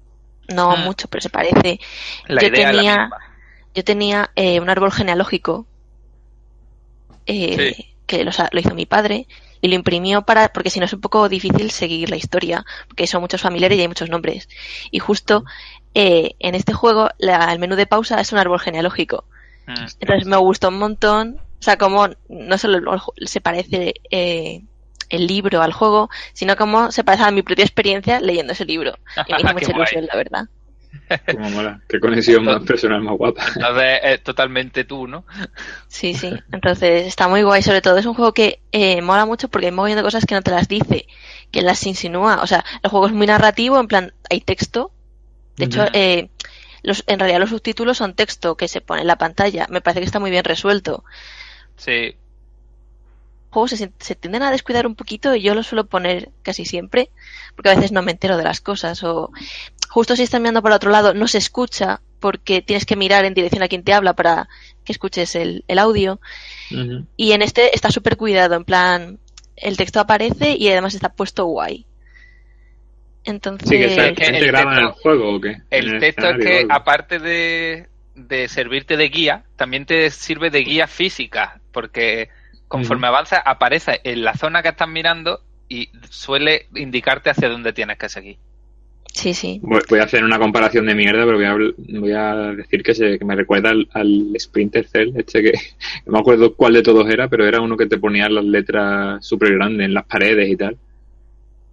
no 0.53 0.75
Mm. 0.77 0.81
mucho, 0.81 1.07
pero 1.07 1.21
se 1.21 1.29
parece, 1.29 1.79
La 2.27 2.41
Yo 2.41 2.47
idea 2.49 2.69
es 2.69 2.75
la 2.75 2.81
tenía- 2.81 2.97
misma. 3.01 3.17
yo 3.73 3.83
tenía 3.83 4.31
eh, 4.35 4.59
un 4.59 4.69
árbol 4.69 4.91
genealógico 4.91 5.65
eh, 7.25 7.73
Sí. 7.75 7.85
que 8.05 8.23
lo, 8.23 8.31
lo 8.51 8.59
hizo 8.59 8.73
mi 8.75 8.85
padre 8.85 9.27
y 9.61 9.67
lo 9.67 9.75
imprimió 9.75 10.21
para 10.23 10.49
porque 10.49 10.69
si 10.69 10.79
no 10.79 10.85
es 10.85 10.93
un 10.93 11.01
poco 11.01 11.27
difícil 11.29 11.71
seguir 11.71 12.09
la 12.09 12.15
historia 12.15 12.65
porque 12.87 13.07
son 13.07 13.21
muchos 13.21 13.41
familiares 13.41 13.77
y 13.77 13.81
hay 13.81 13.87
muchos 13.87 14.09
nombres. 14.09 14.47
Y 14.91 14.99
justo 14.99 15.43
eh, 15.93 16.35
en 16.39 16.55
este 16.55 16.73
juego 16.73 17.09
la- 17.17 17.51
el 17.51 17.59
menú 17.59 17.75
de 17.75 17.87
pausa 17.87 18.19
es 18.21 18.31
un 18.31 18.39
árbol 18.39 18.59
genealógico. 18.59 19.25
Mm. 19.67 19.85
entonces 19.99 20.25
me 20.27 20.37
gustó 20.37 20.69
un 20.69 20.79
montón. 20.79 21.37
O 21.59 21.63
sea 21.63 21.77
como 21.77 22.07
no 22.29 22.57
solo 22.57 23.01
se 23.25 23.41
parece 23.41 23.95
eh, 24.11 24.61
el 25.09 25.25
libro 25.27 25.61
al 25.61 25.73
juego 25.73 26.09
sino 26.33 26.55
como 26.55 26.91
se 26.91 27.03
parece 27.03 27.23
a 27.23 27.31
mi 27.31 27.41
propia 27.41 27.63
experiencia 27.65 28.19
leyendo 28.19 28.53
ese 28.53 28.65
libro. 28.65 28.93
Y 29.27 29.31
me 29.33 29.37
hizo 29.39 29.53
mucha 29.53 29.65
ilusión 29.77 30.05
la 30.05 30.15
verdad 30.17 30.43
Como 31.31 31.49
mola. 31.49 31.81
Qué 31.87 31.99
conexión 31.99 32.45
más 32.45 32.63
personal 32.63 33.01
más 33.01 33.17
guapa. 33.17 33.45
Entonces 33.55 33.99
es 34.03 34.23
totalmente 34.23 34.83
tú, 34.83 35.07
¿no? 35.07 35.25
Sí, 35.87 36.13
sí. 36.13 36.31
Entonces 36.51 37.07
está 37.07 37.27
muy 37.27 37.43
guay. 37.43 37.61
Sobre 37.61 37.81
todo 37.81 37.97
es 37.97 38.05
un 38.05 38.13
juego 38.13 38.33
que 38.33 38.59
eh, 38.71 39.01
mola 39.01 39.25
mucho 39.25 39.47
porque 39.49 39.67
hay 39.67 39.71
mogollón 39.71 39.97
de 39.97 40.03
cosas 40.03 40.25
que 40.25 40.35
no 40.35 40.41
te 40.41 40.51
las 40.51 40.67
dice, 40.67 41.07
que 41.51 41.61
las 41.61 41.85
insinúa. 41.85 42.41
O 42.41 42.47
sea, 42.47 42.63
el 42.83 42.89
juego 42.89 43.07
es 43.07 43.13
muy 43.13 43.27
narrativo, 43.27 43.79
en 43.79 43.87
plan, 43.87 44.13
hay 44.29 44.41
texto. 44.41 44.91
De 45.55 45.65
hecho, 45.65 45.85
eh, 45.93 46.29
los, 46.83 47.03
en 47.07 47.19
realidad 47.19 47.39
los 47.39 47.49
subtítulos 47.49 47.97
son 47.97 48.13
texto 48.13 48.55
que 48.55 48.67
se 48.67 48.81
pone 48.81 49.01
en 49.01 49.07
la 49.07 49.17
pantalla. 49.17 49.67
Me 49.69 49.81
parece 49.81 50.01
que 50.01 50.05
está 50.05 50.19
muy 50.19 50.31
bien 50.31 50.43
resuelto. 50.43 51.03
Sí. 51.75 52.15
Juegos 53.49 53.71
se, 53.71 53.91
se 53.99 54.15
tienden 54.15 54.43
a 54.43 54.51
descuidar 54.51 54.85
un 54.85 54.95
poquito 54.95 55.33
y 55.33 55.41
yo 55.41 55.55
lo 55.55 55.63
suelo 55.63 55.85
poner 55.85 56.29
casi 56.43 56.65
siempre, 56.65 57.09
porque 57.55 57.69
a 57.69 57.75
veces 57.75 57.91
no 57.91 58.03
me 58.03 58.11
entero 58.11 58.37
de 58.37 58.43
las 58.43 58.61
cosas. 58.61 59.03
O 59.03 59.31
justo 59.97 60.15
si 60.15 60.21
estás 60.21 60.39
mirando 60.39 60.61
para 60.61 60.75
otro 60.75 60.91
lado, 60.91 61.15
no 61.15 61.27
se 61.27 61.39
escucha 61.39 62.01
porque 62.19 62.61
tienes 62.61 62.85
que 62.85 62.95
mirar 62.95 63.25
en 63.25 63.33
dirección 63.33 63.63
a 63.63 63.67
quien 63.67 63.81
te 63.83 63.93
habla 63.95 64.13
para 64.13 64.47
que 64.85 64.91
escuches 64.91 65.33
el, 65.33 65.63
el 65.67 65.79
audio. 65.79 66.19
Y 67.15 67.31
en 67.31 67.41
este 67.41 67.73
está 67.75 67.89
súper 67.89 68.15
cuidado, 68.15 68.53
en 68.53 68.63
plan, 68.63 69.17
el 69.55 69.75
texto 69.75 69.99
aparece 69.99 70.55
y 70.55 70.69
además 70.69 70.93
está 70.93 71.09
puesto 71.09 71.45
guay. 71.45 71.87
Entonces, 73.23 73.67
Sí, 73.67 73.75
que 73.75 73.85
está, 73.85 74.13
que 74.13 74.25
el 74.25 74.35
integrado 74.35 74.71
en 74.71 74.77
el 74.77 74.85
texto- 74.85 75.01
juego 75.01 75.35
o 75.35 75.41
qué? 75.41 75.57
El 75.71 75.99
texto 75.99 76.29
es 76.29 76.45
que, 76.45 76.57
algo. 76.59 76.73
aparte 76.73 77.17
de, 77.17 77.87
de 78.13 78.47
servirte 78.49 78.97
de 78.97 79.09
guía, 79.09 79.45
también 79.55 79.87
te 79.87 80.11
sirve 80.11 80.51
de 80.51 80.59
guía 80.59 80.85
física, 80.85 81.59
porque 81.71 82.29
conforme 82.67 83.07
avanzas 83.07 83.41
aparece 83.45 83.99
en 84.03 84.23
la 84.23 84.35
zona 84.35 84.61
que 84.61 84.69
estás 84.69 84.87
mirando 84.87 85.41
y 85.67 85.89
suele 86.07 86.67
indicarte 86.75 87.31
hacia 87.31 87.49
dónde 87.49 87.73
tienes 87.73 87.97
que 87.97 88.09
seguir. 88.09 88.37
Sí, 89.13 89.33
sí. 89.33 89.59
Voy 89.63 89.81
voy 89.89 89.99
a 89.99 90.03
hacer 90.03 90.23
una 90.23 90.37
comparación 90.39 90.85
de 90.85 90.95
mierda, 90.95 91.25
pero 91.25 91.37
voy 91.37 91.45
a, 91.45 91.99
voy 91.99 92.11
a 92.11 92.35
decir 92.55 92.83
que, 92.83 92.93
se, 92.95 93.17
que 93.19 93.25
me 93.25 93.35
recuerda 93.35 93.69
al, 93.71 93.87
al 93.93 94.33
Splinter 94.39 94.87
Cell, 94.87 95.11
este 95.15 95.41
que 95.43 95.51
no 96.05 96.13
me 96.13 96.19
acuerdo 96.19 96.53
cuál 96.55 96.73
de 96.73 96.83
todos 96.83 97.09
era, 97.09 97.27
pero 97.27 97.45
era 97.47 97.61
uno 97.61 97.75
que 97.77 97.87
te 97.87 97.97
ponía 97.97 98.29
las 98.29 98.45
letras 98.45 99.25
súper 99.25 99.53
grandes 99.55 99.85
en 99.85 99.93
las 99.93 100.05
paredes 100.05 100.49
y 100.49 100.55
tal. 100.55 100.77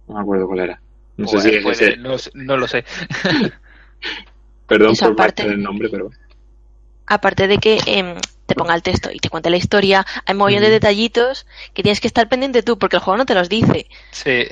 No 0.07 0.15
me 0.15 0.21
acuerdo 0.21 0.47
cuál 0.47 0.59
era. 0.59 0.79
No 1.17 1.25
Pues 1.27 1.43
sé 1.43 1.49
si 1.49 1.55
es 1.55 1.63
puede- 1.63 1.75
ese. 1.93 1.97
no, 1.97 2.15
no 2.33 2.57
lo 2.57 2.67
sé. 2.67 2.83
Perdón 4.67 4.91
Eso 4.93 5.05
por 5.05 5.13
aparte- 5.13 5.43
marcar 5.43 5.57
el 5.57 5.63
nombre, 5.63 5.89
pero 5.89 6.09
Aparte 7.07 7.47
de 7.47 7.59
que 7.59 7.77
em, 7.85 8.15
te 8.47 8.55
ponga 8.55 8.73
el 8.73 8.81
texto 8.81 9.11
y 9.13 9.19
te 9.19 9.29
cuente 9.29 9.51
la 9.51 9.57
historia, 9.57 10.03
hay 10.25 10.33
un 10.33 10.39
montón 10.39 10.61
de 10.63 10.71
detallitos 10.71 11.45
que 11.75 11.83
tienes 11.83 11.99
que 12.01 12.07
estar 12.07 12.27
pendiente 12.27 12.63
tú 12.63 12.79
porque 12.79 12.95
el 12.95 13.01
juego 13.03 13.17
no 13.17 13.25
te 13.27 13.35
los 13.35 13.47
dice. 13.47 13.85
Sí. 14.09 14.45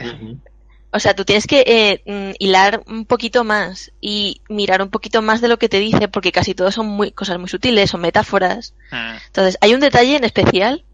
O 0.96 1.00
sea, 1.00 1.16
tú 1.16 1.26
tienes 1.26 1.48
que 1.48 1.64
eh, 1.66 2.02
mm, 2.06 2.36
hilar 2.38 2.84
un 2.88 3.06
poquito 3.06 3.44
más 3.44 3.92
y 4.00 4.42
mirar 4.48 4.82
un 4.82 4.90
poquito 4.90 5.22
más 5.24 5.42
de 5.42 5.48
lo 5.48 5.58
que 5.58 5.68
te 5.70 5.80
dice 5.80 6.08
porque 6.08 6.32
casi 6.32 6.54
todo 6.54 6.72
son 6.72 6.86
muy, 6.88 7.12
cosas 7.12 7.40
muy 7.40 7.50
sutiles, 7.50 7.90
son 7.90 8.02
metáforas. 8.02 8.76
Mm. 8.92 9.16
Entonces, 9.28 9.58
hay 9.62 9.74
un 9.74 9.80
detalle 9.80 10.16
en 10.16 10.24
especial 10.24 10.86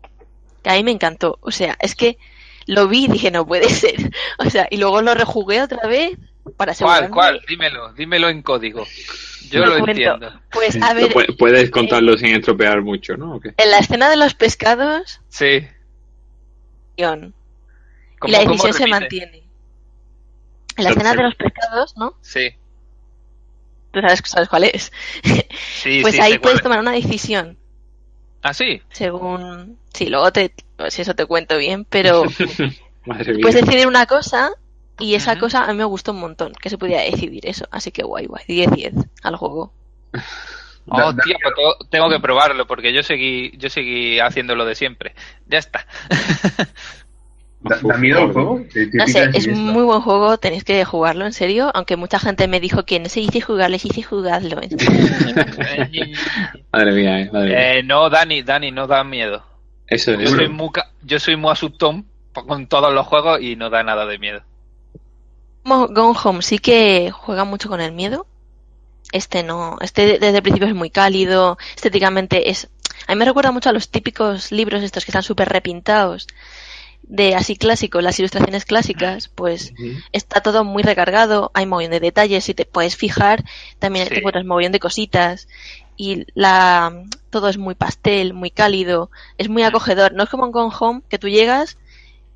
que 0.63 0.69
a 0.69 0.73
mí 0.75 0.83
me 0.83 0.91
encantó. 0.91 1.37
O 1.41 1.51
sea, 1.51 1.75
es 1.81 1.95
que 1.95 2.17
lo 2.65 2.87
vi 2.87 3.05
y 3.05 3.07
dije, 3.09 3.29
no 3.29 3.45
puede 3.45 3.67
ser. 3.69 4.09
O 4.37 4.49
sea, 4.49 4.67
y 4.71 4.77
luego 4.77 5.01
lo 5.01 5.13
rejugué 5.15 5.61
otra 5.61 5.85
vez 5.87 6.11
para 6.55 6.55
¿Cuál, 6.55 6.69
asegurarme. 6.69 7.09
cuál? 7.09 7.41
Dímelo, 7.47 7.93
dímelo 7.93 8.29
en 8.29 8.41
código. 8.41 8.85
Yo 9.51 9.59
lo 9.65 9.79
comento. 9.79 9.91
entiendo. 9.91 10.41
Pues 10.51 10.81
a 10.81 10.93
ver, 10.93 11.11
pu- 11.13 11.35
puedes 11.37 11.69
contarlo 11.71 12.17
sin 12.17 12.35
estropear 12.35 12.81
mucho, 12.83 13.17
¿no? 13.17 13.35
¿O 13.35 13.39
qué? 13.39 13.53
en 13.57 13.71
la 13.71 13.79
escena 13.79 14.09
de 14.09 14.15
los 14.15 14.33
pescados, 14.35 15.19
Sí. 15.27 15.67
guion, 16.97 17.33
y 18.15 18.17
¿Cómo- 18.19 18.31
la 18.31 18.39
decisión 18.39 18.73
se 18.73 18.87
mantiene. 18.87 19.38
En 20.79 20.85
la 20.85 20.89
escena 20.91 21.13
de 21.13 21.23
los 21.23 21.35
pescados, 21.35 21.97
¿no? 21.97 22.13
Sí. 22.21 22.51
Tú 23.91 24.01
sabes, 24.01 24.21
sabes 24.25 24.49
cuál 24.49 24.63
es. 24.65 24.91
Sí, 25.81 25.99
pues 26.01 26.15
sí, 26.15 26.21
ahí 26.21 26.37
puedes 26.39 26.59
es. 26.59 26.63
tomar 26.63 26.79
una 26.79 26.91
decisión. 26.91 27.57
Ah, 28.41 28.53
sí. 28.53 28.81
Según. 28.89 29.77
Sí, 29.93 30.07
luego 30.07 30.31
te. 30.31 30.53
Si 30.89 31.01
eso 31.01 31.15
te 31.15 31.25
cuento 31.25 31.57
bien, 31.57 31.85
pero. 31.85 32.23
Madre 33.05 33.33
mía. 33.33 33.41
puedes 33.41 33.61
decidir 33.65 33.87
una 33.87 34.05
cosa 34.05 34.51
y 34.99 35.15
esa 35.15 35.39
cosa 35.39 35.63
a 35.63 35.67
mí 35.67 35.77
me 35.77 35.85
gustó 35.85 36.11
un 36.11 36.19
montón. 36.19 36.53
Que 36.53 36.69
se 36.69 36.77
pudiera 36.77 37.01
decidir 37.01 37.45
eso. 37.47 37.65
Así 37.71 37.91
que 37.91 38.03
guay, 38.03 38.27
guay. 38.27 38.43
10-10 38.47 39.09
al 39.23 39.35
juego. 39.35 39.73
Oh, 40.91 41.13
tío, 41.13 41.35
pues 41.43 41.55
tengo, 41.55 41.77
tengo 41.89 42.09
que 42.09 42.19
probarlo 42.19 42.65
porque 42.65 42.91
yo 42.91 43.03
seguí, 43.03 43.55
yo 43.57 43.69
seguí 43.69 44.19
haciendo 44.19 44.55
lo 44.55 44.65
de 44.65 44.73
siempre. 44.73 45.13
Ya 45.45 45.59
está. 45.59 45.85
¿Da, 47.61 47.77
da 47.83 47.97
miedo 47.97 48.21
el 48.23 48.31
juego? 48.31 48.61
¿Te- 48.71 48.87
te 48.87 48.97
No 48.97 49.07
sé, 49.07 49.29
es 49.33 49.47
muy 49.49 49.83
buen 49.83 49.99
juego, 50.01 50.37
tenéis 50.37 50.63
que 50.63 50.85
jugarlo 50.85 51.25
en 51.25 51.33
serio. 51.33 51.71
Aunque 51.73 51.97
mucha 51.97 52.17
gente 52.19 52.47
me 52.47 52.59
dijo 52.61 52.85
que 52.85 52.99
no 52.99 53.09
se 53.09 53.19
dice 53.19 53.41
jugarlo, 53.41 53.77
se 53.77 53.89
dice 53.89 54.03
jugarlo. 54.03 54.55
Madre 56.71 56.91
mía, 56.93 57.19
eh, 57.19 57.29
madre 57.31 57.49
mía. 57.49 57.73
Eh, 57.79 57.83
no, 57.83 58.09
Dani, 58.09 58.43
Dani, 58.43 58.71
no 58.71 58.87
da 58.87 59.03
miedo. 59.03 59.43
Eso 59.87 60.13
Yo 60.13 60.21
es. 60.21 60.29
soy 60.29 60.49
muy, 60.49 60.69
yo 61.03 61.19
soy 61.19 61.35
muy 61.35 61.51
asustón 61.51 62.05
con 62.33 62.67
todos 62.67 62.93
los 62.93 63.05
juegos 63.07 63.41
y 63.41 63.55
no 63.55 63.69
da 63.69 63.83
nada 63.83 64.05
de 64.05 64.19
miedo. 64.19 64.41
Gone 65.65 66.17
Home 66.23 66.41
sí 66.41 66.59
que 66.59 67.11
juega 67.11 67.43
mucho 67.43 67.69
con 67.69 67.81
el 67.81 67.91
miedo. 67.91 68.25
Este 69.11 69.43
no, 69.43 69.77
este 69.81 70.19
desde 70.19 70.37
el 70.37 70.43
principio 70.43 70.67
es 70.67 70.75
muy 70.75 70.89
cálido, 70.91 71.57
estéticamente 71.75 72.49
es... 72.49 72.69
A 73.07 73.13
mí 73.13 73.19
me 73.19 73.25
recuerda 73.25 73.51
mucho 73.51 73.69
a 73.69 73.73
los 73.73 73.89
típicos 73.89 74.51
libros 74.51 74.83
estos 74.83 75.05
que 75.05 75.11
están 75.11 75.23
súper 75.23 75.49
repintados, 75.49 76.27
de 77.09 77.35
así 77.35 77.57
clásico, 77.57 78.01
las 78.01 78.19
ilustraciones 78.19 78.65
clásicas, 78.65 79.27
pues 79.27 79.73
está 80.11 80.41
todo 80.41 80.63
muy 80.63 80.83
recargado, 80.83 81.49
hay 81.55 81.65
mogollón 81.65 81.91
de 81.91 81.99
detalles, 81.99 82.45
si 82.45 82.53
te 82.53 82.65
puedes 82.65 82.95
fijar, 82.95 83.43
también 83.79 84.05
Sí. 84.05 84.13
te 84.13 84.19
encuentras 84.19 84.45
mogollón 84.45 84.71
de 84.71 84.79
cositas, 84.79 85.47
y 85.97 86.25
la 86.35 87.03
todo 87.31 87.49
es 87.49 87.57
muy 87.57 87.75
pastel, 87.75 88.33
muy 88.33 88.51
cálido, 88.51 89.09
es 89.37 89.49
muy 89.49 89.63
acogedor, 89.63 90.13
no 90.13 90.23
es 90.23 90.29
como 90.29 90.45
en 90.45 90.51
Gone 90.51 90.73
Home, 90.79 91.01
que 91.09 91.17
tú 91.17 91.27
llegas 91.27 91.77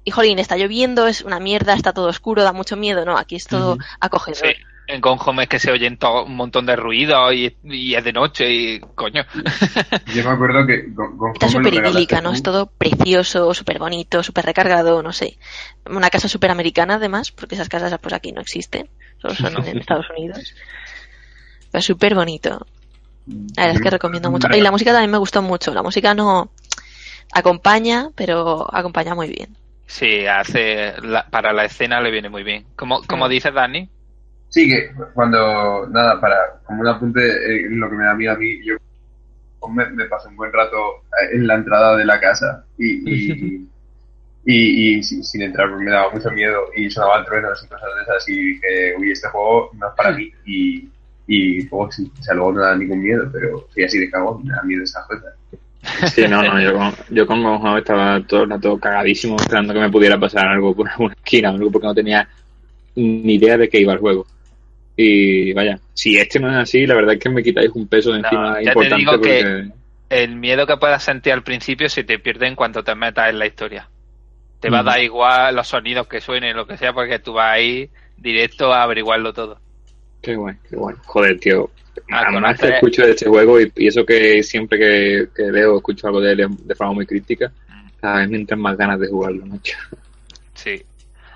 y 0.03 0.11
jolín, 0.11 0.39
está 0.39 0.57
lloviendo, 0.57 1.07
es 1.07 1.21
una 1.21 1.39
mierda, 1.39 1.75
está 1.75 1.93
todo 1.93 2.07
oscuro, 2.07 2.43
da 2.43 2.51
mucho 2.51 2.75
miedo, 2.75 3.05
no, 3.05 3.17
aquí 3.17 3.35
es 3.35 3.45
todo 3.45 3.77
acogedor. 3.99 4.47
Sí. 4.49 4.53
En 4.85 4.99
Gone 5.01 5.21
Home 5.25 5.43
es 5.43 5.49
que 5.49 5.59
se 5.59 5.71
oyen 5.71 5.97
to- 5.97 6.25
un 6.25 6.35
montón 6.35 6.65
de 6.65 6.75
ruidos 6.75 7.33
y, 7.33 7.55
y 7.63 7.95
es 7.95 8.03
de 8.03 8.11
noche 8.13 8.51
y 8.53 8.79
coño. 8.95 9.23
Yo 10.13 10.23
me 10.23 10.29
acuerdo 10.29 10.67
que 10.67 10.85
Está 11.33 11.47
súper 11.49 11.73
idílica, 11.73 12.19
¿no? 12.21 12.31
Es 12.33 12.43
todo 12.43 12.67
precioso, 12.67 13.53
súper 13.53 13.79
bonito, 13.79 14.21
súper 14.23 14.45
recargado, 14.45 15.01
no 15.01 15.13
sé. 15.13 15.37
Una 15.85 16.09
casa 16.09 16.27
súper 16.27 16.51
americana, 16.51 16.95
además, 16.95 17.31
porque 17.31 17.55
esas 17.55 17.69
casas 17.69 17.97
pues 18.01 18.13
aquí 18.13 18.31
no 18.33 18.41
existen, 18.41 18.89
solo 19.21 19.35
son 19.35 19.65
en 19.65 19.77
Estados 19.79 20.05
Unidos. 20.17 20.53
Pero 21.71 21.81
súper 21.81 22.13
bonito. 22.15 22.65
La 23.55 23.63
verdad 23.63 23.75
es 23.77 23.81
que 23.81 23.89
recomiendo 23.89 24.29
mucho. 24.29 24.47
Y 24.53 24.59
la 24.61 24.71
música 24.71 24.91
también 24.91 25.11
me 25.11 25.17
gustó 25.17 25.41
mucho. 25.41 25.73
La 25.73 25.81
música 25.81 26.13
no 26.13 26.51
acompaña, 27.31 28.09
pero 28.15 28.67
acompaña 28.75 29.15
muy 29.15 29.29
bien. 29.29 29.55
Sí, 29.87 30.25
hace 30.27 30.93
la- 31.01 31.25
para 31.29 31.53
la 31.53 31.65
escena 31.65 32.01
le 32.01 32.11
viene 32.11 32.29
muy 32.29 32.43
bien. 32.43 32.65
Como, 32.75 33.01
como 33.03 33.27
Mm. 33.27 33.29
dice 33.29 33.51
Dani, 33.51 33.89
Sí, 34.53 34.69
que 34.69 34.91
cuando, 35.15 35.87
nada, 35.89 36.21
para, 36.21 36.37
como 36.63 36.81
un 36.81 36.87
apunte, 36.87 37.21
eh, 37.21 37.65
lo 37.71 37.89
que 37.89 37.95
me 37.95 38.05
da 38.05 38.13
miedo 38.13 38.33
a 38.33 38.37
mí, 38.37 38.63
yo 38.63 38.75
me, 39.67 39.89
me 39.89 40.05
pasé 40.05 40.27
un 40.27 40.35
buen 40.35 40.53
rato 40.53 40.77
eh, 41.09 41.37
en 41.37 41.47
la 41.47 41.55
entrada 41.55 41.97
de 41.97 42.05
la 42.05 42.19
casa 42.19 42.63
y, 42.77 42.87
y, 42.87 43.67
y, 44.45 44.97
y 44.97 45.03
sin, 45.03 45.23
sin 45.23 45.41
entrar 45.41 45.71
porque 45.71 45.85
me 45.85 45.89
daba 45.89 46.11
mucho 46.11 46.29
miedo 46.29 46.67
y 46.75 46.87
sonaban 46.87 47.25
truenos 47.25 47.63
y 47.63 47.67
cosas 47.67 47.89
de 47.95 48.01
esas 48.03 48.29
y 48.29 48.35
dije, 48.35 48.93
uy, 48.99 49.11
este 49.11 49.27
juego 49.29 49.71
no 49.73 49.87
es 49.87 49.93
para 49.95 50.11
mí 50.11 50.31
y, 50.45 50.87
y 51.25 51.67
luego 51.67 51.91
sí, 51.91 52.11
o 52.19 52.21
sea, 52.21 52.35
luego 52.35 52.51
no 52.51 52.61
da 52.61 52.75
ningún 52.75 53.01
miedo, 53.01 53.27
pero 53.33 53.67
sí 53.73 53.83
así 53.83 53.97
de 53.97 54.11
cagón, 54.11 54.43
me 54.43 54.53
da 54.53 54.61
miedo 54.61 54.83
esas 54.83 55.03
cosas. 55.07 55.33
Sí, 56.13 56.27
no, 56.29 56.43
no, 56.43 56.61
yo 56.61 56.77
con, 56.77 56.93
yo 57.09 57.25
con 57.25 57.43
Home 57.43 57.79
estaba 57.79 58.21
todo 58.27 58.43
el 58.43 58.51
rato 58.51 58.77
cagadísimo 58.77 59.35
esperando 59.37 59.73
que 59.73 59.79
me 59.79 59.89
pudiera 59.89 60.19
pasar 60.19 60.45
algo 60.45 60.75
por 60.75 60.87
alguna 60.87 61.15
esquina, 61.15 61.49
algo 61.49 61.71
porque 61.71 61.87
no 61.87 61.95
tenía 61.95 62.29
ni 62.95 63.33
idea 63.33 63.57
de 63.57 63.67
qué 63.67 63.79
iba 63.79 63.93
el 63.93 63.99
juego. 63.99 64.27
Y 64.95 65.53
vaya, 65.53 65.79
si 65.93 66.17
este 66.17 66.39
no 66.39 66.49
es 66.49 66.55
así, 66.55 66.85
la 66.85 66.95
verdad 66.95 67.15
es 67.15 67.19
que 67.19 67.29
me 67.29 67.41
quitáis 67.43 67.71
un 67.73 67.87
peso 67.87 68.11
de 68.13 68.19
No, 68.21 68.27
encima 68.27 68.61
ya 68.61 68.73
te 68.73 68.79
importante 68.85 68.95
digo 68.97 69.21
que- 69.21 69.71
el 70.09 70.35
miedo 70.35 70.67
que 70.67 70.77
puedas 70.77 71.03
sentir 71.03 71.33
al 71.33 71.41
principio 71.43 71.89
se 71.89 72.03
te 72.03 72.19
pierde 72.19 72.45
en 72.47 72.55
cuanto 72.55 72.83
te 72.83 72.93
metas 72.93 73.29
en 73.31 73.39
la 73.39 73.47
historia. 73.47 73.89
Te 74.59 74.69
va 74.69 74.79
a 74.79 74.83
Mm. 74.83 74.85
dar 74.85 74.99
igual 75.01 75.55
los 75.55 75.67
sonidos 75.67 76.07
que 76.07 76.21
suenen, 76.21 76.55
lo 76.55 76.67
que 76.67 76.77
sea, 76.77 76.93
porque 76.93 77.17
tú 77.19 77.33
vas 77.33 77.53
ahí 77.53 77.89
directo 78.17 78.71
a 78.71 78.83
averiguarlo 78.83 79.33
todo. 79.33 79.59
Qué 80.21 80.35
guay, 80.35 80.55
qué 80.69 80.75
guay. 80.75 80.95
Joder, 81.05 81.39
tío. 81.39 81.71
Ah, 82.11 82.23
Además 82.27 82.59
conocer- 82.59 82.73
escucho 82.75 83.03
de 83.05 83.11
este 83.11 83.25
juego 83.27 83.59
y, 83.59 83.71
y 83.75 83.87
eso 83.87 84.05
que 84.05 84.41
siempre 84.43 84.77
que, 84.77 85.27
que 85.35 85.51
leo 85.51 85.77
escucho 85.77 86.07
algo 86.07 86.21
de 86.21 86.31
él 86.33 86.47
de 86.63 86.75
forma 86.75 86.93
muy 86.93 87.05
crítica, 87.07 87.51
cada 87.99 88.17
vez 88.19 88.29
me 88.29 88.37
entran 88.37 88.59
más 88.61 88.77
ganas 88.77 88.99
de 88.99 89.07
jugarlo, 89.07 89.45
macho. 89.47 89.75
Sí. 90.53 90.83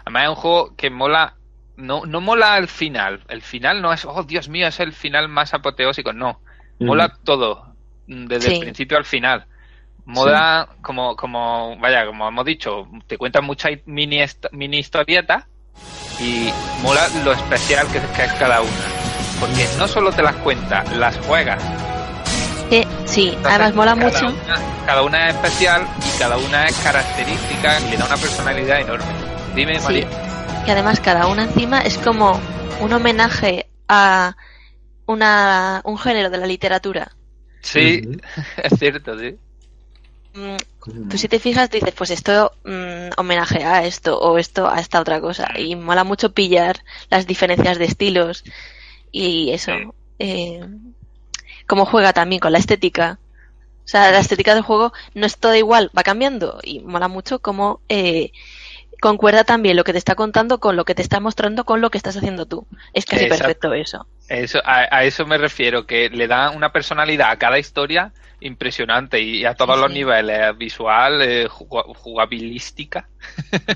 Además 0.06 0.24
es 0.24 0.30
un 0.30 0.36
juego 0.36 0.76
que 0.78 0.90
mola, 0.90 1.34
no, 1.78 2.06
no 2.06 2.20
mola 2.22 2.58
el 2.58 2.68
final. 2.68 3.22
El 3.30 3.42
final 3.42 3.82
no 3.82 3.94
es, 3.94 4.04
oh 4.06 4.24
Dios 4.24 4.50
mío, 4.50 4.68
es 4.68 4.80
el 4.80 4.94
final 4.94 5.30
más 5.30 5.54
apoteósico. 5.54 6.12
No. 6.14 6.40
Mola 6.80 7.16
todo, 7.24 7.74
mm, 8.08 8.26
desde 8.28 8.50
Sí. 8.50 8.54
el 8.56 8.60
principio 8.62 8.98
al 8.98 9.06
final. 9.06 9.46
Mola, 10.06 10.70
como, 10.82 11.16
como, 11.16 11.76
vaya, 11.80 12.06
como 12.06 12.28
hemos 12.28 12.46
dicho, 12.46 12.88
te 13.08 13.18
cuentan 13.18 13.44
muchas 13.46 13.72
mini, 13.86 14.24
mini 14.52 14.78
historietas 14.80 15.46
y 16.20 16.50
mola 16.82 17.02
lo 17.26 17.34
especial 17.34 17.88
que, 17.88 18.00
que 18.16 18.24
es 18.26 18.34
cada 18.34 18.62
una. 18.62 18.72
Porque 19.40 19.68
no 19.78 19.88
solo 19.88 20.12
te 20.12 20.22
las 20.24 20.36
cuenta, 20.38 20.84
las 20.96 21.18
juegas. 21.20 21.62
Que, 22.70 22.86
sí, 23.06 23.30
Entonces, 23.30 23.52
además 23.54 23.76
mola 23.76 23.96
cada 23.96 24.06
mucho. 24.10 24.26
Una, 24.28 24.86
cada 24.86 25.02
una 25.04 25.30
es 25.30 25.36
especial 25.36 25.88
y 26.16 26.20
cada 26.20 26.38
una 26.38 26.66
es 26.66 26.76
característica 26.80 27.80
y 27.82 27.92
le 27.92 27.98
da 27.98 28.06
una 28.06 28.18
personalidad 28.18 28.80
enorme. 28.82 29.06
Dime, 29.56 29.80
Sí. 29.80 29.86
María. 29.86 30.08
Y 30.68 30.72
además 30.72 31.00
cada 31.00 31.28
una 31.28 31.44
encima 31.46 31.80
es 31.82 31.98
como 31.98 32.40
un 32.82 32.94
homenaje 32.94 33.72
a 33.88 34.36
una, 35.06 35.82
un 35.86 35.98
género 35.98 36.30
de 36.30 36.38
la 36.38 36.46
literatura. 36.46 37.16
Sí, 37.62 38.02
es 38.58 38.78
cierto, 38.78 39.18
sí. 39.18 39.38
Mm, 40.34 40.58
Tú 41.10 41.18
si 41.18 41.30
te 41.30 41.40
fijas 41.40 41.70
dices, 41.72 41.94
pues 41.96 42.12
esto 42.12 42.54
mm, 42.66 43.12
homenaje 43.18 43.64
a 43.64 43.86
esto 43.86 44.20
o 44.20 44.38
esto 44.38 44.68
a 44.70 44.80
esta 44.80 45.02
otra 45.02 45.22
cosa. 45.22 45.50
Y 45.58 45.76
mola 45.76 46.04
mucho 46.04 46.34
pillar 46.34 46.84
las 47.10 47.28
diferencias 47.28 47.78
de 47.80 47.86
estilos 47.86 48.44
y 49.12 49.52
eso. 49.52 49.72
Sí. 49.72 49.90
Eh, 50.20 50.66
cómo 51.68 51.86
juega 51.86 52.14
también 52.14 52.40
con 52.42 52.52
la 52.54 52.60
estética. 52.60 53.20
O 53.86 53.88
sea, 53.90 54.12
la 54.12 54.20
estética 54.20 54.54
del 54.54 54.64
juego 54.64 54.94
no 55.14 55.26
es 55.26 55.38
todo 55.38 55.56
igual, 55.56 55.92
va 55.98 56.04
cambiando 56.04 56.60
y 56.64 56.82
mola 56.82 57.08
mucho 57.08 57.40
cómo 57.40 57.82
eh, 57.90 58.32
concuerda 59.02 59.44
también 59.44 59.76
lo 59.78 59.84
que 59.84 59.92
te 59.94 59.98
está 60.00 60.16
contando 60.16 60.60
con 60.60 60.76
lo 60.76 60.86
que 60.86 60.96
te 60.96 61.02
está 61.02 61.20
mostrando 61.20 61.66
con 61.66 61.82
lo 61.82 61.90
que 61.90 61.98
estás 61.98 62.18
haciendo 62.18 62.46
tú. 62.46 62.68
Es 62.94 63.06
casi 63.06 63.26
Exacto. 63.26 63.44
perfecto 63.44 63.74
eso. 63.74 64.08
Eso, 64.28 64.60
a, 64.66 64.88
a 64.96 65.04
eso 65.06 65.26
me 65.26 65.38
refiero, 65.38 65.86
que 65.86 66.10
le 66.10 66.28
da 66.28 66.52
una 66.52 66.72
personalidad 66.72 67.32
a 67.32 67.38
cada 67.38 67.60
historia 67.60 68.14
impresionante 68.40 69.22
y 69.22 69.46
a 69.46 69.56
todos 69.56 69.76
Sí, 69.76 69.82
los 69.82 69.92
sí. 69.92 69.94
niveles, 69.94 70.58
visual, 70.58 71.22
eh, 71.22 71.48
jugabilística. 71.50 73.08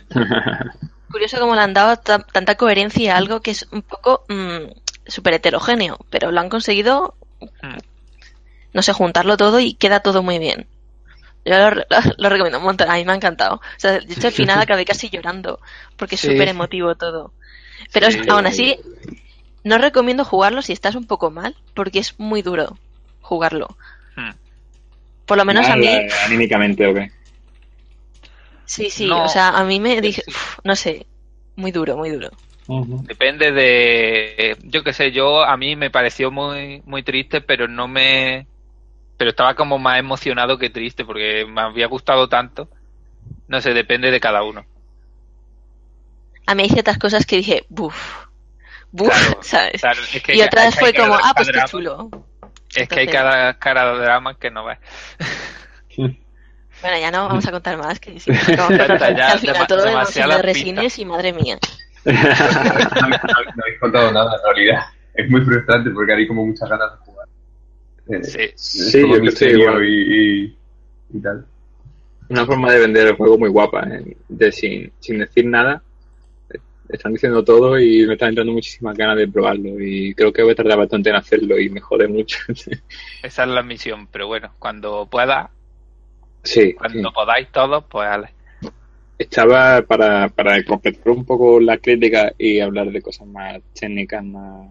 Curioso 1.12 1.40
cómo 1.40 1.56
le 1.56 1.62
han 1.62 1.74
dado 1.74 1.98
ta- 1.98 2.20
tanta 2.32 2.56
coherencia 2.56 3.14
a 3.14 3.18
algo 3.18 3.42
que 3.42 3.52
es 3.52 3.68
un 3.72 3.82
poco 3.82 4.24
mm, 4.30 4.72
súper 5.08 5.34
heterogéneo, 5.36 5.98
pero 6.10 6.32
lo 6.32 6.40
han 6.40 6.50
conseguido, 6.50 7.16
Hmm. 7.62 7.78
no 8.74 8.82
sé, 8.82 8.94
juntarlo 8.94 9.38
todo 9.38 9.60
y 9.60 9.74
queda 9.76 10.02
todo 10.02 10.24
muy 10.24 10.40
bien. 10.40 10.68
Yo 11.46 11.58
lo, 11.58 11.70
re- 11.72 11.88
lo 12.18 12.30
recomiendo 12.30 12.60
un 12.60 12.66
montón, 12.66 12.90
a 12.90 12.96
mí 12.96 13.06
me 13.06 13.14
ha 13.14 13.16
encantado. 13.16 13.56
O 13.56 13.62
sea, 13.78 14.00
de 14.00 14.14
hecho 14.14 14.28
al 14.28 14.34
final 14.34 14.60
acabé 14.62 14.86
casi 14.86 15.10
llorando, 15.10 15.60
porque 15.98 16.16
es 16.16 16.22
Sí. 16.22 16.28
súper 16.28 16.48
emotivo 16.50 16.96
todo. 16.96 17.34
Pero 17.94 18.10
Sí. 18.12 18.20
aún 18.30 18.46
así, 18.48 18.78
no 19.64 19.78
recomiendo 19.78 20.26
jugarlo 20.26 20.62
si 20.62 20.74
estás 20.74 20.96
un 20.96 21.08
poco 21.08 21.32
mal, 21.32 21.56
porque 21.76 22.00
es 22.00 22.20
muy 22.20 22.42
duro 22.42 22.78
jugarlo. 23.22 23.78
Hmm. 24.16 24.32
Por 25.26 25.38
lo 25.38 25.46
menos 25.46 25.68
a 25.70 25.76
mí, 25.76 25.88
eh, 25.88 26.08
Anímicamente, 26.26 26.86
¿o 26.88 26.94
qué? 26.94 27.12
sí, 28.66 28.90
sí, 28.90 29.08
No. 29.08 29.24
o 29.24 29.28
sea, 29.28 29.50
a 29.50 29.64
mí 29.64 29.80
me 29.80 30.02
dije, 30.02 30.24
uf, 30.28 30.60
no 30.64 30.76
sé, 30.76 31.06
muy 31.56 31.72
duro, 31.72 31.98
muy 31.98 32.10
duro. 32.12 32.30
Depende 33.08 33.52
de, 33.52 34.56
yo 34.64 34.84
qué 34.84 34.94
sé, 34.94 35.12
yo 35.12 35.44
a 35.44 35.58
mí 35.58 35.76
me 35.76 35.90
pareció 35.90 36.32
muy, 36.32 36.82
muy 36.86 37.04
triste, 37.04 37.42
pero 37.42 37.68
no 37.68 37.88
me, 37.90 38.48
pero 39.22 39.30
estaba 39.30 39.54
como 39.54 39.78
más 39.78 40.00
emocionado 40.00 40.58
que 40.58 40.72
triste 40.72 41.06
porque 41.06 41.46
me 41.48 41.62
había 41.62 41.86
gustado 41.86 42.28
tanto. 42.28 42.68
No 43.48 43.62
sé, 43.62 43.72
depende 43.72 44.10
de 44.10 44.20
cada 44.20 44.42
uno. 44.42 44.66
a 46.48 46.56
mí 46.56 46.64
hay 46.64 46.70
ciertas 46.70 46.98
cosas 46.98 47.24
que 47.28 47.36
dije, 47.36 47.64
buf, 47.70 47.96
¡buh! 48.92 49.10
Claro, 49.10 49.38
¿sabes? 49.44 49.80
claro, 49.80 50.02
es 50.12 50.24
que 50.24 50.36
y 50.36 50.42
hay- 50.42 50.48
otra 50.48 50.66
vez 50.66 50.76
hay 50.76 50.80
fue 50.80 50.94
como, 50.96 51.14
ah, 51.14 51.34
pues 51.36 51.52
qué 51.52 51.62
chulo. 51.68 52.10
Es 52.74 52.90
que 52.90 53.02
hay 53.02 53.08
cada 53.10 53.60
cara 53.60 53.94
de 53.94 54.00
drama 54.00 54.40
que 54.40 54.50
no 54.50 54.66
ves. 54.66 54.80
Bueno, 56.82 56.98
ya 57.00 57.12
no 57.12 57.28
vamos 57.28 57.46
a 57.48 57.52
contar 57.52 57.78
más, 57.78 58.00
que 58.00 58.10
a 58.10 58.14
Ya 58.18 58.86
está, 58.96 59.32
al 59.34 59.40
final 59.40 59.68
todo 59.68 59.82
sido 59.82 59.92
demasiadas 59.92 60.42
resines 60.42 60.98
y 60.98 61.06
madre 61.06 61.32
mía. 61.32 61.60
no, 62.06 62.12
habéis- 62.12 63.22
no 63.56 63.64
habéis 63.64 63.80
contado 63.80 64.12
nada 64.12 64.36
en 64.36 64.44
realidad. 64.56 64.86
Es 65.14 65.30
muy 65.30 65.42
frustrante 65.46 65.92
porque 65.92 66.12
hay 66.14 66.28
como 66.28 66.44
muchas 66.44 66.68
ganas 66.68 66.90
de. 67.06 67.11
Eh, 68.12 68.24
Sí. 68.24 68.40
es 68.42 68.92
Sí, 68.92 69.02
yo 69.10 69.22
que 69.22 69.30
estoy 69.30 69.54
misterio 69.54 69.58
igual. 69.58 69.84
y, 69.84 70.44
y, 70.46 70.58
y 71.14 71.22
tal. 71.22 71.46
Una 72.30 72.46
forma 72.46 72.72
de 72.72 72.80
vender 72.80 73.08
el 73.08 73.16
juego 73.16 73.38
muy 73.38 73.50
guapa, 73.50 73.84
¿eh? 73.90 74.18
de 74.30 74.52
sin, 74.52 74.92
sin 75.00 75.20
decir 75.20 75.46
nada. 75.46 75.84
eh, 76.54 76.60
Están 76.90 77.14
diciendo 77.14 77.44
todo 77.44 77.80
y 77.80 78.06
me 78.08 78.14
están 78.14 78.30
entrando 78.30 78.54
muchísimas 78.54 78.96
ganas 78.98 79.18
de 79.18 79.28
probarlo 79.28 79.80
y 79.80 80.14
creo 80.16 80.34
que 80.34 80.44
voy 80.44 80.54
a 80.54 80.56
tardar 80.56 80.78
bastante 80.80 81.10
en 81.10 81.16
hacerlo 81.18 81.60
y 81.60 81.70
me 81.70 81.82
jode 81.82 82.08
mucho. 82.08 82.40
Esa 83.24 83.44
es 83.44 83.50
la 83.50 83.64
misión, 83.64 84.08
pero 84.08 84.28
bueno, 84.28 84.54
cuando 84.60 85.08
pueda, 85.10 85.52
sí, 86.44 86.74
cuando 86.74 87.10
sí. 87.10 87.14
podáis 87.14 87.52
todos, 87.52 87.84
pues 87.90 88.08
ale. 88.08 88.36
estaba 89.18 89.82
para, 89.84 90.30
para 90.30 90.64
completar 90.64 91.10
un 91.14 91.26
poco 91.26 91.60
la 91.60 91.78
crítica 91.78 92.34
y 92.38 92.60
hablar 92.60 92.92
de 92.92 93.02
cosas 93.02 93.28
más 93.28 93.62
técnicas, 93.80 94.24
más, 94.24 94.70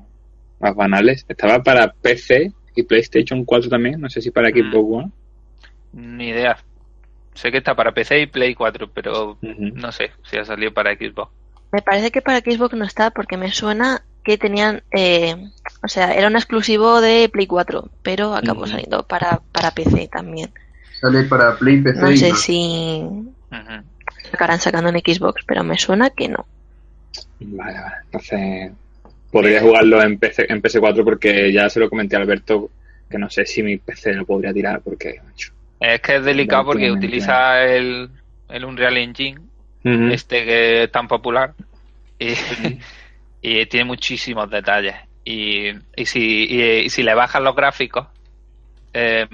más 0.61 0.75
banales. 0.75 1.25
Estaba 1.29 1.63
para 1.63 1.93
PC 1.93 2.53
y 2.75 2.83
PlayStation 2.83 3.45
4 3.45 3.69
también, 3.71 4.01
no 4.01 4.09
sé 4.09 4.21
si 4.21 4.31
para 4.31 4.51
Mm. 4.51 4.53
Xbox 4.53 4.89
One. 4.91 5.11
Ni 5.93 6.29
idea. 6.29 6.57
Sé 7.35 7.51
que 7.51 7.59
está 7.59 7.75
para 7.75 7.93
PC 7.93 8.21
y 8.21 8.27
Play 8.27 8.55
4, 8.55 8.91
pero 8.93 9.39
no 9.41 9.93
sé 9.93 10.11
si 10.29 10.37
ha 10.37 10.45
salido 10.45 10.73
para 10.73 10.95
Xbox. 10.95 11.33
Me 11.73 11.83
parece 11.83 12.11
que 12.11 12.21
para 12.23 12.41
Xbox 12.41 12.75
no 12.75 12.85
está 12.85 13.11
porque 13.11 13.37
me 13.37 13.51
suena 13.53 14.03
que 14.25 14.37
tenían, 14.37 14.83
eh, 14.93 15.37
o 15.83 15.89
sea, 15.89 16.13
era 16.13 16.27
un 16.27 16.37
exclusivo 16.37 17.01
de 17.01 17.29
Play 17.29 17.47
4, 17.47 17.89
pero 18.03 18.35
acabó 18.35 18.67
saliendo 18.67 19.05
para, 19.07 19.41
para 19.53 19.71
PC 19.71 20.09
también. 20.09 20.51
Sale 21.01 21.25
para 21.25 21.57
Play, 21.57 21.81
PC 21.81 22.01
No 22.01 22.11
y 22.11 22.17
sé 22.19 22.35
si 22.35 23.03
acabarán 24.33 24.61
sacando 24.61 24.91
en 24.91 24.99
Xbox, 24.99 25.43
pero 25.47 25.65
me 25.65 25.79
suena 25.79 26.11
que 26.11 26.29
no. 26.29 26.45
Vale, 27.41 27.81
vale. 27.81 27.95
Entonces, 28.05 28.73
podría 29.31 29.61
jugarlo 29.61 30.03
en, 30.03 30.19
PC, 30.19 30.47
en 30.49 30.63
PS4 30.63 31.05
porque 31.05 31.53
ya 31.53 31.69
se 31.71 31.81
lo 31.81 31.89
comenté 31.89 32.17
a 32.17 32.21
Alberto 32.21 32.71
que 33.11 33.19
no 33.19 33.29
sé 33.29 33.45
si 33.45 33.63
mi 33.63 33.77
PC 33.77 34.15
lo 34.15 34.25
podría 34.25 34.53
tirar 34.53 34.81
porque, 34.83 35.21
macho. 35.25 35.53
Es 35.81 36.01
que 36.01 36.17
es 36.17 36.25
delicado 36.25 36.67
porque 36.67 36.91
utiliza 36.91 37.65
el, 37.65 38.09
el 38.49 38.65
Unreal 38.65 38.97
Engine, 38.99 39.41
este 39.83 40.45
que 40.45 40.83
es 40.85 40.93
tan 40.93 41.09
popular, 41.09 41.55
y, 42.19 42.35
y 43.43 43.67
tiene 43.67 43.85
muchísimos 43.85 44.49
detalles. 44.49 44.95
Y, 45.25 45.71
y, 45.97 46.07
si, 46.07 46.47
y, 46.49 46.63
y 46.85 46.91
si 46.91 47.03
le 47.03 47.15
bajas 47.15 47.43
los 47.43 47.57
gráficos, 47.57 48.07
eh, 48.93 49.27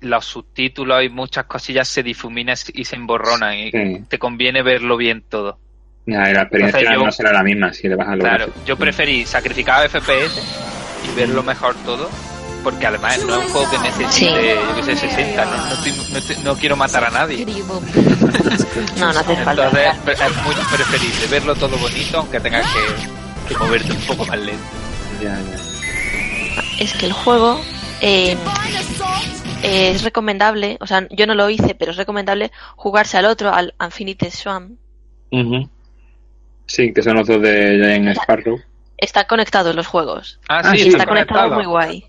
los 0.00 0.24
subtítulos 0.24 1.04
y 1.04 1.08
muchas 1.08 1.44
cosillas 1.46 1.88
se 1.88 2.02
difuminan 2.02 2.56
y 2.72 2.84
se 2.84 2.96
emborronan 2.96 3.58
y 3.58 3.70
te 4.08 4.18
conviene 4.18 4.62
verlo 4.62 4.96
bien 4.96 5.22
todo. 5.28 5.58
Ya, 6.06 6.30
y 6.30 6.34
la 6.34 6.42
experiencia 6.42 6.80
Entonces 6.80 6.98
yo- 7.00 7.04
no 7.06 7.12
será 7.12 7.32
la 7.32 7.42
misma 7.42 7.72
si 7.72 7.88
le 7.88 7.94
bajas 7.96 8.16
los 8.16 8.24
Claro, 8.24 8.44
gráficos. 8.46 8.64
yo 8.66 8.76
preferí 8.76 9.24
sacrificar 9.26 9.88
FPS 9.88 10.40
y 11.06 11.14
verlo 11.16 11.42
mejor 11.44 11.74
todo, 11.84 12.10
porque 12.64 12.86
además 12.86 13.24
no 13.24 13.40
es 13.40 13.46
un 13.46 13.52
juego 13.52 13.70
que 13.70 13.78
necesite, 13.78 14.56
yo 14.56 14.74
que 14.76 14.82
sé, 14.82 14.96
60, 14.96 15.44
no, 15.44 15.50
no, 15.56 15.72
estoy- 15.74 15.92
no 16.12 16.18
estoy- 16.18 16.36
no 16.44 16.54
quiero 16.56 16.76
matar 16.76 17.04
a 17.04 17.10
nadie. 17.10 17.46
No, 18.96 19.12
no 19.12 19.18
hace 19.20 19.36
falta. 19.36 19.66
Entonces 19.68 20.20
es 20.20 20.44
muy 20.44 20.54
preferible 20.54 21.26
verlo 21.30 21.54
todo 21.54 21.76
bonito, 21.78 22.18
aunque 22.18 22.40
tengas 22.40 22.66
que, 22.72 23.48
que 23.54 23.58
moverte 23.58 23.92
un 23.92 23.98
poco 24.00 24.24
más 24.26 24.38
lento. 24.38 24.62
Ya, 25.22 25.38
ya. 25.38 26.62
Es 26.80 26.94
que 26.94 27.06
el 27.06 27.12
juego 27.12 27.60
eh, 28.00 28.36
es 29.62 30.02
recomendable, 30.02 30.76
o 30.80 30.86
sea, 30.86 31.06
yo 31.10 31.26
no 31.26 31.34
lo 31.34 31.48
hice, 31.50 31.74
pero 31.74 31.90
es 31.92 31.96
recomendable 31.96 32.50
jugarse 32.76 33.18
al 33.18 33.26
otro, 33.26 33.52
al 33.52 33.74
Infinite 33.80 34.30
Swan. 34.30 34.78
Ujú. 35.30 35.68
Sí, 36.66 36.92
que 36.92 37.02
son 37.02 37.16
los 37.16 37.26
dos 37.26 37.40
de 37.42 37.78
Giant 37.78 38.16
Sparrow. 38.18 38.60
Están 38.98 39.26
conectados 39.28 39.74
los 39.74 39.86
juegos. 39.86 40.38
Ah, 40.48 40.60
Ah, 40.64 40.70
sí, 40.76 40.82
está 40.88 40.98
está 40.98 41.06
conectado 41.06 41.40
conectado. 41.50 41.54
muy 41.54 41.64
guay. 41.66 42.04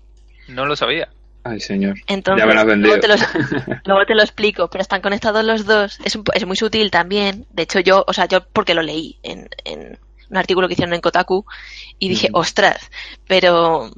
No 0.48 0.64
lo 0.66 0.76
sabía. 0.76 1.08
Ay, 1.42 1.60
señor. 1.60 1.96
Entonces, 2.06 2.42
ya 2.42 2.46
me 2.46 2.54
lo 2.54 2.60
has 2.60 2.66
vendido. 2.66 2.96
luego 2.96 3.00
te, 3.02 3.08
los- 3.08 3.78
luego 3.84 4.06
te 4.06 4.14
lo 4.14 4.22
explico, 4.22 4.68
pero 4.70 4.80
están 4.82 5.02
conectados 5.02 5.44
los 5.44 5.66
dos. 5.66 5.98
Es, 6.04 6.16
un- 6.16 6.24
es 6.32 6.46
muy 6.46 6.56
sutil 6.56 6.90
también. 6.90 7.46
De 7.50 7.64
hecho, 7.64 7.80
yo, 7.80 8.04
o 8.06 8.12
sea, 8.12 8.26
yo 8.26 8.46
porque 8.52 8.74
lo 8.74 8.82
leí 8.82 9.18
en, 9.22 9.48
en 9.64 9.98
un 10.30 10.36
artículo 10.36 10.68
que 10.68 10.72
hicieron 10.74 10.94
en 10.94 11.00
Kotaku 11.02 11.44
y 11.98 12.08
dije, 12.08 12.28
ostras, 12.32 12.90
pero 13.26 13.90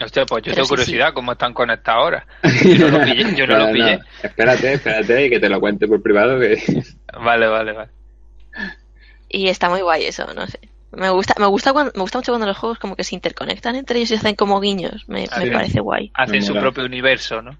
Hostia, 0.00 0.24
pues 0.26 0.42
yo 0.44 0.52
Pero 0.52 0.54
tengo 0.54 0.64
sí, 0.66 0.70
curiosidad 0.70 1.12
cómo 1.12 1.32
están 1.32 1.52
conectados 1.52 2.02
ahora. 2.04 2.26
Yo 2.64 2.88
no 2.88 2.98
lo 2.98 3.04
pillé. 3.04 3.34
Yo 3.34 3.46
no 3.48 3.58
lo 3.58 3.72
pillé. 3.72 3.98
Espérate, 4.22 4.74
espérate 4.74 5.26
y 5.26 5.30
que 5.30 5.40
te 5.40 5.48
lo 5.48 5.58
cuente 5.60 5.88
por 5.88 6.00
privado. 6.00 6.38
Que... 6.38 6.84
Vale, 7.20 7.48
vale, 7.48 7.72
vale. 7.72 7.90
Y 9.28 9.48
está 9.48 9.68
muy 9.68 9.80
guay 9.80 10.04
eso, 10.04 10.32
no 10.34 10.46
sé. 10.46 10.60
Me 10.90 11.10
gusta, 11.10 11.34
me 11.38 11.46
gusta 11.46 11.74
cuando, 11.74 11.92
me 11.94 12.00
gusta 12.00 12.18
mucho 12.18 12.32
cuando 12.32 12.46
los 12.46 12.56
juegos 12.56 12.78
como 12.78 12.96
que 12.96 13.04
se 13.04 13.14
interconectan 13.14 13.76
entre 13.76 13.98
ellos 13.98 14.10
y 14.12 14.14
hacen 14.14 14.34
como 14.34 14.58
guiños. 14.58 15.06
Me, 15.06 15.26
parece 15.28 15.80
guay. 15.80 16.10
Hacen 16.14 16.42
su 16.42 16.54
propio 16.54 16.86
universo, 16.86 17.42
¿no? 17.42 17.58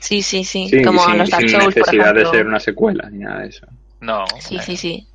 Sí, 0.00 0.22
sí, 0.22 0.44
sí. 0.44 0.68
Sí, 0.68 0.82
como 0.82 1.04
sin, 1.04 1.18
los 1.18 1.30
Dark 1.30 1.48
sin 1.48 1.60
Souls, 1.60 1.74
por 1.74 1.86
necesidad 1.86 2.14
de 2.14 2.26
ser 2.26 2.46
una 2.46 2.60
secuela 2.60 3.10
ni 3.10 3.18
nada 3.24 3.40
de 3.40 3.48
eso. 3.48 3.66
No, 4.00 4.24
Sí, 4.38 4.56
eh, 4.56 4.62
sí, 4.62 4.76
sí. 4.76 5.06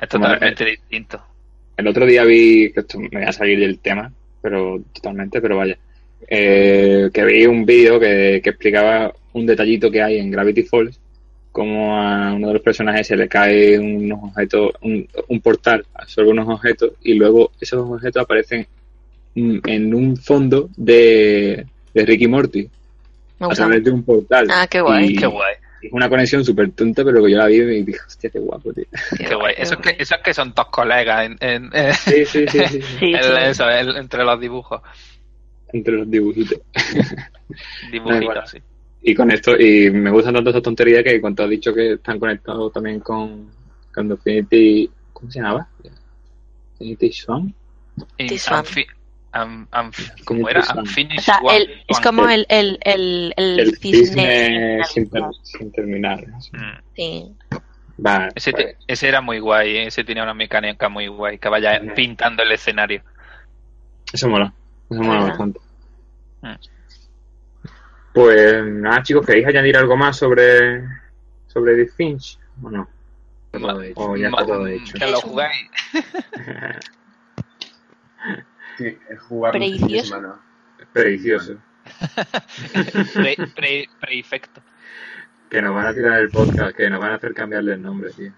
es 0.00 0.08
totalmente 0.08 0.64
distinto. 0.64 1.20
El 1.76 1.88
otro 1.88 2.06
día 2.06 2.22
vi, 2.24 2.72
que 2.72 2.80
esto 2.80 3.00
me 3.00 3.08
voy 3.08 3.24
a 3.24 3.32
salir 3.32 3.58
del 3.58 3.80
tema, 3.80 4.12
pero 4.40 4.80
totalmente, 4.92 5.40
pero 5.40 5.56
vaya, 5.56 5.76
eh, 6.28 7.10
que 7.12 7.24
vi 7.24 7.46
un 7.46 7.66
vídeo 7.66 7.98
que, 7.98 8.40
que 8.44 8.50
explicaba 8.50 9.12
un 9.32 9.46
detallito 9.46 9.90
que 9.90 10.02
hay 10.02 10.18
en 10.18 10.30
Gravity 10.30 10.62
Falls, 10.62 11.00
como 11.52 11.96
a 12.00 12.32
uno 12.32 12.48
de 12.48 12.54
los 12.54 12.62
personajes 12.62 13.06
se 13.06 13.16
le 13.16 13.28
cae 13.28 13.78
unos 13.78 14.18
objetos, 14.22 14.72
un, 14.80 15.06
un 15.28 15.40
portal, 15.40 15.84
absorbe 15.94 16.30
unos 16.30 16.48
objetos 16.48 16.92
y 17.02 17.14
luego 17.14 17.52
esos 17.60 17.88
objetos 17.88 18.22
aparecen 18.22 18.66
en 19.34 19.94
un 19.94 20.16
fondo 20.16 20.68
de, 20.76 21.66
de 21.94 22.06
Ricky 22.06 22.26
Morty 22.26 22.68
a 23.40 23.48
través 23.50 23.84
de 23.84 23.90
un 23.90 24.02
portal. 24.02 24.46
Ah, 24.50 24.66
qué 24.66 24.80
guay. 24.80 25.10
Y 25.10 25.16
Qué 25.16 25.26
guay, 25.26 25.54
Es 25.82 25.92
una 25.92 26.08
conexión 26.08 26.44
súper 26.44 26.70
tonta, 26.72 27.04
pero 27.04 27.22
que 27.24 27.30
yo 27.32 27.38
la 27.38 27.46
vi 27.46 27.56
y 27.56 27.82
dije, 27.82 27.98
hostia, 28.06 28.30
qué 28.30 28.38
guapo, 28.38 28.72
tío. 28.72 28.84
qué 29.18 29.34
guay. 29.34 29.54
Eso 29.58 29.74
es 29.74 29.80
que, 29.80 29.96
eso 29.98 30.14
es 30.14 30.20
que 30.22 30.32
son 30.34 30.52
dos 30.54 30.66
colegas 30.68 31.26
en, 31.26 31.36
en, 31.40 31.70
en- 31.72 31.94
Sí, 31.94 32.24
sí, 32.24 32.44
sí, 32.48 32.58
sí, 32.66 32.66
sí. 32.68 32.82
Sí, 32.98 33.12
en 33.14 33.22
sí. 33.22 33.30
eso, 33.42 33.68
en- 33.70 33.96
entre 33.96 34.24
los 34.24 34.40
dibujos. 34.40 34.80
Entre 35.72 35.94
los 35.94 36.10
dibujitos. 36.10 36.60
Dibujitos, 37.90 38.26
bueno. 38.26 38.46
sí. 38.46 38.58
Y 39.02 39.14
con 39.14 39.30
esto, 39.32 39.58
y 39.58 39.90
me 39.90 40.10
gustan 40.10 40.34
tanto 40.34 40.50
esas 40.50 40.62
tonterías 40.62 41.02
que 41.02 41.20
cuando 41.20 41.42
has 41.44 41.50
dicho 41.50 41.74
que 41.74 41.94
están 41.94 42.18
conectados 42.20 42.72
también 42.72 43.00
con, 43.00 43.50
con 43.92 44.10
Infinity, 44.10 44.90
¿cómo 45.12 45.30
se 45.30 45.40
llamaba? 45.40 45.68
Infinity 46.78 47.12
Swan. 47.12 47.54
¿Cómo 50.24 50.48
era? 50.48 50.62
Unfinished 50.76 51.18
O 51.18 51.22
sea, 51.22 51.38
One. 51.42 51.56
el, 51.56 51.82
es 51.88 52.00
como 52.00 52.28
el, 52.28 52.46
el, 52.48 52.78
el, 52.82 53.34
el, 53.36 53.60
El 53.60 53.76
cisne. 53.76 54.02
cisne 54.04 54.80
sin, 54.92 55.10
ter- 55.10 55.22
sin 55.42 55.72
terminar. 55.72 56.26
Mm. 56.52 56.78
Sí. 56.94 57.32
Va, 58.04 58.28
Ese, 58.34 58.52
pues, 58.52 58.64
te- 58.66 58.76
ese 58.86 59.08
era 59.08 59.20
muy 59.20 59.38
guay, 59.38 59.76
¿eh? 59.76 59.86
ese 59.86 60.04
tenía 60.04 60.22
una 60.22 60.34
mecánica 60.34 60.88
muy 60.88 61.06
guay, 61.08 61.38
que 61.38 61.48
vaya 61.48 61.80
pintando 61.94 62.42
el 62.42 62.52
escenario. 62.52 63.02
eso 64.12 64.28
mola. 64.28 64.52
Eso 64.90 65.00
mola 65.02 65.18
Ajá. 65.20 65.28
bastante. 65.28 65.60
Mm. 66.42 66.54
Pues 68.12 68.64
nada, 68.64 69.02
chicos, 69.02 69.24
¿queréis 69.26 69.46
añadir 69.46 69.76
algo 69.76 69.96
más 69.96 70.16
sobre, 70.16 70.84
sobre 71.46 71.76
The 71.76 71.86
Finch? 71.88 72.38
¿O 72.62 72.70
no? 72.70 72.88
Ma- 73.58 73.74
O 73.96 74.16
ya 74.16 74.28
está 74.28 74.46
todo 74.46 74.66
hecho. 74.66 74.94
Que 74.98 75.06
lo 75.06 75.20
jugáis. 75.20 75.70
Sí, 78.78 78.98
es 79.10 79.20
jugar 79.20 79.52
semana. 79.52 80.40
Predicioso. 80.94 81.56
Pre, 83.12 83.36
pre, 83.54 83.88
prefecto. 84.00 84.62
Que 85.50 85.60
nos 85.60 85.74
van 85.74 85.86
a 85.88 85.92
tirar 85.94 86.18
el 86.20 86.30
podcast, 86.30 86.74
que 86.74 86.88
nos 86.88 86.98
van 86.98 87.12
a 87.12 87.14
hacer 87.16 87.34
cambiarle 87.34 87.74
el 87.74 87.82
nombre, 87.82 88.10
tío. 88.12 88.32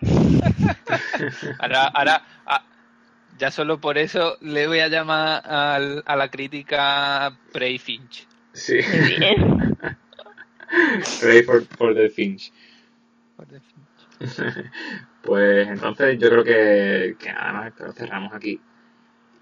Ahora, 1.58 1.86
ahora 1.88 2.22
ah, 2.46 2.62
ya 3.38 3.50
solo 3.50 3.80
por 3.80 3.98
eso 3.98 4.36
le 4.40 4.68
voy 4.68 4.78
a 4.78 4.86
llamar 4.88 5.42
al- 5.44 6.04
a 6.06 6.14
la 6.16 6.30
crítica 6.30 7.36
Pre-Finch. 7.52 8.28
Sí. 8.56 8.78
Muy 9.00 9.18
bien. 9.18 9.76
Ready 11.22 11.42
for, 11.42 11.62
for 11.76 11.94
the 11.94 12.08
Finch. 12.08 12.50
Pues 15.22 15.66
entonces 15.68 16.18
yo 16.20 16.28
creo 16.30 16.44
que, 16.44 17.16
que 17.18 17.32
nada 17.32 17.52
más, 17.52 17.74
que 17.74 17.82
lo 17.82 17.92
cerramos 17.92 18.32
aquí. 18.32 18.60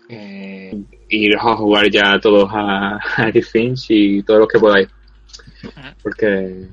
Eh, 0.08 0.74
iros 1.10 1.42
a 1.44 1.56
jugar 1.56 1.90
ya 1.90 2.18
todos 2.18 2.48
a, 2.50 2.98
a 3.16 3.30
The 3.30 3.42
Finch 3.42 3.86
y 3.90 4.22
todos 4.22 4.40
los 4.40 4.48
que 4.48 4.58
podáis. 4.58 4.88
Porque 6.02 6.68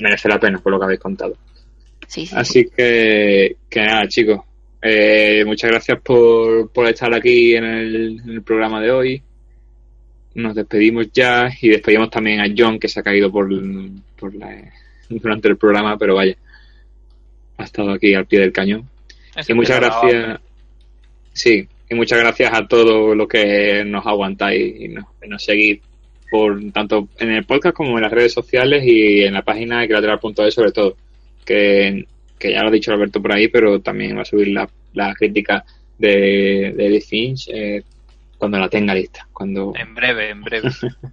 merece 0.00 0.28
la 0.30 0.40
pena 0.40 0.58
por 0.58 0.72
lo 0.72 0.78
que 0.78 0.84
habéis 0.86 1.00
contado. 1.00 1.36
Sí, 2.06 2.24
sí. 2.24 2.34
Así 2.34 2.64
que, 2.74 3.56
que 3.68 3.80
nada, 3.84 4.08
chicos. 4.08 4.40
eh, 4.80 5.44
muchas 5.44 5.70
gracias 5.70 6.00
por, 6.00 6.70
por 6.72 6.86
estar 6.86 7.12
aquí 7.12 7.54
en 7.54 7.64
el, 7.64 8.20
en 8.20 8.30
el 8.30 8.42
programa 8.42 8.80
de 8.80 8.90
hoy. 8.90 9.22
Nos 10.34 10.54
despedimos 10.54 11.10
ya 11.12 11.50
y 11.60 11.68
despedimos 11.68 12.10
también 12.10 12.40
a 12.40 12.52
John 12.56 12.78
que 12.78 12.88
se 12.88 13.00
ha 13.00 13.02
caído 13.02 13.30
por, 13.32 13.48
por 14.18 14.34
la, 14.34 14.70
durante 15.08 15.48
el 15.48 15.56
programa, 15.56 15.98
pero 15.98 16.14
vaya, 16.14 16.36
ha 17.58 17.64
estado 17.64 17.90
aquí 17.92 18.14
al 18.14 18.26
pie 18.26 18.40
del 18.40 18.52
cañón. 18.52 18.88
Y 19.48 19.54
muchas 19.54 19.80
gracias. 19.80 20.40
Sí, 21.32 21.66
y 21.88 21.94
muchas 21.94 22.18
gracias 22.20 22.50
a 22.52 22.66
todos 22.66 23.16
los 23.16 23.28
que 23.28 23.84
nos 23.84 24.06
aguantáis 24.06 24.80
y 24.80 24.88
nos, 24.88 25.04
y 25.24 25.28
nos 25.28 25.44
seguís 25.44 25.80
por 26.30 26.60
tanto 26.72 27.08
en 27.18 27.30
el 27.30 27.44
podcast 27.44 27.74
como 27.74 27.96
en 27.98 28.02
las 28.02 28.12
redes 28.12 28.32
sociales 28.32 28.84
y 28.86 29.22
en 29.22 29.34
la 29.34 29.42
página 29.42 29.84
equilateral.es 29.84 30.54
sobre 30.54 30.72
todo. 30.72 30.96
Que, 31.44 32.06
que 32.38 32.52
ya 32.52 32.62
lo 32.62 32.68
ha 32.68 32.72
dicho 32.72 32.92
Alberto 32.92 33.20
por 33.20 33.32
ahí, 33.32 33.48
pero 33.48 33.80
también 33.80 34.16
va 34.16 34.22
a 34.22 34.24
subir 34.24 34.48
la, 34.48 34.68
la 34.94 35.14
crítica 35.14 35.64
de, 35.98 36.72
de 36.76 36.86
Edith 36.86 37.06
Finch 37.06 37.48
eh, 37.52 37.82
cuando 38.40 38.58
la 38.58 38.68
tenga 38.70 38.94
lista. 38.94 39.28
Cuando, 39.32 39.74
En 39.76 39.94
breve, 39.94 40.30
en 40.30 40.42
breve. 40.42 40.70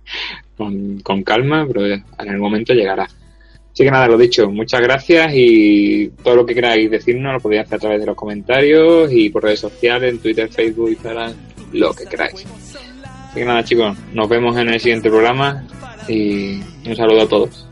con, 0.58 1.00
con 1.02 1.24
calma, 1.24 1.68
pero 1.68 1.86
en 1.86 2.04
el 2.20 2.38
momento 2.38 2.74
llegará. 2.74 3.04
Así 3.04 3.84
que 3.84 3.92
nada, 3.92 4.08
lo 4.08 4.18
dicho, 4.18 4.50
muchas 4.50 4.82
gracias 4.82 5.32
y 5.36 6.08
todo 6.24 6.38
lo 6.38 6.46
que 6.46 6.56
queráis 6.56 6.90
decirnos 6.90 7.34
lo 7.34 7.40
podéis 7.40 7.64
hacer 7.64 7.76
a 7.76 7.80
través 7.80 8.00
de 8.00 8.08
los 8.08 8.16
comentarios 8.16 9.12
y 9.12 9.30
por 9.30 9.44
redes 9.44 9.60
sociales, 9.60 10.14
en 10.14 10.20
Twitter, 10.20 10.50
Facebook, 10.50 10.90
Instagram, 10.90 11.34
lo 11.74 11.94
que 11.94 12.06
queráis. 12.06 12.44
Así 12.44 13.36
que 13.36 13.46
nada 13.46 13.64
chicos, 13.64 13.96
nos 14.14 14.28
vemos 14.30 14.58
en 14.58 14.70
el 14.70 14.80
siguiente 14.80 15.10
programa 15.10 15.68
y 16.08 16.60
un 16.88 16.96
saludo 16.96 17.22
a 17.22 17.28
todos. 17.28 17.68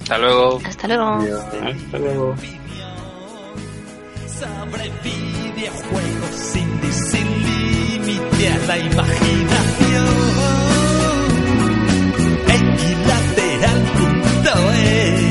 Hasta 0.00 0.18
luego. 0.18 0.60
Hasta 0.64 0.88
luego. 0.88 1.04
Hasta 1.12 1.98
luego 1.98 2.34
la 8.38 8.78
imaginación. 8.78 10.06
Equilateral.es 12.46 15.27